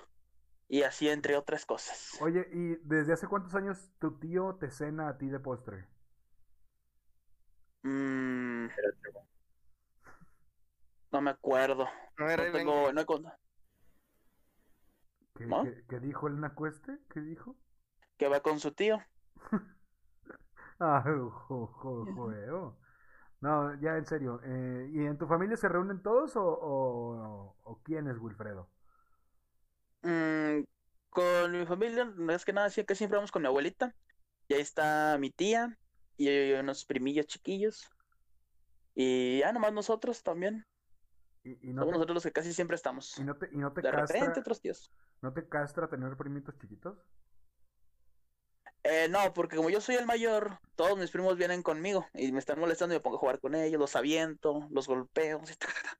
Y 0.68 0.82
así 0.82 1.08
entre 1.08 1.36
otras 1.36 1.66
cosas. 1.66 2.12
Oye, 2.20 2.46
¿y 2.52 2.76
desde 2.82 3.12
hace 3.12 3.26
cuántos 3.28 3.54
años 3.54 3.90
tu 3.98 4.18
tío 4.18 4.56
te 4.58 4.70
cena 4.70 5.08
a 5.08 5.18
ti 5.18 5.28
de 5.28 5.40
postre? 5.40 5.86
Mm, 7.82 8.66
no 11.12 11.20
me 11.20 11.30
acuerdo. 11.30 11.88
A 12.18 12.24
ver, 12.24 12.38
No 12.52 12.58
tengo, 12.58 12.92
no 12.92 13.00
he 13.00 13.06
con- 13.06 13.24
¿Qué, 15.34 15.46
¿No? 15.46 15.62
qué- 15.62 15.84
qué 15.88 16.00
dijo 16.00 16.28
el 16.28 16.40
Nacueste? 16.40 16.98
¿Qué 17.12 17.20
dijo? 17.20 17.56
que 18.18 18.28
va 18.28 18.40
con 18.40 18.60
su 18.60 18.72
tío. 18.72 19.00
Ah, 20.78 21.02
jo, 21.04 21.66
jo, 21.66 22.06
juego. 22.14 22.78
No, 23.40 23.74
ya 23.80 23.96
en 23.96 24.06
serio. 24.06 24.40
eh, 24.44 24.90
¿y 24.92 25.06
en 25.06 25.18
tu 25.18 25.26
familia 25.26 25.56
se 25.56 25.68
reúnen 25.68 26.02
todos 26.02 26.36
o, 26.36 26.42
o, 26.44 27.56
o 27.62 27.82
quién 27.82 28.08
es 28.08 28.18
Wilfredo? 28.18 28.70
Mm, 30.02 30.64
con 31.10 31.52
mi 31.52 31.66
familia, 31.66 32.04
no 32.04 32.32
es 32.32 32.44
que 32.44 32.52
nada, 32.52 32.70
sí, 32.70 32.84
que 32.84 32.94
siempre 32.94 33.16
vamos 33.18 33.32
con 33.32 33.42
mi 33.42 33.48
abuelita. 33.48 33.94
Y 34.48 34.54
ahí 34.54 34.62
está 34.62 35.18
mi 35.20 35.30
tía 35.32 35.79
y 36.20 36.52
unos 36.52 36.84
primillos 36.84 37.26
chiquillos. 37.26 37.90
Y 38.94 39.38
ya 39.38 39.52
nomás 39.52 39.72
nosotros 39.72 40.22
también. 40.22 40.66
Y, 41.42 41.70
y 41.70 41.72
no 41.72 41.82
Somos 41.82 41.92
te, 41.92 41.98
nosotros 41.98 42.14
los 42.16 42.22
que 42.24 42.32
casi 42.32 42.52
siempre 42.52 42.74
estamos. 42.74 43.18
y 43.18 43.24
no 43.24 43.34
te, 43.36 43.48
y 43.50 43.56
no 43.56 43.72
te 43.72 43.80
De 43.80 43.90
castra, 43.90 44.20
repente 44.20 44.40
otros 44.40 44.60
tíos. 44.60 44.92
¿no 45.22 45.32
te 45.32 45.48
castra 45.48 45.88
tener 45.88 46.14
primitos 46.18 46.58
chiquitos? 46.58 46.98
Eh, 48.82 49.08
no, 49.08 49.32
porque 49.32 49.56
como 49.56 49.70
yo 49.70 49.80
soy 49.80 49.94
el 49.94 50.04
mayor, 50.04 50.58
todos 50.74 50.98
mis 50.98 51.10
primos 51.10 51.36
vienen 51.36 51.62
conmigo 51.62 52.06
y 52.12 52.32
me 52.32 52.38
están 52.38 52.60
molestando 52.60 52.94
y 52.94 52.98
me 52.98 53.02
pongo 53.02 53.16
a 53.16 53.20
jugar 53.20 53.40
con 53.40 53.54
ellos, 53.54 53.80
los 53.80 53.96
aviento, 53.96 54.68
los 54.70 54.86
golpeo. 54.86 55.40
taca, 55.58 55.98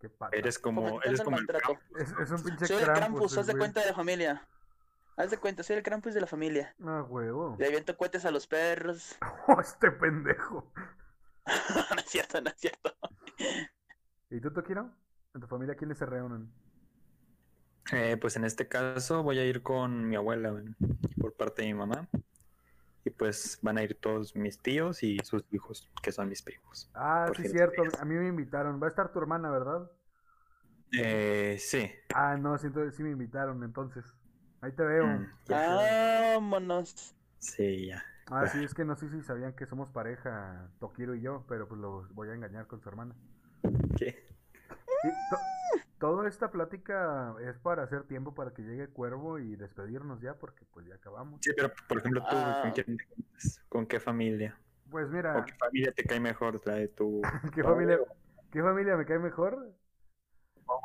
Qué 0.00 0.08
pata. 0.08 0.36
Eres 0.36 0.58
como 0.58 1.00
eres 1.02 1.20
el 1.20 1.24
como 1.24 1.38
el. 1.38 1.46
Krampus. 1.46 1.78
Es, 2.00 2.10
es 2.10 2.30
un 2.30 2.42
pinche 2.42 2.66
Soy 2.66 2.82
el 2.82 2.92
Krampus, 2.92 3.38
haz 3.38 3.46
de 3.46 3.56
cuenta 3.56 3.80
de 3.80 3.86
la 3.86 3.94
familia. 3.94 4.48
Haz 5.18 5.32
de 5.32 5.38
cuenta, 5.38 5.64
soy 5.64 5.74
el 5.74 5.82
Krampus 5.82 6.14
de 6.14 6.20
la 6.20 6.28
familia. 6.28 6.76
Ah, 6.80 7.02
huevo. 7.02 7.56
Le 7.58 7.66
aviento 7.66 7.96
cohetes 7.96 8.24
a 8.24 8.30
los 8.30 8.46
perros. 8.46 9.18
Oh, 9.48 9.60
este 9.60 9.90
pendejo. 9.90 10.70
no 11.94 11.96
es 11.96 12.04
cierto, 12.04 12.40
no 12.40 12.50
es 12.50 12.56
cierto. 12.56 12.94
¿Y 14.30 14.40
tú, 14.40 14.52
Tokiro? 14.52 14.90
¿En 15.34 15.40
tu 15.40 15.46
familia 15.48 15.74
quiénes 15.74 15.98
se 15.98 16.06
reúnen? 16.06 16.52
Eh, 17.90 18.16
pues 18.20 18.36
en 18.36 18.44
este 18.44 18.68
caso 18.68 19.22
voy 19.22 19.38
a 19.38 19.44
ir 19.46 19.62
con 19.62 20.06
mi 20.06 20.14
abuela 20.16 20.54
por 21.18 21.32
parte 21.32 21.62
de 21.62 21.68
mi 21.68 21.74
mamá. 21.74 22.06
Y 23.04 23.10
pues 23.10 23.58
van 23.62 23.78
a 23.78 23.82
ir 23.82 23.98
todos 23.98 24.36
mis 24.36 24.58
tíos 24.58 25.02
y 25.02 25.18
sus 25.24 25.42
hijos, 25.50 25.90
que 26.02 26.12
son 26.12 26.28
mis 26.28 26.42
primos. 26.42 26.90
Ah, 26.94 27.28
sí, 27.34 27.42
los 27.42 27.52
cierto. 27.52 27.82
A 27.98 28.04
mí 28.04 28.14
me 28.14 28.28
invitaron. 28.28 28.80
Va 28.80 28.86
a 28.86 28.90
estar 28.90 29.10
tu 29.10 29.18
hermana, 29.18 29.50
¿verdad? 29.50 29.90
Eh, 30.92 31.56
sí. 31.58 31.90
Ah, 32.14 32.36
no, 32.36 32.56
sí, 32.58 32.66
entonces 32.68 32.94
sí 32.94 33.02
me 33.02 33.10
invitaron, 33.10 33.64
entonces. 33.64 34.04
Ahí 34.60 34.72
te 34.72 34.82
veo. 34.82 35.06
Ah. 35.50 36.34
Vámonos. 36.34 37.14
Sí, 37.38 37.86
ya. 37.86 38.02
Ah, 38.30 38.46
sí, 38.46 38.62
es 38.62 38.74
que 38.74 38.84
no 38.84 38.94
sé 38.96 39.08
si 39.08 39.22
sabían 39.22 39.54
que 39.54 39.66
somos 39.66 39.88
pareja, 39.90 40.68
Tokiro 40.80 41.14
y 41.14 41.22
yo, 41.22 41.44
pero 41.48 41.66
pues 41.66 41.80
los 41.80 42.12
voy 42.14 42.28
a 42.28 42.34
engañar 42.34 42.66
con 42.66 42.80
su 42.82 42.88
hermana. 42.88 43.14
¿Qué? 43.96 44.28
Sí, 45.02 45.08
to- 45.30 45.38
toda 45.98 46.28
esta 46.28 46.50
plática 46.50 47.34
es 47.40 47.56
para 47.58 47.84
hacer 47.84 48.02
tiempo 48.04 48.34
para 48.34 48.52
que 48.52 48.62
llegue 48.62 48.88
Cuervo 48.88 49.38
y 49.38 49.56
despedirnos 49.56 50.20
ya, 50.20 50.34
porque 50.34 50.66
pues 50.66 50.86
ya 50.86 50.96
acabamos. 50.96 51.40
Sí, 51.42 51.52
pero 51.56 51.72
por 51.88 51.98
ejemplo, 51.98 52.20
tú, 52.22 52.36
Ah. 52.36 52.72
¿con 53.68 53.86
qué 53.86 53.98
familia? 53.98 54.58
Pues 54.90 55.06
¿O 55.08 55.10
mira, 55.12 55.44
qué 55.46 55.54
familia 55.54 55.92
te 55.92 56.04
cae 56.04 56.20
mejor? 56.20 56.60
¿La 56.66 56.74
de 56.74 56.88
tu 56.88 57.22
¿qué 57.54 57.62
familia, 57.62 57.98
¿qué 58.50 58.62
familia 58.62 58.96
me 58.96 59.06
cae 59.06 59.18
mejor? 59.18 59.72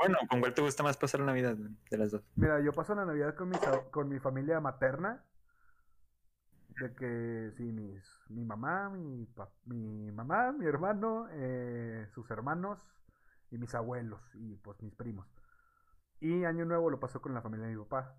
Bueno, 0.04 0.18
¿con 0.30 0.42
cuál 0.42 0.54
te 0.54 0.62
gusta 0.62 0.84
más 0.84 0.98
pasar 0.98 1.22
la 1.22 1.28
Navidad 1.28 1.56
de 1.56 1.98
las 1.98 2.12
dos? 2.12 2.22
Mira, 2.36 2.60
yo 2.60 2.74
paso 2.74 2.94
la 2.94 3.06
Navidad 3.06 3.36
con 3.36 3.48
mi, 3.50 3.56
con 3.90 4.10
mi 4.10 4.20
familia 4.20 4.60
materna. 4.60 5.24
De 6.82 6.94
que 6.94 7.52
sí, 7.56 7.64
mis, 7.72 8.04
mi 8.28 8.44
mamá, 8.44 8.90
mi, 8.90 9.26
pa- 9.28 9.50
mi 9.66 10.12
mamá, 10.12 10.52
mi 10.52 10.66
hermano, 10.66 11.28
eh, 11.32 12.06
sus 12.14 12.30
hermanos 12.32 12.80
y 13.50 13.58
mis 13.58 13.74
abuelos 13.76 14.20
y 14.34 14.56
pues 14.58 14.82
mis 14.82 14.94
primos. 14.94 15.26
Y 16.20 16.44
Año 16.44 16.66
Nuevo 16.66 16.90
lo 16.90 17.00
pasó 17.00 17.22
con 17.22 17.34
la 17.34 17.42
familia 17.42 17.68
de 17.68 17.76
mi 17.76 17.82
papá. 17.84 18.16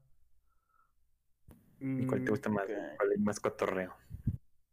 ¿Y 1.81 2.07
cuál 2.07 2.25
te 2.25 2.31
gusta 2.31 2.49
más? 2.49 2.65
¿Cuál 2.97 3.13
es 3.13 3.21
más 3.21 3.41
cotorreo? 3.41 3.95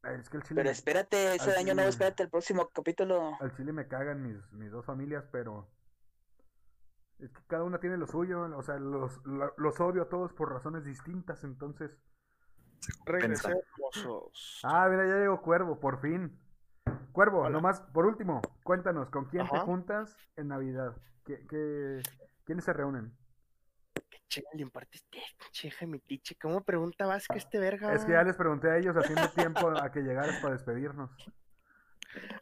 Es 0.04 0.30
que 0.30 0.38
el 0.38 0.44
chile, 0.44 0.62
Pero 0.62 0.70
espérate, 0.70 1.36
ese 1.36 1.56
año 1.58 1.74
nuevo, 1.74 1.90
espérate 1.90 2.24
el 2.24 2.30
próximo 2.30 2.70
capítulo. 2.74 3.38
al 3.40 3.56
chile 3.58 3.74
me 3.74 3.88
cagan 3.88 4.24
mis, 4.24 4.38
mis 4.54 4.72
dos 4.72 4.86
familias, 4.86 5.24
pero 5.32 5.68
es 7.22 7.32
que 7.32 7.42
cada 7.48 7.64
una 7.64 7.80
tiene 7.80 7.98
lo 7.98 8.08
suyo. 8.08 8.42
O 8.58 8.64
sea, 8.64 8.78
los, 8.80 9.24
lo- 9.26 9.54
los 9.58 9.80
odio 9.80 10.04
a 10.04 10.10
todos 10.10 10.34
por 10.34 10.52
razones 10.52 10.84
distintas, 10.84 11.44
entonces... 11.44 11.92
Hermosos. 13.06 14.60
Ah, 14.64 14.88
mira, 14.90 15.08
ya 15.08 15.16
llegó 15.20 15.42
Cuervo, 15.42 15.80
por 15.80 16.02
fin. 16.02 16.38
Cuervo, 17.12 17.42
Hola. 17.42 17.50
nomás, 17.52 17.82
por 17.82 18.06
último, 18.06 18.42
cuéntanos, 18.64 19.10
¿con 19.10 19.26
quién 19.26 19.48
te 19.48 19.60
juntas 19.60 20.18
en 20.36 20.48
Navidad? 20.48 20.96
¿Qué, 21.26 21.46
qué- 21.48 22.02
quiénes 22.46 22.66
se 22.66 22.74
reúnen? 22.74 23.16
¿Qué 24.10 24.18
chinga 24.30 24.50
le 24.54 24.62
impartiste? 24.64 25.22
Cheja 25.52 25.86
mi 25.86 26.00
tiche. 26.00 26.36
¿Cómo 26.42 26.64
pregunta 26.64 27.06
vas 27.06 27.28
que 27.28 27.38
este 27.38 27.60
verga? 27.60 27.94
Es 27.94 28.06
que 28.06 28.14
ya 28.14 28.24
les 28.24 28.36
pregunté 28.36 28.72
a 28.72 28.78
ellos 28.78 28.96
haciendo 28.96 29.30
tiempo 29.32 29.70
a 29.70 29.92
que 29.92 30.02
llegaras 30.02 30.40
para 30.42 30.54
despedirnos. 30.54 31.12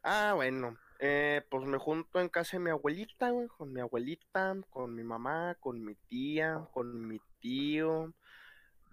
Ah, 0.03 0.33
bueno. 0.35 0.77
Eh, 1.01 1.41
pues 1.49 1.65
me 1.65 1.77
junto 1.77 2.19
en 2.19 2.27
casa 2.27 2.57
de 2.57 2.63
mi 2.63 2.71
abuelita, 2.71 3.29
güey, 3.29 3.47
con 3.47 3.71
mi 3.71 3.79
abuelita, 3.79 4.55
con 4.69 4.93
mi 4.93 5.03
mamá, 5.03 5.55
con 5.61 5.83
mi 5.83 5.95
tía, 5.95 6.67
con 6.73 7.07
mi 7.07 7.21
tío, 7.39 8.13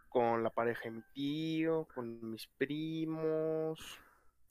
con 0.08 0.44
la 0.44 0.50
pareja 0.50 0.84
de 0.84 0.92
mi 0.92 1.02
tío, 1.12 1.88
con 1.92 2.30
mis 2.30 2.46
primos. 2.58 3.80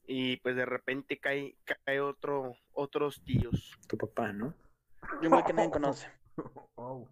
Y 0.06 0.36
pues 0.36 0.54
de 0.54 0.66
repente 0.66 1.18
cae, 1.18 1.56
cae 1.64 2.00
otro, 2.00 2.56
otros 2.74 3.22
tíos. 3.24 3.76
Tu 3.88 3.96
papá, 3.96 4.32
¿no? 4.32 4.54
Y 5.22 5.26
un 5.26 5.32
güey 5.32 5.44
que 5.44 5.52
nadie 5.54 5.70
conoce. 5.70 6.12
Oh, 6.74 7.08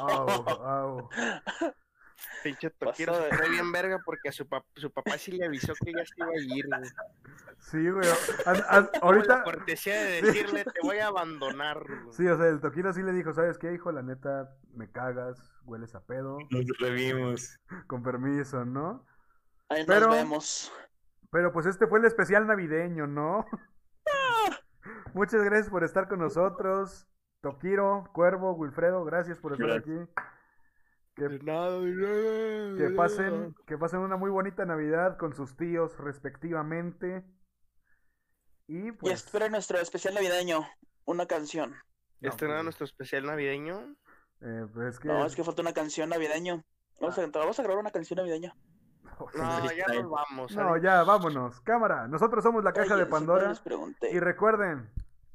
oh, 0.00 0.44
oh. 0.48 1.10
Pinche 2.42 2.70
se 2.70 3.04
de- 3.06 3.36
fue 3.36 3.48
bien 3.50 3.70
verga 3.72 3.98
porque 4.04 4.28
a 4.28 4.32
su, 4.32 4.46
pap- 4.46 4.64
su 4.74 4.90
papá 4.90 5.18
sí 5.18 5.32
le 5.32 5.44
avisó 5.46 5.74
que 5.74 5.92
ya 5.92 6.04
se 6.04 6.14
iba 6.16 6.26
a 6.28 6.56
ir, 6.56 6.66
güey. 6.66 6.90
Sí, 7.58 7.90
güey. 7.90 8.08
an- 8.46 8.64
an- 8.68 8.90
Tuvo 8.92 9.04
ahorita, 9.06 9.38
la 9.38 9.42
cortesía 9.44 10.00
de 10.00 10.22
decirle, 10.22 10.64
te 10.64 10.80
voy 10.82 10.98
a 10.98 11.08
abandonar, 11.08 11.80
güey. 11.84 12.12
sí, 12.12 12.26
o 12.26 12.36
sea, 12.36 12.46
el 12.48 12.60
Toquino 12.60 12.92
sí 12.92 13.02
le 13.02 13.12
dijo, 13.12 13.32
¿sabes 13.34 13.58
qué, 13.58 13.72
hijo? 13.74 13.92
La 13.92 14.02
neta, 14.02 14.48
me 14.72 14.90
cagas, 14.90 15.38
hueles 15.64 15.94
a 15.94 16.00
pedo, 16.04 16.38
Nos 16.50 16.64
revimos. 16.78 17.58
con 17.86 18.02
permiso, 18.02 18.64
¿no? 18.64 19.06
Ahí 19.68 19.80
nos 19.80 19.86
Pero- 19.86 20.10
vemos. 20.10 20.72
Pero 21.30 21.52
pues 21.52 21.66
este 21.66 21.86
fue 21.86 21.98
el 21.98 22.04
especial 22.04 22.46
navideño, 22.46 23.06
¿no? 23.06 23.44
Muchas 25.14 25.42
gracias 25.42 25.68
por 25.70 25.82
estar 25.84 26.08
con 26.08 26.20
nosotros. 26.20 27.06
Tokiro, 27.40 28.08
Cuervo, 28.12 28.52
Wilfredo, 28.54 29.04
gracias 29.04 29.38
por 29.38 29.52
estar 29.52 29.66
Gracias. 29.68 30.08
aquí. 30.08 30.10
Que, 31.16 31.28
De 31.28 31.38
nada, 31.44 31.80
de 31.80 31.92
nada, 31.92 32.76
que 32.76 32.82
de 32.84 32.90
pasen, 32.90 33.54
que 33.66 33.78
pasen 33.78 34.00
una 34.00 34.16
muy 34.16 34.30
bonita 34.30 34.66
Navidad 34.66 35.16
con 35.16 35.34
sus 35.34 35.56
tíos 35.56 35.96
respectivamente. 35.98 37.24
Y 38.68 38.88
Y 38.88 38.92
pues 38.92 39.24
espera 39.24 39.48
nuestro 39.48 39.78
especial 39.78 40.14
navideño. 40.14 40.66
Una 41.06 41.26
canción. 41.26 41.70
no, 42.20 42.28
Este 42.28 42.46
no 42.46 42.52
pues, 42.52 42.64
nuestro 42.64 42.84
especial 42.84 43.24
navideño. 43.24 43.96
eh, 44.42 44.66
pues 44.74 44.94
es 44.94 45.00
que 45.00 45.08
No, 45.08 45.24
es 45.24 45.34
que 45.34 45.42
falta 45.42 45.62
una 45.62 45.72
canción 45.72 46.10
navideño. 46.10 46.62
Vamos 47.00 47.18
a, 47.18 47.26
vamos 47.26 47.58
a 47.58 47.62
grabar 47.62 47.80
una 47.80 47.90
canción 47.90 48.18
navideña. 48.18 48.54
No, 49.34 49.72
ya 49.72 49.86
nos 49.94 50.10
vamos. 50.10 50.54
No, 50.54 50.76
ya, 50.76 51.02
vámonos. 51.04 51.60
Cámara, 51.62 52.06
nosotros 52.08 52.44
somos 52.44 52.62
la 52.62 52.72
caja 52.72 52.94
Oye, 52.94 53.04
de 53.04 53.10
Pandora. 53.10 53.54
Y 54.12 54.20
recuerden, 54.20 54.90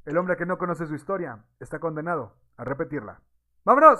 el 0.05 0.17
hombre 0.17 0.37
que 0.37 0.45
no 0.45 0.59
conoce 0.59 0.85
su 0.85 0.93
historia 0.93 1.43
está 1.59 1.79
condenado 1.79 2.35
a 2.57 2.63
repetirla. 2.63 3.21
¡Vámonos! 3.63 3.99